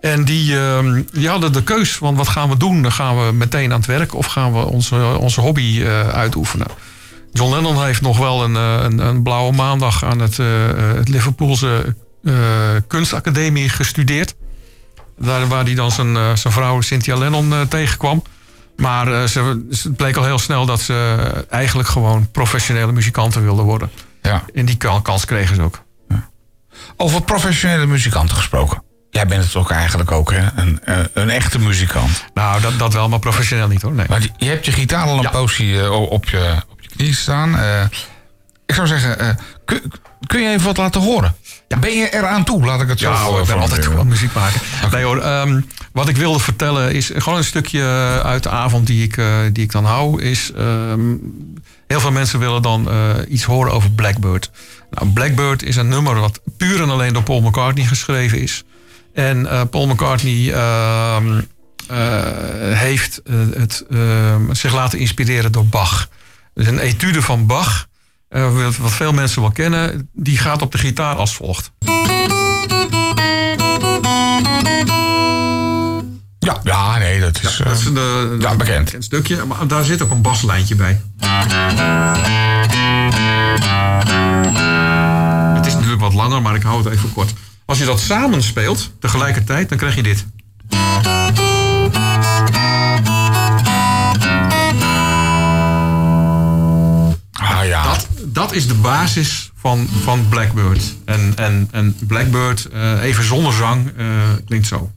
En 0.00 0.24
die, 0.24 0.58
ehm, 0.58 1.02
die 1.12 1.28
hadden 1.28 1.52
de 1.52 1.62
keus 1.62 1.92
van 1.92 2.14
wat 2.14 2.28
gaan 2.28 2.48
we 2.48 2.56
doen? 2.56 2.82
Dan 2.82 2.92
gaan 2.92 3.26
we 3.26 3.32
meteen 3.32 3.72
aan 3.72 3.78
het 3.78 3.88
werk 3.88 4.14
of 4.14 4.26
gaan 4.26 4.52
we 4.52 4.58
onze, 4.58 5.16
onze 5.18 5.40
hobby 5.40 5.82
eh, 5.82 6.08
uitoefenen? 6.08 6.66
John 7.32 7.54
Lennon 7.54 7.84
heeft 7.84 8.00
nog 8.00 8.18
wel 8.18 8.44
een, 8.44 8.56
eh, 8.56 8.82
een, 8.82 8.98
een 8.98 9.22
blauwe 9.22 9.52
maandag 9.52 10.04
aan 10.04 10.18
het, 10.18 10.38
Liverpoolse 11.08 11.96
kunstacademie 12.86 13.68
gestudeerd. 13.68 14.34
Daar 15.18 15.48
waar 15.48 15.64
hij 15.64 15.74
dan 15.74 15.90
zijn, 15.90 16.38
zijn 16.38 16.52
vrouw 16.52 16.80
Cynthia 16.80 17.16
Lennon 17.16 17.68
tegenkwam. 17.68 18.22
Maar 18.76 19.28
ze, 19.28 19.64
het 19.70 19.96
bleek 19.96 20.16
al 20.16 20.24
heel 20.24 20.38
snel 20.38 20.66
dat 20.66 20.80
ze 20.80 21.16
eigenlijk 21.48 21.88
gewoon 21.88 22.30
professionele 22.30 22.92
muzikanten 22.92 23.42
wilden 23.42 23.64
worden. 23.64 23.90
Ja. 24.22 24.42
En 24.54 24.64
die 24.64 24.76
kan- 24.76 25.02
kans 25.02 25.24
kregen 25.24 25.56
ze 25.56 25.62
ook. 25.62 25.82
Over 26.96 27.22
professionele 27.22 27.86
muzikanten 27.86 28.36
gesproken. 28.36 28.82
Jij 29.10 29.26
bent 29.26 29.44
het 29.44 29.54
ook 29.56 29.70
eigenlijk 29.70 30.10
ook, 30.12 30.32
hè? 30.32 30.46
Een, 30.56 30.80
eh, 30.84 30.98
een 31.14 31.30
echte 31.30 31.58
muzikant. 31.58 32.24
Nou, 32.34 32.60
dat, 32.60 32.78
dat 32.78 32.92
wel, 32.92 33.08
maar 33.08 33.18
professioneel 33.18 33.68
niet 33.68 33.82
hoor. 33.82 33.92
Nee. 33.92 34.06
Maar 34.08 34.20
je- 34.22 34.30
je 34.36 34.46
hebt 34.48 34.64
je 34.64 34.72
gitaar 34.72 35.06
al 35.06 35.16
een 35.16 35.22
Ja. 35.22 35.30
poosje 35.30 35.80
eh, 35.80 35.90
op, 35.92 36.28
je, 36.28 36.54
op 36.70 36.80
je 36.80 36.88
knieën 36.88 37.14
staan. 37.14 37.58
Eh, 37.58 37.82
ik 38.66 38.74
zou 38.74 38.86
zeggen, 38.86 39.38
kun, 39.64 39.92
kun 40.26 40.40
je 40.40 40.48
even 40.48 40.66
wat 40.66 40.76
laten 40.76 41.00
horen? 41.00 41.34
Ben 41.80 41.90
je 41.96 42.14
eraan 42.14 42.44
toe, 42.44 42.64
laat 42.64 42.80
ik 42.82 42.88
het 42.88 42.98
zo 42.98 43.10
Ja, 43.10 43.40
ik 43.40 43.46
ben 43.46 43.58
altijd 43.58 43.88
wel 43.94 44.04
muziek 44.04 44.34
maken. 44.34 44.60
Nee 44.92 45.04
hoor, 45.04 45.18
ehm, 45.20 45.60
wat 45.92 46.08
ik 46.08 46.16
wilde 46.16 46.38
vertellen 46.38 46.94
is 46.94 47.10
gewoon 47.14 47.38
een 47.38 47.44
stukje 47.44 47.82
uit 48.24 48.42
de 48.42 48.48
avond 48.48 48.86
die 48.86 49.02
ik, 49.02 49.14
die 49.52 49.64
ik 49.64 49.72
dan 49.72 49.84
hou. 49.84 50.22
Is, 50.22 50.52
ehm, 50.56 51.14
heel 51.90 52.00
veel 52.00 52.12
mensen 52.12 52.38
willen 52.38 52.62
dan 52.62 52.90
eh, 52.90 53.10
iets 53.28 53.44
horen 53.44 53.72
over 53.72 53.90
Blackbird. 53.90 54.50
Nou, 54.90 55.08
Blackbird 55.08 55.62
is 55.62 55.76
een 55.76 55.88
nummer 55.88 56.20
wat 56.20 56.40
puur 56.56 56.82
en 56.82 56.90
alleen 56.90 57.12
door 57.12 57.22
Paul 57.22 57.40
McCartney 57.40 57.84
geschreven 57.84 58.40
is. 58.40 58.64
En 59.14 59.46
eh, 59.46 59.60
Paul 59.70 59.86
McCartney 59.86 60.52
ehm, 60.52 61.40
eh, 61.88 62.78
heeft 62.78 63.20
het, 63.54 63.84
ehm, 63.90 64.52
zich 64.54 64.74
laten 64.74 64.98
inspireren 64.98 65.52
door 65.52 65.66
Bach. 65.66 66.08
Dus 66.54 66.66
een 66.66 66.78
etude 66.78 67.22
van 67.22 67.46
Bach, 67.46 67.88
wat 68.78 68.92
veel 68.92 69.12
mensen 69.12 69.40
wel 69.40 69.50
kennen, 69.50 70.08
die 70.12 70.38
gaat 70.38 70.62
op 70.62 70.72
de 70.72 70.78
gitaar 70.78 71.16
als 71.16 71.34
volgt. 71.34 71.72
Ja, 76.40 76.60
ja, 76.62 76.98
nee, 76.98 77.20
dat 77.20 77.42
is... 77.42 77.60
eh, 77.60 77.66
Dat 77.66 77.76
is 77.76 77.88
ja, 78.40 78.56
bekend. 78.56 78.94
Een 78.94 79.02
stukje, 79.02 79.44
maar 79.44 79.66
daar 79.66 79.84
zit 79.84 80.02
ook 80.02 80.10
een 80.10 80.22
baslijntje 80.22 80.74
bij. 80.74 81.00
Het 85.56 85.66
is 85.66 85.72
natuurlijk 85.74 86.00
wat 86.00 86.14
langer, 86.14 86.42
maar 86.42 86.54
ik 86.54 86.62
hou 86.62 86.84
het 86.84 86.92
even 86.92 87.12
kort. 87.12 87.32
Als 87.64 87.78
je 87.78 87.84
dat 87.84 88.00
samen 88.00 88.42
speelt, 88.42 88.90
tegelijkertijd, 89.00 89.68
dan 89.68 89.78
krijg 89.78 89.94
je 89.94 90.02
dit. 90.02 90.26
ah 97.32 97.64
ja, 97.66 97.82
Dat, 97.82 98.08
dat 98.24 98.52
is 98.52 98.66
de 98.66 98.74
basis 98.74 99.50
van, 99.56 99.88
van 100.02 100.28
Blackbird. 100.28 100.94
En, 101.04 101.32
en, 101.36 101.68
en 101.70 101.96
Blackbird, 102.06 102.64
eh, 102.64 103.02
even 103.02 103.24
zonder 103.24 103.52
zang, 103.52 103.92
eh, 103.96 104.06
klinkt 104.46 104.66
zo. 104.66 104.90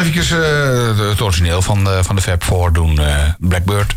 Eventjes 0.00 0.30
eh, 0.30 1.08
het 1.08 1.20
origineel 1.20 1.62
van, 1.62 1.88
van 2.00 2.16
de 2.16 2.22
Fab 2.22 2.42
Four 2.42 2.72
doen. 2.72 2.98
eh, 2.98 3.28
Blackbird. 3.38 3.94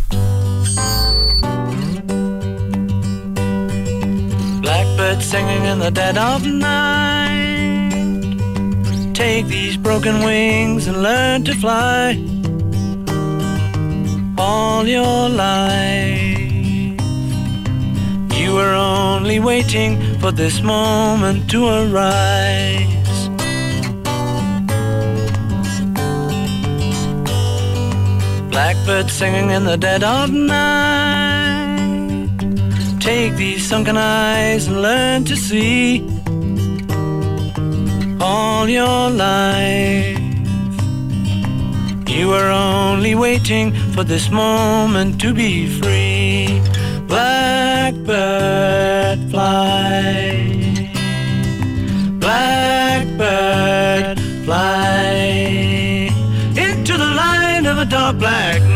Blackbird 4.61 5.23
singing 5.23 5.65
in 5.65 5.79
the 5.79 5.91
dead 5.91 6.17
of 6.17 6.45
night. 6.45 7.93
Take 9.13 9.45
these 9.47 9.79
broken 9.79 10.23
wings 10.23 10.87
and 10.87 10.97
learn 10.97 11.43
to 11.43 11.53
fly. 11.53 12.19
All 14.35 14.87
your 14.87 15.29
life, 15.29 16.97
you 18.35 18.53
were 18.53 18.73
only 18.75 19.39
waiting 19.39 19.99
for 20.19 20.33
this 20.33 20.61
moment 20.61 21.49
to 21.49 21.67
arise. 21.67 22.42
Blackbird 28.53 29.09
singing 29.09 29.49
in 29.49 29.63
the 29.63 29.77
dead 29.77 30.03
of 30.03 30.29
night. 30.29 32.29
Take 32.99 33.35
these 33.35 33.67
sunken 33.67 33.97
eyes 33.97 34.67
and 34.67 34.79
learn 34.79 35.25
to 35.25 35.35
see 35.35 36.07
all 38.21 38.69
your 38.69 39.09
life. 39.09 40.19
You 42.07 42.27
were 42.27 42.51
only 42.51 43.15
waiting 43.15 43.73
for 43.93 44.03
this 44.03 44.29
moment 44.29 45.19
to 45.21 45.33
be 45.33 45.67
free. 45.79 46.61
Blackbird 47.07 47.97
fly. 49.31 50.91
Blackbird 52.19 54.19
fly 54.45 54.92
black 58.11 58.72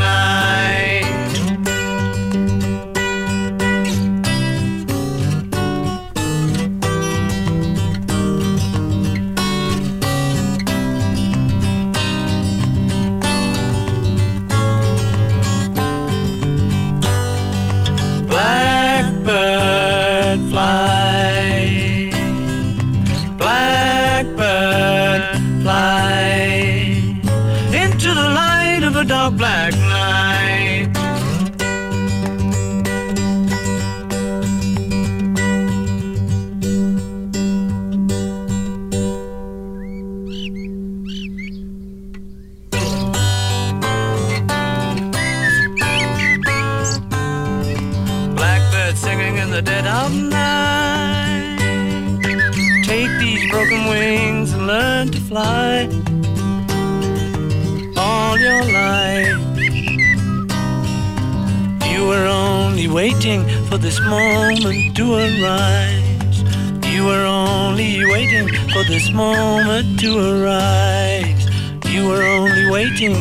moment 64.10 64.96
to 64.96 65.14
arise. 65.14 66.44
You 66.82 67.06
were 67.06 67.26
only 67.26 68.06
waiting 68.06 68.56
for 68.68 68.86
this 68.86 69.12
moment 69.12 70.00
to 70.00 70.18
arise. 70.20 71.48
You 71.80 72.08
were 72.08 72.26
only 72.40 72.70
waiting 72.70 73.16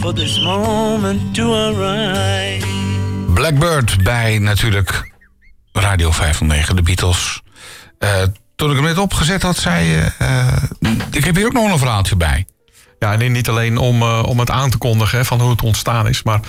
for 0.00 0.14
this 0.14 0.40
moment 0.40 1.34
to 1.34 1.54
arise. 1.54 2.66
Blackbird 3.34 4.02
bij 4.02 4.38
natuurlijk 4.38 5.12
Radio 5.72 6.10
509, 6.10 6.76
de 6.76 6.82
Beatles. 6.82 7.42
Eh, 7.98 8.22
toen 8.56 8.70
ik 8.70 8.76
hem 8.76 8.84
net 8.84 8.98
opgezet 8.98 9.42
had, 9.42 9.56
zei 9.56 9.86
je... 9.86 10.12
eh, 10.18 10.62
ik 11.10 11.24
heb 11.24 11.36
hier 11.36 11.46
ook 11.46 11.52
nog 11.52 11.72
een 11.72 11.78
verhaaltje 11.78 12.16
bij. 12.16 12.46
Ja, 12.98 13.18
en 13.18 13.32
niet 13.32 13.48
alleen 13.48 13.78
om, 13.78 14.02
eh, 14.02 14.22
om 14.26 14.38
het 14.38 14.50
aan 14.50 14.70
te 14.70 14.78
kondigen 14.78 15.18
hè, 15.18 15.24
van 15.24 15.40
hoe 15.40 15.50
het 15.50 15.62
ontstaan 15.62 16.08
is, 16.08 16.22
maar 16.22 16.40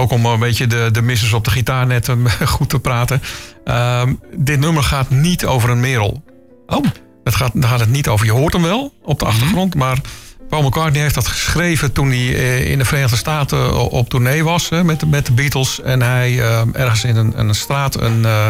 ook 0.00 0.10
om 0.10 0.26
een 0.26 0.38
beetje 0.38 0.66
de, 0.66 0.88
de 0.92 1.02
missers 1.02 1.32
op 1.32 1.44
de 1.44 1.50
gitaar 1.50 1.86
net 1.86 2.08
eh, 2.08 2.16
goed 2.46 2.68
te 2.68 2.78
praten. 2.80 3.22
Ehm, 3.64 4.14
dit 4.36 4.60
nummer 4.60 4.82
gaat 4.82 5.10
niet 5.10 5.46
over 5.46 5.70
een 5.70 5.80
merel. 5.80 6.22
Oh, 6.66 6.84
Het 7.24 7.34
gaat, 7.34 7.50
dan 7.54 7.70
gaat 7.70 7.80
het 7.80 7.88
niet 7.90 8.08
over. 8.08 8.26
Je 8.26 8.32
hoort 8.32 8.52
hem 8.52 8.62
wel 8.62 8.94
op 9.02 9.18
de 9.18 9.24
achtergrond, 9.24 9.74
maar 9.74 9.98
Paul 10.48 10.62
McCartney 10.62 11.02
heeft 11.02 11.14
dat 11.14 11.26
geschreven 11.28 11.92
toen 11.92 12.08
hij 12.08 12.34
eh, 12.34 12.70
in 12.70 12.78
de 12.78 12.84
Verenigde 12.84 13.16
Staten 13.16 13.58
o- 13.58 13.84
op 13.84 14.08
tournee 14.08 14.44
was 14.44 14.68
met, 14.68 15.00
de, 15.00 15.06
met 15.06 15.26
de 15.26 15.32
Beatles. 15.32 15.80
En 15.82 16.02
hij 16.02 16.40
eh, 16.40 16.62
ergens 16.72 17.04
in 17.04 17.16
een, 17.16 17.38
een 17.38 17.54
straat 17.54 18.00
een, 18.00 18.24
eh, 18.24 18.48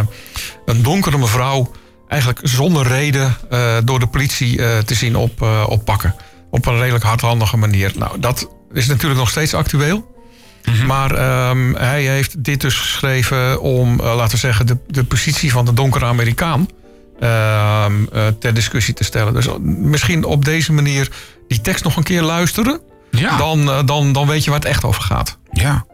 een 0.65 0.83
donkere 0.83 1.19
mevrouw 1.19 1.71
eigenlijk 2.09 2.41
zonder 2.43 2.87
reden 2.87 3.37
eh, 3.51 3.77
door 3.85 3.99
de 3.99 4.07
politie 4.07 4.63
eh, 4.67 4.79
te 4.79 4.95
zien 4.95 5.17
op, 5.17 5.43
eh, 5.43 5.65
oppakken. 5.69 6.15
Op 6.51 6.67
een 6.67 6.79
redelijk 6.79 7.05
hardhandige 7.05 7.57
manier. 7.57 7.93
Nou, 7.97 8.21
dat 8.21 8.49
is 8.73 8.87
natuurlijk 8.87 9.21
nog 9.21 9.31
steeds 9.31 9.55
actueel. 9.55 10.10
Maar 10.87 11.15
ehm, 11.15 11.75
hij 11.75 12.03
heeft 12.03 12.45
dit 12.45 12.61
dus 12.61 12.77
geschreven 12.77 13.61
om, 13.61 14.01
eh, 14.01 14.15
laten 14.15 14.33
we 14.33 14.39
zeggen, 14.39 14.67
de, 14.67 14.77
de 14.87 15.05
positie 15.05 15.53
van 15.53 15.65
de 15.65 15.73
donkere 15.73 16.05
Amerikaan 16.05 16.69
ehm, 17.21 17.93
eh, 18.13 18.27
ter 18.39 18.55
discussie 18.55 18.95
te 18.95 19.05
stellen. 19.05 19.35
Dus 19.35 19.49
misschien 19.63 20.25
op 20.25 20.45
deze 20.45 20.73
manier 20.73 21.11
die 21.49 21.61
tekst 21.61 21.85
nog 21.85 21.97
een 21.97 22.03
keer 22.03 22.23
luisteren. 22.23 22.81
Ja. 23.11 23.37
Dan, 23.37 23.71
eh, 23.71 23.79
dan, 23.85 24.13
dan 24.13 24.27
weet 24.27 24.45
je 24.45 24.51
waar 24.51 24.59
het 24.59 24.69
echt 24.69 24.85
over 24.85 25.03
gaat. 25.03 25.39
ja. 25.53 25.85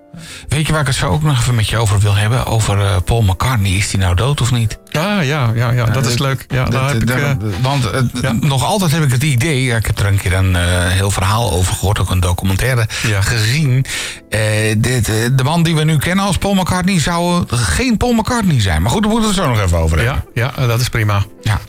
Weet 0.48 0.66
je 0.66 0.72
waar 0.72 0.80
ik 0.80 0.86
het 0.86 0.96
zo 0.96 1.08
ook 1.08 1.22
nog 1.22 1.38
even 1.40 1.54
met 1.54 1.68
je 1.68 1.76
over 1.76 1.98
wil 1.98 2.14
hebben? 2.14 2.46
Over 2.46 2.80
eh, 2.80 2.96
Paul 3.04 3.22
McCartney. 3.22 3.70
Is 3.70 3.90
die 3.90 4.00
nou 4.00 4.14
dood 4.14 4.40
of 4.40 4.52
niet? 4.52 4.78
Ja, 4.88 5.20
ja, 5.20 5.50
ja, 5.54 5.70
ja 5.70 5.84
dat 5.84 6.06
is 6.06 6.18
leuk. 6.18 6.44
Ja, 6.48 6.64
daar 6.64 6.88
heb 6.88 7.02
ik, 7.02 7.10
eh, 7.10 7.30
want 7.62 7.90
eh, 7.90 8.02
ja. 8.22 8.32
nog 8.32 8.64
altijd 8.64 8.90
heb 8.92 9.02
ik 9.02 9.10
het 9.12 9.22
idee, 9.22 9.62
ja, 9.62 9.76
ik 9.76 9.86
heb 9.86 9.98
er 9.98 10.06
een 10.06 10.18
keer 10.18 10.32
een 10.34 10.56
heel 10.88 11.10
verhaal 11.10 11.52
over 11.52 11.74
gehoord, 11.74 11.98
ook 11.98 12.10
een 12.10 12.20
documentaire 12.20 12.86
Ja. 13.06 13.20
gezien. 13.20 13.84
Dit, 14.78 15.04
de 15.36 15.44
man 15.44 15.62
die 15.62 15.74
we 15.74 15.84
nu 15.84 15.98
kennen 15.98 16.24
als 16.24 16.38
Paul 16.38 16.54
McCartney 16.54 17.00
zou 17.00 17.44
geen 17.48 17.96
Paul 17.96 18.12
McCartney 18.12 18.60
zijn. 18.60 18.82
Maar 18.82 18.90
goed, 18.90 19.02
daar 19.02 19.10
moeten 19.10 19.30
we 19.30 19.36
het 19.36 19.44
zo 19.44 19.52
nog 19.54 19.64
even 19.64 19.78
over 19.78 19.96
hebben. 19.98 20.24
ja, 20.34 20.52
ja, 20.56 20.66
dat 20.66 20.80
is 20.80 20.88
prima. 20.88 21.24
Ja. 21.42 21.60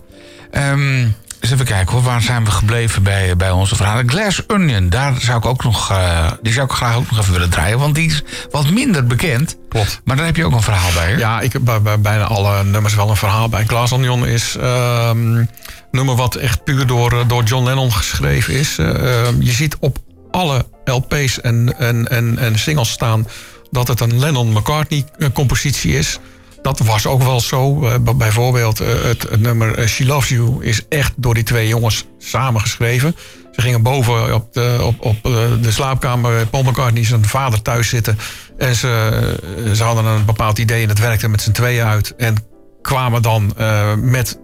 Ehm, 0.51 1.07
eens 1.39 1.51
even 1.51 1.65
kijken 1.65 1.93
hoor, 1.93 2.03
waar 2.03 2.21
zijn 2.21 2.45
we 2.45 2.51
gebleven 2.51 3.03
bij, 3.03 3.35
bij 3.35 3.51
onze 3.51 3.75
verhalen? 3.75 4.09
Glass 4.09 4.45
Onion, 4.47 4.89
daar 4.89 5.13
zou 5.19 5.37
ik 5.37 5.45
ook 5.45 5.63
nog, 5.63 5.91
eh, 5.91 6.31
die 6.41 6.53
zou 6.53 6.65
ik 6.65 6.71
graag 6.71 6.95
ook 6.95 7.09
nog 7.11 7.19
even 7.19 7.33
willen 7.33 7.49
draaien, 7.49 7.79
want 7.79 7.95
die 7.95 8.09
is 8.09 8.23
wat 8.51 8.69
minder 8.69 9.05
bekend. 9.05 9.57
Klopt. 9.69 10.01
Maar 10.03 10.15
daar 10.15 10.25
heb 10.25 10.35
je 10.35 10.45
ook 10.45 10.51
een 10.51 10.61
verhaal 10.61 10.91
bij, 10.93 11.11
hè? 11.11 11.17
Ja, 11.17 11.39
ik 11.39 11.53
heb 11.53 11.61
bij, 11.65 11.81
bij 11.81 11.99
bijna 11.99 12.23
alle 12.23 12.63
nummers 12.63 12.95
wel 12.95 13.09
een 13.09 13.15
verhaal 13.15 13.49
bij. 13.49 13.65
Glass 13.65 13.93
Onion 13.93 14.27
is 14.27 14.55
ehm, 14.55 15.35
een 15.35 15.49
nummer 15.91 16.15
wat 16.15 16.35
echt 16.35 16.63
puur 16.63 16.87
door, 16.87 17.11
eh, 17.11 17.27
door 17.27 17.43
John 17.43 17.65
Lennon 17.65 17.93
geschreven 17.93 18.53
is. 18.53 18.77
Eh, 18.77 19.25
ehm, 19.25 19.41
je 19.41 19.51
ziet 19.51 19.77
op 19.79 19.97
alle 20.31 20.65
LP's 20.85 21.41
en, 21.41 21.77
en, 21.77 22.07
en, 22.07 22.37
en 22.37 22.59
singles 22.59 22.89
staan 22.89 23.27
dat 23.71 23.87
het 23.87 23.99
een 23.99 24.19
Lennon-McCartney-compositie 24.19 25.97
is. 25.97 26.19
Dat 26.67 26.79
was 26.79 27.07
ook 27.07 27.23
wel 27.23 27.39
zo. 27.39 27.83
Eh, 27.83 28.15
bijvoorbeeld 28.15 28.79
eh, 28.79 28.87
het, 29.03 29.39
nummer 29.39 29.77
eh, 29.77 29.87
She 29.87 30.05
Loves 30.05 30.29
You 30.29 30.65
is 30.65 30.81
echt 30.89 31.13
door 31.15 31.33
die 31.33 31.43
twee 31.43 31.67
jongens 31.67 32.05
samengeschreven. 32.17 33.15
Ze 33.51 33.61
gingen 33.61 33.81
boven 33.81 34.33
op 34.33 34.53
de, 34.53 34.77
op, 34.81 34.95
op 35.05 35.23
de 35.61 35.71
slaapkamer 35.71 36.47
Paul 36.47 36.63
McCartney 36.63 37.03
zijn 37.03 37.25
vader 37.25 37.61
thuis 37.61 37.89
zitten. 37.89 38.19
En 38.57 38.75
ze, 38.75 39.71
ze 39.75 39.83
hadden 39.83 40.05
een 40.05 40.25
bepaald 40.25 40.57
idee 40.57 40.83
en 40.83 40.89
het 40.89 40.99
werkte 40.99 41.27
met 41.27 41.41
z'n 41.41 41.51
tweeën 41.51 41.85
uit. 41.85 42.15
En 42.15 42.35
kwamen 42.81 43.21
dan 43.21 43.53
met 44.01 44.39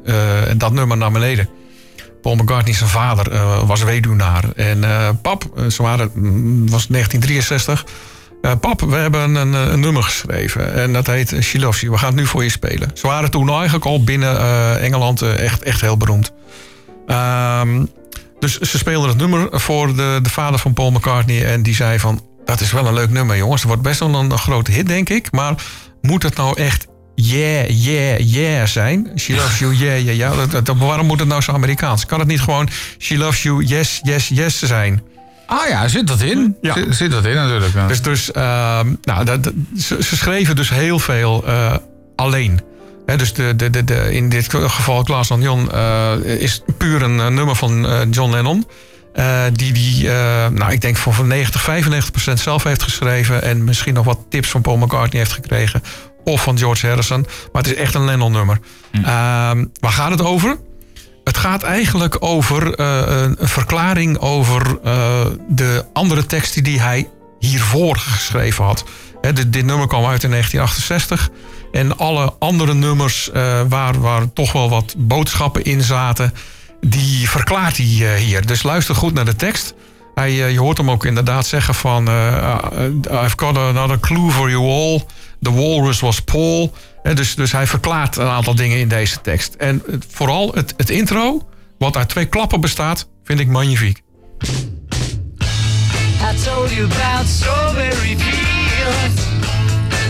dat 0.58 0.72
nummer 0.72 0.98
naar 0.98 1.12
beneden. 1.12 1.50
Paul 2.22 2.36
McCartney, 2.36 2.74
zijn 2.74 2.90
vader, 2.90 3.32
was 3.66 3.84
weduwnaar. 3.84 4.44
En 4.56 4.80
pap, 5.22 5.44
ze 5.70 5.82
waren, 5.82 6.12
mm, 6.14 6.70
was 6.70 6.88
1963. 6.88 7.86
Eh, 8.44 8.52
pap, 8.60 8.82
we 8.82 8.96
hebben 8.96 9.36
een, 9.36 9.54
een 9.54 9.80
nummer 9.80 10.04
geschreven. 10.04 10.74
En 10.74 10.94
dat 10.94 11.08
heet 11.08 11.36
She 11.42 11.60
Loves 11.60 11.80
You. 11.80 11.92
We 11.92 11.98
gaan 11.98 12.08
het 12.08 12.16
nu 12.18 12.26
voor 12.26 12.44
je 12.44 12.50
spelen. 12.50 12.92
Ze 12.94 13.08
waren 13.08 13.32
toen 13.32 13.50
eigenlijk 13.50 13.86
al 13.86 14.04
binnen 14.04 14.38
eh, 14.40 14.84
Engeland 14.84 15.22
eh, 15.22 15.40
echt, 15.44 15.64
echt 15.64 15.82
heel 15.82 15.98
beroemd. 15.98 16.32
Ehm, 17.08 17.86
dus 18.40 18.58
ze 18.60 18.78
speelden 18.78 19.10
het 19.10 19.18
nummer 19.18 19.48
voor 19.52 19.96
de, 19.96 20.20
de 20.22 20.30
vader 20.30 20.60
van 20.60 20.74
Paul 20.74 20.92
McCartney. 20.92 21.46
En 21.46 21.64
die 21.64 21.76
zei 21.76 22.00
van, 22.00 22.22
dat 22.46 22.60
is 22.62 22.72
wel 22.72 22.88
een 22.88 22.94
leuk 22.94 23.10
nummer 23.10 23.38
jongens. 23.38 23.60
Het 23.62 23.68
wordt 23.70 23.84
best 23.88 24.00
wel 24.00 24.16
een, 24.16 24.32
een 24.32 24.38
grote 24.38 24.72
hit 24.72 24.88
denk 24.88 25.10
ik. 25.10 25.32
Maar 25.32 25.56
moet 26.02 26.24
het 26.24 26.36
nou 26.36 26.58
echt 26.62 26.88
yeah, 27.16 27.70
yeah, 27.70 28.20
yeah 28.20 28.68
zijn? 28.68 29.12
She 29.16 29.36
loves 29.40 29.60
you, 29.60 29.74
yeah, 29.76 30.02
yeah, 30.04 30.16
yeah. 30.16 30.38
Dat- 30.52 30.66
dat- 30.66 30.78
waarom 30.78 31.06
moet 31.08 31.20
het 31.20 31.28
nou 31.28 31.42
zo 31.42 31.52
Amerikaans? 31.52 32.06
Kan 32.06 32.20
het 32.20 32.28
niet 32.28 32.42
gewoon 32.42 32.70
she 32.98 33.18
loves 33.18 33.44
you, 33.44 33.64
yes, 33.66 34.00
yes, 34.04 34.28
yes 34.28 34.60
zijn? 34.62 35.02
Ah 35.46 35.68
ja, 35.68 35.88
zit 35.88 36.08
dat 36.08 36.22
in? 36.22 36.58
Ja. 36.62 36.74
Zit, 36.74 36.96
zit 36.96 37.12
dat 37.12 37.26
in 37.26 37.36
natuurlijk. 37.36 37.74
ja. 37.74 37.88
Dus, 37.88 38.02
dus 38.02 38.32
ehm, 38.32 38.94
nou, 39.02 39.26
dat, 39.26 39.52
ze, 39.78 40.04
ze 40.04 40.16
schreven 40.16 40.56
dus 40.56 40.70
heel 40.70 41.00
veel 41.00 41.44
eh, 41.46 41.76
alleen. 42.16 42.62
Dus 43.16 43.34
de, 43.34 43.56
de, 43.56 43.70
de, 43.70 43.84
de, 43.84 44.14
in 44.14 44.30
dit 44.30 44.54
geval 44.54 45.04
Klaas 45.04 45.28
van 45.28 45.42
Jon 45.42 45.72
eh, 45.72 46.14
is 46.24 46.62
puur 46.78 47.02
een 47.02 47.20
eh, 47.20 47.28
nummer 47.28 47.56
van 47.56 48.08
John 48.10 48.32
Lennon. 48.32 48.68
die 49.54 49.74
die, 49.74 50.08
nou, 50.50 50.72
ik 50.72 50.82
denk 50.82 50.98
voor 50.98 51.14
van 51.14 51.28
90, 51.28 51.62
95 51.62 52.12
procent 52.12 52.40
zelf 52.40 52.64
heeft 52.64 52.84
geschreven. 52.84 53.44
En 53.44 53.64
misschien 53.64 53.94
nog 53.94 54.06
wat 54.06 54.20
tips 54.30 54.50
van 54.50 54.62
Paul 54.62 54.78
McCartney 54.78 55.22
heeft 55.22 55.34
gekregen. 55.34 55.84
Of 56.24 56.44
van 56.44 56.58
George 56.58 56.88
Harrison. 56.88 57.26
Maar 57.52 57.64
het 57.64 57.72
is 57.72 57.78
echt 57.78 57.94
een 57.94 58.06
Lennon-nummer. 58.06 58.60
Ehm, 58.92 59.66
waar 59.80 59.92
gaat 59.92 60.12
het 60.12 60.22
over? 60.22 60.58
Het 61.24 61.38
gaat 61.38 61.64
eigenlijk 61.64 62.16
over 62.20 62.76
eh, 62.76 63.02
een 63.06 63.38
verklaring 63.40 64.18
over 64.18 64.80
eh, 64.84 65.26
de 65.48 65.86
andere 65.94 66.26
teksten 66.26 66.64
die 66.64 66.82
hij 66.82 67.10
hiervoor 67.40 67.98
geschreven 67.98 68.64
had. 68.64 68.84
Dit, 69.48 69.66
nummer 69.66 69.88
kwam 69.88 70.06
uit 70.06 70.24
in 70.24 70.30
1968. 70.30 71.30
En 71.72 71.98
alle 71.98 72.34
andere 72.40 72.74
nummers 72.74 73.32
eh, 73.32 73.62
waar, 73.70 74.00
waar 74.00 74.34
toch 74.34 74.52
wel 74.52 74.70
wat 74.70 74.96
boodschappen 74.98 75.64
in 75.64 75.82
zaten, 75.82 76.34
die 76.82 77.30
verklaart 77.30 77.78
hij 77.78 77.86
hier. 77.86 78.46
Dus 78.46 78.64
luister 78.64 78.96
goed 78.96 79.14
naar 79.14 79.26
de 79.26 79.36
tekst. 79.36 79.74
Hij, 80.16 80.32
je 80.32 80.60
hoort 80.60 80.78
hem 80.78 80.92
ook 80.92 81.06
inderdaad 81.06 81.46
zeggen 81.46 81.76
van... 81.76 82.08
I've 82.08 83.34
got 83.36 83.58
another 83.58 84.00
clue 84.00 84.32
for 84.32 84.50
you 84.50 84.64
all. 84.64 85.06
The 85.42 85.54
walrus 85.54 86.00
was 86.00 86.22
Paul. 86.22 86.74
Dus, 87.04 87.36
dus 87.36 87.52
hij 87.52 87.68
verklaart 87.68 88.18
een 88.18 88.28
aantal 88.28 88.56
dingen 88.56 88.78
in 88.78 88.88
deze 88.88 89.22
tekst. 89.22 89.54
En 89.54 89.84
vooral 90.10 90.52
het, 90.54 90.74
het 90.78 90.90
intro, 90.90 91.48
wat 91.78 91.98
uit 91.98 92.10
twee 92.10 92.26
klappen 92.26 92.62
bestaat, 92.62 93.08
vind 93.24 93.40
ik 93.40 93.48
magnifiek. 93.48 94.02
I 96.24 96.36
told 96.44 96.72
you 96.72 96.86
about 96.86 97.28
strawberry 97.28 98.18
fields. 98.18 99.22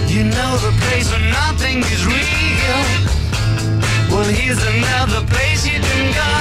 You 0.08 0.30
know 0.30 0.58
the 0.60 0.72
place 0.80 1.10
where 1.10 1.30
nothing 1.30 1.84
is 1.84 2.06
real. 2.06 2.82
Well, 4.10 4.26
here's 4.26 4.62
another 4.64 5.24
place 5.26 5.66
you 5.66 5.80
can 5.80 6.14
go. 6.14 6.32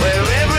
Where 0.00 0.49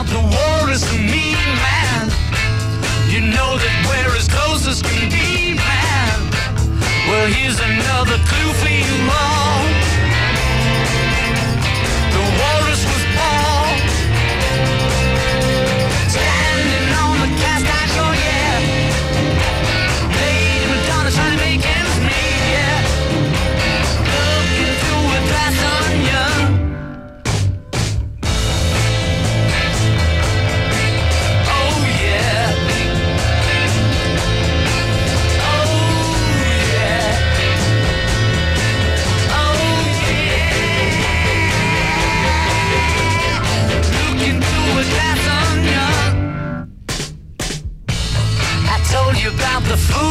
out 0.00 0.06
the 0.06 0.18
war 0.18 0.70
is 0.70 0.82
a 0.94 0.96
mean 0.96 1.36
man. 1.60 2.08
You 3.12 3.20
know 3.20 3.58
that 3.58 3.76
we're 3.88 4.16
as 4.16 4.28
close 4.28 4.66
as 4.66 4.80
can 4.80 5.10
be, 5.10 5.54
man. 5.54 6.18
Well, 7.08 7.28
here's 7.28 7.60
another 7.60 8.16
clue 8.28 8.52
for 8.60 8.68
you 8.68 9.10
all. 9.10 9.59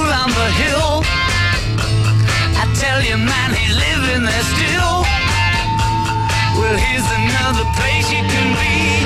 around 0.09 0.31
the 0.31 0.49
hill. 0.61 1.03
I 2.61 2.65
tell 2.81 3.01
you, 3.01 3.17
man, 3.17 3.49
he's 3.53 3.75
living 3.75 4.23
there 4.25 4.45
still. 4.53 5.05
Well, 6.57 6.77
here's 6.77 7.09
another 7.21 7.65
place 7.77 8.09
you 8.11 8.23
can 8.25 8.47
be. 8.57 8.98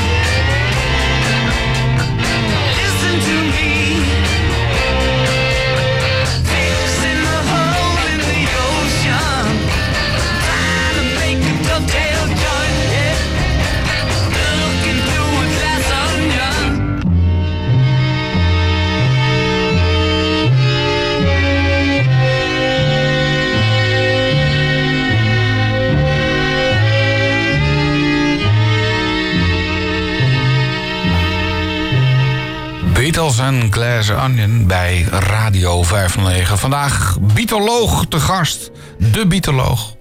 En 33.24 33.74
Glass 33.74 34.10
Onion 34.10 34.68
bij 34.68 35.08
Radio 35.10 35.84
509. 35.84 36.58
Vandaag 36.58 37.18
Beatoloog 37.22 38.06
te 38.10 38.20
gast. 38.20 38.72
De 39.00 39.28
Beatoloog. 39.28 39.96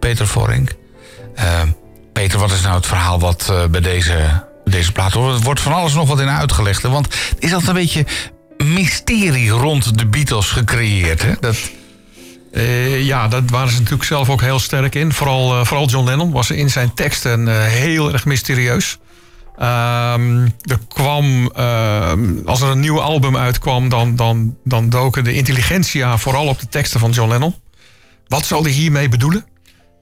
Peter 0.00 0.26
Vorink. 0.26 0.74
Eh, 1.34 1.62
Peter, 2.12 2.38
wat 2.38 2.50
is 2.50 2.60
nou 2.60 2.74
het 2.74 2.86
verhaal 2.86 3.20
wat 3.20 3.48
eh, 3.50 3.64
bij 3.66 3.80
deze, 3.80 4.44
deze 4.64 4.92
plaat... 4.92 5.12
hoort? 5.12 5.38
Er 5.38 5.44
wordt 5.44 5.60
van 5.60 5.72
alles 5.72 5.94
nog 5.94 6.08
wat 6.08 6.20
in 6.20 6.28
uitgelegd. 6.28 6.82
Want 6.82 7.08
is 7.38 7.52
altijd 7.52 7.68
een 7.68 7.82
beetje 7.82 8.06
mysterie 8.56 9.48
rond 9.48 9.98
de 9.98 10.06
Beatles 10.06 10.50
gecreëerd. 10.50 11.22
Hè? 11.22 11.32
Dat, 11.40 11.70
Eh, 12.52 13.04
ja, 13.04 13.28
daar 13.28 13.42
waren 13.46 13.70
ze 13.70 13.76
natuurlijk 13.76 14.04
zelf 14.04 14.30
ook 14.30 14.40
heel 14.40 14.58
sterk 14.58 14.94
in. 14.94 15.12
Vooral, 15.12 15.64
vooral 15.64 15.86
John 15.86 16.06
Lennon 16.06 16.30
was 16.30 16.50
in 16.50 16.70
zijn 16.70 16.94
teksten 16.94 17.66
heel 17.66 18.12
erg 18.12 18.24
mysterieus. 18.24 18.98
Ehm, 19.60 20.42
er 20.44 20.78
kwam, 20.88 21.50
ehm, 21.54 22.38
als 22.44 22.60
er 22.60 22.68
een 22.68 22.80
nieuw 22.80 23.00
album 23.00 23.36
uitkwam, 23.36 23.88
dan, 23.88 24.16
dan, 24.16 24.56
dan 24.64 24.88
doken 24.88 25.24
de 25.24 25.32
intelligentia 25.32 26.18
vooral 26.18 26.46
op 26.46 26.60
de 26.60 26.68
teksten 26.68 27.00
van 27.00 27.10
John 27.10 27.30
Lennon. 27.30 27.54
Wat 28.26 28.44
zal 28.44 28.62
hij 28.62 28.72
hiermee 28.72 29.08
bedoelen? 29.08 29.44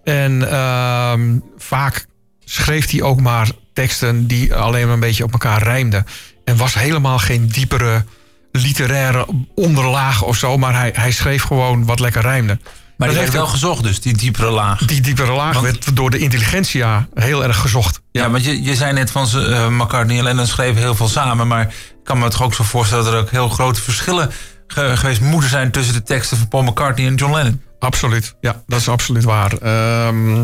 En 0.05 0.51
ehm, 0.51 1.39
vaak 1.57 2.07
schreef 2.45 2.91
hij 2.91 3.03
ook 3.03 3.21
maar 3.21 3.51
teksten 3.73 4.27
die 4.27 4.55
alleen 4.55 4.85
maar 4.85 4.95
een 4.95 5.01
beetje 5.01 5.25
op 5.25 5.33
elkaar 5.33 5.63
rijmden. 5.63 6.07
En 6.45 6.57
was 6.57 6.75
helemaal 6.75 7.19
geen 7.19 7.49
diepere 7.49 8.05
literaire 8.53 9.27
onderlaag 9.55 10.23
of 10.23 10.37
zo, 10.37 10.59
maar 10.59 10.75
hij, 10.75 10.91
hij 10.95 11.11
schreef 11.11 11.43
gewoon 11.43 11.85
wat 11.85 12.01
lekker 12.01 12.23
rijmde. 12.23 12.59
Maar 12.99 13.09
Dat 13.09 13.17
die 13.17 13.27
heeft 13.27 13.37
wel 13.37 13.47
gezocht 13.47 13.83
dus, 13.83 14.01
die 14.01 14.17
diepere 14.17 14.51
laag. 14.51 14.85
die 14.87 15.01
diepere 15.01 15.33
laag 15.33 15.53
Want- 15.53 15.65
werd 15.67 15.97
door 15.97 16.11
de 16.11 16.19
intelligentia 16.19 17.09
heel 17.15 17.43
erg 17.45 17.57
gezocht. 17.57 18.01
Ja, 18.13 18.31
want 18.31 18.45
je, 18.45 18.63
je 18.63 18.75
zei 18.75 18.93
net 18.93 19.11
van 19.11 19.27
ze, 19.27 19.47
eh, 19.47 19.69
McCartney 19.69 20.19
en 20.19 20.25
Lennon 20.25 20.47
schreven 20.47 20.81
heel 20.83 20.95
veel 20.95 21.09
samen. 21.09 21.47
Maar 21.49 21.63
ik 21.63 22.05
kan 22.05 22.19
me 22.19 22.29
toch 22.29 22.43
ook 22.43 22.55
zo 22.55 22.65
voorstellen 22.65 23.05
dat 23.05 23.13
er 23.13 23.19
ook 23.21 23.31
heel 23.31 23.49
grote 23.49 23.81
verschillen 23.81 24.31
ge- 24.67 24.97
geweest 24.97 25.21
moeten 25.21 25.51
zijn 25.51 25.71
tussen 25.71 25.95
de 25.95 26.03
teksten 26.03 26.37
van 26.37 26.49
Paul 26.49 26.63
McCartney 26.63 27.07
en 27.07 27.15
John 27.15 27.35
Lennon. 27.35 27.63
Absoluut, 27.79 28.35
ja, 28.41 28.63
dat 28.67 28.81
is 28.81 28.89
absoluut 28.89 29.25
waar. 29.25 29.53
Ehm, 29.53 30.37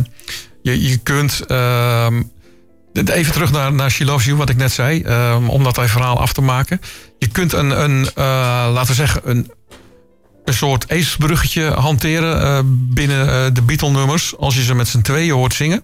je, 0.63 0.89
je 0.89 0.97
kunt. 0.97 1.41
ehm, 1.47 2.23
even 3.05 3.33
terug 3.33 3.51
naar, 3.53 3.73
naar 3.73 3.91
She 3.91 4.05
Loves 4.05 4.25
You, 4.25 4.37
wat 4.37 4.49
ik 4.49 4.57
net 4.57 4.73
zei, 4.73 5.03
ehm, 5.03 5.49
om 5.49 5.63
dat 5.65 5.75
verhaal 5.85 6.21
af 6.21 6.33
te 6.33 6.41
maken. 6.43 6.81
Je 7.19 7.27
kunt 7.27 7.53
een, 7.53 7.83
een 7.83 8.11
eh, 8.15 8.25
laten 8.73 8.87
we 8.87 8.95
zeggen, 8.95 9.21
een, 9.25 9.51
een 10.45 10.55
soort 10.55 10.91
ezelsbruggetje 10.91 11.71
hanteren 11.71 12.43
eh, 12.43 12.59
binnen 12.67 13.29
eh, 13.29 13.45
de 13.53 13.63
Beatle-nummers. 13.63 14.37
Als 14.37 14.55
je 14.55 14.63
ze 14.63 14.75
met 14.75 14.89
z'n 14.89 15.01
tweeën 15.01 15.35
hoort 15.35 15.55
zingen, 15.55 15.83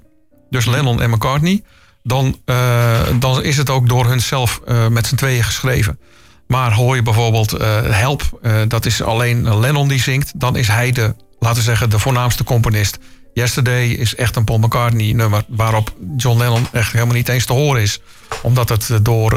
dus 0.50 0.64
Lennon 0.64 1.02
en 1.02 1.10
McCartney, 1.10 1.62
dan, 2.02 2.36
eh, 2.44 3.00
dan 3.18 3.42
is 3.42 3.56
het 3.56 3.70
ook 3.70 3.88
door 3.88 4.06
hunzelf 4.06 4.60
met 4.90 5.06
z'n 5.06 5.14
tweeën 5.14 5.44
geschreven. 5.44 5.98
Maar 6.46 6.72
hoor 6.72 6.96
je 6.96 7.02
bijvoorbeeld 7.02 7.50
Help, 7.90 8.40
dat 8.68 8.86
is 8.86 9.02
alleen 9.02 9.58
Lennon 9.58 9.88
die 9.88 10.00
zingt, 10.00 10.40
dan 10.40 10.56
is 10.56 10.68
hij 10.68 10.92
de, 10.92 11.14
laten 11.38 11.58
we 11.58 11.64
zeggen, 11.64 11.90
de 11.90 11.98
voornaamste 11.98 12.44
componist. 12.44 12.98
Yesterday 13.34 13.88
is 13.88 14.14
echt 14.14 14.36
een 14.36 14.44
Paul 14.44 14.58
McCartney 14.58 15.12
nummer 15.12 15.44
waarop 15.48 15.94
John 16.16 16.38
Lennon 16.38 16.66
echt 16.72 16.92
helemaal 16.92 17.14
niet 17.14 17.28
eens 17.28 17.44
te 17.44 17.52
horen 17.52 17.82
is. 17.82 18.00
Omdat 18.42 18.68
het 18.68 18.90
door 19.02 19.36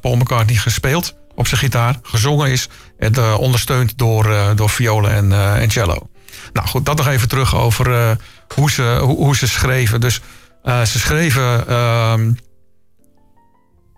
Paul 0.00 0.16
McCartney 0.16 0.56
gespeeld 0.56 1.14
op 1.34 1.46
zijn 1.46 1.60
gitaar, 1.60 1.98
gezongen 2.02 2.50
is 2.50 2.68
en 2.98 3.14
eh, 3.14 3.34
ondersteund 3.38 3.98
door, 3.98 4.30
eh, 4.30 4.50
door 4.54 4.70
violen 4.70 5.10
en, 5.10 5.32
eh, 5.32 5.62
en 5.62 5.70
cello. 5.70 6.08
Nou 6.52 6.68
goed, 6.68 6.86
dat 6.86 6.96
nog 6.96 7.06
even 7.08 7.28
terug 7.28 7.56
over 7.56 8.16
hoe, 8.54 8.70
ze, 8.70 8.98
hoe, 9.02 9.16
hoe 9.16 9.36
ze 9.36 9.48
schreven. 9.48 10.00
Dus 10.00 10.20
ze 10.64 10.98
schreven 10.98 11.68
ehm, 11.68 12.32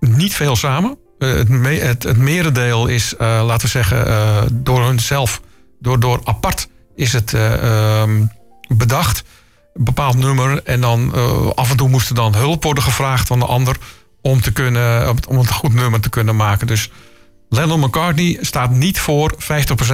niet 0.00 0.34
veel 0.34 0.56
samen. 0.56 0.98
Het, 1.18 1.48
me- 1.48 1.78
het, 1.78 2.16
merendeel 2.16 2.86
is, 2.86 3.14
laten 3.18 3.60
we 3.60 3.68
zeggen, 3.68 4.64
door 4.64 4.84
hunzelf, 4.84 5.40
door, 5.80 6.00
door 6.00 6.20
apart 6.24 6.68
is 6.94 7.12
het 7.12 7.34
eh, 7.34 8.00
ehm, 8.02 8.24
bedacht. 8.68 9.24
Een 9.74 9.84
bepaald 9.84 10.16
nummer. 10.16 10.62
En 10.62 10.80
dan 10.80 11.12
af 11.54 11.70
en 11.70 11.76
toe 11.76 11.88
moest 11.88 12.08
er 12.08 12.14
dan 12.14 12.34
hulp 12.34 12.62
worden 12.62 12.82
gevraagd 12.82 13.26
van 13.26 13.38
de 13.38 13.46
ander. 13.46 13.76
Om, 14.22 14.40
te 14.40 14.52
kunnen, 14.52 15.16
om 15.28 15.38
een 15.38 15.48
goed 15.48 15.74
nummer 15.74 16.00
te 16.00 16.08
kunnen 16.08 16.36
maken. 16.36 16.66
Dus 16.66 16.90
Lennon 17.54 17.80
McCartney 17.80 18.38
staat 18.40 18.70
niet 18.70 19.00
voor 19.00 19.34
50% 19.38 19.46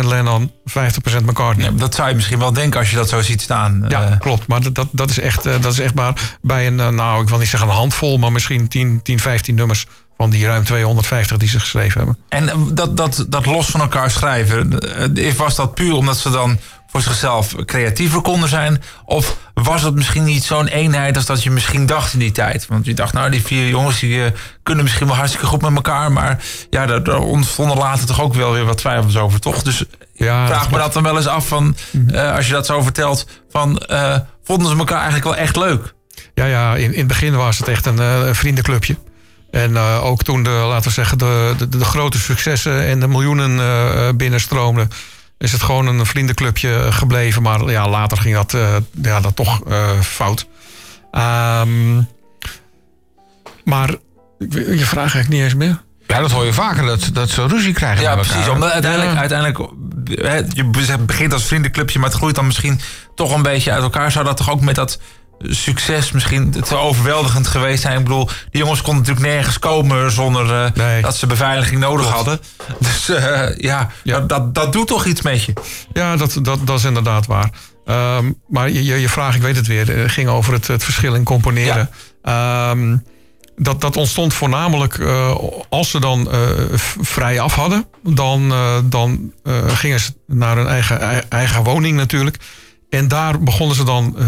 Lennon, 0.04 0.50
50% 0.50 1.24
McCartney. 1.24 1.66
Ja, 1.66 1.72
dat 1.72 1.94
zou 1.94 2.08
je 2.08 2.14
misschien 2.14 2.38
wel 2.38 2.52
denken 2.52 2.80
als 2.80 2.90
je 2.90 2.96
dat 2.96 3.08
zo 3.08 3.22
ziet 3.22 3.40
staan. 3.40 3.84
Ja, 3.88 4.02
Eh, 4.10 4.18
klopt. 4.18 4.46
Maar 4.46 4.72
dat, 4.72 4.88
dat, 4.92 5.10
is 5.10 5.18
echt, 5.18 5.46
eh, 5.46 5.60
dat 5.60 5.72
is 5.72 5.78
echt 5.78 5.94
maar 5.94 6.38
bij 6.42 6.66
een, 6.66 6.80
eh, 6.80 6.88
nou, 6.88 7.22
ik 7.22 7.28
wil 7.28 7.38
niet 7.38 7.48
zeggen 7.48 7.68
een 7.68 7.74
handvol, 7.74 8.18
maar 8.18 8.32
misschien 8.32 8.68
10, 8.68 9.00
10 9.02 9.18
15 9.18 9.54
nummers 9.54 9.86
van 10.16 10.30
die 10.30 10.46
ruim 10.46 10.64
250 10.64 11.36
die 11.36 11.48
ze 11.48 11.60
geschreven 11.60 11.98
hebben. 11.98 12.18
En 12.28 12.74
dat, 12.74 12.96
dat, 12.96 13.24
dat 13.28 13.46
los 13.46 13.66
van 13.66 13.80
elkaar 13.80 14.10
schrijven, 14.10 14.78
was 15.36 15.54
dat 15.54 15.74
puur 15.74 15.94
omdat 15.94 16.16
ze 16.16 16.30
dan 16.30 16.58
voor 16.90 17.00
zichzelf 17.00 17.54
creatiever 17.64 18.20
konden 18.20 18.48
zijn? 18.48 18.82
Of 19.04 19.36
was 19.54 19.82
het 19.82 19.94
misschien 19.94 20.24
niet 20.24 20.44
zo'n 20.44 20.66
eenheid 20.66 21.16
als 21.16 21.26
dat 21.26 21.42
je 21.42 21.50
misschien 21.50 21.86
dacht 21.86 22.12
in 22.12 22.18
die 22.18 22.32
tijd? 22.32 22.66
Want 22.66 22.86
je 22.86 22.94
dacht, 22.94 23.12
nou, 23.12 23.30
die 23.30 23.42
vier 23.42 23.68
jongens 23.68 24.00
die, 24.00 24.24
eh, 24.24 24.30
kunnen 24.62 24.84
misschien 24.84 25.06
wel 25.06 25.16
hartstikke 25.16 25.46
goed 25.46 25.62
met 25.62 25.74
elkaar. 25.74 26.12
Maar 26.12 26.42
ja, 26.70 26.86
daar, 26.86 27.02
daar 27.02 27.18
ontstonden 27.18 27.76
later 27.76 28.06
toch 28.06 28.20
ook 28.20 28.34
wel 28.34 28.52
weer 28.52 28.64
wat 28.64 28.78
twijfels 28.78 29.16
over, 29.16 29.40
toch? 29.40 29.62
Dus 29.62 29.84
Ja, 30.14 30.46
vraag 30.46 30.62
dat 30.62 30.70
me 30.70 30.78
dat 30.78 30.92
dan 30.92 31.02
wel 31.02 31.16
eens 31.16 31.26
af 31.26 31.48
van, 31.48 31.76
eh, 32.12 32.34
als 32.34 32.46
je 32.46 32.52
dat 32.52 32.66
zo 32.66 32.82
vertelt, 32.82 33.26
van 33.50 33.78
eh, 33.78 34.16
vonden 34.44 34.70
ze 34.70 34.76
elkaar 34.76 35.02
eigenlijk 35.02 35.24
wel 35.24 35.36
echt 35.36 35.56
leuk? 35.56 35.94
Ja, 36.34 36.44
ja 36.44 36.76
in, 36.76 36.92
in 36.92 36.98
het 36.98 37.06
begin 37.06 37.36
was 37.36 37.58
het 37.58 37.68
echt 37.68 37.86
een, 37.86 37.98
een 37.98 38.34
vriendenclubje. 38.34 38.96
En 39.50 39.78
ook 39.78 40.22
toen 40.22 40.42
de, 40.42 40.50
laten 40.50 40.88
we 40.88 40.94
zeggen, 40.94 41.18
de, 41.18 41.54
de, 41.58 41.68
de 41.68 41.84
grote 41.84 42.18
successen 42.18 42.86
en 42.86 43.00
de 43.00 43.08
miljoenen 43.08 44.16
binnenstroomden, 44.16 44.90
is 45.40 45.52
het 45.52 45.62
gewoon 45.62 45.86
een 45.86 46.06
vriendenclubje 46.06 46.92
gebleven. 46.92 47.42
Maar 47.42 47.70
ja, 47.70 47.88
later 47.88 48.18
ging 48.18 48.34
dat, 48.34 48.54
eh, 48.54 48.76
ja, 49.02 49.20
dat 49.20 49.36
toch 49.36 49.60
eh, 49.68 50.00
fout. 50.00 50.46
Ehm, 51.10 51.96
maar 53.64 53.88
je 54.38 54.76
vraagt 54.78 54.94
eigenlijk 54.96 55.28
niet 55.28 55.42
eens 55.42 55.54
meer. 55.54 55.80
ja, 56.06 56.20
dat 56.20 56.30
hoor 56.30 56.44
je 56.44 56.52
vaker, 56.52 56.86
dat, 56.86 57.10
dat 57.12 57.28
ze 57.30 57.46
ruzie 57.46 57.72
krijgen 57.72 58.02
Ja, 58.02 58.14
precies. 58.14 58.48
Omdat 58.48 58.70
uiteindelijk, 58.70 59.12
Ja. 59.12 59.18
uiteindelijk 59.18 59.70
hè, 60.04 60.36
je 60.36 60.96
begint 61.06 61.32
als 61.32 61.44
vriendenclubje, 61.44 61.98
maar 61.98 62.08
het 62.08 62.18
groeit 62.18 62.34
dan 62.34 62.46
misschien 62.46 62.80
toch 63.14 63.34
een 63.34 63.42
beetje 63.42 63.72
uit 63.72 63.82
elkaar. 63.82 64.12
Zou 64.12 64.24
dat 64.24 64.36
toch 64.36 64.50
ook 64.50 64.60
met 64.60 64.74
dat 64.74 65.00
succes 65.42 66.12
misschien 66.12 66.50
te 66.50 66.76
overweldigend 66.76 67.46
geweest 67.46 67.82
zijn? 67.82 67.98
Ik 67.98 68.04
bedoel, 68.04 68.28
die 68.50 68.60
jongens 68.60 68.82
konden 68.82 69.02
natuurlijk 69.02 69.34
nergens 69.34 69.58
komen 69.58 70.12
zonder 70.12 70.64
eh, 70.64 70.70
Nee. 70.74 71.02
dat 71.02 71.16
ze 71.16 71.26
beveiliging 71.26 71.80
nodig 71.80 72.06
hadden. 72.06 72.40
Dus 72.78 73.08
eh, 73.08 73.56
ja, 73.56 73.88
Ja. 74.02 74.20
Dat, 74.20 74.54
dat, 74.54 74.72
doet 74.72 74.86
toch 74.86 75.04
iets 75.04 75.22
met 75.22 75.44
je. 75.44 75.52
Ja, 75.92 76.16
dat, 76.16 76.38
dat, 76.42 76.66
dat 76.66 76.78
is 76.78 76.84
inderdaad 76.84 77.26
waar. 77.26 77.50
Ehm, 77.86 78.32
maar 78.48 78.70
je, 78.70 79.00
je, 79.00 79.08
vraag, 79.08 79.34
ik 79.34 79.42
weet 79.42 79.56
het 79.56 79.66
weer, 79.66 80.02
eh, 80.02 80.08
ging 80.10 80.28
over 80.28 80.52
het, 80.52 80.66
het 80.66 80.84
verschil 80.84 81.14
in 81.14 81.24
componeren. 81.24 81.90
Ehm, 82.22 82.96
dat, 83.56 83.80
dat 83.80 83.96
ontstond 83.96 84.34
voornamelijk 84.34 85.00
als 85.68 85.90
ze 85.90 86.00
dan 86.00 86.28
vrij 87.00 87.40
af 87.40 87.54
hadden. 87.54 87.86
Dan, 88.02 88.52
dan 88.84 89.32
gingen 89.66 90.00
ze 90.00 90.12
naar 90.26 90.56
hun 90.56 90.66
eigen, 90.66 91.00
ei- 91.00 91.22
eigen 91.28 91.62
woning 91.64 91.96
natuurlijk. 91.96 92.36
En 92.90 93.08
daar 93.08 93.40
begonnen 93.40 93.76
ze 93.76 93.84
dan 93.84 94.16
eh, 94.18 94.26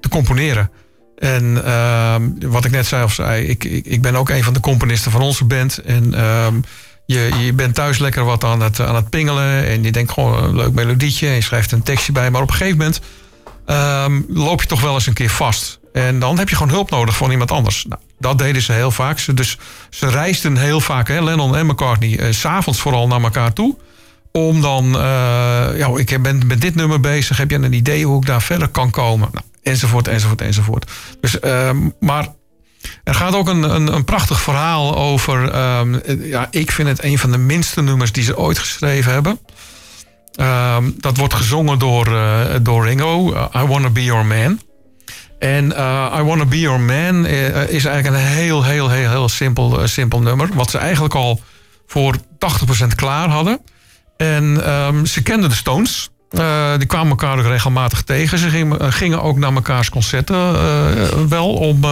te 0.00 0.08
componeren. 0.08 0.70
En 1.18 1.64
ehm, 1.64 2.30
wat 2.40 2.64
ik 2.64 2.70
net 2.70 2.86
zei 2.86 3.04
of 3.04 3.12
zei, 3.12 3.46
ik, 3.46 3.64
ik, 3.64 3.86
ik 3.86 4.02
ben 4.02 4.16
ook 4.16 4.28
een 4.28 4.44
van 4.44 4.52
de 4.52 4.60
componisten 4.60 5.10
van 5.10 5.20
onze 5.20 5.44
band. 5.44 5.78
En 5.78 6.14
ehm, 6.14 6.60
je, 7.06 7.30
je 7.44 7.52
bent 7.52 7.74
thuis 7.74 7.98
lekker 7.98 8.24
wat 8.24 8.44
aan 8.44 8.60
het, 8.62 8.80
aan 8.80 8.94
het 8.94 9.10
pingelen. 9.10 9.66
En 9.66 9.82
je 9.82 9.92
denkt 9.92 10.12
gewoon 10.12 10.44
een 10.44 10.56
leuk 10.56 10.72
melodietje. 10.72 11.28
En 11.28 11.34
je 11.34 11.40
schrijft 11.40 11.72
een 11.72 11.82
tekstje 11.82 12.12
bij. 12.12 12.30
Maar 12.30 12.42
op 12.42 12.48
een 12.48 12.54
gegeven 12.54 12.78
moment 12.78 13.00
ehm, 13.66 14.20
loop 14.28 14.60
je 14.60 14.66
toch 14.66 14.80
wel 14.80 14.94
eens 14.94 15.06
een 15.06 15.12
keer 15.12 15.30
vast. 15.30 15.78
En 15.92 16.18
dan 16.18 16.38
heb 16.38 16.48
je 16.48 16.56
gewoon 16.56 16.72
hulp 16.72 16.90
nodig 16.90 17.16
van 17.16 17.30
iemand 17.30 17.50
anders. 17.50 17.84
Nou, 17.88 18.00
dat 18.18 18.38
deden 18.38 18.62
ze 18.62 18.72
heel 18.72 18.90
vaak. 18.90 19.18
Ze, 19.18 19.34
dus 19.34 19.58
ze 19.90 20.08
reisden 20.08 20.56
heel 20.56 20.80
vaak, 20.80 21.08
hè, 21.08 21.20
Lennon 21.22 21.56
en 21.56 21.66
McCartney, 21.66 22.18
eh, 22.18 22.32
s 22.32 22.40
s'avonds 22.40 22.80
vooral 22.80 23.06
naar 23.06 23.22
elkaar 23.22 23.52
toe. 23.52 23.76
Om 24.38 24.60
dan, 24.60 24.94
eh, 24.94 25.00
ja, 25.76 25.90
ik 25.96 26.22
ben 26.22 26.46
met 26.46 26.60
dit 26.60 26.74
nummer 26.74 27.00
bezig. 27.00 27.36
Heb 27.36 27.50
je 27.50 27.56
een 27.56 27.72
idee 27.72 28.04
hoe 28.04 28.20
ik 28.20 28.26
daar 28.26 28.42
verder 28.42 28.68
kan 28.68 28.90
komen? 28.90 29.28
Nou, 29.32 29.44
enzovoort, 29.62 30.08
enzovoort, 30.08 30.40
enzovoort. 30.40 30.90
Dus, 31.20 31.40
ehm, 31.40 31.76
maar 32.00 32.28
er 33.04 33.14
gaat 33.14 33.34
ook 33.34 33.48
een, 33.48 33.62
een, 33.62 33.94
een 33.94 34.04
prachtig 34.04 34.40
verhaal 34.40 34.96
over. 34.96 35.50
ehm, 35.50 35.94
eh, 35.94 36.28
ja, 36.28 36.48
ik 36.50 36.70
vind 36.70 36.88
het 36.88 37.02
een 37.02 37.18
van 37.18 37.30
de 37.30 37.38
minste 37.38 37.82
nummers 37.82 38.12
die 38.12 38.24
ze 38.24 38.38
ooit 38.38 38.58
geschreven 38.58 39.12
hebben. 39.12 39.38
Ehm, 40.34 40.90
dat 40.96 41.16
wordt 41.16 41.34
gezongen 41.34 41.78
door, 41.78 42.06
eh, 42.16 42.54
door 42.62 42.84
Ringo, 42.84 43.32
eh, 43.32 43.62
I 43.62 43.66
Wanna 43.66 43.90
Be 43.90 44.04
Your 44.04 44.26
Man. 44.26 44.60
En 45.38 45.76
eh, 45.76 46.16
I 46.18 46.22
Wanna 46.22 46.44
Be 46.44 46.60
Your 46.60 46.80
Man 46.80 47.26
is 47.26 47.84
eigenlijk 47.84 48.06
een 48.06 48.30
heel, 48.30 48.64
heel, 48.64 48.90
heel, 48.90 49.10
heel 49.10 49.28
simpel, 49.28 49.88
simpel 49.88 50.20
nummer. 50.20 50.48
Wat 50.54 50.70
ze 50.70 50.78
eigenlijk 50.78 51.14
al 51.14 51.40
voor 51.86 52.14
80% 52.38 52.94
klaar 52.94 53.28
hadden. 53.28 53.60
En 54.18 54.64
ehm, 54.64 55.04
ze 55.04 55.22
kenden 55.22 55.48
de 55.48 55.56
Stones. 55.56 56.10
Eh, 56.30 56.76
die 56.76 56.86
kwamen 56.86 57.08
elkaar 57.08 57.38
ook 57.38 57.44
regelmatig 57.44 58.02
tegen. 58.02 58.38
Ze 58.38 58.48
gingen, 58.48 58.80
eh, 58.80 58.92
gingen 58.92 59.22
ook 59.22 59.38
naar 59.38 59.52
mekaars 59.52 59.88
concerten 59.88 60.36
eh, 60.36 61.24
wel 61.28 61.54
om, 61.54 61.84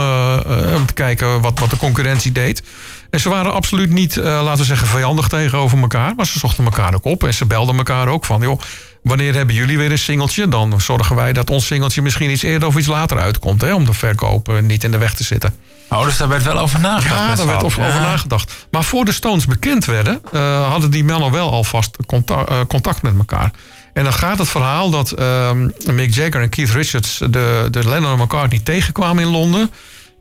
om 0.74 0.86
te 0.86 0.92
kijken 0.94 1.40
wat, 1.40 1.58
wat 1.58 1.70
de 1.70 1.76
concurrentie 1.76 2.32
deed. 2.32 2.62
En 3.10 3.20
ze 3.20 3.28
waren 3.28 3.52
absoluut 3.52 3.90
niet, 3.90 4.16
laten 4.16 4.58
we 4.58 4.64
zeggen, 4.64 4.86
vijandig 4.86 5.28
tegenover 5.28 5.78
elkaar. 5.78 6.14
Maar 6.14 6.26
ze 6.26 6.38
zochten 6.38 6.64
elkaar 6.64 6.94
ook 6.94 7.04
op. 7.04 7.24
En 7.24 7.34
ze 7.34 7.46
belden 7.46 7.76
elkaar 7.76 8.08
ook 8.08 8.24
van, 8.24 8.40
joh, 8.40 8.60
wanneer 9.02 9.34
hebben 9.34 9.54
jullie 9.54 9.78
weer 9.78 9.90
een 9.90 9.98
singeltje? 9.98 10.48
Dan 10.48 10.80
zorgen 10.80 11.16
wij 11.16 11.32
dat 11.32 11.50
ons 11.50 11.66
singeltje 11.66 12.02
misschien 12.02 12.30
iets 12.30 12.42
eerder 12.42 12.68
of 12.68 12.76
iets 12.76 12.86
later 12.86 13.18
uitkomt. 13.18 13.60
Hè, 13.60 13.74
om 13.74 13.84
de 13.84 13.92
verkoop 13.92 14.60
niet 14.60 14.84
in 14.84 14.90
de 14.90 14.98
weg 14.98 15.14
te 15.14 15.24
zitten. 15.24 15.54
Oh, 15.88 16.04
dus 16.04 16.16
daar 16.16 16.28
werd 16.28 16.42
wel 16.42 16.58
over 16.58 16.80
nagedacht. 16.80 17.20
Ja, 17.20 17.34
daar 17.34 17.46
werd 17.46 17.62
over, 17.62 17.86
over 17.86 18.00
nagedacht. 18.00 18.66
Maar 18.70 18.84
voor 18.84 19.04
de 19.04 19.12
Stones 19.12 19.46
bekend 19.46 19.84
werden, 19.84 20.20
eh, 20.32 20.68
hadden 20.68 20.90
die 20.90 21.04
mannen 21.04 21.32
wel 21.32 21.50
alvast 21.50 21.96
contact, 22.06 22.48
eh, 22.48 22.60
contact 22.68 23.02
met 23.02 23.14
elkaar. 23.18 23.50
En 23.92 24.04
dan 24.04 24.12
gaat 24.12 24.38
het 24.38 24.48
verhaal 24.48 24.90
dat 24.90 25.10
ehm, 25.10 25.70
Mick 25.84 26.14
Jagger 26.14 26.42
en 26.42 26.48
Keith 26.48 26.70
Richards 26.70 27.18
de, 27.18 27.68
de 27.70 27.88
Lennon 27.88 28.12
en 28.12 28.24
McCartney 28.24 28.60
tegenkwamen 28.64 29.22
in 29.22 29.30
Londen. 29.30 29.70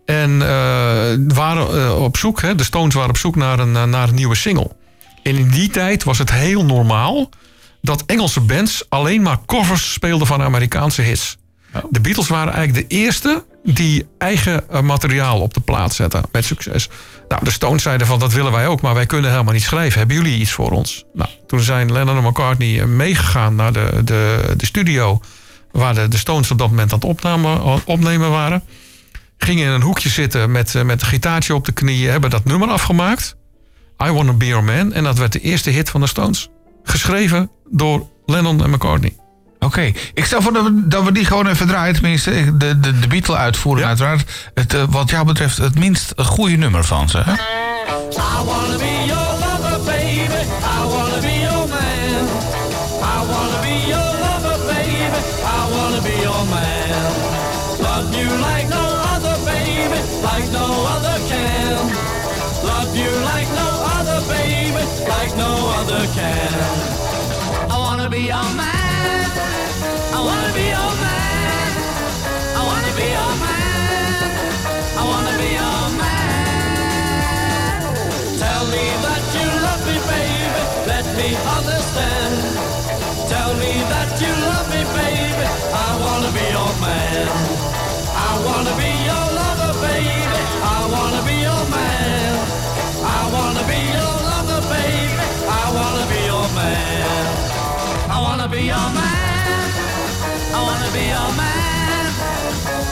En 0.06 0.42
eh, 0.42 1.36
waren 1.36 1.98
op 1.98 2.18
zoek, 2.18 2.42
hè, 2.42 2.56
de 2.56 2.64
Stones 2.64 2.94
waren 2.94 3.10
op 3.10 3.18
zoek 3.18 3.36
naar 3.36 3.60
een, 3.60 3.90
naar 3.90 4.08
een 4.08 4.16
nieuwe 4.16 4.36
single. 4.36 4.72
En 5.24 5.36
in 5.36 5.50
die 5.50 5.70
tijd 5.70 6.04
was 6.04 6.18
het 6.18 6.32
heel 6.32 6.66
normaal 6.66 7.30
dat 7.82 8.04
Engelse 8.06 8.42
bands 8.42 8.86
alleen 8.90 9.22
maar 9.22 9.38
covers 9.46 9.94
speelden 9.94 10.28
van 10.28 10.42
Amerikaanse 10.42 11.02
hits. 11.02 11.38
De 11.90 12.00
Beatles 12.00 12.28
waren 12.28 12.54
eigenlijk 12.54 12.90
de 12.90 12.96
eerste 12.96 13.46
die 13.64 14.08
eigen 14.18 14.70
eh, 14.70 14.82
materiaal 14.82 15.42
op 15.42 15.54
de 15.54 15.60
plaat 15.60 15.94
zetten 15.94 16.24
met 16.32 16.46
succes. 16.46 16.90
Nou, 17.28 17.44
de 17.44 17.52
Stones 17.52 17.84
zeiden 17.84 18.08
van 18.08 18.20
dat 18.20 18.34
willen 18.34 18.52
wij 18.52 18.68
ook, 18.68 18.82
maar 18.82 18.94
wij 18.94 19.06
kunnen 19.06 19.32
helemaal 19.32 19.54
niet 19.54 19.62
schrijven. 19.64 20.00
Hebben 20.00 20.16
jullie 20.16 20.40
iets 20.40 20.52
voor 20.52 20.72
ons? 20.72 21.04
Nou, 21.14 21.30
toen 21.48 21.60
zijn 21.60 21.92
Lennon 21.92 22.18
en 22.18 22.24
McCartney 22.24 22.80
eh, 22.80 22.86
meegegaan 22.86 23.56
naar 23.56 23.74
de, 23.74 24.02
de, 24.04 24.54
de 24.58 24.66
studio 24.66 25.20
waar 25.72 26.10
de, 26.10 26.18
Stones 26.18 26.52
op 26.52 26.58
dat 26.58 26.70
moment 26.70 26.94
aan 26.94 27.00
het 27.00 27.08
opnemen, 27.08 27.86
opnemen 27.86 28.30
waren. 28.30 28.64
Gingen 29.38 29.66
in 29.66 29.72
een 29.72 29.82
hoekje 29.82 30.10
zitten 30.10 30.52
met, 30.52 30.76
eh, 30.76 30.84
met 30.84 31.02
een 31.02 31.08
gitaartje 31.08 31.56
op 31.56 31.66
de 31.66 31.72
knieën, 31.72 32.12
hebben 32.12 32.30
dat 32.30 32.46
nummer 32.46 32.70
afgemaakt. 32.70 33.36
I 34.04 34.12
Wanna 34.12 34.34
Be 34.34 34.46
Your 34.46 34.64
Man. 34.64 34.94
En 34.94 35.04
dat 35.04 35.18
werd 35.18 35.32
de 35.32 35.40
eerste 35.40 35.70
hit 35.70 35.90
van 35.90 36.02
de 36.02 36.08
Stones. 36.08 36.50
Geschreven 36.84 37.50
door 37.70 38.08
Lennon 38.26 38.64
en 38.64 38.70
McCartney. 38.70 39.16
Oké, 39.66 39.92
ik 40.14 40.26
stel 40.26 40.42
voor 40.42 40.54
dat 40.54 40.64
we, 40.64 40.88
dat 40.88 41.04
we 41.04 41.12
die 41.12 41.26
gewoon 41.26 41.48
even 41.48 41.68
draaien. 41.68 41.94
Tenminste, 41.94 42.58
de, 42.58 42.80
de, 42.80 43.00
de 43.00 43.08
Beatle-uitvoering 43.08 43.84
Ja. 43.84 43.88
uiteraard. 43.90 44.32
Het, 44.54 44.74
eh, 44.74 44.84
wat 44.90 45.10
jou 45.10 45.26
betreft 45.26 45.58
het 45.58 45.80
minst 45.80 46.14
goede 46.18 46.56
nummer 46.56 46.84
van 46.84 47.10
ze. 47.10 47.18
Hè? 47.26 47.34
Be 98.56 98.68
your 98.68 98.76
man. 98.76 99.72
I 100.54 100.62
wanna 100.64 100.90
be 100.94 101.04
your 101.14 101.32
man. 101.40 102.06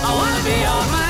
I 0.04 0.14
wanna 0.14 0.44
be 0.44 0.56
your 0.60 0.92
man. 0.92 1.03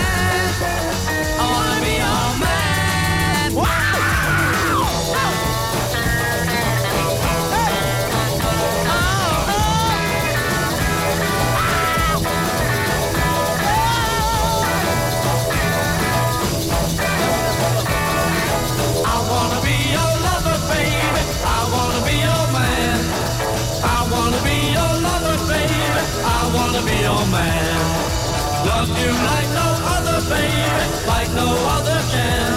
Love 28.83 28.99
you 28.99 29.11
like 29.11 29.49
no 29.55 29.69
other, 29.95 30.19
baby, 30.27 31.07
like 31.07 31.29
no 31.31 31.47
other 31.71 32.01
can. 32.11 32.51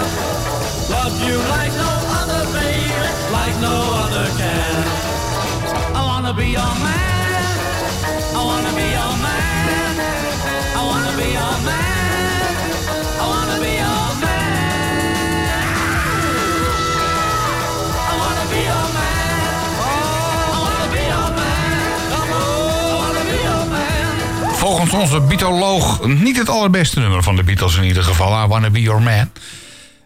Love 0.90 1.14
you 1.22 1.36
like 1.54 1.70
no 1.70 1.92
other, 2.18 2.42
baby, 2.50 2.90
like 3.30 3.54
no 3.60 3.76
other 4.02 4.26
can. 4.36 5.94
I 5.94 6.02
wanna 6.04 6.34
be 6.34 6.46
your 6.46 6.74
man. 6.82 7.46
I 8.34 8.42
wanna 8.44 8.72
be 8.74 8.86
your 8.98 9.15
Volgens 24.66 24.92
onze 24.92 25.20
Beatoloog 25.20 26.06
niet 26.06 26.36
het 26.36 26.48
allerbeste 26.48 27.00
nummer 27.00 27.22
van 27.22 27.36
de 27.36 27.42
Beatles 27.42 27.76
in 27.76 27.84
ieder 27.84 28.02
geval. 28.02 28.44
I 28.44 28.46
Wanna 28.46 28.70
Be 28.70 28.80
Your 28.80 29.02
Man. 29.02 29.30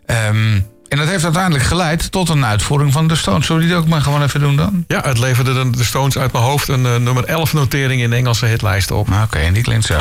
Ehm, 0.06 0.60
en 0.88 0.98
dat 0.98 1.08
heeft 1.08 1.24
uiteindelijk 1.24 1.64
geleid 1.64 2.12
tot 2.12 2.28
een 2.28 2.44
uitvoering 2.44 2.92
van 2.92 3.08
de 3.08 3.16
Stones. 3.16 3.46
Zullen 3.46 3.62
we 3.62 3.68
die 3.68 3.76
ook 3.76 3.86
maar 3.86 4.00
gewoon 4.00 4.22
even 4.22 4.40
doen 4.40 4.56
dan? 4.56 4.84
Ja, 4.88 5.00
het 5.04 5.18
leverde 5.18 5.70
de, 5.70 5.84
Stones 5.84 6.18
uit 6.18 6.32
mijn 6.32 6.44
hoofd 6.44 6.68
een 6.68 6.86
eh, 6.86 6.96
nummer 6.96 7.24
11 7.24 7.52
notering 7.52 8.02
in 8.02 8.10
de 8.10 8.16
Engelse 8.16 8.46
hitlijsten 8.46 8.96
op. 8.96 9.08
Oké, 9.22 9.38
en 9.38 9.52
die 9.52 9.62
klinkt 9.62 9.86
zo. 9.86 9.96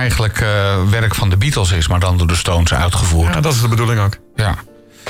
Eigenlijk 0.00 0.40
eh, 0.40 0.48
werk 0.90 1.14
van 1.14 1.30
de 1.30 1.36
Beatles 1.36 1.72
is, 1.72 1.88
maar 1.88 2.00
dan 2.00 2.18
door 2.18 2.26
de 2.26 2.34
Stones 2.34 2.74
uitgevoerd. 2.74 3.34
Ja, 3.34 3.40
dat 3.40 3.54
is 3.54 3.60
de 3.60 3.68
bedoeling 3.68 4.00
ook. 4.00 4.16
Ja. 4.34 4.54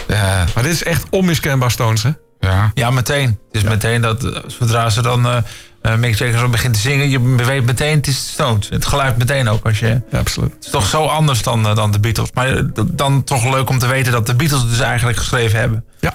Eh, 0.07 0.19
Maar 0.55 0.62
dit 0.62 0.73
is 0.73 0.83
echt 0.83 1.05
onmiskenbaar 1.11 1.71
Stones, 1.71 2.03
hè? 2.03 2.11
ja. 2.41 2.71
Ja, 2.75 2.91
meteen. 2.91 3.29
Het 3.29 3.62
is 3.62 3.62
meteen 3.62 4.01
dat 4.01 4.25
eh, 4.25 4.37
zodra 4.47 4.91
ze 4.91 5.03
dan 5.03 5.27
eh 5.27 5.37
eh, 5.83 5.95
Mick 5.95 6.15
Jagger 6.15 6.39
zo 6.39 6.49
begint 6.49 6.75
te 6.75 6.81
zingen, 6.81 7.11
je 7.11 7.45
weet 7.45 7.65
meteen 7.65 7.97
het 7.97 8.07
is 8.07 8.29
Stones. 8.29 8.69
Het 8.69 8.87
geluid 8.87 9.17
meteen 9.17 9.49
ook 9.49 9.67
als 9.67 9.79
je. 9.79 10.01
Ja, 10.11 10.19
absoluut. 10.19 10.53
Het 10.55 10.65
is 10.65 10.71
toch 10.71 10.87
zo 10.87 11.05
anders 11.05 11.43
dan, 11.43 11.62
dan 11.62 11.91
de 11.91 12.01
Beatles. 12.01 12.29
Maar 12.35 12.62
dan 12.85 13.25
toch 13.25 13.45
leuk 13.45 13.69
om 13.69 13.79
te 13.79 13.87
weten 13.87 14.12
dat 14.12 14.27
de 14.27 14.35
Beatles 14.35 14.61
het 14.61 14.71
dus 14.71 14.81
eigenlijk 14.81 15.19
geschreven 15.19 15.59
hebben. 15.59 15.85
Ja. 16.01 16.15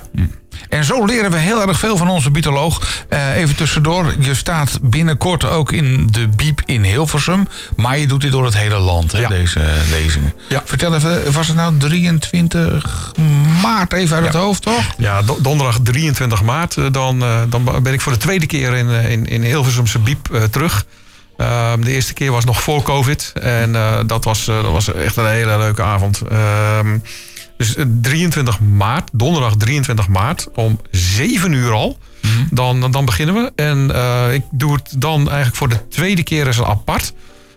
En 0.70 0.84
zo 0.84 1.06
leren 1.06 1.32
we 1.32 1.38
heel 1.38 1.68
erg 1.68 1.80
veel 1.80 1.98
van 1.98 2.10
onze 2.10 2.32
bietoloog. 2.32 2.82
Eh, 3.10 3.36
even 3.38 3.56
tussendoor, 3.56 4.14
je 4.20 4.34
staat 4.34 4.80
binnenkort 4.82 5.44
ook 5.46 5.72
in 5.72 6.08
de 6.12 6.28
Biep 6.28 6.62
in 6.66 6.84
Hilversum. 6.84 7.48
Maar 7.76 7.98
je 7.98 8.08
doet 8.08 8.22
dit 8.22 8.32
door 8.32 8.46
het 8.46 8.58
hele 8.58 8.78
land, 8.78 9.12
hè, 9.12 9.20
Ja. 9.20 9.28
deze 9.28 9.62
lezingen. 9.92 10.34
Ja. 10.50 10.62
Vertel 10.66 10.96
even, 10.96 11.34
was 11.34 11.48
het 11.48 11.56
nou 11.56 11.78
23 11.78 13.12
maart 13.62 13.94
even 13.94 14.16
uit 14.16 14.26
het 14.26 14.36
hoofd, 14.36 14.62
toch? 14.62 14.84
Ja, 14.98 15.22
do- 15.22 15.38
donderdag 15.42 15.80
23 15.84 16.42
maart. 16.44 16.78
eh, 16.78 16.84
Dan, 16.92 17.22
eh, 17.24 17.40
dan 17.50 17.64
ben 17.84 17.94
ik 17.94 18.02
voor 18.02 18.12
de 18.12 18.18
tweede 18.18 18.46
keer 18.46 18.74
in, 18.74 18.90
in, 18.90 19.26
in 19.26 19.44
Hilversumse 19.44 20.00
Biep 20.00 20.48
terug. 20.52 20.86
Ehm, 21.38 21.82
de 21.82 21.92
eerste 21.92 22.14
keer 22.14 22.32
was 22.32 22.46
nog 22.46 22.62
voor 22.62 22.82
COVID. 22.82 23.34
En 23.42 23.72
dat, 24.08 24.24
was, 24.24 24.46
dat 24.46 24.72
was 24.72 24.94
echt 24.94 25.16
een 25.18 25.28
hele 25.30 25.58
leuke 25.58 25.84
avond. 25.84 26.22
Ehm, 26.32 26.98
dus 27.58 27.76
eh, 27.76 27.86
23 28.02 28.60
maart, 28.60 29.10
donderdag 29.14 29.56
23 29.56 30.08
maart, 30.08 30.48
om 30.54 30.80
7 30.92 31.52
uur 31.52 31.72
al. 31.72 31.98
Dan, 32.52 32.92
dan 32.92 33.06
beginnen 33.06 33.36
we. 33.36 33.52
En 33.56 33.96
eh, 33.96 34.34
ik 34.34 34.44
doe 34.52 34.74
het 34.74 35.02
dan 35.02 35.18
eigenlijk 35.18 35.56
voor 35.56 35.70
de 35.70 35.88
tweede 35.88 36.24
keer 36.24 36.48
eens 36.48 36.62
apart 36.62 37.14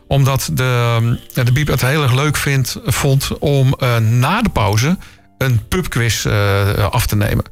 omdat 0.09 0.51
de, 0.53 1.19
ja, 1.35 1.45
de 1.45 1.53
Biep 1.53 1.67
het 1.67 1.81
heel 1.81 2.03
erg 2.03 2.15
leuk 2.15 2.37
vindt, 2.37 2.79
vond 2.85 3.39
om 3.39 3.75
eh, 3.75 3.97
na 3.97 4.43
de 4.43 4.49
pauze 4.49 4.97
een 5.39 5.69
pubquiz 5.69 6.27
eh, 6.27 6.91
af 6.91 7.07
te 7.07 7.17
nemen. 7.17 7.45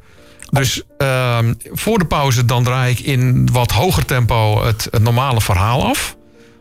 Dus 0.49 0.81
ehm, 0.97 1.53
voor 1.71 1.99
de 1.99 2.05
pauze 2.05 2.45
dan 2.45 2.63
draai 2.63 2.91
ik 2.91 2.99
in 2.99 3.51
wat 3.51 3.71
hoger 3.71 4.05
tempo 4.05 4.63
het, 4.63 4.87
het 4.91 5.01
normale 5.01 5.41
verhaal 5.41 5.85
af. 5.85 6.15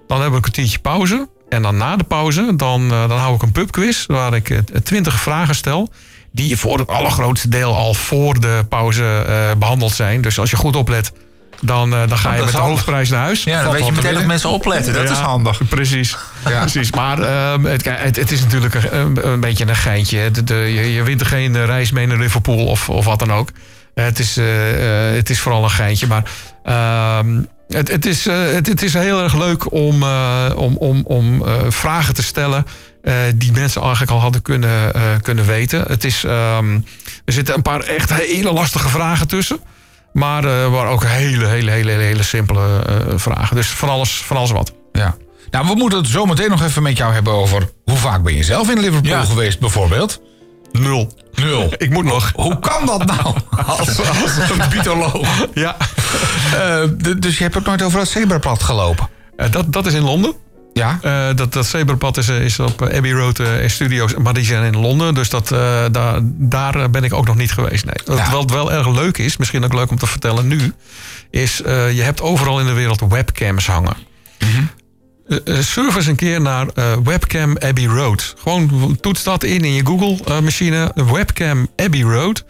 Dan 0.07 0.21
hebben 0.21 0.41
we 0.41 0.47
een 0.47 0.53
kwartiertje 0.53 0.79
pauze. 0.79 1.29
En 1.49 1.63
dan 1.63 1.77
na 1.77 1.97
de 1.97 2.05
pauze 2.05 2.57
dan, 2.57 2.93
eh, 2.93 3.09
dan 3.09 3.19
hou 3.19 3.35
ik 3.35 3.43
een 3.43 3.53
pubquiz 3.53 4.07
waar 4.07 4.35
ik 4.35 4.51
eh, 4.51 4.59
twintig 4.59 5.21
vragen 5.21 5.55
stel. 5.55 5.93
Die 6.33 6.57
voor 6.57 6.79
het 6.79 6.89
allergrootste 6.89 7.49
deel 7.49 7.77
al 7.77 7.95
voor 7.95 8.41
de 8.41 8.65
pauze 8.69 9.25
eh, 9.27 9.59
behandeld 9.59 9.93
zijn. 9.93 10.21
Dus 10.21 10.39
als 10.39 10.51
je 10.51 10.57
goed 10.57 10.77
oplet, 10.77 11.13
dan, 11.61 11.91
dan 11.91 12.19
ga 12.19 12.35
je 12.35 12.43
met 12.43 12.53
de 12.53 12.59
hoofdprijs 12.59 13.09
naar 13.09 13.21
huis. 13.21 13.45
Ja, 13.45 13.63
dan 13.63 13.73
weet 13.73 13.87
je 13.87 13.93
meteen 13.93 14.15
dat 14.15 14.25
mensen 14.25 14.51
opletten. 14.51 14.95
Dat 14.95 15.11
is 15.11 15.19
handig. 15.19 15.69
Precies. 15.69 16.17
precies. 16.43 16.93
Maar 16.93 17.23
ehm, 17.23 17.65
het, 17.65 17.85
het, 17.85 18.17
het 18.17 18.31
is 18.33 18.41
natuurlijk 18.41 18.75
een, 18.75 19.29
een, 19.29 19.41
beetje 19.41 19.67
een 19.67 19.77
geintje. 19.77 20.31
De, 20.31 20.45
de- 20.45 20.55
je, 20.55 20.93
je 20.93 21.03
wint 21.03 21.21
er 21.21 21.27
geen 21.27 21.67
reis 21.67 21.91
mee 21.91 22.07
naar 22.07 22.19
Liverpool 22.19 22.67
of, 22.67 22.89
of 22.89 23.05
wat 23.05 23.19
dan 23.19 23.33
ook. 23.33 23.49
Het, 23.95 24.19
is, 24.19 24.37
het 25.17 25.31
is 25.31 25.41
vooral 25.41 25.65
een 25.65 25.71
geintje. 25.71 26.07
Maar 26.07 26.23
ehm, 26.65 27.39
het, 27.69 27.89
het, 27.89 28.07
is, 28.07 28.27
eh, 28.27 28.53
het, 28.53 28.67
het 28.67 28.83
is 28.83 28.95
heel 28.95 29.23
erg 29.23 29.35
leuk 29.35 29.73
om, 29.73 30.03
eh, 30.03 30.51
om, 30.57 30.77
om, 30.77 31.03
om 31.05 31.45
eh, 31.45 31.55
vragen 31.69 32.15
te 32.15 32.23
stellen. 32.23 32.67
die 33.35 33.53
mensen 33.53 33.83
eigenlijk 33.83 34.13
al 34.13 34.21
hadden 34.21 34.43
kunnen, 34.43 34.93
kunnen 35.23 35.47
weten. 35.47 35.85
Het 35.89 36.05
is, 36.05 36.25
ehm, 36.25 36.75
er 37.25 37.33
zitten 37.33 37.55
een 37.55 37.63
paar 37.63 37.81
echt 37.81 38.13
hele 38.13 38.53
lastige 38.53 38.89
vragen 38.89 39.29
tussen. 39.29 39.59
Maar 40.13 40.71
waren 40.71 40.91
ook 40.91 41.05
hele, 41.05 41.47
hele, 41.47 41.71
hele, 41.71 41.91
hele, 41.91 42.23
simpele 42.23 42.83
vragen. 43.17 43.57
Dus 43.57 43.69
van 43.69 43.89
alles, 43.89 44.11
van 44.11 44.37
alles 44.37 44.51
wat. 44.51 44.73
Ja. 44.93 45.17
Nou, 45.51 45.67
we 45.67 45.75
moeten 45.75 45.99
het 45.99 46.09
zo 46.09 46.27
meteen 46.27 46.51
nog 46.51 46.63
even 46.63 46.83
met 46.83 46.97
jou 46.97 47.13
hebben 47.13 47.33
over... 47.33 47.71
hoe 47.85 47.97
vaak 47.97 48.23
ben 48.23 48.35
je 48.35 48.45
zelf 48.45 48.71
in 48.71 48.79
Liverpool 48.79 49.11
Ja. 49.11 49.25
geweest, 49.25 49.61
bijvoorbeeld? 49.61 50.21
Nul. 50.81 51.13
Nul. 51.35 51.73
Ik 51.77 51.91
moet 51.91 52.05
nog. 52.05 52.33
Hoe 52.35 52.59
kan 52.59 52.87
dat 52.87 53.05
nou? 53.05 53.35
Als, 53.67 53.99
als 53.99 54.51
een 54.51 54.69
bietoloog. 54.71 55.47
Ja. 55.55 55.77
Eh, 56.53 56.83
dus 57.19 57.39
je 57.39 57.43
hebt 57.43 57.57
ook 57.57 57.67
nooit 57.67 57.83
over 57.83 57.99
het 57.99 58.09
zebrapad 58.09 58.63
gelopen? 58.63 59.09
Eh, 59.37 59.51
dat, 59.51 59.73
dat 59.73 59.87
is 59.87 59.95
in 59.95 60.03
Londen. 60.03 60.35
Ja? 60.73 60.99
Eh, 61.03 61.37
dat, 61.37 61.53
dat 61.53 61.67
zebrapad 61.67 62.17
is, 62.17 62.29
is 62.29 62.59
op 62.59 62.83
Abbey 62.83 63.13
Road 63.13 63.39
in 63.39 63.71
Studios, 63.71 64.15
maar 64.15 64.35
die 64.35 64.45
zijn 64.45 64.75
in 64.75 64.81
Londen. 64.81 65.15
Dus 65.15 65.31
dat, 65.31 65.49
daar, 65.93 66.21
daar 66.23 66.91
ben 66.91 67.05
ik 67.05 67.13
ook 67.13 67.27
nog 67.27 67.37
niet 67.37 67.53
geweest. 67.53 67.85
Nee. 67.85 68.17
Wat 68.17 68.31
wel, 68.31 68.47
wel 68.47 68.73
erg 68.73 68.89
leuk 68.89 69.19
is, 69.19 69.37
misschien 69.37 69.65
ook 69.65 69.75
leuk 69.75 69.91
om 69.91 69.99
te 69.99 70.07
vertellen 70.07 70.47
nu, 70.47 70.73
is 71.31 71.57
je 71.67 72.01
hebt 72.03 72.21
overal 72.21 72.61
in 72.61 72.67
de 72.67 72.73
wereld 72.73 73.01
webcams 73.09 73.67
hangen. 73.67 73.97
Eh, 74.39 74.49
surf 75.61 75.97
eens 75.97 76.07
een 76.07 76.17
keer 76.17 76.41
naar 76.41 76.67
eh, 76.69 76.97
webcam 77.05 77.57
Abbey 77.59 77.85
Road. 77.87 78.35
Gewoon 78.39 78.97
toets 79.01 79.23
dat 79.23 79.43
in 79.45 79.65
in 79.65 79.73
je 79.73 79.87
Google-machine. 79.87 80.93
webcam 80.95 81.69
Abbey 81.77 82.01
Road. 82.01 82.45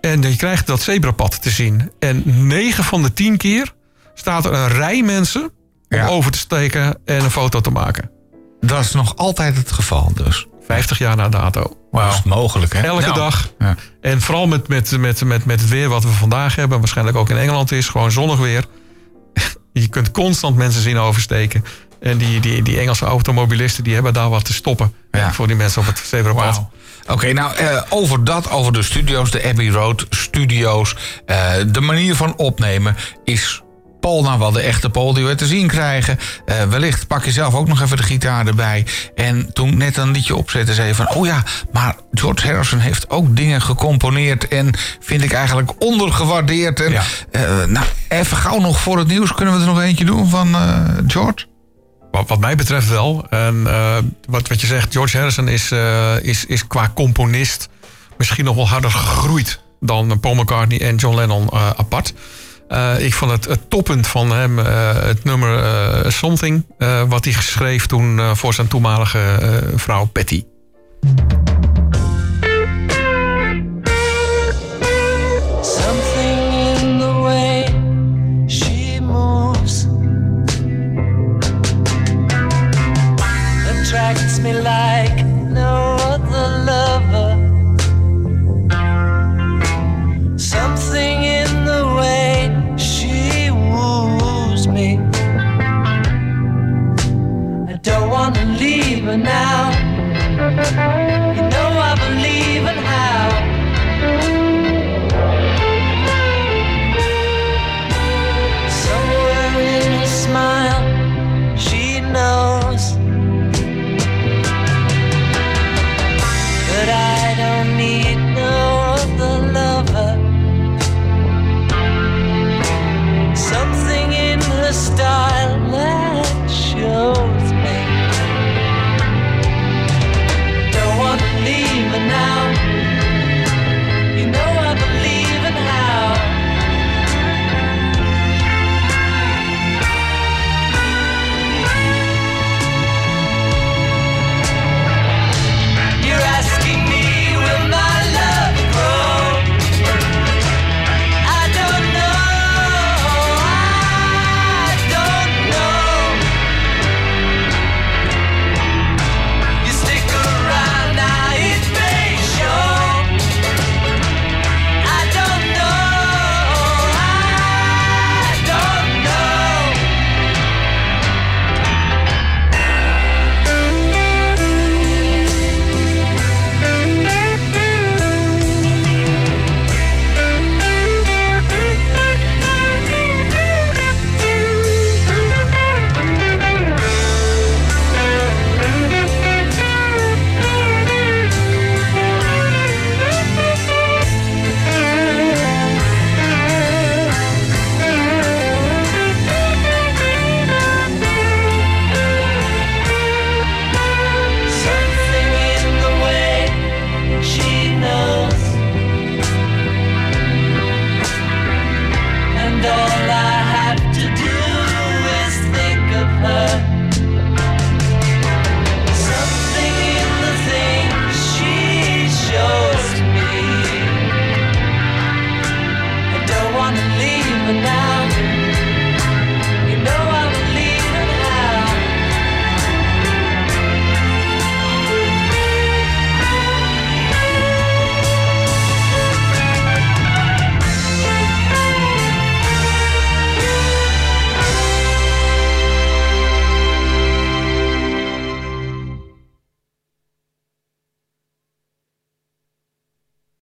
En 0.00 0.22
je 0.22 0.36
krijgt 0.36 0.66
dat 0.66 0.82
zebrapad 0.82 1.42
te 1.42 1.50
zien. 1.50 1.90
En 1.98 2.22
9 2.46 2.84
van 2.84 3.02
de 3.02 3.12
10 3.12 3.36
keer 3.36 3.72
staat 4.14 4.44
er 4.44 4.52
een 4.52 4.68
rij 4.68 5.02
mensen 5.02 5.42
om 5.42 5.50
Ja. 5.98 6.06
over 6.06 6.30
te 6.30 6.38
steken 6.38 6.98
en 7.04 7.24
een 7.24 7.30
foto 7.30 7.60
te 7.60 7.70
maken. 7.70 8.10
Dat 8.60 8.80
is 8.84 8.92
nog 8.92 9.16
altijd 9.16 9.56
het 9.56 9.72
geval, 9.72 10.12
dus. 10.14 10.46
50 10.66 10.98
jaar 10.98 11.16
na 11.16 11.28
dato. 11.28 11.76
Dat 11.92 12.12
is 12.12 12.22
mogelijk, 12.22 12.72
hè? 12.72 12.80
Elke 12.80 13.02
Nou. 13.02 13.14
dag. 13.14 13.52
Ja. 13.58 13.76
En 14.00 14.20
vooral 14.20 14.46
met, 14.46 14.68
met, 14.68 14.98
met, 14.98 15.24
met, 15.24 15.44
met 15.44 15.60
het 15.60 15.68
weer 15.70 15.88
wat 15.88 16.02
we 16.02 16.08
vandaag 16.08 16.54
hebben, 16.56 16.78
waarschijnlijk 16.78 17.16
ook 17.16 17.30
in 17.30 17.36
Engeland 17.36 17.72
is, 17.72 17.88
gewoon 17.88 18.10
zonnig 18.12 18.38
weer. 18.38 18.64
Je 19.72 19.88
kunt 19.88 20.10
constant 20.10 20.56
mensen 20.56 20.82
zien 20.82 20.96
oversteken. 20.98 21.64
En 22.02 22.18
die, 22.18 22.40
die, 22.40 22.62
die 22.62 22.78
Engelse 22.78 23.04
automobilisten 23.04 23.84
die 23.84 23.94
hebben 23.94 24.12
daar 24.12 24.28
wat 24.30 24.44
te 24.44 24.52
stoppen. 24.52 24.92
Ja. 25.10 25.32
Voor 25.32 25.46
die 25.46 25.56
mensen 25.56 25.80
op 25.80 25.86
het 25.86 25.98
zebrapad. 25.98 26.54
Wauw. 26.54 26.70
Oké, 27.08 27.32
nou, 27.32 27.56
eh, 27.56 27.82
over 27.88 28.24
dat, 28.24 28.50
over 28.50 28.72
de 28.72 28.82
studio's, 28.82 29.30
de 29.30 29.44
Abbey 29.44 29.68
Road 29.68 30.06
studio's. 30.10 30.96
eh, 31.26 31.52
de 31.66 31.80
manier 31.80 32.16
van 32.16 32.36
opnemen 32.36 32.96
is 33.24 33.62
Paul 34.00 34.22
nou 34.22 34.38
wel 34.38 34.52
de 34.52 34.60
echte 34.60 34.90
Paul 34.90 35.12
die 35.14 35.24
we 35.24 35.34
te 35.34 35.46
zien 35.46 35.66
krijgen. 35.66 36.18
Eh, 36.46 36.62
wellicht 36.64 37.06
pak 37.06 37.24
je 37.24 37.30
zelf 37.30 37.54
ook 37.54 37.68
nog 37.68 37.80
even 37.82 37.96
de 37.96 38.02
gitaar 38.02 38.46
erbij. 38.46 38.86
En 39.14 39.52
toen 39.52 39.76
net 39.76 39.96
een 39.96 40.10
liedje 40.10 40.36
opzetten, 40.36 40.74
zei 40.74 40.88
je 40.88 40.94
van... 40.94 41.08
oh 41.14 41.26
ja, 41.26 41.42
maar 41.72 41.96
George 42.12 42.46
Harrison 42.46 42.78
heeft 42.78 43.10
ook 43.10 43.36
dingen 43.36 43.62
gecomponeerd... 43.62 44.48
en 44.48 44.70
vind 45.00 45.22
ik 45.22 45.32
eigenlijk 45.32 45.72
ondergewaardeerd. 45.78 46.80
En, 46.80 46.92
Ja. 46.92 47.02
nou, 47.66 47.86
even 48.08 48.36
gauw 48.36 48.58
nog 48.60 48.80
voor 48.80 48.98
het 48.98 49.08
nieuws. 49.08 49.32
Kunnen 49.34 49.54
we 49.54 49.60
er 49.60 49.66
nog 49.66 49.80
eentje 49.80 50.04
doen 50.04 50.28
van 50.28 50.54
eh, 50.54 50.80
George? 51.06 51.50
Wat, 52.12 52.38
mij 52.38 52.56
betreft 52.56 52.88
wel. 52.88 53.26
En 53.30 53.66
eh, 53.66 53.96
wat, 54.28 54.48
wat 54.48 54.60
je 54.60 54.66
zegt, 54.66 54.92
George 54.92 55.16
Harrison 55.16 55.48
is, 55.48 55.70
eh, 55.70 56.14
is, 56.22 56.44
is 56.44 56.66
qua 56.66 56.90
componist 56.94 57.68
misschien 58.18 58.44
nog 58.44 58.54
wel 58.54 58.68
harder 58.68 58.90
gegroeid 58.90 59.60
dan 59.80 60.20
Paul 60.20 60.34
McCartney 60.34 60.80
en 60.80 60.96
John 60.96 61.16
Lennon 61.16 61.48
eh, 61.48 61.70
apart. 61.76 62.14
Ik 62.98 63.14
vond 63.14 63.30
het, 63.30 63.44
het 63.44 63.70
toppunt 63.70 64.06
van 64.06 64.32
hem 64.32 64.58
het 64.58 65.24
nummer 65.24 65.64
eh, 65.64 66.10
Something, 66.10 66.64
wat 67.08 67.24
hij 67.24 67.32
schreef 67.32 67.86
toen 67.86 68.36
voor 68.36 68.54
zijn 68.54 68.68
toenmalige 68.68 69.38
vrouw 69.76 70.04
Patty. 70.04 70.44